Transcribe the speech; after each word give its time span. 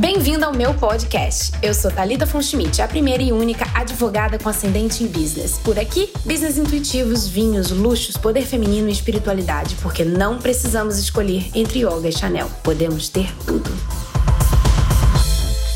Bem-vindo 0.00 0.44
ao 0.44 0.52
meu 0.52 0.72
podcast. 0.78 1.50
Eu 1.60 1.74
sou 1.74 1.90
Talita 1.90 2.24
Fonschmidt, 2.24 2.80
a 2.80 2.86
primeira 2.86 3.20
e 3.20 3.32
única 3.32 3.64
advogada 3.74 4.38
com 4.38 4.48
ascendente 4.48 5.02
em 5.02 5.08
business. 5.08 5.58
Por 5.58 5.76
aqui, 5.76 6.12
business 6.24 6.56
intuitivos, 6.56 7.26
vinhos, 7.26 7.72
luxos, 7.72 8.16
poder 8.16 8.42
feminino 8.42 8.88
e 8.88 8.92
espiritualidade, 8.92 9.74
porque 9.82 10.04
não 10.04 10.38
precisamos 10.38 10.98
escolher 10.98 11.50
entre 11.52 11.80
yoga 11.80 12.06
e 12.08 12.12
Chanel. 12.12 12.46
Podemos 12.62 13.08
ter 13.08 13.26
tudo. 13.44 13.68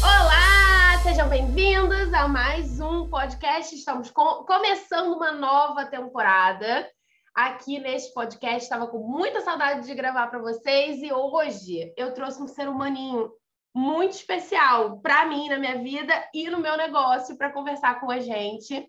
Olá, 0.00 1.00
sejam 1.02 1.28
bem-vindos 1.28 2.14
a 2.14 2.28
mais 2.28 2.78
um 2.78 3.08
podcast. 3.08 3.74
Estamos 3.74 4.08
com... 4.12 4.44
começando 4.44 5.14
uma 5.16 5.32
nova 5.32 5.84
temporada. 5.86 6.88
Aqui 7.34 7.80
neste 7.80 8.14
podcast, 8.14 8.62
estava 8.62 8.86
com 8.86 8.98
muita 8.98 9.40
saudade 9.40 9.84
de 9.84 9.94
gravar 9.96 10.28
para 10.28 10.38
vocês 10.38 11.02
e 11.02 11.12
hoje 11.12 11.92
eu 11.96 12.14
trouxe 12.14 12.40
um 12.40 12.46
ser 12.46 12.68
humaninho 12.68 13.32
muito 13.74 14.12
especial 14.12 15.00
para 15.00 15.26
mim, 15.26 15.48
na 15.48 15.58
minha 15.58 15.78
vida 15.78 16.12
e 16.34 16.48
no 16.50 16.58
meu 16.58 16.76
negócio, 16.76 17.36
para 17.36 17.52
conversar 17.52 18.00
com 18.00 18.10
a 18.10 18.20
gente. 18.20 18.86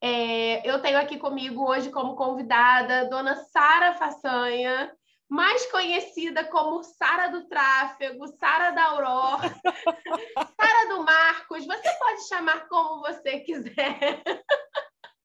É, 0.00 0.68
eu 0.68 0.80
tenho 0.82 0.98
aqui 0.98 1.18
comigo 1.18 1.66
hoje 1.68 1.90
como 1.90 2.16
convidada 2.16 3.08
Dona 3.08 3.34
Sara 3.36 3.94
Façanha, 3.94 4.92
mais 5.28 5.66
conhecida 5.70 6.44
como 6.44 6.82
Sara 6.82 7.28
do 7.28 7.48
Tráfego, 7.48 8.28
Sara 8.38 8.70
da 8.70 8.84
Aurora, 8.84 9.54
Sara 10.60 10.88
do 10.90 11.02
Marcos. 11.02 11.66
Você 11.66 11.90
pode 11.98 12.28
chamar 12.28 12.68
como 12.68 13.00
você 13.00 13.40
quiser. 13.40 14.22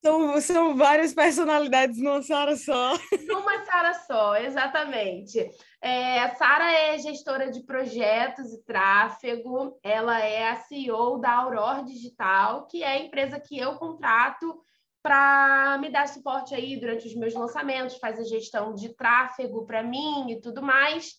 São, 0.04 0.40
são 0.40 0.76
várias 0.76 1.14
personalidades 1.14 1.98
numa 1.98 2.20
Sara 2.22 2.56
só. 2.56 2.98
Numa 3.24 3.64
Sara 3.64 3.94
só, 3.94 4.36
exatamente. 4.36 5.48
É, 5.80 6.20
a 6.20 6.34
Sara 6.34 6.72
é 6.72 6.98
gestora 6.98 7.52
de 7.52 7.62
projetos 7.62 8.52
e 8.52 8.64
tráfego, 8.64 9.78
ela 9.80 10.18
é 10.18 10.48
a 10.48 10.56
CEO 10.56 11.18
da 11.18 11.30
Aurora 11.30 11.84
Digital, 11.84 12.66
que 12.66 12.82
é 12.82 12.88
a 12.88 12.98
empresa 12.98 13.38
que 13.38 13.56
eu 13.56 13.76
contrato 13.76 14.60
para 15.00 15.78
me 15.78 15.88
dar 15.88 16.08
suporte 16.08 16.52
aí 16.52 16.78
durante 16.78 17.06
os 17.06 17.14
meus 17.14 17.34
lançamentos, 17.34 17.98
faz 17.98 18.18
a 18.18 18.24
gestão 18.24 18.74
de 18.74 18.94
tráfego 18.94 19.64
para 19.66 19.84
mim 19.84 20.32
e 20.32 20.40
tudo 20.40 20.60
mais. 20.60 21.12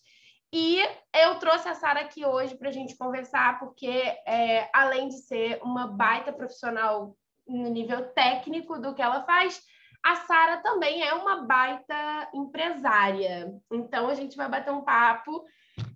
E 0.52 0.78
eu 1.14 1.38
trouxe 1.38 1.68
a 1.68 1.74
Sara 1.74 2.00
aqui 2.00 2.24
hoje 2.24 2.54
para 2.54 2.68
a 2.68 2.72
gente 2.72 2.96
conversar, 2.96 3.58
porque 3.58 3.88
é, 4.26 4.68
além 4.74 5.08
de 5.08 5.18
ser 5.22 5.58
uma 5.62 5.86
baita 5.86 6.32
profissional 6.32 7.16
no 7.46 7.68
nível 7.68 8.02
técnico 8.12 8.78
do 8.78 8.94
que 8.94 9.02
ela 9.02 9.24
faz, 9.24 9.60
a 10.04 10.16
Sara 10.16 10.58
também 10.58 11.02
é 11.02 11.14
uma 11.14 11.42
baita 11.42 12.28
empresária. 12.34 13.50
Então 13.72 14.08
a 14.08 14.14
gente 14.14 14.36
vai 14.36 14.48
bater 14.48 14.72
um 14.72 14.82
papo. 14.82 15.44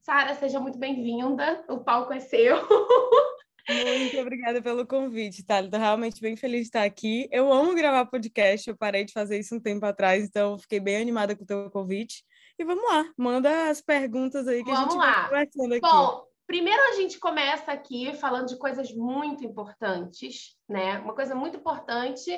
Sara, 0.03 0.35
seja 0.35 0.59
muito 0.59 0.79
bem-vinda. 0.79 1.65
O 1.69 1.79
palco 1.79 2.13
é 2.13 2.21
seu. 2.21 2.57
Muito 3.69 4.19
obrigada 4.19 4.63
pelo 4.63 4.87
convite, 4.87 5.45
Thalita. 5.45 5.77
Estou 5.77 5.81
realmente 5.81 6.23
bem 6.23 6.37
feliz 6.37 6.63
de 6.63 6.67
estar 6.69 6.85
aqui. 6.85 7.29
Eu 7.31 7.53
amo 7.53 7.75
gravar 7.75 8.07
podcast, 8.07 8.69
eu 8.69 8.77
parei 8.77 9.05
de 9.05 9.13
fazer 9.13 9.39
isso 9.39 9.55
um 9.55 9.61
tempo 9.61 9.85
atrás, 9.85 10.25
então 10.25 10.59
fiquei 10.59 10.81
bem 10.81 10.97
animada 10.97 11.37
com 11.37 11.45
o 11.45 11.47
teu 11.47 11.71
convite. 11.71 12.25
E 12.59 12.65
vamos 12.65 12.83
lá, 12.91 13.05
manda 13.17 13.69
as 13.69 13.83
perguntas 13.83 14.49
aí 14.49 14.65
que 14.65 14.71
vamos 14.71 14.81
a 14.81 14.91
gente 14.91 14.97
lá. 14.97 15.29
vai 15.29 15.47
conversando 15.47 15.73
aqui. 15.73 15.81
Bom, 15.83 16.28
Primeiro, 16.49 16.83
a 16.89 16.93
gente 16.93 17.21
começa 17.21 17.71
aqui 17.71 18.15
falando 18.15 18.47
de 18.47 18.57
coisas 18.57 18.91
muito 18.91 19.45
importantes, 19.45 20.57
né? 20.67 20.99
Uma 20.99 21.15
coisa 21.15 21.35
muito 21.35 21.59
importante 21.59 22.31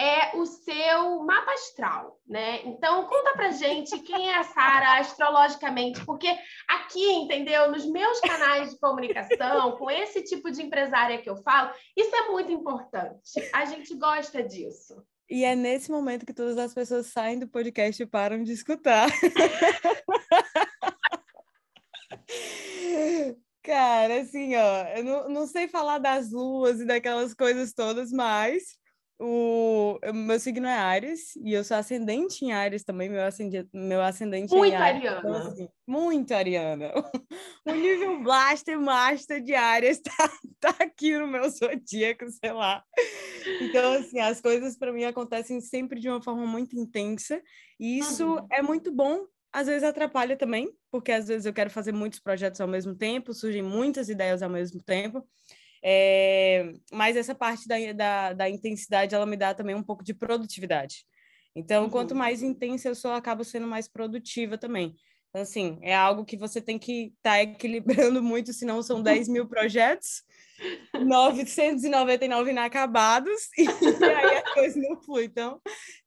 é 0.00 0.34
o 0.34 0.46
seu 0.46 1.22
mapa 1.24 1.52
astral, 1.52 2.18
né? 2.26 2.62
Então, 2.64 3.06
conta 3.06 3.34
pra 3.34 3.50
gente 3.50 3.98
quem 3.98 4.30
é 4.30 4.38
a 4.38 4.44
Sara 4.44 4.98
astrologicamente, 4.98 6.02
porque 6.06 6.34
aqui, 6.66 7.04
entendeu? 7.12 7.70
Nos 7.70 7.84
meus 7.84 8.18
canais 8.20 8.70
de 8.70 8.80
comunicação, 8.80 9.76
com 9.76 9.90
esse 9.90 10.24
tipo 10.24 10.50
de 10.50 10.62
empresária 10.62 11.20
que 11.20 11.28
eu 11.28 11.36
falo, 11.42 11.70
isso 11.94 12.16
é 12.16 12.30
muito 12.30 12.50
importante. 12.50 13.46
A 13.52 13.66
gente 13.66 13.94
gosta 13.94 14.42
disso. 14.42 15.04
E 15.28 15.44
é 15.44 15.54
nesse 15.54 15.90
momento 15.90 16.24
que 16.24 16.32
todas 16.32 16.56
as 16.56 16.72
pessoas 16.72 17.08
saem 17.08 17.38
do 17.38 17.46
podcast 17.46 18.02
e 18.02 18.06
param 18.06 18.42
de 18.42 18.52
escutar. 18.52 19.10
Cara, 23.62 24.22
assim, 24.22 24.56
ó, 24.56 24.84
eu 24.96 25.04
não, 25.04 25.28
não 25.28 25.46
sei 25.46 25.68
falar 25.68 25.98
das 25.98 26.30
luas 26.30 26.80
e 26.80 26.86
daquelas 26.86 27.34
coisas 27.34 27.74
todas, 27.74 28.10
mas 28.10 28.78
o, 29.22 29.98
meu 30.14 30.40
signo 30.40 30.66
é 30.66 30.72
Ares 30.72 31.36
e 31.36 31.52
eu 31.52 31.62
sou 31.62 31.76
ascendente 31.76 32.42
em 32.42 32.52
Ares 32.52 32.82
também, 32.82 33.10
meu 33.10 33.22
ascendente, 33.22 33.68
meu 33.70 34.00
ascendente 34.00 34.54
muito 34.54 34.72
em 34.72 34.76
Ares. 34.76 34.96
Ariana. 34.96 35.18
Então, 35.18 35.34
assim, 35.34 35.68
muito 35.86 36.32
Ariana. 36.32 36.92
O 37.66 37.72
nível 37.72 38.22
Blaster 38.22 38.80
Master 38.80 39.42
de 39.42 39.54
Ares 39.54 40.00
tá, 40.02 40.30
tá 40.58 40.74
aqui 40.80 41.18
no 41.18 41.26
meu 41.26 41.48
zodíaco, 41.50 42.30
sei 42.30 42.52
lá. 42.52 42.82
Então, 43.60 43.92
assim, 43.92 44.18
as 44.18 44.40
coisas 44.40 44.78
para 44.78 44.90
mim 44.90 45.04
acontecem 45.04 45.60
sempre 45.60 46.00
de 46.00 46.08
uma 46.08 46.22
forma 46.22 46.46
muito 46.46 46.74
intensa 46.78 47.42
e 47.78 47.98
isso 47.98 48.26
uhum. 48.26 48.46
é 48.50 48.62
muito 48.62 48.90
bom 48.90 49.26
às 49.52 49.66
vezes 49.66 49.82
atrapalha 49.82 50.36
também, 50.36 50.72
porque 50.90 51.12
às 51.12 51.28
vezes 51.28 51.46
eu 51.46 51.52
quero 51.52 51.70
fazer 51.70 51.92
muitos 51.92 52.20
projetos 52.20 52.60
ao 52.60 52.68
mesmo 52.68 52.94
tempo, 52.94 53.34
surgem 53.34 53.62
muitas 53.62 54.08
ideias 54.08 54.42
ao 54.42 54.50
mesmo 54.50 54.82
tempo. 54.82 55.26
É, 55.82 56.72
mas 56.92 57.16
essa 57.16 57.34
parte 57.34 57.66
da, 57.66 57.76
da, 57.92 58.32
da, 58.34 58.50
intensidade, 58.50 59.14
ela 59.14 59.26
me 59.26 59.36
dá 59.36 59.54
também 59.54 59.74
um 59.74 59.82
pouco 59.82 60.04
de 60.04 60.12
produtividade. 60.12 61.04
Então, 61.56 61.84
uhum. 61.84 61.90
quanto 61.90 62.14
mais 62.14 62.42
intensa 62.42 62.88
eu 62.88 62.94
sou, 62.94 63.10
eu 63.10 63.16
acabo 63.16 63.42
sendo 63.44 63.66
mais 63.66 63.88
produtiva 63.88 64.58
também. 64.58 64.94
Então, 65.30 65.42
assim, 65.42 65.78
é 65.80 65.94
algo 65.94 66.24
que 66.24 66.36
você 66.36 66.60
tem 66.60 66.78
que 66.78 67.12
estar 67.16 67.30
tá 67.30 67.42
equilibrando 67.42 68.20
muito, 68.22 68.52
senão 68.52 68.82
são 68.82 69.00
10 69.00 69.28
mil 69.28 69.46
projetos, 69.46 70.24
999 70.92 72.50
inacabados, 72.50 73.48
e 73.56 73.66
aí 74.04 74.36
a 74.38 74.54
coisa 74.54 74.78
não 74.80 75.00
flui. 75.00 75.24
Então, 75.24 75.60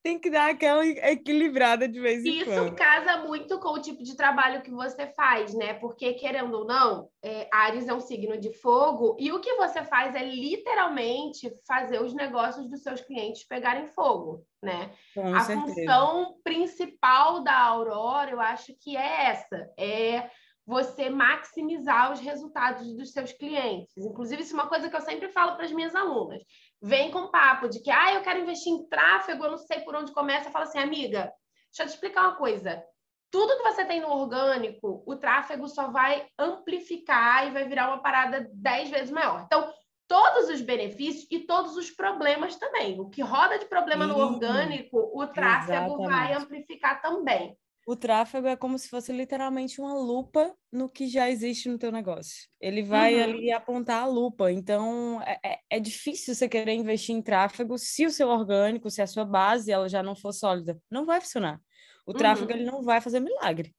tem 0.03 0.19
que 0.19 0.29
dar 0.29 0.51
aquela 0.51 0.85
equilibrada 0.85 1.87
de 1.87 2.01
vez 2.01 2.23
em 2.23 2.39
Isso 2.39 2.45
quando. 2.45 2.67
Isso 2.67 2.75
casa 2.75 3.25
muito 3.25 3.59
com 3.61 3.69
o 3.69 3.81
tipo 3.81 4.03
de 4.03 4.15
trabalho 4.17 4.61
que 4.61 4.71
você 4.71 5.07
faz, 5.07 5.53
né? 5.53 5.73
Porque, 5.75 6.13
querendo 6.15 6.53
ou 6.53 6.65
não, 6.65 7.07
é, 7.23 7.47
Ares 7.51 7.87
é 7.87 7.93
um 7.93 8.01
signo 8.01 8.37
de 8.37 8.51
fogo, 8.51 9.15
e 9.17 9.31
o 9.31 9.39
que 9.39 9.53
você 9.55 9.85
faz 9.85 10.15
é 10.15 10.23
literalmente 10.23 11.49
fazer 11.65 12.01
os 12.01 12.13
negócios 12.13 12.69
dos 12.69 12.83
seus 12.83 12.99
clientes 12.99 13.47
pegarem 13.47 13.87
fogo, 13.87 14.45
né? 14.63 14.93
Com 15.13 15.35
a 15.35 15.41
certeza. 15.41 15.75
função 15.75 16.35
principal 16.43 17.43
da 17.43 17.57
Aurora, 17.57 18.31
eu 18.31 18.41
acho 18.41 18.73
que 18.79 18.95
é 18.95 19.25
essa, 19.27 19.69
é 19.77 20.29
você 20.65 21.09
maximizar 21.09 22.13
os 22.13 22.19
resultados 22.19 22.95
dos 22.95 23.11
seus 23.11 23.33
clientes. 23.33 23.97
Inclusive, 23.97 24.41
isso 24.41 24.53
é 24.53 24.59
uma 24.61 24.69
coisa 24.69 24.89
que 24.89 24.95
eu 24.95 25.01
sempre 25.01 25.27
falo 25.29 25.55
para 25.55 25.65
as 25.65 25.71
minhas 25.71 25.93
alunas. 25.93 26.41
Vem 26.81 27.11
com 27.11 27.29
papo 27.29 27.67
de 27.67 27.81
que, 27.81 27.91
ah, 27.91 28.13
eu 28.13 28.21
quero 28.21 28.39
investir 28.39 28.71
em 28.71 28.87
tráfego, 28.87 29.43
eu 29.43 29.51
não 29.51 29.57
sei 29.57 29.81
por 29.81 29.95
onde 29.95 30.13
começa. 30.13 30.51
Fala 30.51 30.65
assim, 30.65 30.79
amiga, 30.79 31.31
deixa 31.69 31.83
eu 31.83 31.85
te 31.87 31.89
explicar 31.89 32.21
uma 32.29 32.37
coisa. 32.37 32.81
Tudo 33.29 33.57
que 33.57 33.63
você 33.63 33.83
tem 33.83 33.99
no 33.99 34.09
orgânico, 34.09 35.03
o 35.05 35.15
tráfego 35.15 35.67
só 35.67 35.89
vai 35.89 36.25
amplificar 36.39 37.47
e 37.47 37.51
vai 37.51 37.67
virar 37.67 37.87
uma 37.87 38.01
parada 38.01 38.47
dez 38.53 38.89
vezes 38.89 39.11
maior. 39.11 39.41
Então, 39.45 39.73
todos 40.13 40.47
os 40.47 40.61
benefícios 40.61 41.25
e 41.31 41.39
todos 41.39 41.75
os 41.75 41.89
problemas 41.89 42.55
também. 42.55 42.99
O 42.99 43.09
que 43.09 43.23
roda 43.23 43.57
de 43.57 43.65
problema 43.65 44.05
no 44.05 44.15
orgânico, 44.15 45.09
o 45.11 45.25
tráfego 45.25 45.95
Exatamente. 45.95 46.07
vai 46.07 46.33
amplificar 46.35 47.01
também. 47.01 47.57
O 47.87 47.95
tráfego 47.95 48.45
é 48.45 48.55
como 48.55 48.77
se 48.77 48.87
fosse 48.87 49.11
literalmente 49.11 49.81
uma 49.81 49.95
lupa 49.95 50.55
no 50.71 50.87
que 50.87 51.07
já 51.07 51.31
existe 51.31 51.67
no 51.67 51.79
teu 51.79 51.91
negócio. 51.91 52.47
Ele 52.61 52.83
vai 52.83 53.15
uhum. 53.15 53.23
ali 53.23 53.51
apontar 53.51 54.03
a 54.03 54.05
lupa. 54.05 54.51
Então, 54.51 55.19
é, 55.23 55.39
é, 55.43 55.59
é, 55.71 55.79
difícil 55.79 56.35
você 56.35 56.47
querer 56.47 56.73
investir 56.73 57.15
em 57.15 57.21
tráfego 57.21 57.75
se 57.79 58.05
o 58.05 58.11
seu 58.11 58.29
orgânico, 58.29 58.91
se 58.91 59.01
a 59.01 59.07
sua 59.07 59.25
base 59.25 59.71
ela 59.71 59.89
já 59.89 60.03
não 60.03 60.15
for 60.15 60.31
sólida. 60.31 60.79
Não 60.91 61.07
vai 61.07 61.21
funcionar. 61.21 61.59
O 62.05 62.13
tráfego 62.13 62.51
uhum. 62.51 62.57
ele 62.57 62.65
não 62.65 62.83
vai 62.83 63.01
fazer 63.01 63.19
milagre. 63.19 63.73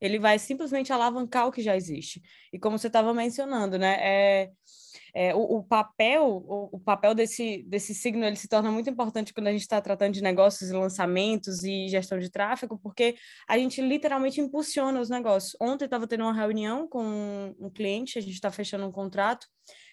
Ele 0.00 0.20
vai 0.20 0.38
simplesmente 0.38 0.92
alavancar 0.92 1.48
o 1.48 1.52
que 1.52 1.60
já 1.60 1.76
existe. 1.76 2.22
E 2.52 2.60
como 2.60 2.78
você 2.78 2.86
estava 2.86 3.12
mencionando, 3.12 3.76
né? 3.76 3.98
É, 4.00 4.50
é, 5.14 5.34
o, 5.34 5.58
o, 5.58 5.64
papel, 5.64 6.24
o, 6.24 6.76
o, 6.76 6.80
papel 6.80 7.14
desse, 7.14 7.62
desse 7.64 7.94
signo 7.94 8.24
ele 8.24 8.36
se 8.36 8.48
torna 8.48 8.70
muito 8.70 8.88
importante 8.88 9.32
quando 9.32 9.48
a 9.48 9.52
gente 9.52 9.62
está 9.62 9.80
tratando 9.80 10.14
de 10.14 10.22
negócios 10.22 10.70
e 10.70 10.72
lançamentos 10.72 11.62
e 11.64 11.88
gestão 11.88 12.18
de 12.18 12.30
tráfego, 12.30 12.78
porque 12.82 13.16
a 13.48 13.58
gente 13.58 13.80
literalmente 13.80 14.40
impulsiona 14.40 15.00
os 15.00 15.08
negócios. 15.10 15.56
Ontem 15.60 15.84
estava 15.84 16.06
tendo 16.06 16.24
uma 16.24 16.32
reunião 16.32 16.88
com 16.88 17.54
um, 17.58 17.70
cliente, 17.70 18.18
a 18.18 18.22
gente 18.22 18.34
está 18.34 18.50
fechando 18.50 18.86
um 18.86 18.92
contrato, 18.92 19.46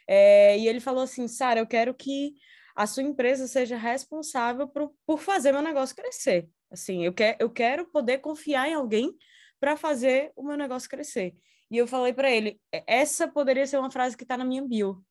é, 0.07 0.57
e 0.57 0.67
ele 0.67 0.79
falou 0.79 1.03
assim, 1.03 1.27
Sara, 1.27 1.59
eu 1.59 1.67
quero 1.67 1.93
que 1.93 2.33
a 2.75 2.85
sua 2.85 3.03
empresa 3.03 3.47
seja 3.47 3.75
responsável 3.75 4.67
por, 4.67 4.93
por 5.05 5.19
fazer 5.19 5.51
meu 5.51 5.61
negócio 5.61 5.95
crescer. 5.95 6.47
Assim, 6.71 7.03
eu, 7.03 7.13
quer, 7.13 7.35
eu 7.39 7.49
quero 7.49 7.85
poder 7.85 8.19
confiar 8.19 8.69
em 8.69 8.73
alguém 8.73 9.13
para 9.59 9.75
fazer 9.75 10.31
o 10.35 10.43
meu 10.43 10.57
negócio 10.57 10.89
crescer. 10.89 11.35
E 11.69 11.77
eu 11.77 11.87
falei 11.87 12.13
para 12.13 12.31
ele, 12.31 12.59
essa 12.71 13.27
poderia 13.27 13.67
ser 13.67 13.77
uma 13.77 13.91
frase 13.91 14.15
que 14.15 14.23
está 14.23 14.37
na 14.37 14.45
minha 14.45 14.65
bio. 14.65 15.03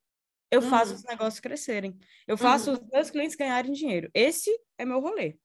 Eu 0.50 0.62
uhum. 0.62 0.70
faço 0.70 0.94
os 0.94 1.04
negócios 1.04 1.40
crescerem. 1.40 1.98
Eu 2.26 2.36
faço 2.36 2.70
uhum. 2.70 2.76
os 2.76 2.90
meus 2.90 3.10
clientes 3.10 3.36
ganharem 3.36 3.72
dinheiro. 3.72 4.10
Esse 4.14 4.50
é 4.78 4.84
meu 4.84 5.00
rolê. 5.00 5.36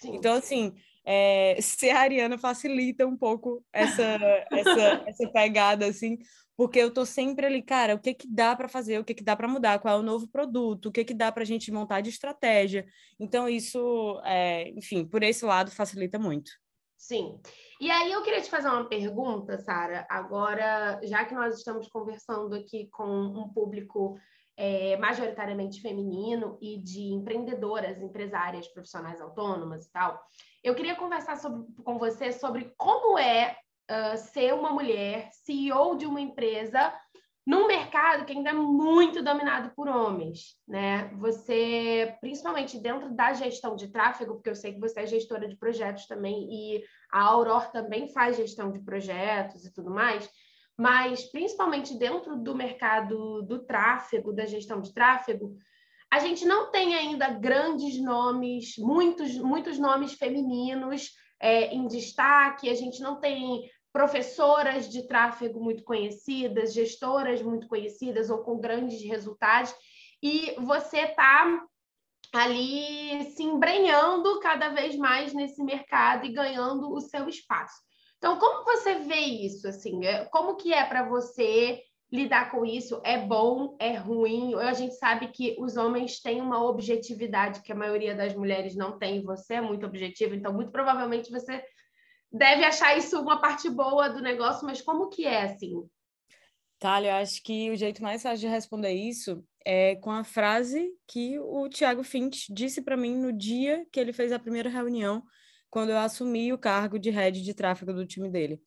Sim. 0.00 0.16
Então, 0.16 0.34
assim, 0.34 0.74
é, 1.04 1.56
ser 1.62 1.90
a 1.90 2.00
Ariana 2.00 2.38
facilita 2.38 3.06
um 3.06 3.16
pouco 3.16 3.64
essa, 3.72 4.18
essa, 4.50 5.04
essa 5.06 5.28
pegada, 5.30 5.86
assim, 5.86 6.18
porque 6.56 6.78
eu 6.78 6.92
tô 6.92 7.04
sempre 7.04 7.46
ali, 7.46 7.62
cara, 7.62 7.94
o 7.94 8.00
que 8.00 8.14
que 8.14 8.28
dá 8.28 8.56
para 8.56 8.68
fazer, 8.68 8.98
o 8.98 9.04
que 9.04 9.14
que 9.14 9.22
dá 9.22 9.36
para 9.36 9.46
mudar, 9.46 9.78
qual 9.78 9.98
é 9.98 10.00
o 10.00 10.02
novo 10.02 10.26
produto, 10.26 10.86
o 10.86 10.92
que 10.92 11.04
que 11.04 11.14
dá 11.14 11.30
para 11.30 11.42
a 11.42 11.46
gente 11.46 11.70
montar 11.70 12.00
de 12.00 12.10
estratégia. 12.10 12.86
Então, 13.20 13.48
isso, 13.48 14.20
é, 14.24 14.70
enfim, 14.70 15.04
por 15.04 15.22
esse 15.22 15.44
lado 15.44 15.70
facilita 15.70 16.18
muito. 16.18 16.50
Sim. 16.96 17.40
E 17.80 17.90
aí 17.90 18.10
eu 18.10 18.22
queria 18.22 18.40
te 18.40 18.50
fazer 18.50 18.68
uma 18.68 18.88
pergunta, 18.88 19.58
Sara. 19.58 20.06
Agora, 20.08 20.98
já 21.04 21.24
que 21.24 21.34
nós 21.34 21.58
estamos 21.58 21.88
conversando 21.88 22.54
aqui 22.54 22.88
com 22.88 23.06
um 23.06 23.48
público 23.48 24.18
é, 24.56 24.96
majoritariamente 24.96 25.82
feminino 25.82 26.56
e 26.60 26.78
de 26.78 27.12
empreendedoras, 27.12 28.00
empresárias, 28.00 28.66
profissionais 28.68 29.20
autônomas 29.20 29.84
e 29.84 29.92
tal, 29.92 30.18
eu 30.64 30.74
queria 30.74 30.96
conversar 30.96 31.36
sobre, 31.36 31.66
com 31.84 31.98
você 31.98 32.32
sobre 32.32 32.72
como 32.76 33.18
é 33.18 33.56
uh, 33.90 34.16
ser 34.16 34.54
uma 34.54 34.70
mulher 34.70 35.28
CEO 35.32 35.96
de 35.96 36.06
uma 36.06 36.20
empresa 36.20 36.92
num 37.46 37.68
mercado 37.68 38.24
que 38.24 38.32
ainda 38.32 38.50
é 38.50 38.52
muito 38.52 39.22
dominado 39.22 39.70
por 39.76 39.88
homens, 39.88 40.56
né? 40.66 41.08
Você, 41.14 42.16
principalmente 42.20 42.76
dentro 42.76 43.14
da 43.14 43.32
gestão 43.34 43.76
de 43.76 43.86
tráfego, 43.86 44.34
porque 44.34 44.50
eu 44.50 44.56
sei 44.56 44.72
que 44.72 44.80
você 44.80 45.00
é 45.00 45.06
gestora 45.06 45.46
de 45.46 45.56
projetos 45.56 46.06
também 46.06 46.48
e 46.50 46.84
a 47.10 47.22
Aurora 47.22 47.66
também 47.66 48.08
faz 48.08 48.36
gestão 48.36 48.72
de 48.72 48.80
projetos 48.80 49.64
e 49.64 49.72
tudo 49.72 49.90
mais, 49.90 50.28
mas 50.76 51.30
principalmente 51.30 51.96
dentro 51.96 52.36
do 52.36 52.54
mercado 52.54 53.42
do 53.42 53.60
tráfego, 53.60 54.32
da 54.32 54.44
gestão 54.44 54.80
de 54.80 54.92
tráfego, 54.92 55.56
a 56.10 56.18
gente 56.18 56.44
não 56.44 56.72
tem 56.72 56.96
ainda 56.96 57.28
grandes 57.30 58.00
nomes, 58.00 58.76
muitos, 58.76 59.38
muitos 59.38 59.78
nomes 59.78 60.14
femininos 60.14 61.12
é, 61.40 61.72
em 61.72 61.86
destaque, 61.86 62.68
a 62.68 62.74
gente 62.74 63.00
não 63.00 63.20
tem 63.20 63.70
professoras 63.96 64.90
de 64.90 65.08
tráfego 65.08 65.58
muito 65.58 65.82
conhecidas, 65.82 66.74
gestoras 66.74 67.40
muito 67.40 67.66
conhecidas 67.66 68.28
ou 68.28 68.44
com 68.44 68.60
grandes 68.60 69.02
resultados, 69.02 69.74
e 70.22 70.54
você 70.58 70.98
está 70.98 71.64
ali 72.30 73.24
se 73.30 73.42
embrenhando 73.42 74.38
cada 74.40 74.68
vez 74.68 74.94
mais 74.96 75.32
nesse 75.32 75.64
mercado 75.64 76.26
e 76.26 76.32
ganhando 76.34 76.92
o 76.92 77.00
seu 77.00 77.26
espaço. 77.26 77.80
Então, 78.18 78.38
como 78.38 78.64
você 78.64 78.96
vê 78.96 79.20
isso? 79.20 79.66
Assim, 79.66 80.04
é, 80.04 80.26
como 80.26 80.56
que 80.56 80.74
é 80.74 80.84
para 80.84 81.08
você 81.08 81.80
lidar 82.12 82.50
com 82.50 82.66
isso? 82.66 83.00
É 83.02 83.16
bom? 83.16 83.78
É 83.80 83.96
ruim? 83.96 84.54
A 84.56 84.74
gente 84.74 84.94
sabe 84.96 85.28
que 85.28 85.56
os 85.58 85.78
homens 85.78 86.20
têm 86.20 86.42
uma 86.42 86.62
objetividade 86.62 87.62
que 87.62 87.72
a 87.72 87.76
maioria 87.76 88.14
das 88.14 88.34
mulheres 88.34 88.76
não 88.76 88.98
tem. 88.98 89.22
Você 89.22 89.54
é 89.54 89.60
muito 89.62 89.86
objetivo, 89.86 90.34
então 90.34 90.52
muito 90.52 90.70
provavelmente 90.70 91.30
você 91.30 91.64
deve 92.36 92.64
achar 92.64 92.96
isso 92.96 93.20
uma 93.20 93.40
parte 93.40 93.68
boa 93.68 94.08
do 94.08 94.20
negócio, 94.20 94.66
mas 94.66 94.80
como 94.80 95.08
que 95.08 95.24
é 95.24 95.42
assim? 95.42 95.88
Thalia, 96.78 97.10
eu 97.10 97.16
acho 97.16 97.42
que 97.42 97.70
o 97.70 97.76
jeito 97.76 98.02
mais 98.02 98.22
fácil 98.22 98.40
de 98.40 98.48
responder 98.48 98.92
isso 98.92 99.42
é 99.64 99.96
com 99.96 100.10
a 100.10 100.22
frase 100.22 100.90
que 101.08 101.38
o 101.38 101.68
Thiago 101.68 102.02
Finch 102.02 102.52
disse 102.52 102.82
para 102.82 102.96
mim 102.96 103.16
no 103.16 103.32
dia 103.32 103.86
que 103.90 103.98
ele 103.98 104.12
fez 104.12 104.30
a 104.30 104.38
primeira 104.38 104.68
reunião, 104.68 105.22
quando 105.70 105.90
eu 105.90 105.98
assumi 105.98 106.52
o 106.52 106.58
cargo 106.58 106.98
de 106.98 107.10
head 107.10 107.42
de 107.42 107.54
tráfego 107.54 107.92
do 107.92 108.06
time 108.06 108.28
dele. 108.28 108.60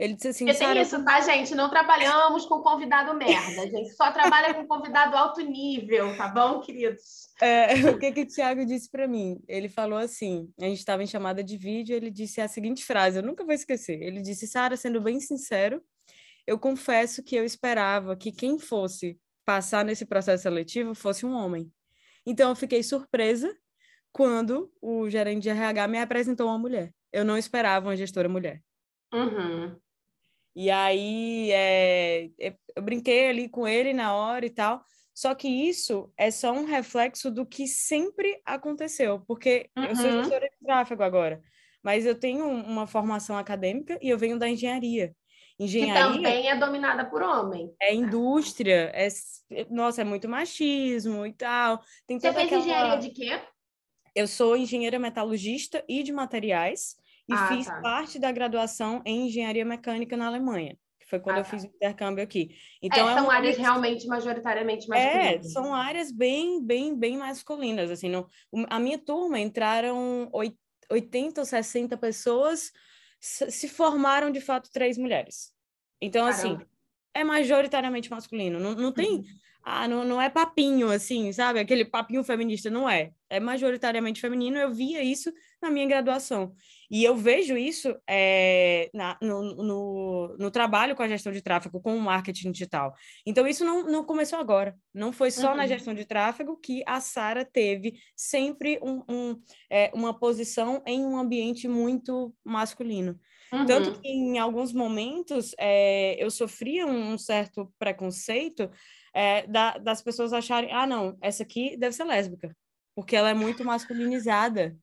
Ele 0.00 0.14
disse 0.14 0.28
assim, 0.28 0.46
Porque 0.46 0.58
tem 0.58 0.80
isso, 0.80 1.04
tá, 1.04 1.20
gente? 1.20 1.54
Não 1.54 1.68
trabalhamos 1.68 2.46
com 2.46 2.62
convidado 2.62 3.12
merda, 3.12 3.60
a 3.60 3.66
gente 3.66 3.90
só 3.90 4.10
trabalha 4.10 4.54
com 4.54 4.66
convidado 4.66 5.14
alto 5.14 5.42
nível, 5.42 6.16
tá 6.16 6.26
bom, 6.26 6.58
queridos? 6.60 7.28
É, 7.38 7.66
o 7.90 7.98
que, 7.98 8.10
que 8.10 8.22
o 8.22 8.26
Thiago 8.26 8.64
disse 8.64 8.90
para 8.90 9.06
mim? 9.06 9.38
Ele 9.46 9.68
falou 9.68 9.98
assim: 9.98 10.50
a 10.58 10.64
gente 10.64 10.78
estava 10.78 11.02
em 11.02 11.06
chamada 11.06 11.44
de 11.44 11.54
vídeo, 11.58 11.94
ele 11.94 12.10
disse 12.10 12.40
a 12.40 12.48
seguinte 12.48 12.82
frase, 12.82 13.18
eu 13.18 13.22
nunca 13.22 13.44
vou 13.44 13.52
esquecer. 13.52 14.02
Ele 14.02 14.22
disse: 14.22 14.46
Sara, 14.46 14.74
sendo 14.74 15.02
bem 15.02 15.20
sincero, 15.20 15.82
eu 16.46 16.58
confesso 16.58 17.22
que 17.22 17.36
eu 17.36 17.44
esperava 17.44 18.16
que 18.16 18.32
quem 18.32 18.58
fosse 18.58 19.20
passar 19.44 19.84
nesse 19.84 20.06
processo 20.06 20.44
seletivo 20.44 20.94
fosse 20.94 21.26
um 21.26 21.34
homem. 21.34 21.70
Então 22.24 22.48
eu 22.48 22.56
fiquei 22.56 22.82
surpresa 22.82 23.54
quando 24.10 24.72
o 24.80 25.10
gerente 25.10 25.42
de 25.42 25.50
RH 25.50 25.88
me 25.88 26.00
apresentou 26.00 26.46
uma 26.46 26.58
mulher. 26.58 26.90
Eu 27.12 27.22
não 27.22 27.36
esperava 27.36 27.88
uma 27.88 27.96
gestora 27.96 28.30
mulher. 28.30 28.62
Uhum. 29.12 29.76
E 30.60 30.70
aí 30.70 31.50
é, 31.52 32.28
é, 32.38 32.54
eu 32.76 32.82
brinquei 32.82 33.30
ali 33.30 33.48
com 33.48 33.66
ele 33.66 33.94
na 33.94 34.14
hora 34.14 34.44
e 34.44 34.50
tal. 34.50 34.84
Só 35.14 35.34
que 35.34 35.48
isso 35.48 36.12
é 36.18 36.30
só 36.30 36.52
um 36.52 36.66
reflexo 36.66 37.30
do 37.30 37.46
que 37.46 37.66
sempre 37.66 38.38
aconteceu, 38.44 39.20
porque 39.26 39.70
uhum. 39.74 39.84
eu 39.84 39.96
sou 39.96 40.04
uhum. 40.04 40.20
gestora 40.20 40.50
de 40.50 40.66
tráfego 40.66 41.02
agora, 41.02 41.40
mas 41.82 42.04
eu 42.04 42.14
tenho 42.14 42.46
uma 42.46 42.86
formação 42.86 43.38
acadêmica 43.38 43.98
e 44.02 44.10
eu 44.10 44.18
venho 44.18 44.38
da 44.38 44.50
engenharia. 44.50 45.16
Engenharia 45.58 46.12
que 46.12 46.16
também 46.18 46.50
é 46.50 46.56
dominada 46.56 47.06
por 47.06 47.22
homem. 47.22 47.74
É 47.80 47.94
indústria, 47.94 48.92
é 48.94 49.08
nossa, 49.70 50.02
é 50.02 50.04
muito 50.04 50.28
machismo 50.28 51.24
e 51.24 51.32
tal. 51.32 51.80
Tem 52.06 52.20
Você 52.20 52.34
fez 52.34 52.44
aquela... 52.44 52.60
engenharia 52.60 52.98
de 52.98 53.08
quê? 53.08 53.40
Eu 54.14 54.26
sou 54.26 54.54
engenheira 54.54 54.98
metalurgista 54.98 55.82
e 55.88 56.02
de 56.02 56.12
materiais 56.12 56.99
e 57.30 57.32
ah, 57.32 57.46
fiz 57.46 57.66
tá. 57.66 57.80
parte 57.80 58.18
da 58.18 58.32
graduação 58.32 59.00
em 59.06 59.28
engenharia 59.28 59.64
mecânica 59.64 60.16
na 60.16 60.26
Alemanha, 60.26 60.76
que 60.98 61.08
foi 61.08 61.20
quando 61.20 61.36
ah, 61.36 61.40
eu 61.40 61.44
tá. 61.44 61.50
fiz 61.50 61.62
o 61.62 61.66
intercâmbio 61.68 62.24
aqui. 62.24 62.56
Então 62.82 63.08
é, 63.08 63.14
são 63.14 63.32
é 63.32 63.36
áreas 63.36 63.56
realmente 63.56 64.06
majoritariamente 64.08 64.88
masculinas. 64.88 65.46
É, 65.46 65.48
são 65.48 65.72
áreas 65.72 66.10
bem, 66.10 66.60
bem, 66.60 66.98
bem 66.98 67.16
masculinas. 67.16 67.88
Assim, 67.88 68.08
no, 68.08 68.28
a 68.68 68.80
minha 68.80 68.98
turma 68.98 69.38
entraram 69.38 70.28
80 70.90 71.40
ou 71.40 71.44
60 71.44 71.96
pessoas, 71.96 72.72
se 73.20 73.68
formaram 73.68 74.32
de 74.32 74.40
fato 74.40 74.68
três 74.72 74.98
mulheres. 74.98 75.52
Então, 76.00 76.26
assim, 76.26 76.54
Caramba. 76.54 76.62
assim, 76.62 76.70
é 77.14 77.22
majoritariamente 77.22 78.10
masculino. 78.10 78.58
Não, 78.58 78.74
não 78.74 78.90
tem. 78.90 79.22
Ah, 79.62 79.86
não, 79.86 80.04
não 80.04 80.20
é 80.20 80.28
papinho, 80.30 80.90
assim, 80.90 81.32
sabe? 81.32 81.60
Aquele 81.60 81.84
papinho 81.84 82.24
feminista, 82.24 82.70
não 82.70 82.88
é. 82.88 83.10
É 83.28 83.38
majoritariamente 83.38 84.20
feminino. 84.20 84.56
Eu 84.56 84.72
via 84.72 85.02
isso 85.02 85.32
na 85.62 85.70
minha 85.70 85.86
graduação. 85.86 86.54
E 86.90 87.04
eu 87.04 87.14
vejo 87.14 87.56
isso 87.56 87.94
é, 88.08 88.90
na, 88.92 89.16
no, 89.22 89.54
no, 89.54 90.36
no, 90.38 90.50
trabalho 90.50 90.96
com 90.96 91.02
a 91.02 91.08
gestão 91.08 91.30
de 91.30 91.42
tráfego, 91.42 91.80
com 91.80 91.94
o 91.94 92.00
marketing 92.00 92.50
digital. 92.50 92.94
Então, 93.24 93.46
isso 93.46 93.64
não, 93.64 93.84
não 93.84 94.04
começou 94.04 94.38
agora. 94.38 94.74
Não 94.92 95.12
foi 95.12 95.30
só 95.30 95.50
uhum. 95.50 95.56
na 95.56 95.66
gestão 95.66 95.94
de 95.94 96.04
tráfego 96.04 96.56
que 96.56 96.82
a 96.86 97.00
Sara 97.00 97.44
teve 97.44 97.94
sempre 98.16 98.80
um, 98.82 99.04
um, 99.08 99.42
é, 99.70 99.90
uma 99.94 100.18
posição 100.18 100.82
em 100.86 101.04
um 101.04 101.16
ambiente 101.16 101.68
muito 101.68 102.34
masculino. 102.44 103.18
Uhum. 103.52 103.66
Tanto 103.66 104.00
que, 104.00 104.08
em 104.08 104.38
alguns 104.38 104.72
momentos, 104.72 105.54
é, 105.58 106.16
eu 106.22 106.30
sofria 106.30 106.86
um 106.86 107.18
certo 107.18 107.72
preconceito 107.78 108.70
é, 109.14 109.46
da, 109.46 109.78
das 109.78 110.02
pessoas 110.02 110.32
acharem: 110.32 110.72
ah, 110.72 110.86
não, 110.86 111.16
essa 111.20 111.42
aqui 111.42 111.76
deve 111.76 111.94
ser 111.94 112.04
lésbica, 112.04 112.56
porque 112.94 113.16
ela 113.16 113.30
é 113.30 113.34
muito 113.34 113.64
masculinizada. 113.64 114.76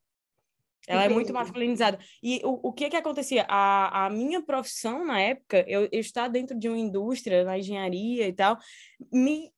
Ela 0.88 1.02
Entendi. 1.02 1.14
é 1.14 1.16
muito 1.16 1.34
masculinizada. 1.34 2.00
E 2.24 2.40
o, 2.46 2.70
o 2.70 2.74
que 2.74 2.90
que 2.90 2.96
acontecia? 2.96 3.46
A, 3.50 4.06
a 4.06 4.10
minha 4.10 4.42
profissão 4.42 5.04
na 5.04 5.20
época, 5.20 5.66
eu, 5.68 5.90
eu 5.92 6.00
estar 6.00 6.30
dentro 6.30 6.58
de 6.58 6.70
uma 6.70 6.78
indústria, 6.78 7.44
na 7.44 7.60
engenharia 7.60 8.26
e 8.26 8.32
tal, 8.32 8.58
me 9.12 9.52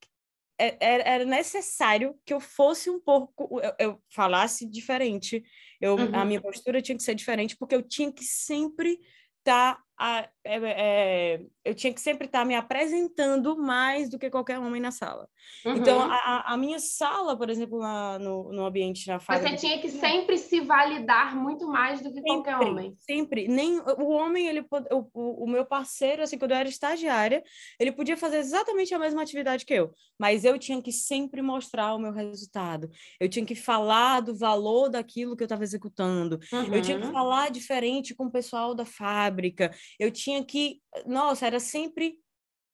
é, 0.59 0.75
é, 0.79 1.09
era 1.13 1.25
necessário 1.25 2.19
que 2.25 2.33
eu 2.33 2.39
fosse 2.41 2.89
um 2.89 2.99
pouco, 2.99 3.61
eu, 3.61 3.73
eu 3.79 4.03
falasse 4.09 4.65
diferente, 4.65 5.41
eu, 5.79 5.95
uhum. 5.95 6.13
a 6.13 6.25
minha 6.25 6.41
postura 6.41 6.81
tinha 6.81 6.97
que 6.97 7.03
ser 7.03 7.15
diferente, 7.15 7.55
porque 7.55 7.73
eu 7.73 7.81
tinha 7.81 8.11
que 8.11 8.25
sempre 8.25 8.99
estar 9.38 9.75
tá 9.97 10.29
é, 10.43 10.57
é, 10.57 11.45
eu 11.69 11.75
tinha 11.75 11.93
que 11.93 12.01
sempre 12.01 12.25
estar 12.25 12.45
me 12.45 12.55
apresentando 12.55 13.57
mais 13.57 14.09
do 14.09 14.17
que 14.17 14.29
qualquer 14.29 14.59
homem 14.59 14.81
na 14.81 14.91
sala. 14.91 15.27
Então, 15.61 15.73
uhum. 15.73 15.79
Então, 15.79 16.01
a, 16.01 16.53
a, 16.53 16.57
minha 16.57 16.79
sala, 16.79 17.38
por 17.38 17.49
exemplo, 17.49 17.77
lá 17.77 18.19
no, 18.19 18.51
no 18.51 18.65
ambiente 18.65 19.07
na 19.07 19.19
fábrica... 19.19 19.49
Você 19.49 19.67
tinha 19.67 19.79
que 19.79 19.89
sempre 19.89 20.38
se 20.38 20.59
validar 20.61 21.35
muito 21.35 21.67
mais 21.67 22.01
do 22.01 22.09
que 22.09 22.21
sempre, 22.21 22.31
qualquer 22.31 22.57
homem. 22.57 22.95
Sempre. 22.99 23.47
Nem, 23.47 23.79
o 23.79 24.09
homem, 24.09 24.47
ele, 24.47 24.65
o, 24.91 25.43
o 25.43 25.49
meu 25.49 25.65
parceiro, 25.65 26.23
assim, 26.23 26.38
quando 26.38 26.51
eu 26.51 26.57
era 26.57 26.69
estagiária, 26.69 27.43
ele 27.79 27.91
podia 27.91 28.17
fazer 28.17 28.38
exatamente 28.38 28.93
a 28.93 28.99
mesma 28.99 29.21
atividade 29.21 29.65
que 29.65 29.73
eu, 29.73 29.91
mas 30.19 30.43
eu 30.43 30.57
tinha 30.59 30.81
que 30.81 30.91
sempre 30.91 31.41
mostrar 31.41 31.95
o 31.95 31.99
meu 31.99 32.11
resultado. 32.11 32.89
Eu 33.19 33.29
tinha 33.29 33.45
que 33.45 33.55
falar 33.55 34.21
do 34.21 34.35
valor 34.35 34.89
daquilo 34.89 35.35
que 35.35 35.43
eu 35.43 35.45
estava 35.45 35.63
executando. 35.63 36.39
Uhum. 36.51 36.73
Eu 36.73 36.81
tinha 36.81 36.99
que 36.99 37.07
uhum. 37.07 37.13
falar 37.13 37.49
diferente 37.49 38.13
com 38.13 38.25
o 38.25 38.31
pessoal 38.31 38.75
da 38.75 38.85
fábrica 38.85 39.71
eu 39.99 40.11
tinha 40.11 40.43
que, 40.43 40.81
nossa, 41.05 41.46
era 41.46 41.60
sempre 41.60 42.19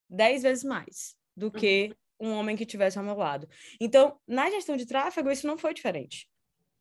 dez 0.09 0.43
vezes 0.43 0.63
mais 0.63 1.15
do 1.35 1.51
que 1.51 1.95
uhum. 2.19 2.29
um 2.29 2.33
homem 2.33 2.55
que 2.55 2.65
tivesse 2.65 2.97
ao 2.97 3.03
meu 3.03 3.15
lado. 3.15 3.47
Então, 3.79 4.19
na 4.27 4.49
gestão 4.49 4.77
de 4.77 4.85
tráfego, 4.85 5.31
isso 5.31 5.47
não 5.47 5.57
foi 5.57 5.73
diferente. 5.73 6.29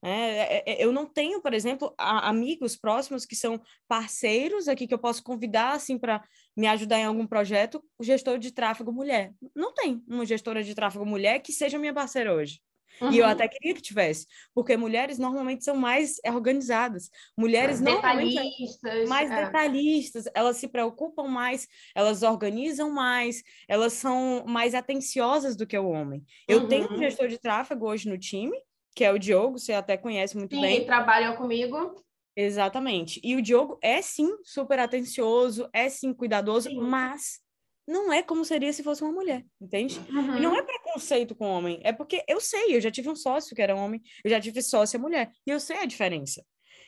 É, 0.03 0.59
é, 0.59 0.62
é 0.67 0.85
eu 0.85 0.93
não 0.93 1.07
tenho, 1.07 1.41
por 1.41 1.55
exemplo, 1.55 1.95
amigos 1.97 2.76
próximos 2.76 3.25
que 3.25 3.35
são 3.35 3.61
parceiros 3.88 4.69
aqui 4.69 4.87
que 4.87 4.93
eu 4.93 4.99
posso 4.99 5.23
convidar 5.23 5.73
assim 5.73 5.99
para 5.99 6.23
me 6.55 6.67
ajudar 6.67 6.99
em 6.99 7.05
algum 7.05 7.26
projeto, 7.26 7.83
o 7.99 8.05
gestor 8.05 8.38
de 8.38 8.53
tráfego 8.53 8.93
mulher. 8.93 9.33
Não 9.55 9.73
tem 9.73 10.03
uma 10.07 10.26
gestora 10.26 10.62
de 10.62 10.75
tráfego 10.75 11.07
mulher 11.07 11.41
que 11.41 11.53
seja 11.53 11.79
minha 11.79 11.95
parceira 11.95 12.35
hoje. 12.35 12.61
Uhum. 13.01 13.13
E 13.13 13.19
eu 13.19 13.27
até 13.27 13.49
queria 13.49 13.75
que 13.75 13.83
tivesse, 13.83 14.27
porque 14.55 14.77
mulheres 14.77 15.19
normalmente 15.19 15.65
são 15.65 15.77
mais 15.77 16.17
organizadas, 16.27 17.11
mulheres 17.37 17.81
mais 17.81 17.95
normalmente 17.95 18.35
detalhistas, 18.35 19.09
mais 19.09 19.31
é. 19.31 19.45
detalhistas, 19.45 20.25
elas 20.35 20.57
se 20.57 20.69
preocupam 20.69 21.29
mais, 21.29 21.67
elas 21.95 22.23
organizam 22.23 22.91
mais, 22.91 23.43
elas 23.69 23.95
são 23.95 24.45
mais 24.47 24.75
atenciosas 24.75 25.57
do 25.57 25.67
que 25.67 25.77
o 25.77 25.89
homem. 25.89 26.25
Eu 26.47 26.61
uhum. 26.61 26.69
tenho 26.69 26.93
um 26.93 26.99
gestor 26.99 27.29
de 27.29 27.39
tráfego 27.39 27.87
hoje 27.89 28.09
no 28.09 28.19
time, 28.19 28.57
que 28.95 29.05
é 29.05 29.13
o 29.13 29.19
Diogo, 29.19 29.59
você 29.59 29.73
até 29.73 29.97
conhece 29.97 30.37
muito 30.37 30.55
sim, 30.55 30.61
bem. 30.61 30.81
Sim, 30.81 30.87
trabalha 30.87 31.37
comigo. 31.37 31.97
Exatamente. 32.37 33.21
E 33.23 33.37
o 33.37 33.43
Diogo 33.43 33.79
é 33.83 34.03
sim 34.03 34.29
super 34.43 34.79
atencioso, 34.79 35.69
é 35.73 35.89
sim 35.89 36.13
cuidadoso, 36.13 36.69
sim. 36.69 36.81
mas 36.81 37.41
não 37.87 38.12
é 38.12 38.23
como 38.23 38.45
seria 38.45 38.73
se 38.73 38.83
fosse 38.83 39.03
uma 39.03 39.12
mulher, 39.12 39.45
entende? 39.61 39.99
Uhum. 40.09 40.41
Não 40.41 40.50
uhum. 40.53 40.57
é 40.57 40.62
preconceito 40.62 41.35
com 41.35 41.47
homem, 41.47 41.81
é 41.83 41.93
porque 41.93 42.25
eu 42.26 42.41
sei, 42.41 42.76
eu 42.76 42.81
já 42.81 42.91
tive 42.91 43.09
um 43.09 43.17
sócio 43.17 43.55
que 43.55 43.62
era 43.62 43.76
homem, 43.76 44.00
eu 44.25 44.31
já 44.31 44.41
tive 44.41 44.62
sócia 44.62 44.99
mulher, 44.99 45.31
e 45.47 45.50
eu 45.50 45.61
sei 45.61 45.79
a 45.79 45.85
diferença. 45.85 46.45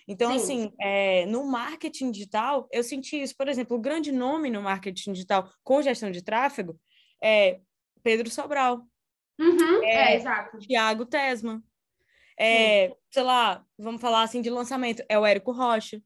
Então, 0.09 0.31
Sim. 0.31 0.37
assim, 0.37 0.73
é, 0.81 1.27
no 1.27 1.45
marketing 1.45 2.13
digital, 2.13 2.69
eu 2.71 2.83
senti 2.85 3.21
isso. 3.21 3.35
Por 3.37 3.49
exemplo, 3.49 3.77
o 3.77 3.81
grande 3.81 4.13
nome 4.13 4.51
no 4.51 4.63
marketing 4.63 5.13
digital 5.13 5.51
com 5.65 5.83
gestão 5.83 6.13
de 6.13 6.23
tráfego 6.23 6.79
é 7.23 7.61
Pedro 8.05 8.31
Sobral. 8.31 8.87
Uhum, 9.39 9.83
é, 9.83 10.13
é, 10.13 10.17
exato. 10.17 10.59
Tiago 10.59 11.05
Tesman. 11.07 11.61
É, 12.39 12.95
sei 13.11 13.23
lá, 13.23 13.65
vamos 13.79 14.01
falar 14.01 14.23
assim 14.23 14.41
de 14.41 14.51
lançamento, 14.51 15.03
é 15.09 15.19
o 15.19 15.27
Érico 15.27 15.53
Rocha. 15.53 16.01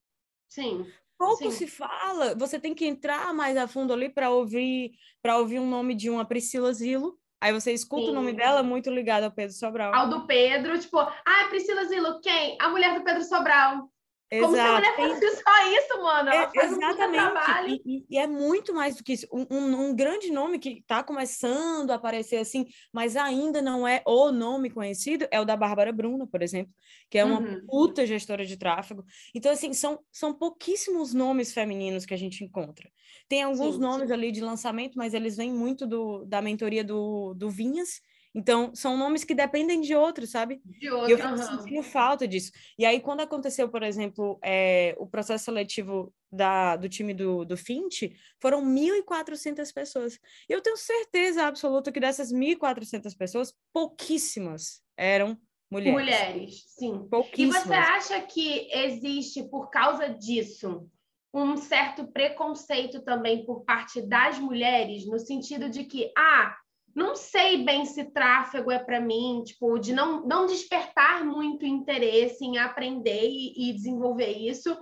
Sim. 0.48 0.86
Pouco 1.20 1.36
Sim. 1.36 1.50
se 1.50 1.66
fala, 1.66 2.34
você 2.34 2.58
tem 2.58 2.74
que 2.74 2.86
entrar 2.86 3.34
mais 3.34 3.54
a 3.54 3.68
fundo 3.68 3.92
ali 3.92 4.08
para 4.08 4.30
ouvir 4.30 4.92
para 5.20 5.36
ouvir 5.36 5.58
um 5.58 5.68
nome 5.68 5.94
de 5.94 6.08
uma 6.08 6.24
Priscila 6.24 6.72
Zilo. 6.72 7.18
Aí 7.38 7.52
você 7.52 7.72
escuta 7.72 8.06
Sim. 8.06 8.12
o 8.12 8.14
nome 8.14 8.32
dela 8.32 8.62
muito 8.62 8.88
ligado 8.90 9.24
ao 9.24 9.30
Pedro 9.30 9.54
Sobral. 9.54 9.94
Ao 9.94 10.08
do 10.08 10.26
Pedro, 10.26 10.78
tipo, 10.78 10.98
ah, 10.98 11.46
Priscila 11.50 11.84
Zilo, 11.84 12.22
quem? 12.22 12.56
A 12.58 12.70
mulher 12.70 12.98
do 12.98 13.04
Pedro 13.04 13.22
Sobral. 13.22 13.90
Exato. 14.30 14.52
Como 14.52 14.54
se 14.54 14.60
a 14.60 14.74
mulher 14.74 14.96
fosse 14.96 15.42
só 15.42 15.76
isso, 15.76 16.02
mano. 16.02 16.28
Ela 16.30 16.52
é, 16.54 16.64
exatamente. 16.64 17.82
E, 17.84 18.06
e, 18.08 18.18
é 18.18 18.28
muito 18.28 18.72
mais 18.72 18.94
do 18.94 19.02
que 19.02 19.14
isso. 19.14 19.26
Um, 19.32 19.44
um, 19.50 19.88
um 19.88 19.96
grande 19.96 20.30
nome 20.30 20.60
que 20.60 20.78
está 20.78 21.02
começando 21.02 21.90
a 21.90 21.96
aparecer 21.96 22.36
assim, 22.36 22.66
mas 22.92 23.16
ainda 23.16 23.60
não 23.60 23.86
é 23.86 24.02
o 24.06 24.30
nome 24.30 24.70
conhecido, 24.70 25.26
é 25.32 25.40
o 25.40 25.44
da 25.44 25.56
Bárbara 25.56 25.92
Bruna, 25.92 26.28
por 26.28 26.42
exemplo, 26.42 26.72
que 27.10 27.18
é 27.18 27.24
uma 27.24 27.40
uhum. 27.40 27.66
puta 27.66 28.06
gestora 28.06 28.46
de 28.46 28.56
tráfego. 28.56 29.04
Então, 29.34 29.50
assim, 29.50 29.72
são, 29.72 29.98
são 30.12 30.32
pouquíssimos 30.32 31.12
nomes 31.12 31.52
femininos 31.52 32.06
que 32.06 32.14
a 32.14 32.18
gente 32.18 32.44
encontra. 32.44 32.88
Tem 33.28 33.42
alguns 33.42 33.74
sim, 33.74 33.80
nomes 33.80 34.08
sim. 34.08 34.14
ali 34.14 34.30
de 34.30 34.40
lançamento, 34.40 34.96
mas 34.96 35.12
eles 35.12 35.36
vêm 35.36 35.52
muito 35.52 35.88
do, 35.88 36.24
da 36.24 36.40
mentoria 36.40 36.84
do, 36.84 37.34
do 37.34 37.50
Vinhas, 37.50 38.00
então, 38.34 38.72
são 38.74 38.96
nomes 38.96 39.24
que 39.24 39.34
dependem 39.34 39.80
de 39.80 39.94
outros, 39.94 40.30
sabe? 40.30 40.60
De 40.64 40.88
outros. 40.88 41.08
E 41.08 41.12
eu 41.12 41.18
fico 41.18 41.38
sentindo 41.38 41.82
falta 41.82 42.28
disso. 42.28 42.52
E 42.78 42.86
aí, 42.86 43.00
quando 43.00 43.20
aconteceu, 43.20 43.68
por 43.68 43.82
exemplo, 43.82 44.38
é, 44.42 44.94
o 44.98 45.06
processo 45.06 45.46
seletivo 45.46 46.14
da, 46.30 46.76
do 46.76 46.88
time 46.88 47.12
do, 47.12 47.44
do 47.44 47.56
Fint, 47.56 48.12
foram 48.40 48.64
1.400 48.64 49.72
pessoas. 49.74 50.18
E 50.48 50.52
eu 50.52 50.60
tenho 50.60 50.76
certeza 50.76 51.44
absoluta 51.44 51.90
que 51.90 51.98
dessas 51.98 52.32
1.400 52.32 53.16
pessoas, 53.16 53.52
pouquíssimas 53.72 54.80
eram 54.96 55.36
mulheres. 55.68 55.92
Mulheres, 55.92 56.64
sim. 56.68 57.08
Pouquíssimas. 57.10 57.64
E 57.64 57.66
você 57.66 57.74
acha 57.74 58.20
que 58.22 58.68
existe, 58.72 59.42
por 59.42 59.70
causa 59.70 60.08
disso, 60.08 60.88
um 61.34 61.56
certo 61.56 62.06
preconceito 62.06 63.02
também 63.02 63.44
por 63.44 63.64
parte 63.64 64.00
das 64.00 64.38
mulheres, 64.38 65.04
no 65.04 65.18
sentido 65.18 65.68
de 65.68 65.84
que, 65.84 66.12
ah, 66.16 66.56
não 66.94 67.14
sei 67.14 67.64
bem 67.64 67.84
se 67.84 68.04
tráfego 68.04 68.70
é 68.70 68.78
para 68.78 69.00
mim, 69.00 69.42
tipo, 69.44 69.78
de 69.78 69.92
não, 69.92 70.26
não 70.26 70.46
despertar 70.46 71.24
muito 71.24 71.64
interesse 71.64 72.44
em 72.44 72.58
aprender 72.58 73.28
e, 73.28 73.70
e, 73.70 73.72
desenvolver 73.72 74.30
isso 74.30 74.76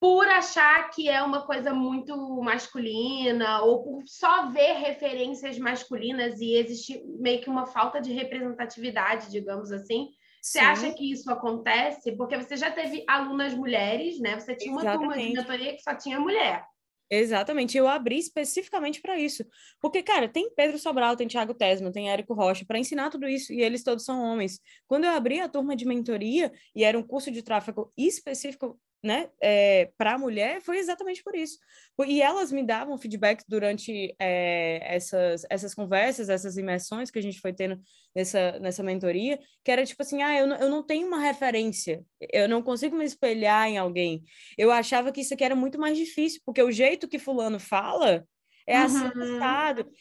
por 0.00 0.28
achar 0.28 0.90
que 0.90 1.08
é 1.08 1.20
uma 1.22 1.44
coisa 1.44 1.74
muito 1.74 2.16
masculina 2.40 3.62
ou 3.62 3.82
por 3.82 4.02
só 4.06 4.48
ver 4.50 4.74
referências 4.74 5.58
masculinas 5.58 6.40
e 6.40 6.54
existe 6.54 7.02
meio 7.18 7.40
que 7.40 7.50
uma 7.50 7.66
falta 7.66 8.00
de 8.00 8.12
representatividade, 8.12 9.30
digamos 9.30 9.72
assim. 9.72 10.10
Você 10.40 10.60
acha 10.60 10.92
que 10.92 11.10
isso 11.10 11.30
acontece? 11.30 12.12
Porque 12.12 12.36
você 12.36 12.56
já 12.56 12.70
teve 12.70 13.04
alunas 13.08 13.52
mulheres, 13.54 14.20
né? 14.20 14.38
Você 14.38 14.54
tinha 14.54 14.72
uma 14.72 14.82
Exatamente. 14.82 15.08
turma 15.08 15.22
de 15.22 15.32
mentoria 15.32 15.74
que 15.74 15.82
só 15.82 15.94
tinha 15.94 16.20
mulher. 16.20 16.64
Exatamente, 17.10 17.76
eu 17.76 17.88
abri 17.88 18.18
especificamente 18.18 19.00
para 19.00 19.18
isso. 19.18 19.42
Porque, 19.80 20.02
cara, 20.02 20.28
tem 20.28 20.52
Pedro 20.54 20.78
Sobral, 20.78 21.16
tem 21.16 21.26
Thiago 21.26 21.54
Tesma, 21.54 21.90
tem 21.90 22.10
Érico 22.10 22.34
Rocha 22.34 22.66
para 22.66 22.78
ensinar 22.78 23.08
tudo 23.08 23.26
isso, 23.26 23.50
e 23.52 23.62
eles 23.62 23.82
todos 23.82 24.04
são 24.04 24.22
homens. 24.22 24.60
Quando 24.86 25.04
eu 25.04 25.10
abri 25.10 25.40
a 25.40 25.48
turma 25.48 25.74
de 25.74 25.86
mentoria, 25.86 26.52
e 26.74 26.84
era 26.84 26.98
um 26.98 27.02
curso 27.02 27.30
de 27.30 27.42
tráfego 27.42 27.90
específico 27.96 28.78
né, 29.02 29.28
é, 29.40 29.90
para 29.96 30.14
a 30.14 30.18
mulher 30.18 30.60
foi 30.60 30.78
exatamente 30.78 31.22
por 31.22 31.34
isso. 31.34 31.58
E 32.06 32.20
elas 32.20 32.50
me 32.50 32.64
davam 32.64 32.98
feedback 32.98 33.44
durante 33.48 34.14
é, 34.18 34.80
essas, 34.82 35.44
essas 35.48 35.74
conversas, 35.74 36.28
essas 36.28 36.56
imersões 36.56 37.10
que 37.10 37.18
a 37.18 37.22
gente 37.22 37.40
foi 37.40 37.52
tendo 37.52 37.80
nessa, 38.14 38.58
nessa 38.58 38.82
mentoria, 38.82 39.38
que 39.64 39.70
era 39.70 39.84
tipo 39.84 40.02
assim, 40.02 40.22
ah, 40.22 40.38
eu 40.38 40.46
não, 40.46 40.56
eu 40.56 40.70
não 40.70 40.82
tenho 40.82 41.06
uma 41.06 41.20
referência, 41.20 42.04
eu 42.32 42.48
não 42.48 42.62
consigo 42.62 42.96
me 42.96 43.04
espelhar 43.04 43.68
em 43.68 43.78
alguém. 43.78 44.24
Eu 44.56 44.70
achava 44.70 45.12
que 45.12 45.20
isso 45.20 45.34
aqui 45.34 45.44
era 45.44 45.54
muito 45.54 45.78
mais 45.78 45.96
difícil, 45.96 46.40
porque 46.44 46.62
o 46.62 46.72
jeito 46.72 47.08
que 47.08 47.18
fulano 47.18 47.60
fala 47.60 48.24
é 48.66 48.76
assim 48.76 49.04
uhum. 49.04 49.38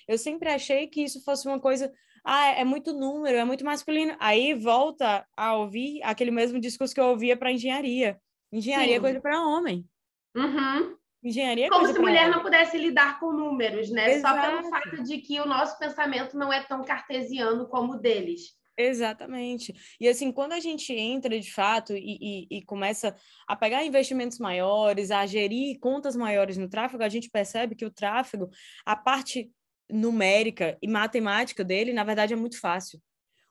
Eu 0.07 0.17
sempre 0.17 0.49
achei 0.49 0.87
que 0.87 1.01
isso 1.01 1.23
fosse 1.23 1.47
uma 1.47 1.59
coisa 1.59 1.91
ah, 2.29 2.47
é 2.47 2.65
muito 2.65 2.91
número, 2.91 3.37
é 3.37 3.45
muito 3.45 3.63
masculino. 3.63 4.13
Aí 4.19 4.53
volta 4.53 5.25
a 5.37 5.55
ouvir 5.55 6.01
aquele 6.03 6.29
mesmo 6.29 6.59
discurso 6.59 6.93
que 6.93 6.99
eu 6.99 7.05
ouvia 7.05 7.37
para 7.37 7.53
engenharia. 7.53 8.19
Engenharia 8.51 8.93
Sim. 8.93 8.97
é 8.97 8.99
coisa 8.99 9.21
para 9.21 9.45
homem. 9.45 9.87
Uhum. 10.35 10.95
Engenharia 11.23 11.65
é 11.65 11.69
Como 11.69 11.81
coisa 11.81 11.93
se 11.93 11.99
mulher 11.99 12.25
homem. 12.25 12.31
não 12.31 12.41
pudesse 12.41 12.77
lidar 12.77 13.19
com 13.19 13.33
números, 13.33 13.89
né? 13.89 14.13
Exato. 14.13 14.39
Só 14.39 14.49
pelo 14.49 14.69
fato 14.69 15.03
de 15.03 15.17
que 15.17 15.39
o 15.39 15.45
nosso 15.45 15.77
pensamento 15.77 16.37
não 16.37 16.53
é 16.53 16.63
tão 16.63 16.83
cartesiano 16.83 17.67
como 17.67 17.93
o 17.93 17.99
deles. 17.99 18.55
Exatamente. 18.77 19.73
E 19.99 20.07
assim, 20.07 20.31
quando 20.31 20.51
a 20.51 20.59
gente 20.59 20.93
entra 20.93 21.39
de 21.39 21.51
fato 21.51 21.95
e, 21.95 22.17
e, 22.21 22.57
e, 22.57 22.61
começa 22.63 23.15
a 23.47 23.55
pegar 23.55 23.83
investimentos 23.83 24.37
maiores, 24.37 25.09
a 25.09 25.25
gerir 25.25 25.79
contas 25.79 26.15
maiores 26.15 26.57
no 26.57 26.69
tráfego, 26.69 27.01
a 27.01 27.09
gente 27.09 27.27
percebe 27.29 27.75
que 27.75 27.85
o 27.85 27.91
tráfego, 27.91 28.49
a 28.85 28.95
parte 28.95 29.51
numérica 29.89 30.77
e 30.79 30.87
matemática 30.87 31.63
dele, 31.63 31.91
na 31.91 32.03
verdade, 32.03 32.33
é 32.33 32.35
muito 32.35 32.59
fácil. 32.59 33.01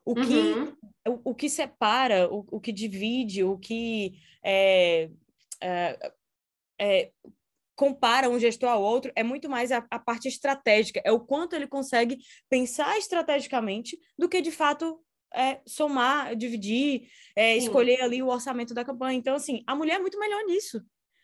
O 0.07 0.15
que, 0.15 0.21
uhum. 0.21 0.77
o, 1.09 1.31
o, 1.31 1.35
que 1.35 1.51
separa, 1.51 2.33
o, 2.33 2.47
o 2.53 2.61
que 2.61 2.71
divide, 2.71 3.43
o 3.43 3.59
que 3.59 4.15
é, 4.45 5.11
é, 5.61 6.13
é, 6.81 7.11
compara 7.75 8.31
um 8.31 8.39
gestor 8.39 8.69
ao 8.69 8.81
outro 8.81 9.11
é 9.17 9.25
muito 9.25 9.51
mais 9.51 9.73
a, 9.73 9.85
a, 9.91 9.99
parte 9.99 10.29
estratégica, 10.29 11.03
é 11.05 11.11
o 11.11 11.19
quanto 11.19 11.57
ele 11.57 11.67
consegue 11.67 12.19
pensar 12.49 12.97
estrategicamente 12.97 13.99
do 14.17 14.29
que 14.29 14.41
de 14.41 14.53
fato 14.53 15.03
é, 15.35 15.61
somar, 15.67 16.37
dividir, 16.37 17.09
é, 17.35 17.57
escolher 17.57 18.01
ali 18.01 18.23
o 18.23 18.29
orçamento 18.29 18.73
da 18.73 18.85
campanha. 18.85 19.19
Então, 19.19 19.35
assim, 19.35 19.65
a 19.67 19.75
mulher 19.75 19.97
é 19.97 19.99
muito 19.99 20.19
melhor 20.21 20.45
nisso. 20.45 20.81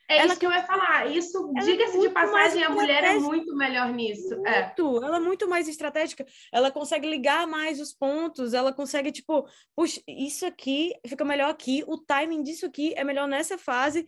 É 0.08 0.18
ela, 0.18 0.26
isso 0.26 0.40
que 0.40 0.46
eu 0.46 0.50
ia 0.50 0.64
falar. 0.64 1.06
Isso, 1.10 1.52
diga-se 1.64 1.98
de 1.98 2.10
passagem, 2.10 2.62
a 2.62 2.70
mulher 2.70 3.02
é 3.04 3.18
muito 3.18 3.54
melhor 3.56 3.92
nisso. 3.92 4.34
É. 4.46 4.66
Muito. 4.66 5.02
É. 5.02 5.06
Ela 5.06 5.16
é 5.16 5.20
muito 5.20 5.48
mais 5.48 5.68
estratégica. 5.68 6.26
Ela 6.52 6.70
consegue 6.70 7.08
ligar 7.08 7.46
mais 7.46 7.80
os 7.80 7.92
pontos. 7.92 8.52
Ela 8.54 8.72
consegue, 8.72 9.10
tipo, 9.12 9.46
puxa, 9.74 10.02
isso 10.06 10.44
aqui 10.44 10.92
fica 11.06 11.24
melhor 11.24 11.50
aqui. 11.50 11.84
O 11.86 11.96
timing 11.98 12.42
disso 12.42 12.66
aqui 12.66 12.92
é 12.96 13.04
melhor 13.04 13.26
nessa 13.26 13.56
fase. 13.56 14.06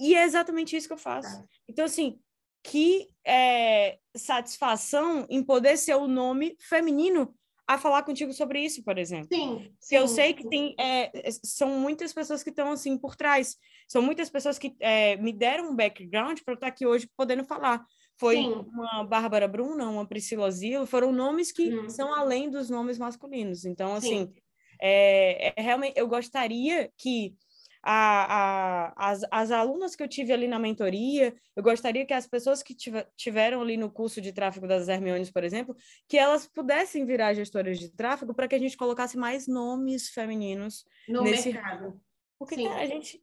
E 0.00 0.14
é 0.14 0.24
exatamente 0.24 0.76
isso 0.76 0.86
que 0.86 0.94
eu 0.94 0.98
faço. 0.98 1.40
É. 1.40 1.44
Então, 1.68 1.84
assim, 1.84 2.18
que 2.62 3.08
é, 3.26 3.98
satisfação 4.16 5.26
em 5.28 5.42
poder 5.42 5.76
ser 5.76 5.94
o 5.94 6.06
nome 6.06 6.56
feminino 6.60 7.34
a 7.66 7.78
falar 7.78 8.02
contigo 8.02 8.32
sobre 8.32 8.60
isso, 8.64 8.82
por 8.82 8.98
exemplo. 8.98 9.28
Sim. 9.32 9.72
sim 9.80 9.96
eu 9.96 10.06
sei 10.06 10.34
que 10.34 10.48
tem, 10.48 10.74
é, 10.78 11.10
são 11.44 11.78
muitas 11.78 12.12
pessoas 12.12 12.42
que 12.42 12.50
estão 12.50 12.70
assim 12.70 12.98
por 12.98 13.16
trás. 13.16 13.56
São 13.92 14.00
muitas 14.00 14.30
pessoas 14.30 14.58
que 14.58 14.74
é, 14.80 15.16
me 15.16 15.34
deram 15.34 15.70
um 15.70 15.76
background 15.76 16.40
para 16.42 16.52
eu 16.52 16.54
estar 16.54 16.66
aqui 16.66 16.86
hoje 16.86 17.06
podendo 17.14 17.44
falar. 17.44 17.84
Foi 18.18 18.36
sim. 18.36 18.50
uma 18.50 19.04
Bárbara 19.04 19.46
Bruna, 19.46 19.86
uma 19.86 20.08
Priscila 20.08 20.50
Zilo, 20.50 20.86
foram 20.86 21.12
nomes 21.12 21.52
que 21.52 21.78
hum. 21.78 21.90
são 21.90 22.14
além 22.14 22.48
dos 22.48 22.70
nomes 22.70 22.96
masculinos. 22.96 23.66
Então, 23.66 23.94
assim, 23.94 24.32
é, 24.80 25.52
é, 25.54 25.62
realmente 25.62 25.92
eu 25.94 26.08
gostaria 26.08 26.90
que 26.96 27.34
a, 27.82 28.94
a, 28.96 29.10
as, 29.10 29.26
as 29.30 29.50
alunas 29.50 29.94
que 29.94 30.02
eu 30.02 30.08
tive 30.08 30.32
ali 30.32 30.48
na 30.48 30.58
mentoria, 30.58 31.34
eu 31.54 31.62
gostaria 31.62 32.06
que 32.06 32.14
as 32.14 32.26
pessoas 32.26 32.62
que 32.62 32.74
tiver, 32.74 33.06
tiveram 33.14 33.60
ali 33.60 33.76
no 33.76 33.90
curso 33.90 34.22
de 34.22 34.32
tráfego 34.32 34.66
das 34.66 34.88
Hermiones, 34.88 35.30
por 35.30 35.44
exemplo, 35.44 35.76
que 36.08 36.16
elas 36.16 36.46
pudessem 36.46 37.04
virar 37.04 37.34
gestoras 37.34 37.78
de 37.78 37.94
tráfego 37.94 38.32
para 38.32 38.48
que 38.48 38.54
a 38.54 38.58
gente 38.58 38.74
colocasse 38.74 39.18
mais 39.18 39.46
nomes 39.46 40.08
femininos 40.08 40.82
no 41.06 41.24
nesse 41.24 41.52
mercado. 41.52 42.00
Porque, 42.38 42.56
cara, 42.56 42.80
a 42.80 42.86
gente 42.86 43.20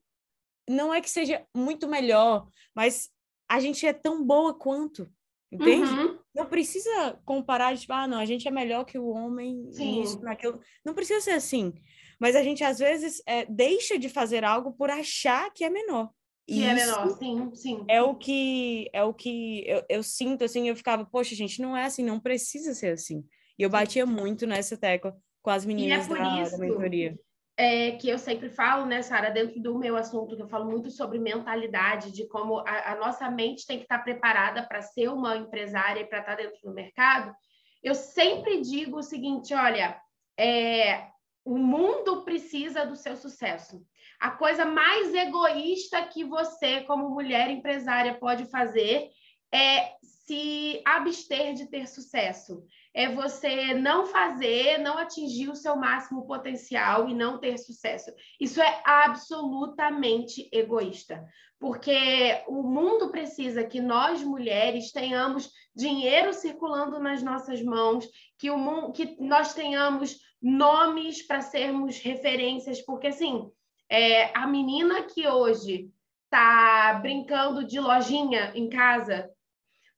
não 0.70 0.94
é 0.94 1.02
que 1.02 1.10
seja 1.10 1.44
muito 1.54 1.88
melhor, 1.88 2.48
mas 2.76 3.10
a 3.50 3.60
gente 3.60 3.86
é 3.86 3.92
tão 3.92 4.24
boa 4.24 4.54
quanto. 4.54 5.12
Entende? 5.52 5.90
Uhum. 5.90 6.20
Não 6.36 6.46
precisa 6.46 7.20
comparar, 7.26 7.76
tipo, 7.76 7.92
ah, 7.92 8.08
não, 8.08 8.20
a 8.20 8.26
gente 8.26 8.48
é 8.48 8.52
melhor 8.52 8.86
que 8.86 9.00
o 9.00 9.08
homem 9.08 9.68
Sim. 9.72 10.00
nisso, 10.00 10.22
naquilo. 10.22 10.62
Não 10.86 10.94
precisa 10.94 11.20
ser 11.22 11.32
assim. 11.32 11.74
Mas 12.20 12.36
a 12.36 12.44
gente, 12.44 12.64
às 12.64 12.78
vezes, 12.78 13.20
é, 13.26 13.46
deixa 13.46 13.98
de 13.98 14.10
fazer 14.10 14.44
algo 14.44 14.74
por 14.74 14.92
achar 14.92 15.52
que 15.52 15.64
é 15.64 15.70
menor. 15.70 16.12
Que 16.48 16.64
é 16.64 16.74
menor, 16.74 17.10
sim, 17.18 17.56
sim. 17.56 17.86
É 17.88 18.02
o 18.02 18.16
que, 18.16 18.90
é 18.94 19.04
o 19.04 19.14
que 19.14 19.64
eu, 19.68 19.84
eu 19.90 20.04
sinto, 20.04 20.44
assim, 20.44 20.70
eu 20.70 20.76
ficava, 20.76 21.04
poxa, 21.06 21.34
gente, 21.34 21.62
não 21.62 21.76
é 21.76 21.86
assim, 21.86 22.04
não 22.04 22.20
precisa 22.20 22.76
ser 22.76 22.94
assim. 22.94 23.24
E 23.58 23.64
eu 23.64 23.70
batia 23.70 24.06
muito 24.06 24.46
nessa 24.46 24.78
tecla 24.78 25.18
com 25.42 25.50
as 25.50 25.66
meninas 25.66 26.08
e 26.08 26.12
é 26.12 26.16
da, 26.16 26.42
isso, 26.44 26.52
da 26.52 26.58
mentoria 26.60 27.20
é, 27.60 27.92
que 27.92 28.08
eu 28.08 28.18
sempre 28.18 28.48
falo, 28.48 28.86
né, 28.86 29.02
Sara, 29.02 29.30
dentro 29.30 29.62
do 29.62 29.78
meu 29.78 29.98
assunto, 29.98 30.34
que 30.34 30.42
eu 30.42 30.48
falo 30.48 30.64
muito 30.72 30.90
sobre 30.90 31.20
mentalidade, 31.20 32.10
de 32.10 32.26
como 32.26 32.60
a, 32.60 32.94
a 32.94 32.96
nossa 32.96 33.30
mente 33.30 33.68
tem 33.68 33.76
que 33.76 33.84
estar 33.84 34.00
preparada 34.00 34.64
para 34.64 34.82
ser 34.82 35.10
uma 35.10 35.36
empresária 35.36 36.00
e 36.00 36.06
para 36.06 36.20
estar 36.20 36.36
dentro 36.36 36.58
do 36.64 36.74
mercado, 36.74 37.36
eu 37.84 37.94
sempre 37.94 38.62
digo 38.62 39.00
o 39.00 39.04
seguinte: 39.04 39.54
olha, 39.54 40.00
é, 40.40 41.10
o 41.44 41.58
mundo 41.58 42.24
precisa 42.24 42.86
do 42.86 42.96
seu 42.96 43.18
sucesso. 43.18 43.86
A 44.22 44.32
coisa 44.32 44.64
mais 44.64 45.14
egoísta 45.14 46.02
que 46.06 46.24
você, 46.24 46.80
como 46.86 47.10
mulher 47.10 47.50
empresária, 47.50 48.14
pode 48.14 48.46
fazer 48.46 49.10
é 49.54 49.96
se 50.02 50.82
abster 50.86 51.56
de 51.56 51.70
ter 51.70 51.88
sucesso 51.88 52.64
é 52.94 53.08
você 53.14 53.74
não 53.74 54.06
fazer, 54.06 54.78
não 54.80 54.98
atingir 54.98 55.50
o 55.50 55.56
seu 55.56 55.76
máximo 55.76 56.26
potencial 56.26 57.08
e 57.08 57.14
não 57.14 57.38
ter 57.38 57.58
sucesso. 57.58 58.12
Isso 58.40 58.62
é 58.62 58.82
absolutamente 58.84 60.50
egoísta, 60.52 61.24
porque 61.60 62.42
o 62.48 62.64
mundo 62.64 63.12
precisa 63.12 63.64
que 63.64 63.80
nós 63.80 64.24
mulheres 64.24 64.92
tenhamos 64.92 65.52
dinheiro 65.76 66.34
circulando 66.34 67.00
nas 67.00 67.22
nossas 67.22 67.62
mãos, 67.62 68.08
que 68.38 68.50
o 68.50 68.58
mundo, 68.58 68.92
que 68.92 69.16
nós 69.20 69.54
tenhamos 69.54 70.18
nomes 70.42 71.22
para 71.22 71.42
sermos 71.42 72.00
referências, 72.00 72.82
porque 72.82 73.08
assim, 73.08 73.50
é, 73.90 74.38
a 74.38 74.48
menina 74.48 75.04
que 75.04 75.28
hoje 75.28 75.92
está 76.26 76.94
brincando 77.02 77.66
de 77.66 77.80
lojinha 77.80 78.52
em 78.56 78.70
casa, 78.70 79.30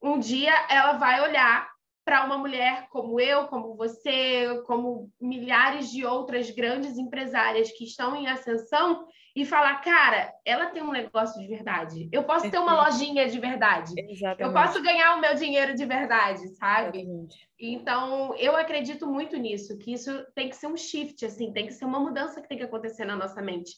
um 0.01 0.19
dia 0.19 0.53
ela 0.69 0.93
vai 0.93 1.21
olhar 1.21 1.70
para 2.11 2.25
uma 2.25 2.37
mulher 2.37 2.89
como 2.89 3.21
eu, 3.21 3.47
como 3.47 3.73
você, 3.73 4.61
como 4.67 5.09
milhares 5.17 5.89
de 5.89 6.05
outras 6.05 6.49
grandes 6.49 6.97
empresárias 6.97 7.71
que 7.71 7.85
estão 7.85 8.13
em 8.13 8.27
ascensão 8.27 9.07
e 9.33 9.45
falar, 9.45 9.77
cara, 9.77 10.29
ela 10.43 10.65
tem 10.65 10.83
um 10.83 10.91
negócio 10.91 11.41
de 11.41 11.47
verdade. 11.47 12.09
Eu 12.11 12.25
posso 12.25 12.51
ter 12.51 12.57
uma 12.57 12.83
lojinha 12.83 13.29
de 13.29 13.39
verdade. 13.39 13.93
Exatamente. 13.97 14.41
Eu 14.41 14.51
posso 14.51 14.83
ganhar 14.83 15.15
o 15.15 15.21
meu 15.21 15.33
dinheiro 15.35 15.73
de 15.73 15.85
verdade, 15.85 16.49
sabe? 16.55 16.99
Exatamente. 16.99 17.49
Então, 17.57 18.35
eu 18.35 18.57
acredito 18.57 19.07
muito 19.07 19.37
nisso, 19.37 19.77
que 19.77 19.93
isso 19.93 20.11
tem 20.35 20.49
que 20.49 20.57
ser 20.57 20.67
um 20.67 20.75
shift, 20.75 21.25
assim, 21.25 21.53
tem 21.53 21.65
que 21.65 21.73
ser 21.73 21.85
uma 21.85 22.01
mudança 22.01 22.41
que 22.41 22.49
tem 22.49 22.57
que 22.57 22.65
acontecer 22.65 23.05
na 23.05 23.15
nossa 23.15 23.41
mente. 23.41 23.71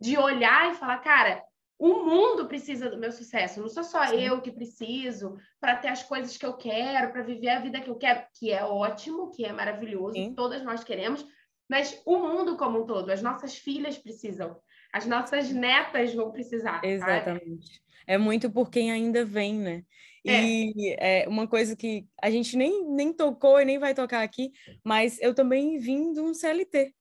De 0.00 0.16
olhar 0.16 0.70
e 0.70 0.76
falar, 0.76 0.98
cara, 0.98 1.42
o 1.80 2.04
mundo 2.04 2.46
precisa 2.46 2.90
do 2.90 2.98
meu 2.98 3.10
sucesso, 3.10 3.58
não 3.58 3.68
sou 3.68 3.82
só 3.82 4.06
Sim. 4.06 4.20
eu 4.20 4.42
que 4.42 4.52
preciso 4.52 5.38
para 5.58 5.76
ter 5.76 5.88
as 5.88 6.02
coisas 6.02 6.36
que 6.36 6.44
eu 6.44 6.52
quero, 6.52 7.10
para 7.10 7.22
viver 7.22 7.48
a 7.48 7.58
vida 7.58 7.80
que 7.80 7.88
eu 7.88 7.96
quero, 7.96 8.22
que 8.38 8.52
é 8.52 8.62
ótimo, 8.62 9.30
que 9.30 9.46
é 9.46 9.52
maravilhoso, 9.52 10.12
Sim. 10.12 10.34
todas 10.34 10.62
nós 10.62 10.84
queremos, 10.84 11.26
mas 11.66 11.98
o 12.04 12.18
mundo 12.18 12.58
como 12.58 12.82
um 12.82 12.86
todo, 12.86 13.08
as 13.10 13.22
nossas 13.22 13.56
filhas 13.56 13.96
precisam, 13.96 14.60
as 14.92 15.06
nossas 15.06 15.50
netas 15.50 16.12
vão 16.12 16.30
precisar. 16.30 16.84
Exatamente. 16.84 17.66
Sabe? 17.66 17.90
É 18.06 18.18
muito 18.18 18.50
por 18.50 18.70
quem 18.70 18.92
ainda 18.92 19.24
vem, 19.24 19.54
né? 19.54 19.82
E 20.22 20.94
é. 20.98 21.22
é. 21.22 21.28
uma 21.28 21.48
coisa 21.48 21.74
que 21.74 22.06
a 22.20 22.30
gente 22.30 22.58
nem, 22.58 22.84
nem 22.90 23.10
tocou 23.10 23.58
e 23.58 23.64
nem 23.64 23.78
vai 23.78 23.94
tocar 23.94 24.22
aqui, 24.22 24.52
mas 24.84 25.18
eu 25.20 25.34
também 25.34 25.78
vim 25.78 26.12
de 26.12 26.20
um 26.20 26.34
CLT. 26.34 26.94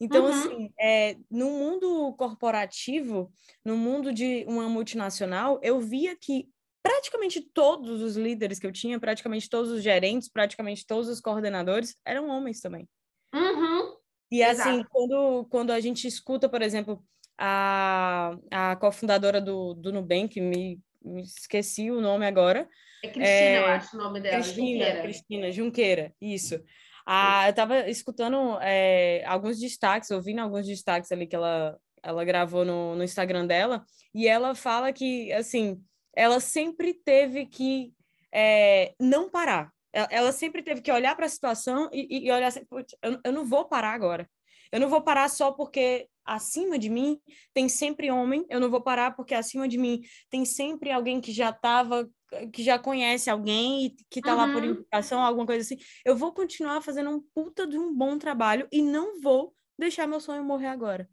Então, 0.00 0.24
uhum. 0.24 0.30
assim, 0.30 0.70
é, 0.78 1.16
no 1.30 1.50
mundo 1.50 2.14
corporativo, 2.16 3.32
no 3.64 3.76
mundo 3.76 4.12
de 4.12 4.44
uma 4.46 4.68
multinacional, 4.68 5.58
eu 5.62 5.80
via 5.80 6.16
que 6.16 6.48
praticamente 6.82 7.40
todos 7.40 8.00
os 8.00 8.16
líderes 8.16 8.58
que 8.58 8.66
eu 8.66 8.72
tinha, 8.72 9.00
praticamente 9.00 9.48
todos 9.48 9.70
os 9.70 9.82
gerentes, 9.82 10.28
praticamente 10.28 10.86
todos 10.86 11.08
os 11.08 11.20
coordenadores 11.20 11.96
eram 12.06 12.28
homens 12.28 12.60
também. 12.60 12.88
Uhum. 13.34 13.96
E 14.30 14.42
assim, 14.42 14.84
quando, 14.90 15.46
quando 15.50 15.70
a 15.70 15.80
gente 15.80 16.06
escuta, 16.06 16.48
por 16.48 16.62
exemplo, 16.62 17.02
a, 17.36 18.36
a 18.50 18.76
cofundadora 18.76 19.40
do, 19.40 19.74
do 19.74 19.92
Nubank, 19.92 20.40
me, 20.40 20.80
me 21.02 21.22
esqueci 21.22 21.90
o 21.90 22.00
nome 22.00 22.26
agora. 22.26 22.68
É 23.02 23.08
Cristina, 23.08 23.28
é, 23.28 23.58
eu 23.58 23.66
acho 23.66 23.96
o 23.96 24.00
nome 24.00 24.20
dela. 24.20 24.36
Cristina, 24.36 24.84
Junqueira. 24.84 25.02
Cristina 25.02 25.52
Junqueira, 25.52 26.14
isso. 26.20 26.62
Ah, 27.10 27.46
eu 27.46 27.50
estava 27.50 27.88
escutando 27.88 28.58
é, 28.60 29.24
alguns 29.24 29.58
destaques, 29.58 30.10
ouvindo 30.10 30.40
alguns 30.40 30.66
destaques 30.66 31.10
ali 31.10 31.26
que 31.26 31.34
ela, 31.34 31.80
ela 32.02 32.22
gravou 32.22 32.66
no, 32.66 32.94
no 32.94 33.02
Instagram 33.02 33.46
dela, 33.46 33.82
e 34.14 34.28
ela 34.28 34.54
fala 34.54 34.92
que, 34.92 35.32
assim, 35.32 35.82
ela 36.14 36.38
sempre 36.38 36.92
teve 36.92 37.46
que 37.46 37.94
é, 38.30 38.92
não 39.00 39.30
parar. 39.30 39.72
Ela, 39.90 40.32
sempre 40.32 40.62
teve 40.62 40.82
que 40.82 40.92
olhar 40.92 41.16
para 41.16 41.24
a 41.24 41.30
situação 41.30 41.88
e, 41.94 42.26
e 42.26 42.30
olhar 42.30 42.48
assim, 42.48 42.60
eu, 43.02 43.18
eu 43.24 43.32
não 43.32 43.46
vou 43.46 43.64
parar 43.64 43.94
agora. 43.94 44.28
Eu 44.70 44.78
não 44.78 44.90
vou 44.90 45.00
parar 45.00 45.30
só 45.30 45.50
porque 45.50 46.10
acima 46.26 46.78
de 46.78 46.90
mim 46.90 47.18
tem 47.54 47.70
sempre 47.70 48.10
homem, 48.10 48.44
eu 48.50 48.60
não 48.60 48.68
vou 48.68 48.82
parar 48.82 49.16
porque 49.16 49.34
acima 49.34 49.66
de 49.66 49.78
mim 49.78 50.02
tem 50.28 50.44
sempre 50.44 50.90
alguém 50.92 51.22
que 51.22 51.32
já 51.32 51.48
estava 51.48 52.06
que 52.52 52.62
já 52.62 52.78
conhece 52.78 53.30
alguém 53.30 53.86
e 53.86 53.90
que 54.10 54.20
está 54.20 54.32
uhum. 54.32 54.38
lá 54.38 54.52
por 54.52 54.62
uhum. 54.62 54.70
indicação, 54.70 55.20
alguma 55.20 55.46
coisa 55.46 55.62
assim, 55.62 55.82
eu 56.04 56.16
vou 56.16 56.32
continuar 56.32 56.80
fazendo 56.80 57.10
um 57.10 57.20
puta 57.34 57.66
de 57.66 57.78
um 57.78 57.94
bom 57.94 58.18
trabalho 58.18 58.68
e 58.70 58.82
não 58.82 59.20
vou 59.20 59.54
deixar 59.78 60.06
meu 60.06 60.20
sonho 60.20 60.44
morrer 60.44 60.66
agora. 60.66 61.08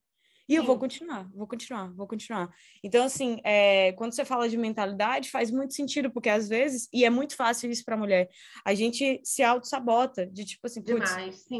E 0.47 0.53
Sim. 0.53 0.57
eu 0.57 0.63
vou 0.63 0.77
continuar, 0.77 1.27
vou 1.33 1.47
continuar, 1.47 1.91
vou 1.93 2.07
continuar. 2.07 2.49
Então, 2.83 3.03
assim, 3.03 3.39
é, 3.43 3.93
quando 3.93 4.13
você 4.13 4.23
fala 4.23 4.47
de 4.47 4.57
mentalidade, 4.57 5.31
faz 5.31 5.49
muito 5.49 5.73
sentido, 5.73 6.11
porque 6.11 6.29
às 6.29 6.47
vezes, 6.47 6.87
e 6.93 7.03
é 7.03 7.09
muito 7.09 7.35
fácil 7.35 7.69
isso 7.69 7.83
para 7.83 7.97
mulher, 7.97 8.29
a 8.63 8.73
gente 8.73 9.19
se 9.23 9.41
auto-sabota, 9.41 10.25
de 10.27 10.45
tipo 10.45 10.67
assim, 10.67 10.83
putz, 10.83 11.09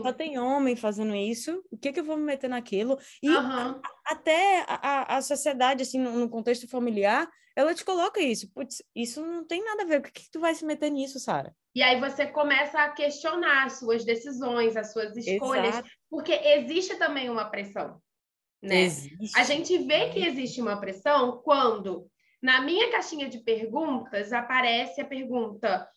só 0.04 0.14
tem 0.14 0.38
homem 0.38 0.76
fazendo 0.76 1.16
isso, 1.16 1.64
o 1.72 1.78
que, 1.78 1.92
que 1.92 2.00
eu 2.00 2.04
vou 2.04 2.18
me 2.18 2.24
meter 2.24 2.50
naquilo? 2.50 2.98
E 3.22 3.30
uhum. 3.30 3.36
a, 3.38 3.82
até 4.06 4.66
a, 4.68 5.18
a 5.18 5.22
sociedade, 5.22 5.82
assim, 5.82 6.00
no, 6.00 6.12
no, 6.12 6.30
contexto 6.30 6.68
familiar, 6.68 7.28
ela 7.56 7.74
te 7.74 7.84
coloca 7.84 8.20
isso. 8.20 8.52
Putz, 8.54 8.84
isso 8.96 9.26
não 9.26 9.46
tem 9.46 9.64
nada 9.64 9.84
a 9.84 9.86
ver, 9.86 10.00
o 10.00 10.04
que, 10.04 10.12
que 10.12 10.32
tu 10.32 10.40
vai 10.40 10.54
se 10.54 10.66
meter 10.66 10.92
nisso, 10.92 11.20
Sara? 11.20 11.56
E 11.74 11.82
aí 11.82 12.00
você 12.00 12.28
começa 12.28 12.80
a 12.80 12.90
questionar 12.90 13.66
as 13.66 13.80
suas 13.80 14.06
decisões, 14.06 14.78
as 14.78 14.94
suas 14.94 15.16
escolhas, 15.18 15.70
Exato. 15.70 15.90
porque 16.10 16.32
existe 16.32 16.96
também 16.98 17.30
uma 17.30 17.50
pressão. 17.50 18.00
Né? 18.62 18.84
Existe. 18.84 19.40
A 19.40 19.44
gente 19.44 19.78
vê 19.80 20.10
que 20.10 20.26
existe 20.26 20.62
uma 20.62 20.80
pressão 20.80 21.42
quando 21.44 22.10
na 22.42 22.62
minha 22.62 22.92
caixinha 22.92 23.30
de 23.30 23.40
perguntas 23.40 24.34
aparece 24.34 25.02
a 25.02 25.06
pergunta: 25.06 25.88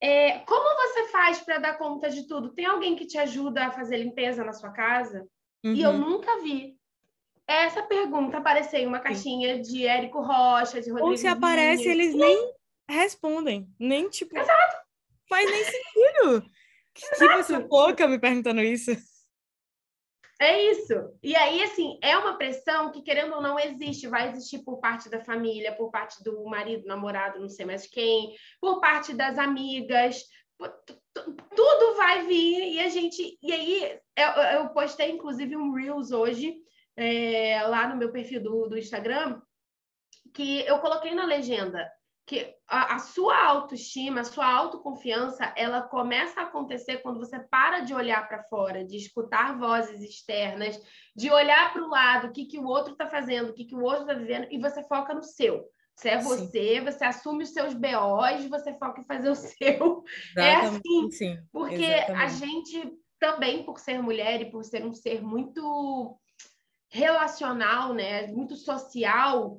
é, 0.00 0.38
como 0.40 0.76
você 0.76 1.08
faz 1.08 1.40
para 1.40 1.58
dar 1.58 1.78
conta 1.78 2.08
de 2.08 2.26
tudo? 2.26 2.54
Tem 2.54 2.66
alguém 2.66 2.94
que 2.94 3.06
te 3.06 3.18
ajuda 3.18 3.66
a 3.66 3.70
fazer 3.70 3.98
limpeza 3.98 4.44
na 4.44 4.52
sua 4.52 4.70
casa? 4.70 5.26
Uhum. 5.64 5.74
E 5.74 5.82
eu 5.82 5.90
uhum. 5.90 5.98
nunca 5.98 6.40
vi. 6.40 6.76
Essa 7.46 7.82
pergunta 7.82 8.36
apareceu 8.36 8.78
em 8.78 8.86
uma 8.86 9.00
caixinha 9.00 9.58
de 9.60 9.86
Érico 9.86 10.20
Rocha, 10.20 10.82
de 10.82 10.90
Rodrigo. 10.90 11.10
Ou 11.10 11.16
se 11.16 11.26
aparece, 11.26 11.88
eles 11.88 12.14
nem 12.14 12.52
respondem. 12.88 13.66
Nem, 13.78 14.08
tipo. 14.08 14.36
Exato. 14.36 14.76
Faz 15.28 15.50
nem 15.50 15.64
sentido. 15.64 16.50
Que 16.94 17.06
essa 17.24 17.58
louca 17.58 18.06
me 18.06 18.18
perguntando 18.18 18.60
isso? 18.60 18.90
É 20.40 20.70
isso. 20.70 20.94
E 21.20 21.34
aí, 21.34 21.62
assim, 21.64 21.98
é 22.00 22.16
uma 22.16 22.38
pressão 22.38 22.92
que, 22.92 23.02
querendo 23.02 23.34
ou 23.34 23.42
não, 23.42 23.58
existe. 23.58 24.06
Vai 24.06 24.28
existir 24.28 24.60
por 24.60 24.78
parte 24.78 25.10
da 25.10 25.20
família, 25.20 25.74
por 25.74 25.90
parte 25.90 26.22
do 26.22 26.44
marido, 26.44 26.86
namorado, 26.86 27.40
não 27.40 27.48
sei 27.48 27.66
mais 27.66 27.86
quem, 27.88 28.36
por 28.60 28.80
parte 28.80 29.14
das 29.14 29.36
amigas. 29.36 30.22
Tudo 31.54 31.96
vai 31.96 32.26
vir 32.26 32.72
e 32.72 32.80
a 32.80 32.88
gente. 32.88 33.36
E 33.42 33.52
aí, 33.52 34.00
eu, 34.54 34.68
postei, 34.68 35.10
inclusive, 35.10 35.56
um 35.56 35.72
Reels 35.72 36.12
hoje, 36.12 36.56
é, 36.96 37.60
lá 37.64 37.88
no 37.88 37.96
meu 37.96 38.12
perfil 38.12 38.40
do, 38.40 38.68
do 38.68 38.78
Instagram, 38.78 39.42
que 40.32 40.60
eu 40.60 40.78
coloquei 40.78 41.14
na 41.14 41.24
legenda 41.24 41.90
que 42.28 42.54
a, 42.68 42.96
a, 42.96 42.98
sua 42.98 43.42
autoestima, 43.42 44.20
a 44.20 44.24
sua 44.24 44.46
autoconfiança, 44.46 45.50
ela 45.56 45.80
começa 45.80 46.38
a 46.38 46.44
acontecer 46.44 46.98
quando 46.98 47.18
você 47.18 47.38
para 47.38 47.80
de 47.80 47.94
olhar 47.94 48.28
para 48.28 48.44
fora, 48.44 48.84
de 48.84 48.98
escutar 48.98 49.58
vozes 49.58 50.02
externas, 50.02 50.78
de 51.16 51.30
olhar 51.30 51.72
para 51.72 51.82
o 51.82 51.88
lado, 51.88 52.28
o 52.28 52.30
que, 52.30 52.44
que 52.44 52.58
o 52.58 52.66
outro 52.66 52.92
está 52.92 53.08
fazendo, 53.08 53.48
o 53.48 53.54
que, 53.54 53.64
que 53.64 53.74
o 53.74 53.82
outro 53.82 54.02
está 54.02 54.12
vivendo, 54.12 54.46
e 54.50 54.60
você 54.60 54.84
foca 54.84 55.14
no 55.14 55.22
seu. 55.22 55.64
Você 55.96 56.10
é 56.10 56.18
você, 56.18 56.76
sim. 56.76 56.84
você 56.84 57.04
assume 57.04 57.44
os 57.44 57.50
seus 57.50 57.72
BOs, 57.72 58.44
você 58.50 58.74
foca 58.78 59.00
em 59.00 59.06
fazer 59.06 59.30
o 59.30 59.34
seu. 59.34 60.04
É 60.36 60.52
Exatamente, 60.52 60.66
é 60.66 60.66
assim, 60.66 61.10
sim. 61.10 61.38
porque 61.50 61.82
Exatamente. 61.82 62.22
a 62.22 62.26
gente 62.28 62.92
também, 63.18 63.64
por 63.64 63.80
ser 63.80 64.02
mulher 64.02 64.42
e 64.42 64.50
por 64.50 64.62
ser 64.62 64.84
um 64.84 64.92
ser 64.92 65.22
muito 65.22 66.20
relacional, 66.90 67.94
né, 67.94 68.26
muito 68.26 68.54
social, 68.54 69.58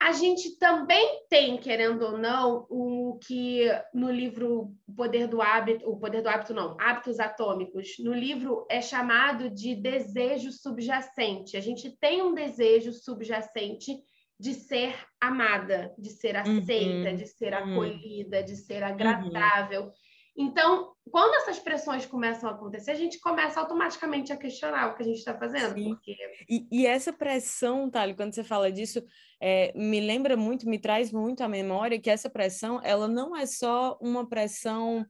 a 0.00 0.12
gente 0.12 0.58
também 0.58 1.24
tem, 1.28 1.56
querendo 1.56 2.02
ou 2.02 2.18
não, 2.18 2.66
o 2.68 3.18
que 3.26 3.64
no 3.94 4.10
livro 4.10 4.74
O 4.86 4.94
Poder 4.94 5.26
do 5.26 5.40
Hábito, 5.40 5.88
o 5.88 5.98
Poder 5.98 6.22
do 6.22 6.28
Hábito 6.28 6.52
não, 6.52 6.76
Hábitos 6.78 7.18
Atômicos, 7.18 7.96
no 7.98 8.12
livro 8.12 8.66
é 8.70 8.80
chamado 8.80 9.48
de 9.48 9.74
desejo 9.74 10.52
subjacente. 10.52 11.56
A 11.56 11.60
gente 11.60 11.90
tem 11.98 12.22
um 12.22 12.34
desejo 12.34 12.92
subjacente 12.92 13.96
de 14.38 14.52
ser 14.52 14.94
amada, 15.18 15.94
de 15.98 16.10
ser 16.10 16.36
aceita, 16.36 17.10
uhum. 17.10 17.16
de 17.16 17.26
ser 17.26 17.54
uhum. 17.54 17.72
acolhida, 17.72 18.42
de 18.42 18.54
ser 18.54 18.82
uhum. 18.82 18.88
agradável. 18.88 19.82
Uhum. 19.84 19.92
Então, 20.36 20.92
quando 21.10 21.34
essas 21.36 21.58
pressões 21.58 22.04
começam 22.04 22.50
a 22.50 22.52
acontecer, 22.52 22.90
a 22.90 22.96
gente 22.96 23.18
começa 23.20 23.58
automaticamente 23.58 24.32
a 24.32 24.36
questionar 24.36 24.90
o 24.90 24.94
que 24.94 25.02
a 25.02 25.06
gente 25.06 25.18
está 25.18 25.36
fazendo. 25.36 25.74
Porque... 25.74 26.16
E, 26.48 26.66
e, 26.70 26.86
essa 26.86 27.12
pressão, 27.12 27.90
Thali, 27.90 28.14
quando 28.14 28.34
você 28.34 28.44
fala 28.44 28.70
disso, 28.70 29.02
é, 29.40 29.72
me 29.74 29.98
lembra 29.98 30.36
muito, 30.36 30.68
me 30.68 30.78
traz 30.78 31.10
muito 31.10 31.42
à 31.42 31.48
memória 31.48 31.98
que 31.98 32.10
essa 32.10 32.28
pressão, 32.28 32.80
ela 32.84 33.08
não 33.08 33.34
é 33.34 33.46
só 33.46 33.96
uma 34.00 34.28
pressão 34.28 35.06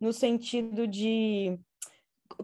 no 0.00 0.12
sentido 0.12 0.86
de 0.86 1.58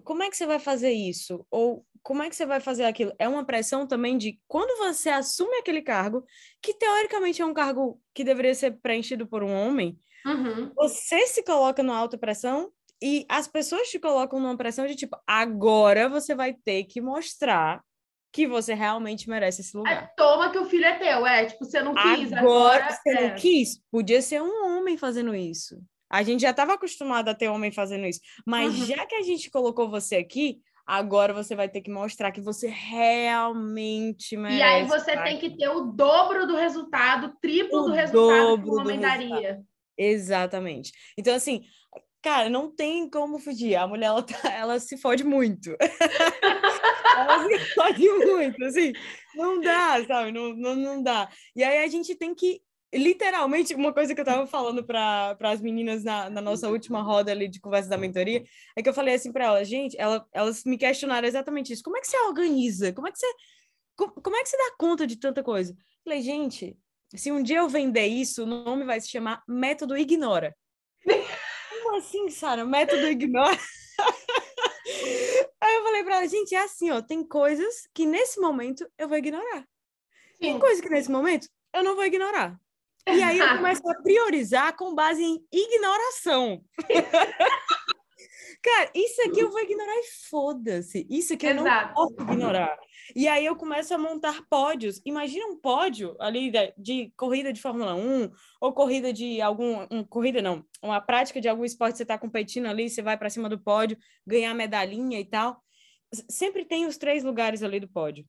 como 0.05 0.23
é 0.23 0.29
que 0.29 0.37
você 0.37 0.47
vai 0.47 0.59
fazer 0.59 0.91
isso? 0.91 1.47
Ou 1.51 1.85
como 2.09 2.23
é 2.23 2.31
que 2.31 2.35
você 2.35 2.47
vai 2.47 2.59
fazer 2.59 2.85
aquilo? 2.85 3.13
É 3.19 3.29
uma 3.29 3.45
pressão 3.45 3.87
também 3.87 4.17
de 4.17 4.41
quando 4.49 4.79
você 4.79 5.11
assume 5.11 5.59
aquele 5.59 5.83
cargo, 5.83 6.25
que 6.63 6.73
teoricamente 6.73 7.43
é 7.43 7.45
um 7.45 7.53
cargo 7.53 8.01
que 8.15 8.25
deveria 8.25 8.55
ser 8.55 8.79
preenchido 8.81 9.27
por 9.27 9.43
um 9.45 9.53
homem, 9.53 9.95
Uhum. 10.27 10.71
Você 10.75 11.27
se 11.27 11.43
coloca 11.43 11.83
numa 11.83 11.97
alta 11.97 12.19
pressão 12.19 12.71
e 13.03 13.25
as 13.29 13.47
pessoas 13.47 13.89
te 13.89 13.99
colocam 13.99 14.41
numa 14.41 14.57
pressão 14.57 14.87
de 14.87 14.97
tipo, 14.97 15.17
agora 15.27 16.09
você 16.09 16.35
vai 16.35 16.53
ter 16.53 16.85
que 16.85 17.01
mostrar 17.01 17.83
que 18.33 18.47
você 18.47 18.75
realmente 18.75 19.29
merece 19.29 19.63
esse 19.63 19.77
lugar. 19.77 20.05
É, 20.05 20.11
toma 20.17 20.51
que 20.51 20.59
o 20.59 20.67
filho 20.67 20.85
é 20.85 20.99
teu, 20.99 21.27
é, 21.27 21.47
tipo, 21.47 21.65
você 21.65 21.81
não 21.81 21.95
quis, 21.95 22.33
agora... 22.33 22.85
agora 22.85 22.93
você 22.93 23.11
é. 23.11 23.29
não 23.29 23.37
quis? 23.37 23.81
Podia 23.91 24.21
ser 24.21 24.43
um 24.43 24.67
homem 24.67 24.99
fazendo 24.99 25.35
isso. 25.35 25.81
A 26.11 26.23
gente 26.23 26.41
já 26.41 26.51
estava 26.51 26.75
acostumado 26.75 27.29
a 27.29 27.35
ter 27.35 27.49
homem 27.49 27.71
fazendo 27.71 28.07
isso. 28.07 28.21
Mas 28.47 28.79
uhum. 28.79 28.87
já 28.87 29.07
que 29.07 29.15
a 29.15 29.23
gente 29.23 29.51
colocou 29.51 29.91
você 29.91 30.17
aqui, 30.17 30.59
agora 30.89 31.35
você 31.35 31.55
vai 31.55 31.69
ter 31.69 31.83
que 31.83 31.91
mostrar 31.91 32.33
que 32.33 32.41
você 32.41 32.67
realmente 32.67 34.39
merece. 34.39 34.59
E 34.59 34.63
aí 34.63 34.85
você 34.85 35.15
tem 35.23 35.39
que 35.39 35.55
ter 35.55 35.69
o 35.69 35.93
dobro 35.93 36.47
do 36.47 36.57
resultado, 36.57 37.37
triplo 37.43 37.81
o 37.81 37.87
do 37.89 37.93
resultado 37.93 38.63
que 38.63 38.71
o 38.71 38.75
homem 38.75 38.99
daria. 38.99 39.61
Exatamente. 39.99 40.91
Então, 41.19 41.35
assim, 41.35 41.63
cara, 42.23 42.49
não 42.49 42.75
tem 42.75 43.11
como 43.11 43.39
fugir. 43.39 43.77
A 43.77 43.87
mulher, 43.87 44.07
ela, 44.07 44.23
tá, 44.23 44.51
ela 44.51 44.81
se 44.81 44.97
fode 44.97 45.25
muito. 45.25 45.77
ela 47.19 47.47
se 47.47 47.59
fode 47.75 48.09
muito, 48.09 48.65
assim. 48.65 48.93
Não 49.35 49.61
dá, 49.61 50.03
sabe? 50.07 50.33
Não, 50.33 50.55
não, 50.55 50.75
não 50.75 51.03
dá. 51.03 51.29
E 51.55 51.63
aí 51.63 51.85
a 51.85 51.89
gente 51.89 52.15
tem 52.15 52.35
que 52.35 52.63
literalmente, 52.95 53.75
uma 53.75 53.93
coisa 53.93 54.15
que 54.15 54.21
eu 54.21 54.25
tava 54.25 54.47
falando 54.47 54.85
para 54.85 55.37
as 55.41 55.61
meninas 55.61 56.05
na, 56.05 56.31
na, 56.31 56.41
nossa 56.41 56.69
última 56.69 57.03
roda 57.03 57.31
ali 57.31 57.49
de 57.49 57.61
conversa 57.61 57.89
da 57.89 57.99
mentoria, 57.99 58.45
é 58.77 58.83
que 58.83 58.89
eu 58.89 58.95
falei 58.95 59.15
assim 59.15 59.33
para 59.33 59.45
elas, 59.45 59.69
gente, 59.69 59.97
ela, 59.99 60.27
elas 60.33 60.65
me 60.65 60.79
questionaram 60.79 61.29
exatamente 61.29 61.73
isso. 61.73 61.83
Como 61.83 61.97
é 61.97 62.01
que 62.01 62.09
você 62.09 62.19
organiza? 62.21 62.93
Como 62.93 63.07
é 63.07 63.13
que 63.13 63.19
você, 63.19 63.27
como, 63.97 64.13
como 64.13 64.37
é 64.37 64.43
que 64.43 64.49
você 64.49 64.57
dá 64.57 64.77
conta 64.79 65.07
de 65.07 65.17
tanta 65.17 65.43
coisa? 65.43 65.73
Eu 65.73 65.77
falei, 66.05 66.23
gente, 66.23 66.77
se 67.15 67.31
um 67.31 67.43
dia 67.43 67.59
eu 67.59 67.69
vender 67.69 68.07
isso, 68.07 68.43
o 68.45 68.47
nome 68.47 68.85
vai 68.85 69.01
se 69.01 69.09
chamar 69.09 69.43
Método 69.47 69.97
Ignora. 69.97 70.57
Como 71.71 71.97
assim, 71.97 72.29
Sara? 72.31 72.65
Método 72.65 73.07
Ignora? 73.07 73.59
Aí 75.61 75.75
eu 75.75 75.83
falei 75.85 76.05
para 76.05 76.17
ela, 76.17 76.27
gente, 76.27 76.55
é 76.55 76.63
assim, 76.63 76.91
ó, 76.91 77.03
tem 77.03 77.23
coisas 77.27 77.89
que 77.93 78.07
nesse 78.07 78.41
momento 78.41 78.89
eu 78.97 79.09
vou 79.09 79.19
ignorar. 79.19 79.61
Sim. 79.61 80.39
Tem 80.41 80.59
coisas 80.59 80.81
que 80.81 80.89
nesse 80.89 81.11
momento 81.11 81.49
eu 81.75 81.83
não 81.83 81.95
vou 81.95 82.05
ignorar. 82.05 82.59
E 83.13 83.23
aí 83.23 83.39
eu 83.39 83.57
começo 83.57 83.89
a 83.89 83.95
priorizar 83.95 84.77
com 84.77 84.95
base 84.95 85.23
em 85.23 85.39
ignoração. 85.53 86.63
Cara, 88.61 88.91
isso 88.95 89.23
aqui 89.23 89.41
eu 89.41 89.51
vou 89.51 89.61
ignorar 89.61 89.95
e 89.95 90.05
foda-se. 90.29 91.07
Isso 91.09 91.35
aqui 91.35 91.47
eu 91.47 91.53
Exato. 91.53 91.87
não 91.87 91.95
posso 91.95 92.15
ignorar. 92.21 92.77
E 93.15 93.29
aí 93.29 93.47
eu 93.47 93.57
começo 93.57 93.95
a 93.95 93.99
montar 93.99 94.43
pódios. 94.51 95.01
Imagina 95.05 95.47
um 95.47 95.57
pódio 95.57 96.17
ali 96.21 96.51
de, 96.51 96.75
de 96.77 97.13
corrida 97.17 97.53
de 97.53 97.63
Fórmula 97.63 97.95
1 97.95 98.31
ou 98.61 98.73
corrida 98.73 99.13
de 99.13 99.41
algum... 99.41 99.87
Um, 99.91 100.05
corrida 100.05 100.43
não, 100.43 100.65
uma 100.83 101.01
prática 101.01 101.41
de 101.41 101.49
algum 101.49 101.65
esporte 101.65 101.93
que 101.93 101.99
você 101.99 102.03
está 102.03 102.19
competindo 102.19 102.67
ali, 102.67 102.91
você 102.91 103.01
vai 103.01 103.17
para 103.17 103.31
cima 103.31 103.49
do 103.49 103.59
pódio, 103.59 103.97
ganhar 104.27 104.53
medalhinha 104.55 105.21
e 105.21 105.25
tal. 105.25 105.63
Sempre 106.29 106.65
tem 106.65 106.87
os 106.87 106.99
três 106.99 107.23
lugares 107.23 107.63
ali 107.63 107.79
do 107.79 107.89
pódio. 107.89 108.27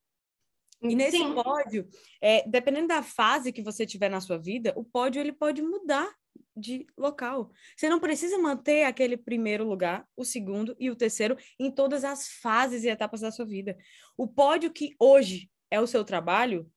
E 0.81 0.95
nesse 0.95 1.17
Sim. 1.17 1.33
pódio, 1.33 1.87
é, 2.21 2.47
dependendo 2.47 2.87
da 2.87 3.03
fase 3.03 3.51
que 3.51 3.61
você 3.61 3.85
tiver 3.85 4.09
na 4.09 4.21
sua 4.21 4.37
vida, 4.37 4.73
o 4.77 4.83
pódio 4.83 5.19
ele 5.19 5.33
pode 5.33 5.61
mudar 5.61 6.09
de 6.55 6.85
local. 6.97 7.51
Você 7.75 7.89
não 7.89 7.99
precisa 7.99 8.37
manter 8.37 8.83
aquele 8.83 9.17
primeiro 9.17 9.67
lugar, 9.67 10.05
o 10.15 10.23
segundo 10.23 10.75
e 10.79 10.89
o 10.89 10.95
terceiro 10.95 11.37
em 11.59 11.69
todas 11.69 12.03
as 12.03 12.27
fases 12.27 12.83
e 12.83 12.89
etapas 12.89 13.21
da 13.21 13.31
sua 13.31 13.45
vida. 13.45 13.77
O 14.17 14.27
pódio 14.27 14.71
que 14.71 14.95
hoje 14.99 15.49
é 15.69 15.79
o 15.81 15.87
seu 15.87 16.03
trabalho 16.03 16.69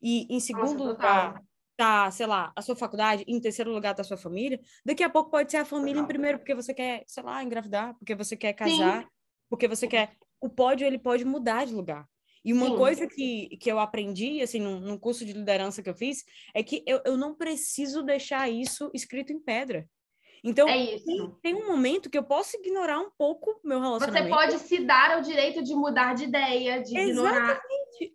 e 0.00 0.26
em 0.34 0.40
segundo 0.40 0.84
Nossa, 0.84 0.92
lugar 0.92 1.42
tá, 1.76 2.10
sei 2.10 2.26
lá, 2.26 2.52
a 2.54 2.62
sua 2.62 2.76
faculdade, 2.76 3.24
em 3.26 3.40
terceiro 3.40 3.72
lugar 3.72 3.94
tá 3.94 4.02
a 4.02 4.04
sua 4.04 4.16
família, 4.16 4.60
daqui 4.84 5.02
a 5.02 5.10
pouco 5.10 5.30
pode 5.30 5.50
ser 5.50 5.58
a 5.58 5.64
família 5.64 6.00
em 6.00 6.06
primeiro 6.06 6.38
porque 6.38 6.54
você 6.54 6.72
quer, 6.72 7.02
sei 7.06 7.22
lá, 7.22 7.42
engravidar, 7.42 7.94
porque 7.98 8.14
você 8.14 8.36
quer 8.36 8.52
casar, 8.52 9.02
Sim. 9.02 9.08
porque 9.48 9.66
você 9.66 9.86
quer 9.86 10.16
o 10.40 10.48
pódio 10.48 10.86
ele 10.86 10.98
pode 10.98 11.24
mudar 11.24 11.64
de 11.64 11.74
lugar. 11.74 12.06
E 12.44 12.52
uma 12.52 12.70
Sim. 12.70 12.76
coisa 12.76 13.06
que, 13.06 13.56
que 13.58 13.70
eu 13.70 13.78
aprendi, 13.78 14.42
assim, 14.42 14.60
num, 14.60 14.80
num, 14.80 14.98
curso 14.98 15.24
de 15.24 15.32
liderança 15.32 15.82
que 15.82 15.88
eu 15.88 15.94
fiz, 15.94 16.24
é 16.54 16.62
que 16.62 16.82
eu, 16.86 17.00
eu 17.04 17.16
não 17.16 17.34
preciso 17.34 18.02
deixar 18.02 18.50
isso 18.50 18.90
escrito 18.92 19.32
em 19.32 19.38
pedra. 19.38 19.88
Então, 20.44 20.68
é 20.68 20.98
tem, 20.98 21.36
tem, 21.40 21.54
um 21.54 21.68
momento 21.68 22.10
que 22.10 22.18
eu 22.18 22.24
posso 22.24 22.56
ignorar 22.56 22.98
um 22.98 23.10
pouco 23.16 23.60
meu 23.64 23.80
relacionamento. 23.80 24.28
Você 24.28 24.48
pode 24.48 24.58
se 24.58 24.84
dar 24.84 25.18
o 25.18 25.22
direito 25.22 25.62
de 25.62 25.72
mudar 25.72 26.14
de 26.14 26.24
ideia, 26.24 26.82
de 26.82 26.98
exatamente, 26.98 27.16
ignorar. 27.20 27.62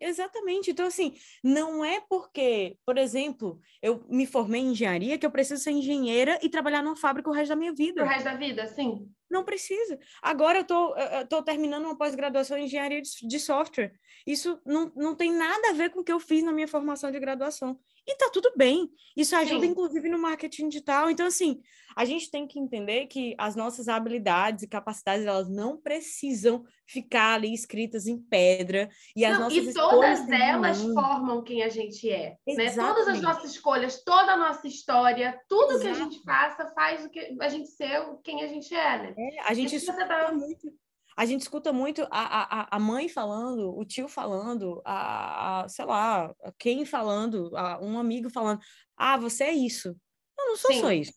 Exatamente. 0.01 0.71
Então, 0.71 0.85
assim, 0.85 1.15
não 1.41 1.85
é 1.85 2.01
porque, 2.09 2.77
por 2.85 2.97
exemplo, 2.97 3.61
eu 3.81 4.03
me 4.09 4.25
formei 4.25 4.59
em 4.59 4.71
engenharia 4.71 5.17
que 5.17 5.25
eu 5.25 5.31
preciso 5.31 5.63
ser 5.63 5.71
engenheira 5.71 6.37
e 6.43 6.49
trabalhar 6.49 6.83
numa 6.83 6.97
fábrica 6.97 7.29
o 7.29 7.33
resto 7.33 7.51
da 7.51 7.55
minha 7.55 7.73
vida. 7.73 8.03
O 8.03 8.07
resto 8.07 8.25
da 8.25 8.35
vida, 8.35 8.67
sim. 8.67 9.09
Não 9.29 9.43
precisa. 9.43 9.99
Agora 10.21 10.59
eu 10.59 10.63
tô, 10.63 10.95
tô 11.29 11.43
terminando 11.43 11.85
uma 11.85 11.97
pós-graduação 11.97 12.57
em 12.57 12.65
engenharia 12.65 13.01
de, 13.01 13.27
de 13.27 13.39
software. 13.39 13.93
Isso 14.25 14.59
não, 14.65 14.91
não 14.95 15.15
tem 15.15 15.31
nada 15.31 15.69
a 15.69 15.73
ver 15.73 15.89
com 15.89 15.99
o 15.99 16.03
que 16.03 16.11
eu 16.11 16.19
fiz 16.19 16.43
na 16.43 16.51
minha 16.51 16.67
formação 16.67 17.11
de 17.11 17.19
graduação. 17.19 17.79
E 18.07 18.15
tá 18.15 18.29
tudo 18.31 18.53
bem. 18.55 18.89
Isso 19.17 19.35
ajuda, 19.35 19.65
Sim. 19.65 19.71
inclusive, 19.71 20.07
no 20.07 20.17
marketing 20.17 20.69
digital. 20.69 21.09
Então, 21.09 21.27
assim, 21.27 21.59
a 21.95 22.05
gente 22.05 22.31
tem 22.31 22.47
que 22.47 22.59
entender 22.59 23.07
que 23.07 23.35
as 23.37 23.55
nossas 23.55 23.87
habilidades 23.89 24.63
e 24.63 24.67
capacidades, 24.67 25.25
elas 25.25 25.49
não 25.49 25.75
precisam 25.75 26.63
ficar 26.85 27.33
ali 27.33 27.53
escritas 27.53 28.07
em 28.07 28.17
pedra. 28.17 28.89
E, 29.15 29.25
as 29.25 29.33
não, 29.33 29.45
nossas 29.45 29.67
e 29.67 29.73
todas 29.73 30.29
elas 30.29 30.81
formam 30.83 31.43
quem 31.43 31.63
a 31.63 31.69
gente 31.69 32.09
é. 32.09 32.37
Né? 32.47 32.71
Todas 32.71 33.07
as 33.07 33.21
nossas 33.21 33.51
escolhas, 33.51 34.03
toda 34.03 34.33
a 34.33 34.37
nossa 34.37 34.67
história, 34.67 35.37
tudo 35.49 35.73
Exato. 35.73 35.81
que 35.81 35.87
a 35.87 35.93
gente 35.93 36.23
faça 36.23 36.71
faz 36.73 37.03
o 37.03 37.09
que 37.09 37.35
a 37.41 37.49
gente 37.49 37.67
ser 37.69 38.01
quem 38.23 38.43
a 38.43 38.47
gente 38.47 38.73
é, 38.73 38.99
né? 38.99 39.15
É, 39.17 39.41
a 39.41 39.53
gente 39.53 39.75
escuta 39.75 40.05
tá... 40.05 40.31
muito 40.31 40.71
a 41.17 41.25
gente 41.25 41.41
escuta 41.41 41.73
muito 41.73 42.03
a, 42.12 42.62
a, 42.62 42.67
a 42.77 42.80
mãe 42.80 43.10
falando, 43.10 43.75
o 43.75 43.84
tio 43.84 44.08
falando, 44.08 44.80
a, 44.86 45.63
a 45.63 45.67
sei 45.67 45.84
lá, 45.84 46.32
quem 46.60 46.86
falando, 46.86 47.49
a, 47.58 47.84
um 47.84 47.97
amigo 47.97 48.30
falando, 48.30 48.62
ah, 48.95 49.17
você 49.17 49.45
é 49.45 49.53
isso. 49.53 49.89
Eu 50.38 50.45
não 50.45 50.56
sou 50.56 50.71
Sim. 50.71 50.80
só 50.82 50.91
isso. 50.91 51.13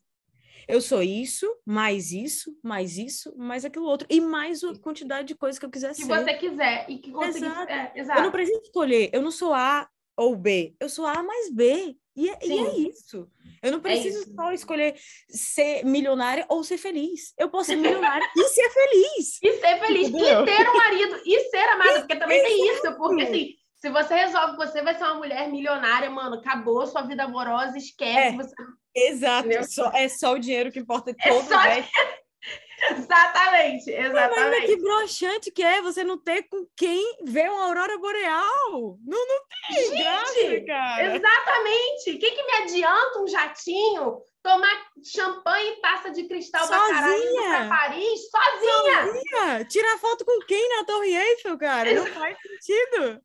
Eu 0.67 0.81
sou 0.81 1.03
isso, 1.03 1.47
mais 1.67 2.13
isso, 2.13 2.57
mais 2.63 2.97
isso, 2.97 3.37
mais 3.37 3.65
aquilo 3.65 3.87
outro. 3.87 4.07
E 4.09 4.21
mais 4.21 4.65
a 4.65 4.75
quantidade 4.79 5.29
de 5.29 5.35
coisas 5.35 5.59
que 5.59 5.67
eu 5.67 5.71
quiser 5.71 5.89
que 5.91 5.97
ser. 5.97 6.03
Que 6.03 6.09
você 6.09 6.35
quiser 6.35 6.87
e 6.89 6.99
que 6.99 7.11
conseguir. 7.11 7.47
Exato. 7.47 7.73
É, 7.73 7.93
exato. 7.95 8.21
Eu 8.21 8.25
não 8.25 8.31
preciso 8.31 8.61
escolher. 8.63 9.11
Eu 9.13 9.21
não 9.21 9.31
sou 9.31 9.53
A 9.53 9.87
ou 10.17 10.35
B. 10.35 10.75
Eu 10.81 10.89
sou 10.89 11.05
A 11.05 11.23
mais 11.23 11.53
B. 11.53 11.97
E 12.17 12.29
é, 12.29 12.39
e 12.43 12.53
é 12.53 12.77
isso. 12.91 13.29
Eu 13.63 13.71
não 13.73 13.79
é 13.79 13.83
preciso 13.83 14.31
é 14.31 14.35
só 14.35 14.53
escolher 14.53 14.95
ser 15.29 15.85
milionária 15.85 16.45
ou 16.49 16.65
ser 16.65 16.79
feliz. 16.79 17.33
Eu 17.39 17.49
posso 17.49 17.67
ser 17.67 17.77
milionária 17.77 18.29
e 18.37 18.45
ser 18.49 18.71
feliz. 18.71 19.39
E 19.43 19.53
ser 19.61 19.79
feliz. 19.79 20.09
Entendeu? 20.09 20.43
E 20.43 20.47
ter 20.47 20.69
um 20.69 20.77
marido 20.77 21.23
e 21.25 21.41
ser 21.51 21.69
amada. 21.69 22.01
Porque 22.01 22.17
também 22.17 22.43
tem 22.43 22.73
isso. 22.73 22.97
Porque 22.97 23.23
assim, 23.23 23.55
se 23.77 23.91
você 23.91 24.15
resolve 24.15 24.57
que 24.57 24.67
você 24.67 24.83
vai 24.83 24.95
ser 24.97 25.05
uma 25.05 25.15
mulher 25.15 25.49
milionária, 25.49 26.11
mano, 26.11 26.37
acabou 26.37 26.87
sua 26.87 27.03
vida 27.03 27.25
amorosa, 27.25 27.79
esquece. 27.79 28.19
É, 28.19 28.33
você... 28.33 28.55
Exato. 28.95 29.49
Só, 29.69 29.91
é 29.93 30.09
só 30.09 30.33
o 30.35 30.39
dinheiro 30.39 30.73
que 30.73 30.81
importa. 30.81 31.11
É 31.11 31.29
todo 31.29 31.49
só... 31.49 31.57
Exatamente, 32.91 33.91
exatamente. 33.91 34.61
Mas 34.61 34.67
que 34.67 34.77
broxante 34.77 35.51
que 35.51 35.63
é 35.63 35.83
você 35.83 36.03
não 36.03 36.19
ter 36.19 36.45
com 36.45 36.67
quem 36.77 37.19
ver 37.25 37.51
uma 37.51 37.67
aurora 37.67 37.99
boreal. 37.99 38.99
Não, 39.05 39.29
não 39.29 39.41
tem 39.69 39.85
Gente, 39.85 40.03
graça, 40.03 40.65
cara. 40.67 41.17
Exatamente. 41.17 42.11
O 42.13 42.19
que, 42.19 42.31
que 42.31 42.43
me 42.43 42.53
adianta 42.63 43.21
um 43.21 43.29
jatinho 43.29 44.23
tomar 44.43 44.71
champanhe 45.05 45.73
e 45.73 45.81
taça 45.81 46.11
de 46.11 46.25
cristal 46.25 46.67
sozinha. 46.67 47.49
pra 47.49 47.69
Paris 47.69 48.21
sozinha. 48.31 49.07
sozinha. 49.07 49.65
Tirar 49.67 49.99
foto 49.99 50.25
com 50.25 50.39
quem 50.47 50.77
na 50.77 50.85
Torre 50.85 51.15
Eiffel, 51.15 51.59
cara? 51.59 51.93
Não 51.93 52.07
faz 52.07 52.37
sentido. 52.41 53.21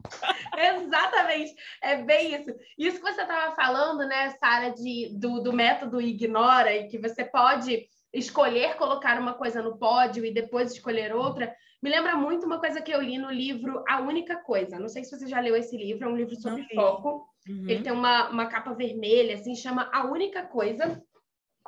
Exatamente. 0.58 1.56
É 1.82 1.98
bem 1.98 2.36
isso. 2.36 2.54
Isso 2.78 2.98
que 2.98 3.14
você 3.14 3.22
estava 3.22 3.56
falando, 3.56 4.00
né, 4.00 4.36
Sara, 4.40 4.74
do, 5.12 5.42
do 5.42 5.54
método 5.54 6.02
ignora 6.02 6.76
e 6.76 6.88
que 6.88 6.98
você 6.98 7.24
pode 7.24 7.88
escolher 8.16 8.78
colocar 8.78 9.20
uma 9.20 9.34
coisa 9.34 9.62
no 9.62 9.78
pódio 9.78 10.26
e 10.26 10.34
depois 10.34 10.72
escolher 10.72 11.14
outra, 11.14 11.54
me 11.84 11.90
lembra 11.90 12.16
muito 12.16 12.46
uma 12.46 12.60
coisa 12.60 12.82
que 12.82 12.92
eu 12.92 13.02
li 13.02 13.18
no 13.18 13.30
livro 13.30 13.84
A 13.88 14.00
Única 14.00 14.38
Coisa. 14.38 14.80
Não 14.80 14.88
sei 14.88 15.04
se 15.04 15.16
você 15.16 15.28
já 15.28 15.40
leu 15.40 15.56
esse 15.56 15.78
livro, 15.78 16.06
é 16.06 16.12
um 16.12 16.16
livro 16.16 16.36
sobre 16.36 16.66
foco. 16.74 17.28
Uhum. 17.48 17.70
Ele 17.70 17.84
tem 17.84 17.92
uma, 17.92 18.30
uma 18.30 18.48
capa 18.48 18.74
vermelha, 18.74 19.36
assim, 19.36 19.56
chama 19.56 19.90
A 19.94 20.06
Única 20.06 20.44
Coisa. 20.44 21.02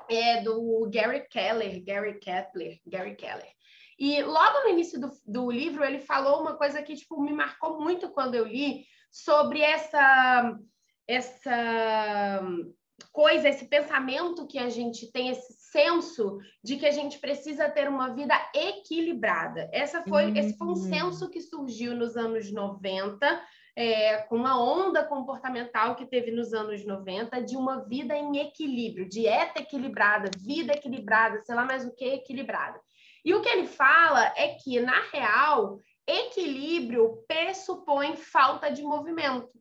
É 0.10 0.42
do 0.42 0.90
Gary 0.90 1.28
Keller, 1.30 1.84
Gary 1.84 2.20
Kettler, 2.20 2.80
Gary 2.88 3.16
Keller. 3.16 3.52
E 4.00 4.22
logo 4.24 4.64
no 4.64 4.70
início 4.70 5.00
do, 5.00 5.12
do 5.26 5.52
livro, 5.52 5.84
ele 5.84 6.00
falou 6.00 6.42
uma 6.42 6.56
coisa 6.56 6.82
que 6.82 6.96
tipo, 6.96 7.22
me 7.22 7.34
marcou 7.34 7.82
muito 7.82 8.10
quando 8.10 8.36
eu 8.36 8.46
li 8.46 8.86
sobre 9.12 9.62
essa, 9.62 10.58
essa 11.08 12.42
coisa, 13.12 13.50
esse 13.50 13.66
pensamento 13.66 14.48
que 14.48 14.58
a 14.58 14.70
gente 14.70 15.12
tem, 15.12 15.30
esse 15.30 15.54
senso 15.54 16.40
de 16.64 16.78
que 16.78 16.86
a 16.86 16.92
gente 16.92 17.20
precisa 17.20 17.70
ter 17.70 17.88
uma 17.88 18.14
vida 18.14 18.34
equilibrada. 18.54 19.70
Essa 19.72 20.04
foi, 20.04 20.28
uhum. 20.28 20.36
Esse 20.36 20.58
foi 20.58 20.68
um 20.68 20.76
senso 20.76 21.30
que 21.30 21.42
surgiu 21.42 21.96
nos 21.96 22.16
anos 22.16 22.52
90, 22.52 23.44
é, 23.76 24.18
com 24.24 24.36
uma 24.36 24.60
onda 24.60 25.04
comportamental 25.04 25.96
que 25.96 26.06
teve 26.06 26.32
nos 26.32 26.54
anos 26.54 26.84
90 26.84 27.42
de 27.44 27.56
uma 27.56 27.86
vida 27.86 28.16
em 28.16 28.40
equilíbrio, 28.40 29.08
dieta 29.08 29.62
equilibrada, 29.62 30.32
vida 30.38 30.74
equilibrada, 30.74 31.42
sei 31.44 31.54
lá 31.54 31.64
mais 31.64 31.86
o 31.86 31.94
que 31.94 32.06
equilibrada. 32.06 32.80
E 33.24 33.34
o 33.36 33.42
que 33.42 33.50
ele 33.50 33.68
fala 33.68 34.34
é 34.36 34.56
que, 34.56 34.80
na 34.80 35.02
real, 35.12 35.80
equilíbrio 36.08 37.24
pressupõe 37.28 38.16
falta 38.16 38.72
de 38.72 38.82
movimento. 38.82 39.57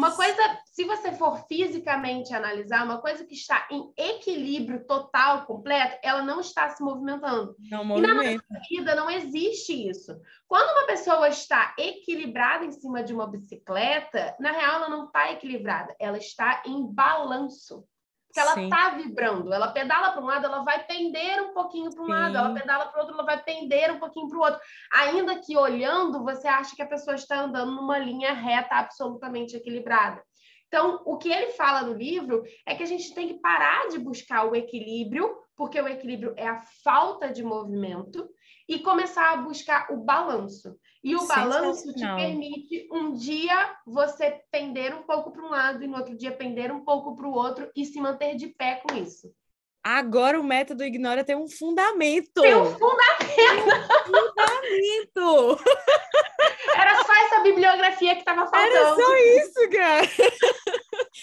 Uma 0.00 0.16
coisa, 0.16 0.58
se 0.64 0.84
você 0.84 1.12
for 1.12 1.46
fisicamente 1.46 2.34
analisar, 2.34 2.84
uma 2.84 3.02
coisa 3.02 3.22
que 3.22 3.34
está 3.34 3.68
em 3.70 3.92
equilíbrio 3.98 4.86
total, 4.86 5.44
completo, 5.44 5.98
ela 6.02 6.22
não 6.22 6.40
está 6.40 6.70
se 6.70 6.82
movimentando. 6.82 7.54
Não 7.70 7.98
e 7.98 8.00
na 8.00 8.14
nossa 8.14 8.42
vida 8.66 8.94
não 8.94 9.10
existe 9.10 9.90
isso. 9.90 10.18
Quando 10.48 10.70
uma 10.70 10.86
pessoa 10.86 11.28
está 11.28 11.74
equilibrada 11.78 12.64
em 12.64 12.72
cima 12.72 13.02
de 13.02 13.12
uma 13.12 13.26
bicicleta, 13.26 14.34
na 14.40 14.52
real 14.52 14.76
ela 14.76 14.88
não 14.88 15.04
está 15.04 15.30
equilibrada, 15.32 15.94
ela 15.98 16.16
está 16.16 16.62
em 16.66 16.82
balanço. 16.86 17.84
Porque 18.30 18.38
ela 18.38 18.62
está 18.62 18.90
vibrando, 18.90 19.52
ela 19.52 19.72
pedala 19.72 20.12
para 20.12 20.22
um 20.22 20.26
lado, 20.26 20.46
ela 20.46 20.62
vai 20.62 20.84
pender 20.86 21.42
um 21.42 21.52
pouquinho 21.52 21.90
para 21.90 22.02
um 22.02 22.06
Sim. 22.06 22.12
lado, 22.12 22.36
ela 22.36 22.54
pedala 22.54 22.86
para 22.86 22.96
o 22.96 23.00
outro, 23.00 23.14
ela 23.14 23.24
vai 23.24 23.42
pender 23.42 23.90
um 23.90 23.98
pouquinho 23.98 24.28
para 24.28 24.38
o 24.38 24.40
outro. 24.40 24.60
Ainda 24.92 25.40
que 25.40 25.56
olhando, 25.56 26.22
você 26.22 26.46
acha 26.46 26.76
que 26.76 26.82
a 26.82 26.86
pessoa 26.86 27.16
está 27.16 27.40
andando 27.40 27.72
numa 27.72 27.98
linha 27.98 28.32
reta 28.32 28.76
absolutamente 28.76 29.56
equilibrada. 29.56 30.22
Então, 30.68 31.02
o 31.04 31.18
que 31.18 31.28
ele 31.28 31.50
fala 31.52 31.82
no 31.82 31.94
livro 31.94 32.44
é 32.64 32.76
que 32.76 32.84
a 32.84 32.86
gente 32.86 33.12
tem 33.12 33.26
que 33.26 33.40
parar 33.40 33.88
de 33.88 33.98
buscar 33.98 34.44
o 34.44 34.54
equilíbrio, 34.54 35.36
porque 35.56 35.80
o 35.80 35.88
equilíbrio 35.88 36.32
é 36.36 36.46
a 36.46 36.62
falta 36.84 37.28
de 37.32 37.42
movimento, 37.42 38.30
e 38.70 38.78
começar 38.78 39.32
a 39.32 39.36
buscar 39.38 39.88
o 39.90 39.96
balanço. 39.96 40.78
E 41.02 41.16
o 41.16 41.26
balanço 41.26 41.92
te 41.92 42.06
permite 42.06 42.88
um 42.92 43.12
dia 43.14 43.74
você 43.84 44.40
pender 44.52 44.94
um 44.94 45.02
pouco 45.02 45.32
para 45.32 45.42
um 45.42 45.48
lado 45.48 45.82
e 45.82 45.88
no 45.88 45.96
outro 45.96 46.16
dia 46.16 46.30
pender 46.30 46.70
um 46.70 46.84
pouco 46.84 47.16
para 47.16 47.26
o 47.26 47.32
outro 47.32 47.68
e 47.74 47.84
se 47.84 48.00
manter 48.00 48.36
de 48.36 48.46
pé 48.46 48.80
com 48.86 48.96
isso. 48.96 49.34
Agora 49.82 50.38
o 50.38 50.44
método 50.44 50.84
ignora 50.84 51.24
tem 51.24 51.34
um 51.34 51.48
fundamento. 51.48 52.42
Tem 52.42 52.54
um 52.54 52.66
fundamento. 52.66 53.88
fundamento. 54.06 55.64
Era 56.76 57.02
só 57.02 57.12
essa 57.26 57.40
bibliografia 57.40 58.14
que 58.14 58.20
estava 58.20 58.46
faltando. 58.46 58.76
Era 58.76 58.94
só 58.94 59.16
isso, 59.16 59.70
cara. 59.70 60.06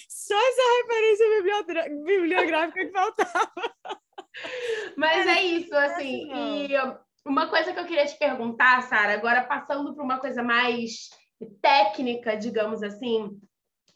Só 0.09 0.35
essa 0.35 0.61
referência 0.81 1.25
bibliográfica 2.03 2.85
que 2.85 2.91
faltava. 2.91 3.51
Mas 4.97 5.21
Era 5.21 5.39
é 5.39 5.43
isso, 5.43 5.73
assim. 5.73 6.29
E 6.33 6.75
uma 7.27 7.47
coisa 7.47 7.73
que 7.73 7.79
eu 7.79 7.85
queria 7.85 8.05
te 8.05 8.17
perguntar, 8.17 8.81
Sara, 8.83 9.13
agora 9.13 9.43
passando 9.43 9.93
para 9.93 10.03
uma 10.03 10.19
coisa 10.19 10.41
mais 10.41 11.09
técnica, 11.61 12.35
digamos 12.35 12.81
assim, 12.81 13.29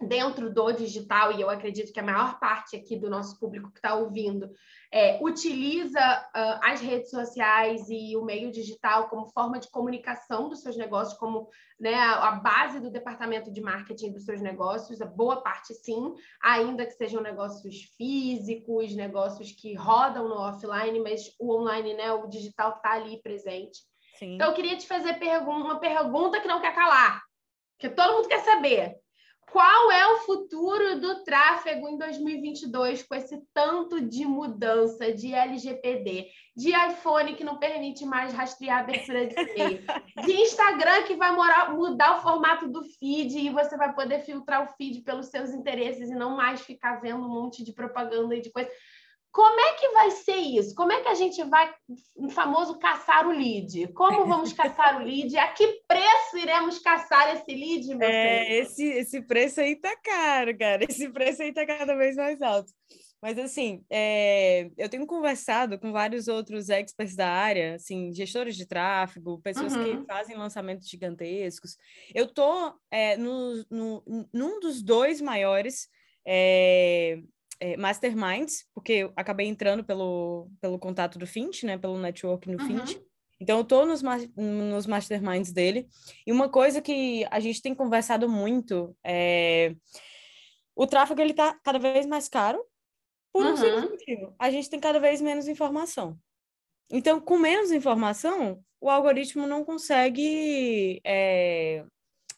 dentro 0.08 0.54
do 0.54 0.72
digital, 0.72 1.32
e 1.32 1.42
eu 1.42 1.50
acredito 1.50 1.94
que 1.94 2.00
a 2.00 2.04
maior 2.04 2.40
parte 2.40 2.76
aqui 2.76 2.98
do 2.98 3.10
nosso 3.10 3.40
público 3.40 3.72
que 3.72 3.78
está 3.78 3.96
ouvindo 3.96 4.50
é, 4.94 5.18
utiliza 5.22 6.00
uh, 6.00 6.60
as 6.62 6.82
redes 6.82 7.10
sociais 7.10 7.90
e 7.90 8.16
o 8.18 8.26
meio 8.26 8.52
digital 8.52 9.08
como 9.08 9.32
forma 9.32 9.58
de 9.58 9.70
comunicação 9.70 10.50
dos 10.50 10.62
seus 10.62 10.76
negócios, 10.76 11.18
como 11.18 11.48
né, 11.80 11.94
a, 11.94 12.28
a, 12.28 12.32
base 12.34 12.82
do 12.82 12.92
departamento 12.92 13.50
de 13.50 13.62
marketing 13.62 14.12
dos 14.12 14.26
seus 14.26 14.42
negócios, 14.42 15.02
a 15.02 15.06
boa 15.06 15.42
parte 15.42 15.74
sim, 15.74 16.14
ainda 16.44 16.86
que 16.86 16.92
sejam 16.92 17.22
negócios 17.22 17.84
físicos, 17.98 18.94
negócios 18.94 19.54
que 19.54 19.74
rodam 19.74 20.28
no 20.28 20.36
offline, 20.36 21.00
mas 21.00 21.34
o 21.40 21.56
online, 21.56 21.94
né, 21.94 22.12
o 22.12 22.28
digital 22.28 22.76
está 22.76 22.92
ali 22.92 23.22
presente. 23.22 23.80
Sim. 24.20 24.36
Então, 24.36 24.50
eu 24.50 24.54
queria 24.54 24.76
te 24.76 24.88
fazer 24.88 25.14
pergun 25.14 25.62
uma 25.62 25.80
pergunta 25.80 26.42
que 26.42 26.48
não 26.50 26.60
quer 26.60 26.76
calar, 26.76 27.24
que 27.80 27.90
todo 27.90 28.14
mundo 28.14 28.28
quer 28.28 28.42
saber. 28.42 29.01
Qual 29.52 29.92
é 29.92 30.08
o 30.14 30.20
futuro 30.20 31.02
do 31.02 31.26
tráfego 31.26 31.90
em 31.90 31.98
2022 31.98 33.04
com 33.04 33.14
esse 33.14 33.38
tanto 33.54 34.00
de 34.00 34.26
mudança 34.26 35.14
de 35.14 35.34
LGPD, 35.34 36.30
de 36.56 36.70
iPhone 36.70 37.36
que 37.36 37.44
não 37.44 37.58
permite 37.58 38.06
mais 38.06 38.34
rastrear 38.34 38.78
a 38.78 38.82
abertura 38.82 39.28
de 39.28 39.36
e-mail, 39.38 39.84
de 40.24 40.32
Instagram 40.32 41.04
que 41.04 41.18
vai 41.18 41.36
morar, 41.36 41.74
mudar 41.74 42.18
o 42.18 42.22
formato 42.22 42.70
do 42.70 42.82
feed 42.82 43.40
e 43.40 43.50
você 43.50 43.76
vai 43.76 43.94
poder 43.94 44.22
filtrar 44.22 44.64
o 44.64 44.74
feed 44.78 45.02
pelos 45.02 45.28
seus 45.28 45.50
interesses 45.50 46.10
e 46.10 46.16
não 46.16 46.38
mais 46.38 46.62
ficar 46.62 47.02
vendo 47.02 47.26
um 47.26 47.30
monte 47.30 47.62
de 47.62 47.74
propaganda 47.74 48.34
e 48.34 48.42
de 48.42 48.52
coisa. 48.52 48.70
Como 49.32 49.60
é 49.60 49.74
que 49.76 49.90
vai 49.90 50.12
ser 50.12 50.36
isso? 50.36 50.76
Como 50.76 50.92
é 50.92 51.02
que 51.02 51.08
a 51.08 51.14
gente 51.14 51.42
vai, 51.46 51.74
o 52.18 52.30
famoso, 52.30 52.78
caçar 52.78 53.26
o 53.26 53.32
lead? 53.32 53.88
Como 53.94 54.26
vamos 54.26 54.52
caçar 54.52 55.00
o 55.00 55.06
lead? 55.06 55.38
A 55.38 55.48
que 55.54 55.82
preço 55.88 56.38
iremos 56.38 56.80
caçar 56.80 57.34
esse 57.34 57.56
lead, 57.56 57.96
meu 57.96 58.10
é, 58.10 58.58
esse, 58.58 58.84
esse 58.84 59.22
preço 59.22 59.62
aí 59.62 59.78
tá 59.78 59.96
caro, 60.04 60.58
cara. 60.58 60.84
Esse 60.84 61.08
preço 61.10 61.42
aí 61.42 61.54
tá 61.54 61.66
cada 61.66 61.96
vez 61.96 62.18
mais 62.18 62.42
alto. 62.42 62.74
Mas, 63.22 63.38
assim, 63.38 63.86
é, 63.90 64.72
eu 64.76 64.90
tenho 64.90 65.06
conversado 65.06 65.80
com 65.80 65.92
vários 65.92 66.28
outros 66.28 66.70
experts 66.70 67.16
da 67.16 67.30
área, 67.30 67.76
assim, 67.76 68.12
gestores 68.12 68.56
de 68.56 68.66
tráfego, 68.66 69.40
pessoas 69.42 69.76
uhum. 69.76 70.02
que 70.02 70.06
fazem 70.08 70.36
lançamentos 70.36 70.90
gigantescos. 70.90 71.78
Eu 72.16 72.28
tô 72.28 72.74
é, 72.90 73.16
no, 73.18 73.64
no, 73.70 74.28
num 74.34 74.60
dos 74.60 74.82
dois 74.82 75.22
maiores 75.22 75.88
é, 76.26 77.22
é, 77.62 77.78
masterminds, 77.78 78.66
porque 78.74 78.94
eu 78.94 79.14
acabei 79.16 79.48
entrando 79.48 79.84
pelo, 79.84 80.50
pelo 80.60 80.80
contato 80.80 81.20
do 81.20 81.28
Fint, 81.28 81.62
né, 81.64 81.78
pelo 81.78 82.00
network 82.00 82.50
no 82.50 82.60
uhum. 82.60 82.68
Fint. 82.68 83.00
Então, 83.40 83.58
eu 83.58 83.62
estou 83.62 83.86
nos, 83.86 84.02
nos 84.36 84.88
masterminds 84.88 85.52
dele. 85.52 85.88
E 86.26 86.32
uma 86.32 86.50
coisa 86.50 86.82
que 86.82 87.26
a 87.30 87.40
gente 87.40 87.62
tem 87.62 87.74
conversado 87.74 88.28
muito 88.28 88.96
é... 89.04 89.76
O 90.76 90.88
tráfego, 90.88 91.22
ele 91.22 91.34
tá 91.34 91.60
cada 91.64 91.78
vez 91.78 92.06
mais 92.06 92.28
caro, 92.28 92.64
por 93.32 93.46
um 93.46 93.56
simples 93.56 93.84
uhum. 93.84 93.90
motivo. 93.92 94.36
A 94.40 94.50
gente 94.50 94.70
tem 94.70 94.80
cada 94.80 95.00
vez 95.00 95.22
menos 95.22 95.48
informação. 95.48 96.18
Então, 96.90 97.20
com 97.20 97.38
menos 97.38 97.72
informação, 97.72 98.64
o 98.80 98.90
algoritmo 98.90 99.46
não 99.46 99.64
consegue 99.64 101.00
é, 101.06 101.86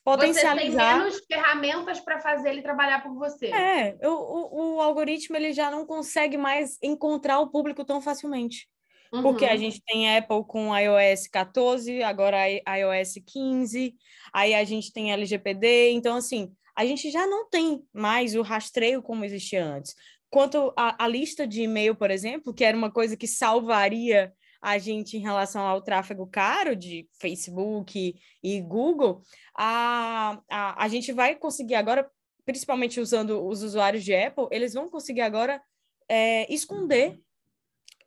potencializar. 0.03 0.59
Você 0.59 0.77
tem 0.77 0.99
menos 0.99 1.25
ferramentas 1.25 1.99
para 1.99 2.19
fazer 2.19 2.49
ele 2.49 2.61
trabalhar 2.61 3.01
por 3.01 3.13
você. 3.15 3.47
É, 3.47 3.97
o, 4.03 4.09
o, 4.09 4.75
o, 4.75 4.81
algoritmo 4.81 5.35
ele 5.35 5.53
já 5.53 5.71
não 5.71 5.85
consegue 5.85 6.37
mais 6.37 6.77
encontrar 6.81 7.39
o 7.39 7.49
público 7.49 7.85
tão 7.85 8.01
facilmente. 8.01 8.67
Uhum. 9.11 9.21
Porque 9.21 9.45
a 9.45 9.55
gente 9.55 9.81
tem 9.85 10.17
Apple 10.17 10.43
com 10.47 10.75
iOS 10.75 11.27
14, 11.27 12.03
agora 12.03 12.49
iOS 12.49 13.15
15, 13.25 13.95
aí 14.33 14.53
a 14.53 14.63
gente 14.63 14.91
tem 14.91 15.13
LGPD, 15.13 15.91
então 15.91 16.17
assim, 16.17 16.51
a 16.75 16.83
gente 16.85 17.11
já 17.11 17.27
não 17.27 17.47
tem 17.47 17.83
mais 17.93 18.35
o 18.35 18.41
rastreio 18.41 19.01
como 19.03 19.23
existia 19.23 19.63
antes. 19.63 19.95
Quanto 20.29 20.73
à 20.75 21.07
lista 21.07 21.45
de 21.45 21.61
e-mail, 21.61 21.95
por 21.95 22.09
exemplo, 22.09 22.51
que 22.51 22.63
era 22.63 22.75
uma 22.75 22.91
coisa 22.91 23.15
que 23.15 23.27
salvaria 23.27 24.33
a 24.63 24.77
gente 24.77 25.17
em 25.17 25.19
relação 25.19 25.67
ao 25.67 25.81
tráfego 25.81 26.25
caro 26.25 26.73
de 26.73 27.05
Facebook 27.19 28.15
e 28.41 28.61
Google, 28.61 29.21
a, 29.57 30.39
a, 30.49 30.85
a 30.85 30.87
gente 30.87 31.11
vai 31.11 31.35
conseguir 31.35 31.75
agora, 31.75 32.09
principalmente 32.45 33.01
usando 33.01 33.45
os 33.45 33.61
usuários 33.61 34.05
de 34.05 34.15
Apple, 34.15 34.47
eles 34.51 34.73
vão 34.73 34.89
conseguir 34.89 35.19
agora 35.19 35.61
é, 36.07 36.51
esconder 36.51 37.19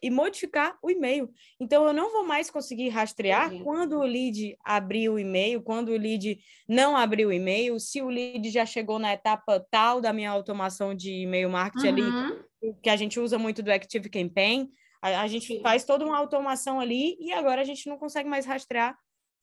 e 0.02 0.10
modificar 0.10 0.78
o 0.82 0.90
e-mail. 0.90 1.30
Então, 1.60 1.86
eu 1.86 1.92
não 1.92 2.10
vou 2.10 2.24
mais 2.24 2.50
conseguir 2.50 2.88
rastrear 2.88 3.52
uhum. 3.52 3.62
quando 3.62 3.98
o 3.98 4.02
lead 4.02 4.56
abriu 4.64 5.14
o 5.14 5.18
e-mail, 5.18 5.60
quando 5.60 5.90
o 5.90 5.96
lead 5.96 6.38
não 6.66 6.96
abriu 6.96 7.28
o 7.28 7.32
e-mail, 7.32 7.78
se 7.78 8.00
o 8.00 8.08
lead 8.08 8.48
já 8.50 8.64
chegou 8.64 8.98
na 8.98 9.12
etapa 9.12 9.64
tal 9.70 10.00
da 10.00 10.12
minha 10.12 10.30
automação 10.30 10.94
de 10.94 11.12
e-mail 11.12 11.50
marketing 11.50 12.00
uhum. 12.00 12.24
ali 12.24 12.46
que 12.82 12.90
a 12.90 12.96
gente 12.96 13.20
usa 13.20 13.38
muito 13.38 13.62
do 13.62 13.70
Active 13.70 14.08
Campaign, 14.08 14.70
a, 15.02 15.20
a 15.22 15.26
gente 15.26 15.46
Sim. 15.46 15.60
faz 15.62 15.84
toda 15.84 16.04
uma 16.04 16.16
automação 16.16 16.80
ali 16.80 17.16
e 17.20 17.32
agora 17.32 17.60
a 17.60 17.64
gente 17.64 17.88
não 17.88 17.98
consegue 17.98 18.28
mais 18.28 18.46
rastrear 18.46 18.96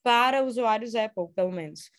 para 0.03 0.43
usuários 0.43 0.95
Apple, 0.95 1.29
pelo 1.33 1.51
menos. 1.51 1.89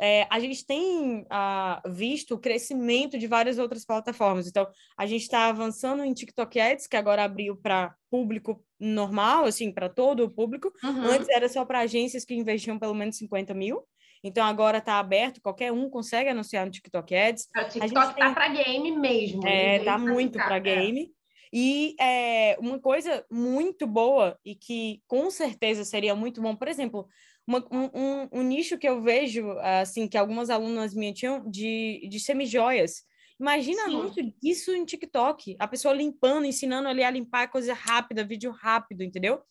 É, 0.00 0.26
a 0.28 0.40
gente 0.40 0.66
tem 0.66 1.20
uh, 1.20 1.90
visto 1.90 2.34
o 2.34 2.38
crescimento 2.38 3.16
de 3.16 3.28
várias 3.28 3.56
outras 3.56 3.84
plataformas. 3.84 4.48
Então, 4.48 4.66
a 4.98 5.06
gente 5.06 5.22
está 5.22 5.46
avançando 5.46 6.02
em 6.02 6.12
TikTok 6.12 6.58
Ads, 6.58 6.88
que 6.88 6.96
agora 6.96 7.22
abriu 7.22 7.56
para 7.56 7.94
público 8.10 8.64
normal, 8.80 9.44
assim, 9.44 9.70
para 9.70 9.88
todo 9.88 10.24
o 10.24 10.30
público. 10.30 10.72
Uhum. 10.82 11.04
Antes 11.04 11.28
era 11.28 11.48
só 11.48 11.64
para 11.64 11.80
agências 11.80 12.24
que 12.24 12.34
investiam 12.34 12.78
pelo 12.78 12.94
menos 12.94 13.16
50 13.16 13.54
mil. 13.54 13.86
Então 14.24 14.44
agora 14.44 14.78
está 14.78 15.00
aberto, 15.00 15.40
qualquer 15.40 15.72
um 15.72 15.90
consegue 15.90 16.30
anunciar 16.30 16.64
no 16.64 16.70
TikTok 16.70 17.14
Ads. 17.14 17.48
O 17.56 17.68
TikTok 17.68 17.84
está 17.86 18.14
tem... 18.14 18.34
para 18.34 18.48
game 18.48 18.96
mesmo. 18.96 19.46
É, 19.46 19.80
tá 19.80 19.98
muito 19.98 20.38
para 20.38 20.58
game. 20.60 21.12
E 21.52 21.94
é, 22.00 22.56
uma 22.58 22.78
coisa 22.78 23.26
muito 23.30 23.86
boa 23.86 24.38
e 24.44 24.54
que 24.54 25.02
com 25.06 25.30
certeza 25.30 25.84
seria 25.84 26.14
muito 26.14 26.40
bom, 26.40 26.56
por 26.56 26.66
exemplo, 26.66 27.06
uma, 27.46 27.58
um, 27.70 27.90
um, 27.94 28.28
um, 28.32 28.42
nicho 28.42 28.78
que 28.78 28.88
eu 28.88 29.02
vejo, 29.02 29.50
assim, 29.58 30.08
que 30.08 30.16
algumas 30.16 30.48
alunas 30.48 30.94
minhas 30.94 31.18
tinham 31.18 31.48
de, 31.50 32.08
de 32.08 32.18
semijoias. 32.18 33.04
Imagina 33.38 33.84
Sim. 33.84 33.96
anúncio 33.96 34.34
disso 34.40 34.72
em 34.72 34.84
TikTok, 34.84 35.56
a 35.58 35.68
pessoa 35.68 35.92
limpando, 35.92 36.46
ensinando 36.46 36.88
ali 36.88 37.04
a 37.04 37.10
limpar 37.10 37.50
coisa 37.50 37.74
rápida, 37.74 38.24
vídeo 38.24 38.50
rápido, 38.52 39.02
entendeu? 39.02 39.42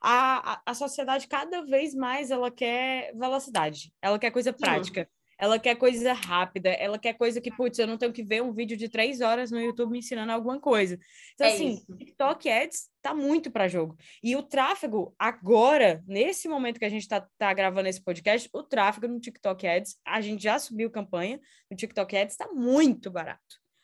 A, 0.00 0.54
a, 0.54 0.62
a 0.66 0.74
sociedade 0.74 1.28
cada 1.28 1.62
vez 1.66 1.94
mais 1.94 2.30
ela 2.30 2.50
quer 2.50 3.12
velocidade, 3.14 3.92
ela 4.00 4.18
quer 4.18 4.30
coisa 4.30 4.52
prática. 4.52 5.02
Sim 5.02 5.19
ela 5.40 5.58
quer 5.58 5.74
coisa 5.74 6.12
rápida, 6.12 6.68
ela 6.68 6.98
quer 6.98 7.14
coisa 7.14 7.40
que, 7.40 7.50
putz, 7.50 7.78
eu 7.78 7.86
não 7.86 7.96
tenho 7.96 8.12
que 8.12 8.22
ver 8.22 8.42
um 8.42 8.52
vídeo 8.52 8.76
de 8.76 8.90
três 8.90 9.22
horas 9.22 9.50
no 9.50 9.58
YouTube 9.58 9.90
me 9.90 10.00
ensinando 10.00 10.30
alguma 10.30 10.60
coisa. 10.60 10.98
Então, 11.32 11.46
é 11.46 11.54
assim, 11.54 11.70
isso. 11.70 11.96
TikTok 11.96 12.50
Ads 12.50 12.90
tá 13.00 13.14
muito 13.14 13.50
para 13.50 13.66
jogo. 13.66 13.96
E 14.22 14.36
o 14.36 14.42
tráfego, 14.42 15.14
agora, 15.18 16.04
nesse 16.06 16.46
momento 16.46 16.78
que 16.78 16.84
a 16.84 16.90
gente 16.90 17.08
tá, 17.08 17.26
tá 17.38 17.54
gravando 17.54 17.88
esse 17.88 18.04
podcast, 18.04 18.50
o 18.52 18.62
tráfego 18.62 19.08
no 19.08 19.18
TikTok 19.18 19.66
Ads, 19.66 19.96
a 20.04 20.20
gente 20.20 20.42
já 20.42 20.58
subiu 20.58 20.90
campanha, 20.90 21.40
no 21.70 21.76
TikTok 21.76 22.14
Ads 22.14 22.36
tá 22.36 22.48
muito 22.52 23.10
barato. 23.10 23.40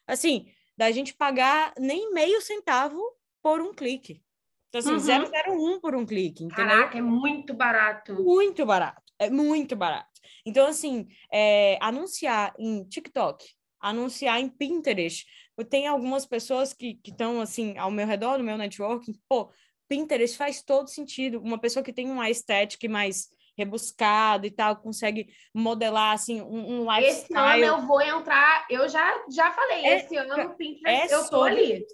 Assim, 0.06 0.50
da 0.76 0.90
gente 0.90 1.14
pagar 1.14 1.72
nem 1.78 2.12
meio 2.12 2.42
centavo 2.42 3.00
por 3.42 3.62
um 3.62 3.72
clique. 3.72 4.22
Então, 4.68 4.80
assim, 4.80 5.10
uhum. 5.10 5.76
001 5.76 5.80
por 5.80 5.94
um 5.94 6.04
clique, 6.04 6.44
entendeu? 6.44 6.68
Caraca, 6.68 6.98
é 6.98 7.00
muito 7.00 7.54
barato. 7.54 8.14
Muito 8.22 8.66
barato. 8.66 9.05
É 9.18 9.30
muito 9.30 9.74
barato. 9.74 10.20
Então, 10.44 10.66
assim, 10.66 11.06
é, 11.32 11.78
anunciar 11.80 12.54
em 12.58 12.84
TikTok, 12.84 13.44
anunciar 13.80 14.40
em 14.40 14.48
Pinterest. 14.48 15.26
Tem 15.70 15.86
algumas 15.86 16.26
pessoas 16.26 16.72
que 16.72 17.00
estão, 17.04 17.40
assim, 17.40 17.76
ao 17.78 17.90
meu 17.90 18.06
redor, 18.06 18.38
no 18.38 18.44
meu 18.44 18.58
networking, 18.58 19.18
pô, 19.28 19.50
Pinterest 19.88 20.36
faz 20.36 20.62
todo 20.62 20.88
sentido. 20.88 21.40
Uma 21.40 21.58
pessoa 21.58 21.82
que 21.82 21.92
tem 21.92 22.10
uma 22.10 22.28
estética 22.28 22.88
mais 22.88 23.28
rebuscada 23.56 24.46
e 24.46 24.50
tal, 24.50 24.76
consegue 24.76 25.28
modelar, 25.54 26.12
assim, 26.12 26.42
um, 26.42 26.82
um 26.82 26.92
lifestyle. 26.92 27.16
Esse 27.16 27.34
ano 27.34 27.64
eu 27.64 27.86
vou 27.86 28.02
entrar, 28.02 28.66
eu 28.68 28.86
já, 28.86 29.24
já 29.30 29.50
falei, 29.52 29.84
é, 29.86 29.96
esse 29.96 30.14
ano 30.16 30.54
Pinterest, 30.56 31.12
é 31.12 31.14
eu 31.14 31.30
tô 31.30 31.42
ali. 31.42 31.86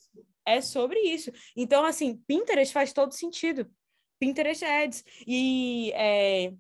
É 0.45 0.61
sobre 0.61 0.99
isso. 0.99 1.31
Então, 1.57 1.85
assim, 1.85 2.17
Pinterest 2.27 2.73
faz 2.73 2.93
todo 2.93 3.13
sentido. 3.13 3.71
Pinterest 4.19 4.65
Ads. 4.65 5.05
E 5.27 5.93
é, 5.95 6.53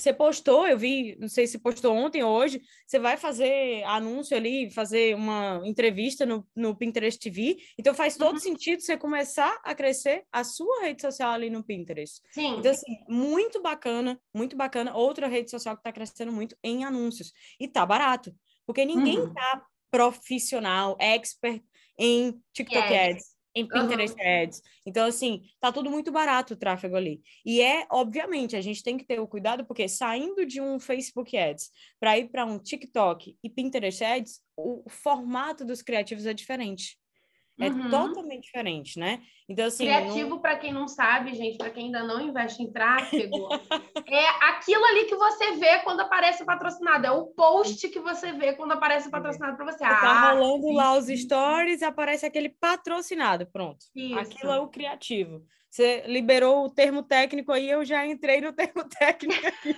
você 0.00 0.12
postou, 0.12 0.66
eu 0.66 0.78
vi, 0.78 1.16
não 1.18 1.28
sei 1.28 1.46
se 1.46 1.58
postou 1.58 1.94
ontem 1.94 2.22
ou 2.22 2.30
hoje, 2.36 2.60
você 2.86 2.98
vai 2.98 3.16
fazer 3.16 3.82
anúncio 3.84 4.36
ali, 4.36 4.70
fazer 4.70 5.14
uma 5.14 5.60
entrevista 5.64 6.24
no, 6.26 6.46
no 6.54 6.76
Pinterest 6.76 7.18
TV, 7.18 7.56
então 7.78 7.94
faz 7.94 8.16
todo 8.16 8.34
uhum. 8.34 8.40
sentido 8.40 8.80
você 8.80 8.96
começar 8.96 9.60
a 9.64 9.74
crescer 9.74 10.24
a 10.30 10.44
sua 10.44 10.82
rede 10.82 11.02
social 11.02 11.32
ali 11.32 11.50
no 11.50 11.64
Pinterest. 11.64 12.20
Sim. 12.30 12.58
Então, 12.58 12.70
assim, 12.70 12.98
muito 13.08 13.60
bacana, 13.62 14.20
muito 14.34 14.56
bacana. 14.56 14.94
Outra 14.94 15.26
rede 15.26 15.50
social 15.50 15.74
que 15.74 15.80
está 15.80 15.92
crescendo 15.92 16.32
muito 16.32 16.56
em 16.62 16.84
anúncios. 16.84 17.32
E 17.58 17.68
tá 17.68 17.84
barato, 17.84 18.34
porque 18.66 18.84
ninguém 18.84 19.18
uhum. 19.18 19.32
tá 19.32 19.62
profissional, 19.90 20.96
expert 21.00 21.62
em 21.98 22.40
TikTok 22.52 22.92
yes. 22.92 23.16
Ads 23.16 23.35
em 23.56 23.66
Pinterest 23.66 24.14
uhum. 24.20 24.42
Ads. 24.42 24.62
Então, 24.84 25.06
assim, 25.06 25.42
tá 25.58 25.72
tudo 25.72 25.90
muito 25.90 26.12
barato 26.12 26.52
o 26.52 26.56
tráfego 26.56 26.94
ali. 26.94 27.22
E 27.44 27.62
é, 27.62 27.86
obviamente, 27.90 28.54
a 28.54 28.60
gente 28.60 28.82
tem 28.82 28.98
que 28.98 29.06
ter 29.06 29.18
o 29.18 29.26
cuidado, 29.26 29.64
porque 29.64 29.88
saindo 29.88 30.44
de 30.44 30.60
um 30.60 30.78
Facebook 30.78 31.36
Ads 31.36 31.70
para 31.98 32.18
ir 32.18 32.28
para 32.28 32.44
um 32.44 32.58
TikTok 32.58 33.34
e 33.42 33.48
Pinterest 33.48 34.04
Ads, 34.04 34.40
o 34.54 34.84
formato 34.88 35.64
dos 35.64 35.80
criativos 35.80 36.26
é 36.26 36.34
diferente. 36.34 36.98
É 37.58 37.68
uhum. 37.68 37.88
totalmente 37.88 38.44
diferente, 38.44 38.98
né? 38.98 39.22
Então, 39.48 39.66
assim. 39.66 39.84
Criativo, 39.84 40.30
não... 40.30 40.38
para 40.40 40.56
quem 40.56 40.72
não 40.72 40.86
sabe, 40.86 41.34
gente, 41.34 41.56
para 41.56 41.70
quem 41.70 41.86
ainda 41.86 42.02
não 42.02 42.20
investe 42.20 42.62
em 42.62 42.70
tráfego, 42.70 43.48
é 44.06 44.26
aquilo 44.48 44.84
ali 44.84 45.06
que 45.06 45.16
você 45.16 45.52
vê 45.52 45.78
quando 45.78 46.00
aparece 46.00 46.44
patrocinado. 46.44 47.06
É 47.06 47.10
o 47.10 47.26
post 47.26 47.88
que 47.88 48.00
você 48.00 48.32
vê 48.32 48.52
quando 48.52 48.72
aparece 48.72 49.10
patrocinado 49.10 49.56
para 49.56 49.72
você. 49.72 49.78
Tá 49.78 49.88
ah, 49.88 50.00
tá 50.00 50.32
rolando 50.32 50.66
sim. 50.66 50.74
lá 50.74 50.98
os 50.98 51.06
stories, 51.06 51.82
aparece 51.82 52.26
aquele 52.26 52.50
patrocinado. 52.50 53.46
Pronto. 53.46 53.86
Isso. 53.94 54.18
Aquilo 54.18 54.52
é 54.52 54.60
o 54.60 54.68
criativo. 54.68 55.42
Você 55.70 56.04
liberou 56.06 56.64
o 56.64 56.70
termo 56.70 57.02
técnico 57.02 57.52
aí, 57.52 57.70
eu 57.70 57.84
já 57.84 58.06
entrei 58.06 58.40
no 58.40 58.52
termo 58.52 58.84
técnico 58.98 59.46
aqui. 59.46 59.76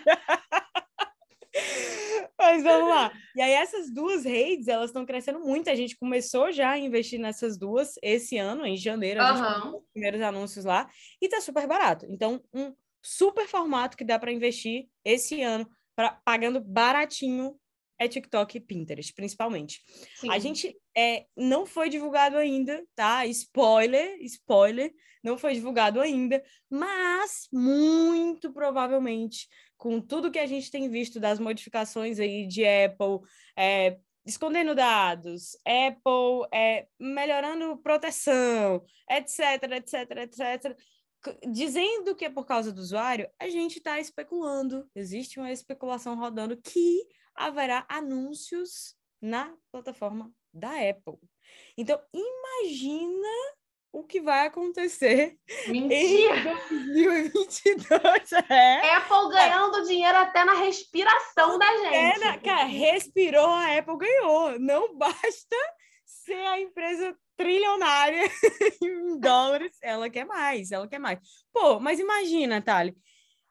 Mas 2.39 2.63
vamos 2.63 2.89
lá. 2.89 3.13
E 3.35 3.43
aí, 3.43 3.53
essas 3.53 3.93
duas 3.93 4.25
redes, 4.25 4.69
elas 4.69 4.91
estão 4.91 5.05
crescendo 5.05 5.41
muito. 5.41 5.69
A 5.69 5.75
gente 5.75 5.97
começou 5.97 6.53
já 6.53 6.71
a 6.71 6.79
investir 6.79 7.19
nessas 7.19 7.59
duas 7.59 7.95
esse 8.01 8.39
ano, 8.39 8.65
em 8.65 8.77
janeiro, 8.77 9.21
a 9.21 9.35
gente 9.35 9.67
uhum. 9.67 9.77
os 9.79 9.85
primeiros 9.93 10.21
anúncios 10.21 10.65
lá, 10.65 10.89
e 11.21 11.29
tá 11.29 11.41
super 11.41 11.67
barato. 11.67 12.07
Então, 12.09 12.41
um 12.55 12.73
super 13.03 13.49
formato 13.49 13.97
que 13.97 14.05
dá 14.05 14.19
para 14.19 14.33
investir 14.33 14.89
esse 15.05 15.43
ano, 15.43 15.69
pra, 15.97 16.13
pagando 16.25 16.61
baratinho, 16.61 17.59
é 17.99 18.07
TikTok 18.07 18.57
e 18.57 18.61
Pinterest, 18.61 19.13
principalmente. 19.13 19.83
Sim. 20.15 20.31
A 20.31 20.39
gente 20.39 20.77
é, 20.97 21.27
não 21.37 21.67
foi 21.67 21.89
divulgado 21.89 22.37
ainda, 22.37 22.85
tá? 22.95 23.27
Spoiler, 23.27 24.17
spoiler, 24.23 24.93
não 25.23 25.37
foi 25.37 25.55
divulgado 25.55 26.01
ainda, 26.01 26.43
mas 26.71 27.49
muito 27.53 28.53
provavelmente 28.53 29.49
com 29.79 30.01
tudo 30.01 30.31
que 30.31 30.39
a 30.39 30.47
gente 30.47 30.71
tem 30.71 30.91
visto 30.91 31.19
das 31.21 31.39
modificações 31.39 32.19
aí 32.19 32.47
de 32.47 32.65
Apple, 32.67 33.21
é, 33.57 33.99
escondendo 34.27 34.75
dados, 34.75 35.57
Apple 35.65 36.49
é, 36.53 36.87
melhorando 37.01 37.79
proteção, 37.79 38.85
etc, 39.09 39.63
etc, 39.73 40.11
etc, 40.19 40.77
dizendo 41.51 42.15
que 42.15 42.25
é 42.25 42.31
por 42.31 42.45
causa 42.45 42.73
do 42.73 42.81
usuário, 42.81 43.31
a 43.39 43.49
gente 43.49 43.79
está 43.79 43.99
especulando, 43.99 44.89
existe 44.95 45.39
uma 45.39 45.53
especulação 45.53 46.17
rodando 46.17 46.57
que 46.57 47.07
haverá 47.35 47.87
anúncios 47.89 48.97
na 49.23 49.55
plataforma 49.71 50.31
da 50.53 50.73
Apple. 50.73 51.19
Então, 51.77 52.01
imagina 52.13 53.29
o 53.93 54.05
que 54.05 54.21
vai 54.21 54.47
acontecer 54.47 55.37
Mentira. 55.69 56.57
em 56.71 57.29
2022. 57.31 58.29
É. 58.51 58.97
Apple 58.97 59.31
ganhando 59.31 59.79
é. 59.79 59.83
dinheiro 59.83 60.17
até 60.19 60.45
na 60.45 60.55
respiração 60.55 61.59
da 61.59 61.67
gente. 61.79 62.25
É, 62.25 62.39
cara, 62.39 62.65
respirou, 62.65 63.47
a 63.47 63.79
Apple 63.79 63.99
ganhou. 63.99 64.59
Não 64.59 64.95
basta 64.97 65.57
ser 66.05 66.35
a 66.35 66.61
empresa 66.61 67.17
trilionária 67.37 68.29
em 68.83 69.19
dólares, 69.19 69.77
ela 69.83 70.11
quer 70.11 70.25
mais, 70.25 70.73
ela 70.73 70.89
quer 70.89 70.99
mais. 70.99 71.19
Pô, 71.53 71.79
mas 71.79 72.01
imagina, 72.01 72.61
Thali, 72.61 72.97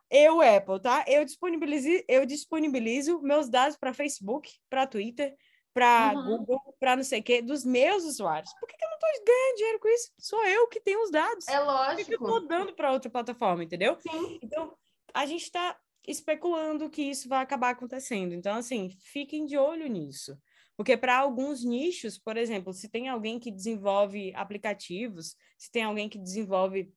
eu, 0.09 0.41
Apple, 0.41 0.81
tá? 0.81 1.03
Eu 1.07 1.25
disponibilizo, 1.25 1.87
eu 2.07 2.25
disponibilizo 2.25 3.21
meus 3.21 3.49
dados 3.49 3.77
para 3.77 3.93
Facebook, 3.93 4.49
para 4.69 4.87
Twitter, 4.87 5.33
para 5.77 6.11
uhum. 6.15 6.37
Google, 6.37 6.75
para 6.79 6.95
não 6.95 7.03
sei 7.03 7.19
o 7.19 7.23
quê, 7.23 7.39
dos 7.39 7.63
meus 7.63 8.03
usuários. 8.03 8.51
Por 8.59 8.67
que, 8.67 8.75
que 8.75 8.83
eu 8.83 8.89
não 8.89 8.95
estou 8.95 9.25
ganhando 9.25 9.55
dinheiro 9.57 9.79
com 9.79 9.87
isso? 9.89 10.11
Sou 10.17 10.43
eu 10.43 10.67
que 10.67 10.79
tenho 10.79 11.03
os 11.03 11.11
dados. 11.11 11.47
É 11.47 11.59
lógico. 11.59 11.89
Por 11.89 11.97
que, 11.97 12.05
que 12.05 12.13
eu 12.15 12.25
estou 12.25 12.47
dando 12.47 12.73
para 12.73 12.91
outra 12.91 13.11
plataforma, 13.11 13.63
entendeu? 13.63 13.95
Sim. 14.01 14.39
Então, 14.41 14.75
a 15.13 15.27
gente 15.27 15.43
está 15.43 15.77
especulando 16.07 16.89
que 16.89 17.03
isso 17.03 17.29
vai 17.29 17.43
acabar 17.43 17.69
acontecendo. 17.69 18.33
Então, 18.33 18.55
assim, 18.55 18.89
fiquem 19.03 19.45
de 19.45 19.55
olho 19.55 19.87
nisso. 19.87 20.35
Porque 20.75 20.97
para 20.97 21.15
alguns 21.15 21.63
nichos, 21.63 22.17
por 22.17 22.37
exemplo, 22.37 22.73
se 22.73 22.89
tem 22.89 23.07
alguém 23.07 23.39
que 23.39 23.51
desenvolve 23.51 24.33
aplicativos, 24.35 25.35
se 25.59 25.71
tem 25.71 25.83
alguém 25.83 26.09
que 26.09 26.17
desenvolve 26.17 26.91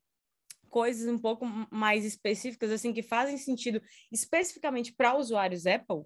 coisas 0.69 1.07
um 1.07 1.19
pouco 1.19 1.45
mais 1.69 2.03
específicas, 2.03 2.71
assim, 2.71 2.91
que 2.91 3.03
fazem 3.03 3.37
sentido 3.37 3.79
especificamente 4.11 4.91
para 4.91 5.15
usuários 5.15 5.67
Apple, 5.67 6.05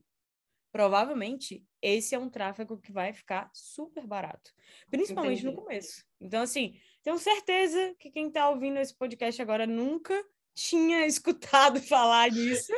provavelmente 0.75 1.63
esse 1.81 2.15
é 2.15 2.19
um 2.19 2.29
tráfego 2.29 2.77
que 2.77 2.91
vai 2.91 3.13
ficar 3.13 3.49
super 3.53 4.05
barato, 4.05 4.51
principalmente 4.91 5.39
Entendi. 5.39 5.55
no 5.55 5.63
começo. 5.63 6.03
Então, 6.19 6.41
assim, 6.41 6.77
tenho 7.01 7.17
certeza 7.17 7.95
que 7.97 8.11
quem 8.11 8.27
está 8.27 8.49
ouvindo 8.49 8.77
esse 8.77 8.93
podcast 8.93 9.41
agora 9.41 9.65
nunca 9.65 10.21
tinha 10.53 11.05
escutado 11.07 11.81
falar 11.81 12.29
disso. 12.29 12.73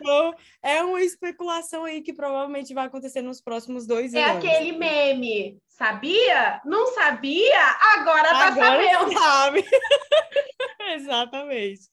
Então, 0.00 0.32
é 0.62 0.84
uma 0.84 1.02
especulação 1.02 1.84
aí 1.84 2.00
que 2.00 2.12
provavelmente 2.12 2.72
vai 2.72 2.86
acontecer 2.86 3.22
nos 3.22 3.40
próximos 3.40 3.88
dois 3.88 4.14
é 4.14 4.22
anos. 4.22 4.44
É 4.44 4.48
aquele 4.48 4.78
meme. 4.78 5.58
Sabia? 5.66 6.62
Não 6.64 6.94
sabia? 6.94 7.60
Agora 7.96 8.28
tá 8.28 8.46
Agora 8.46 8.84
sabendo. 8.84 9.18
Sabe. 9.18 9.64
Exatamente. 10.94 11.88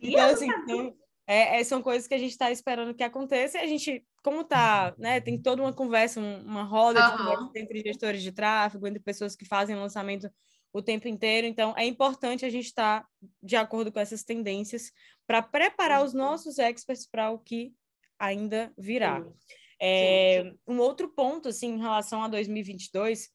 Então, 0.00 0.30
assim, 0.30 0.48
então, 0.48 0.94
é, 1.26 1.60
é, 1.60 1.64
são 1.64 1.80
coisas 1.82 2.08
que 2.08 2.14
a 2.14 2.18
gente 2.18 2.32
está 2.32 2.50
esperando 2.50 2.94
que 2.94 3.02
aconteça 3.02 3.58
e 3.58 3.60
a 3.60 3.66
gente, 3.66 4.04
como 4.22 4.42
tá, 4.42 4.94
né, 4.98 5.20
tem 5.20 5.40
toda 5.40 5.62
uma 5.62 5.72
conversa, 5.72 6.20
uma 6.20 6.64
roda 6.64 7.00
uhum. 7.00 7.10
de 7.10 7.16
conversa 7.16 7.50
entre 7.56 7.80
gestores 7.80 8.22
de 8.22 8.32
tráfego, 8.32 8.86
entre 8.86 9.00
pessoas 9.00 9.36
que 9.36 9.44
fazem 9.44 9.76
lançamento 9.76 10.28
o 10.72 10.82
tempo 10.82 11.06
inteiro. 11.06 11.46
Então, 11.46 11.74
é 11.76 11.84
importante 11.84 12.44
a 12.44 12.50
gente 12.50 12.66
estar 12.66 13.02
tá 13.02 13.08
de 13.42 13.56
acordo 13.56 13.92
com 13.92 14.00
essas 14.00 14.24
tendências 14.24 14.90
para 15.26 15.42
preparar 15.42 16.04
os 16.04 16.12
nossos 16.12 16.58
experts 16.58 17.06
para 17.06 17.30
o 17.30 17.38
que 17.38 17.72
ainda 18.18 18.72
virá. 18.76 19.22
Sim. 19.22 19.32
É, 19.78 20.42
sim, 20.42 20.50
sim. 20.50 20.58
Um 20.66 20.78
outro 20.78 21.08
ponto, 21.08 21.48
assim, 21.48 21.74
em 21.74 21.78
relação 21.78 22.22
a 22.22 22.28
2022, 22.28 23.28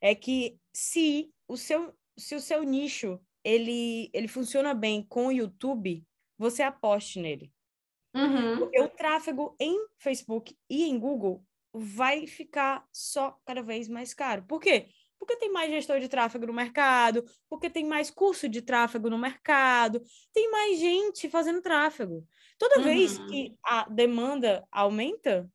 é 0.00 0.14
que 0.14 0.56
se 0.72 1.30
o 1.48 1.56
seu, 1.56 1.92
se 2.16 2.34
o 2.34 2.40
seu 2.40 2.62
nicho 2.62 3.20
ele, 3.44 4.10
ele 4.12 4.28
funciona 4.28 4.74
bem 4.74 5.04
com 5.08 5.28
o 5.28 5.32
YouTube, 5.32 6.04
você 6.38 6.62
aposte 6.62 7.20
nele. 7.20 7.52
Uhum. 8.14 8.58
Porque 8.58 8.80
o 8.80 8.88
tráfego 8.88 9.56
em 9.58 9.86
Facebook 9.98 10.56
e 10.68 10.84
em 10.84 10.98
Google 10.98 11.44
vai 11.72 12.26
ficar 12.26 12.86
só 12.92 13.38
cada 13.44 13.62
vez 13.62 13.88
mais 13.88 14.12
caro. 14.12 14.44
Por 14.46 14.60
quê? 14.60 14.88
Porque 15.18 15.36
tem 15.36 15.52
mais 15.52 15.70
gestor 15.70 16.00
de 16.00 16.08
tráfego 16.08 16.46
no 16.46 16.52
mercado, 16.52 17.24
porque 17.48 17.70
tem 17.70 17.84
mais 17.84 18.10
curso 18.10 18.48
de 18.48 18.60
tráfego 18.60 19.08
no 19.08 19.16
mercado, 19.16 20.02
tem 20.32 20.50
mais 20.50 20.78
gente 20.78 21.30
fazendo 21.30 21.62
tráfego. 21.62 22.26
Toda 22.58 22.78
uhum. 22.78 22.84
vez 22.84 23.18
que 23.18 23.54
a 23.64 23.88
demanda 23.88 24.66
aumenta, 24.70 25.48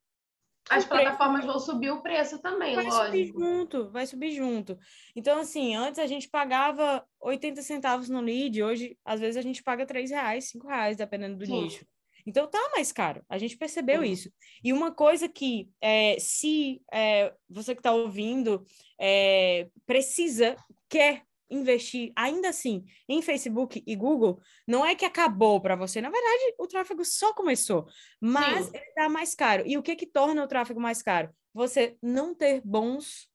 as 0.69 0.85
plataformas 0.85 1.45
vão 1.45 1.59
subir 1.59 1.91
o 1.91 2.01
preço 2.01 2.39
também, 2.39 2.75
vai 2.75 2.85
lógico. 2.85 3.05
Subir 3.05 3.25
junto, 3.27 3.89
vai 3.89 4.07
subir 4.07 4.31
junto. 4.31 4.77
Então, 5.15 5.39
assim, 5.39 5.75
antes 5.75 5.99
a 5.99 6.07
gente 6.07 6.29
pagava 6.29 7.05
80 7.19 7.61
centavos 7.61 8.09
no 8.09 8.21
lead, 8.21 8.61
hoje, 8.61 8.97
às 9.05 9.19
vezes, 9.19 9.37
a 9.37 9.41
gente 9.41 9.63
paga 9.63 9.85
3 9.85 10.11
reais, 10.11 10.49
5 10.49 10.67
reais, 10.67 10.97
dependendo 10.97 11.37
do 11.37 11.45
Sim. 11.45 11.63
nicho. 11.63 11.85
Então 12.25 12.45
tá 12.45 12.59
mais 12.75 12.91
caro, 12.91 13.23
a 13.29 13.37
gente 13.37 13.55
percebeu 13.57 14.01
Sim. 14.01 14.11
isso. 14.11 14.29
E 14.61 14.73
uma 14.73 14.91
coisa 14.91 15.29
que, 15.29 15.69
é, 15.79 16.17
se 16.19 16.81
é, 16.91 17.33
você 17.49 17.73
que 17.73 17.79
está 17.79 17.93
ouvindo 17.93 18.65
é, 18.99 19.69
precisa, 19.85 20.57
quer 20.89 21.23
investir 21.49 22.11
ainda 22.15 22.49
assim 22.49 22.85
em 23.07 23.21
Facebook 23.21 23.83
e 23.85 23.95
Google, 23.95 24.39
não 24.67 24.85
é 24.85 24.95
que 24.95 25.05
acabou 25.05 25.61
para 25.61 25.75
você. 25.75 26.01
Na 26.01 26.09
verdade, 26.09 26.55
o 26.57 26.67
tráfego 26.67 27.03
só 27.05 27.33
começou, 27.33 27.87
mas 28.19 28.65
Sim. 28.65 28.71
ele 28.73 28.85
está 28.85 29.09
mais 29.09 29.33
caro. 29.33 29.63
E 29.65 29.77
o 29.77 29.83
que 29.83 29.95
que 29.95 30.05
torna 30.05 30.43
o 30.43 30.47
tráfego 30.47 30.79
mais 30.79 31.01
caro? 31.01 31.29
Você 31.53 31.97
não 32.01 32.35
ter 32.35 32.61
bons 32.63 33.29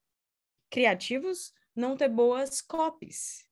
criativos, 0.70 1.52
não 1.74 1.96
ter 1.96 2.08
boas 2.08 2.60
copies. 2.60 3.44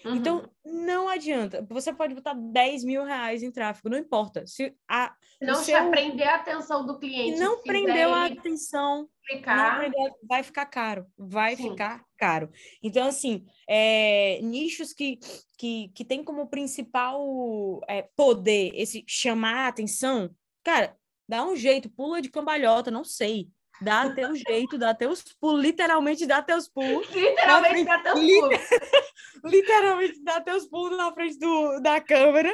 Então, 0.00 0.10
uhum. 0.10 0.16
Então, 0.16 0.50
não 0.64 1.08
adianta. 1.08 1.66
Você 1.68 1.92
pode 1.92 2.14
botar 2.14 2.34
10 2.34 2.84
mil 2.84 3.04
reais 3.04 3.42
em 3.42 3.50
tráfego, 3.50 3.88
não 3.88 3.98
importa. 3.98 4.46
Se 4.46 4.74
a, 4.88 5.14
não 5.40 5.56
se 5.56 5.66
seu... 5.66 5.90
prender 5.90 6.28
a 6.28 6.36
atenção 6.36 6.86
do 6.86 6.98
cliente. 6.98 7.38
não 7.38 7.62
prendeu 7.62 8.14
a 8.14 8.26
atenção, 8.26 9.08
clicar. 9.26 9.78
Prendeu, 9.78 10.14
vai 10.22 10.42
ficar 10.42 10.66
caro. 10.66 11.06
Vai 11.16 11.56
Sim. 11.56 11.70
ficar 11.70 12.04
caro. 12.18 12.50
Então, 12.82 13.06
assim, 13.06 13.46
é, 13.66 14.40
nichos 14.42 14.92
que, 14.92 15.18
que, 15.56 15.90
que 15.94 16.04
tem 16.04 16.22
como 16.22 16.48
principal 16.48 17.80
é, 17.88 18.02
poder 18.16 18.72
esse 18.74 19.04
chamar 19.06 19.66
a 19.66 19.68
atenção, 19.68 20.30
cara, 20.64 20.96
dá 21.28 21.44
um 21.44 21.56
jeito, 21.56 21.88
pula 21.88 22.20
de 22.20 22.30
cambalhota, 22.30 22.90
não 22.90 23.04
sei. 23.04 23.48
Dá 23.80 24.10
teu 24.12 24.34
jeito, 24.34 24.76
dá 24.76 24.92
teus 24.92 25.22
pulos, 25.40 25.62
literalmente 25.62 26.26
dá 26.26 26.42
teus 26.42 26.68
pulos. 26.68 27.08
Literalmente 27.14 27.84
dá 27.84 27.98
teus 28.00 28.20
pulos. 28.20 28.58
literalmente 29.44 30.24
dá 30.24 30.40
teus 30.40 30.66
pulos 30.66 30.98
na 30.98 31.12
frente 31.12 31.38
do, 31.38 31.78
da 31.80 32.00
câmera 32.00 32.52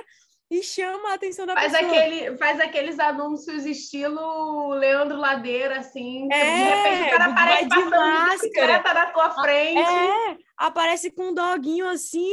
e 0.50 0.62
chama 0.62 1.10
a 1.10 1.14
atenção 1.14 1.46
da 1.46 1.54
faz 1.54 1.72
pessoa. 1.72 1.90
Aquele, 1.90 2.36
faz 2.36 2.60
aqueles 2.60 2.98
anúncios 2.98 3.64
estilo 3.64 4.68
Leandro 4.74 5.16
Ladeira, 5.16 5.78
assim. 5.78 6.28
É, 6.30 6.44
de 6.44 6.64
repente 6.64 7.08
o 7.08 7.10
cara 7.10 7.24
aparece 7.30 7.68
de 7.68 7.84
máscara. 7.84 8.78
De 8.78 8.94
na 8.94 9.06
tua 9.06 9.30
frente. 9.42 9.78
É, 9.78 10.38
aparece 10.56 11.10
com 11.10 11.28
um 11.28 11.34
doguinho 11.34 11.88
assim, 11.88 12.32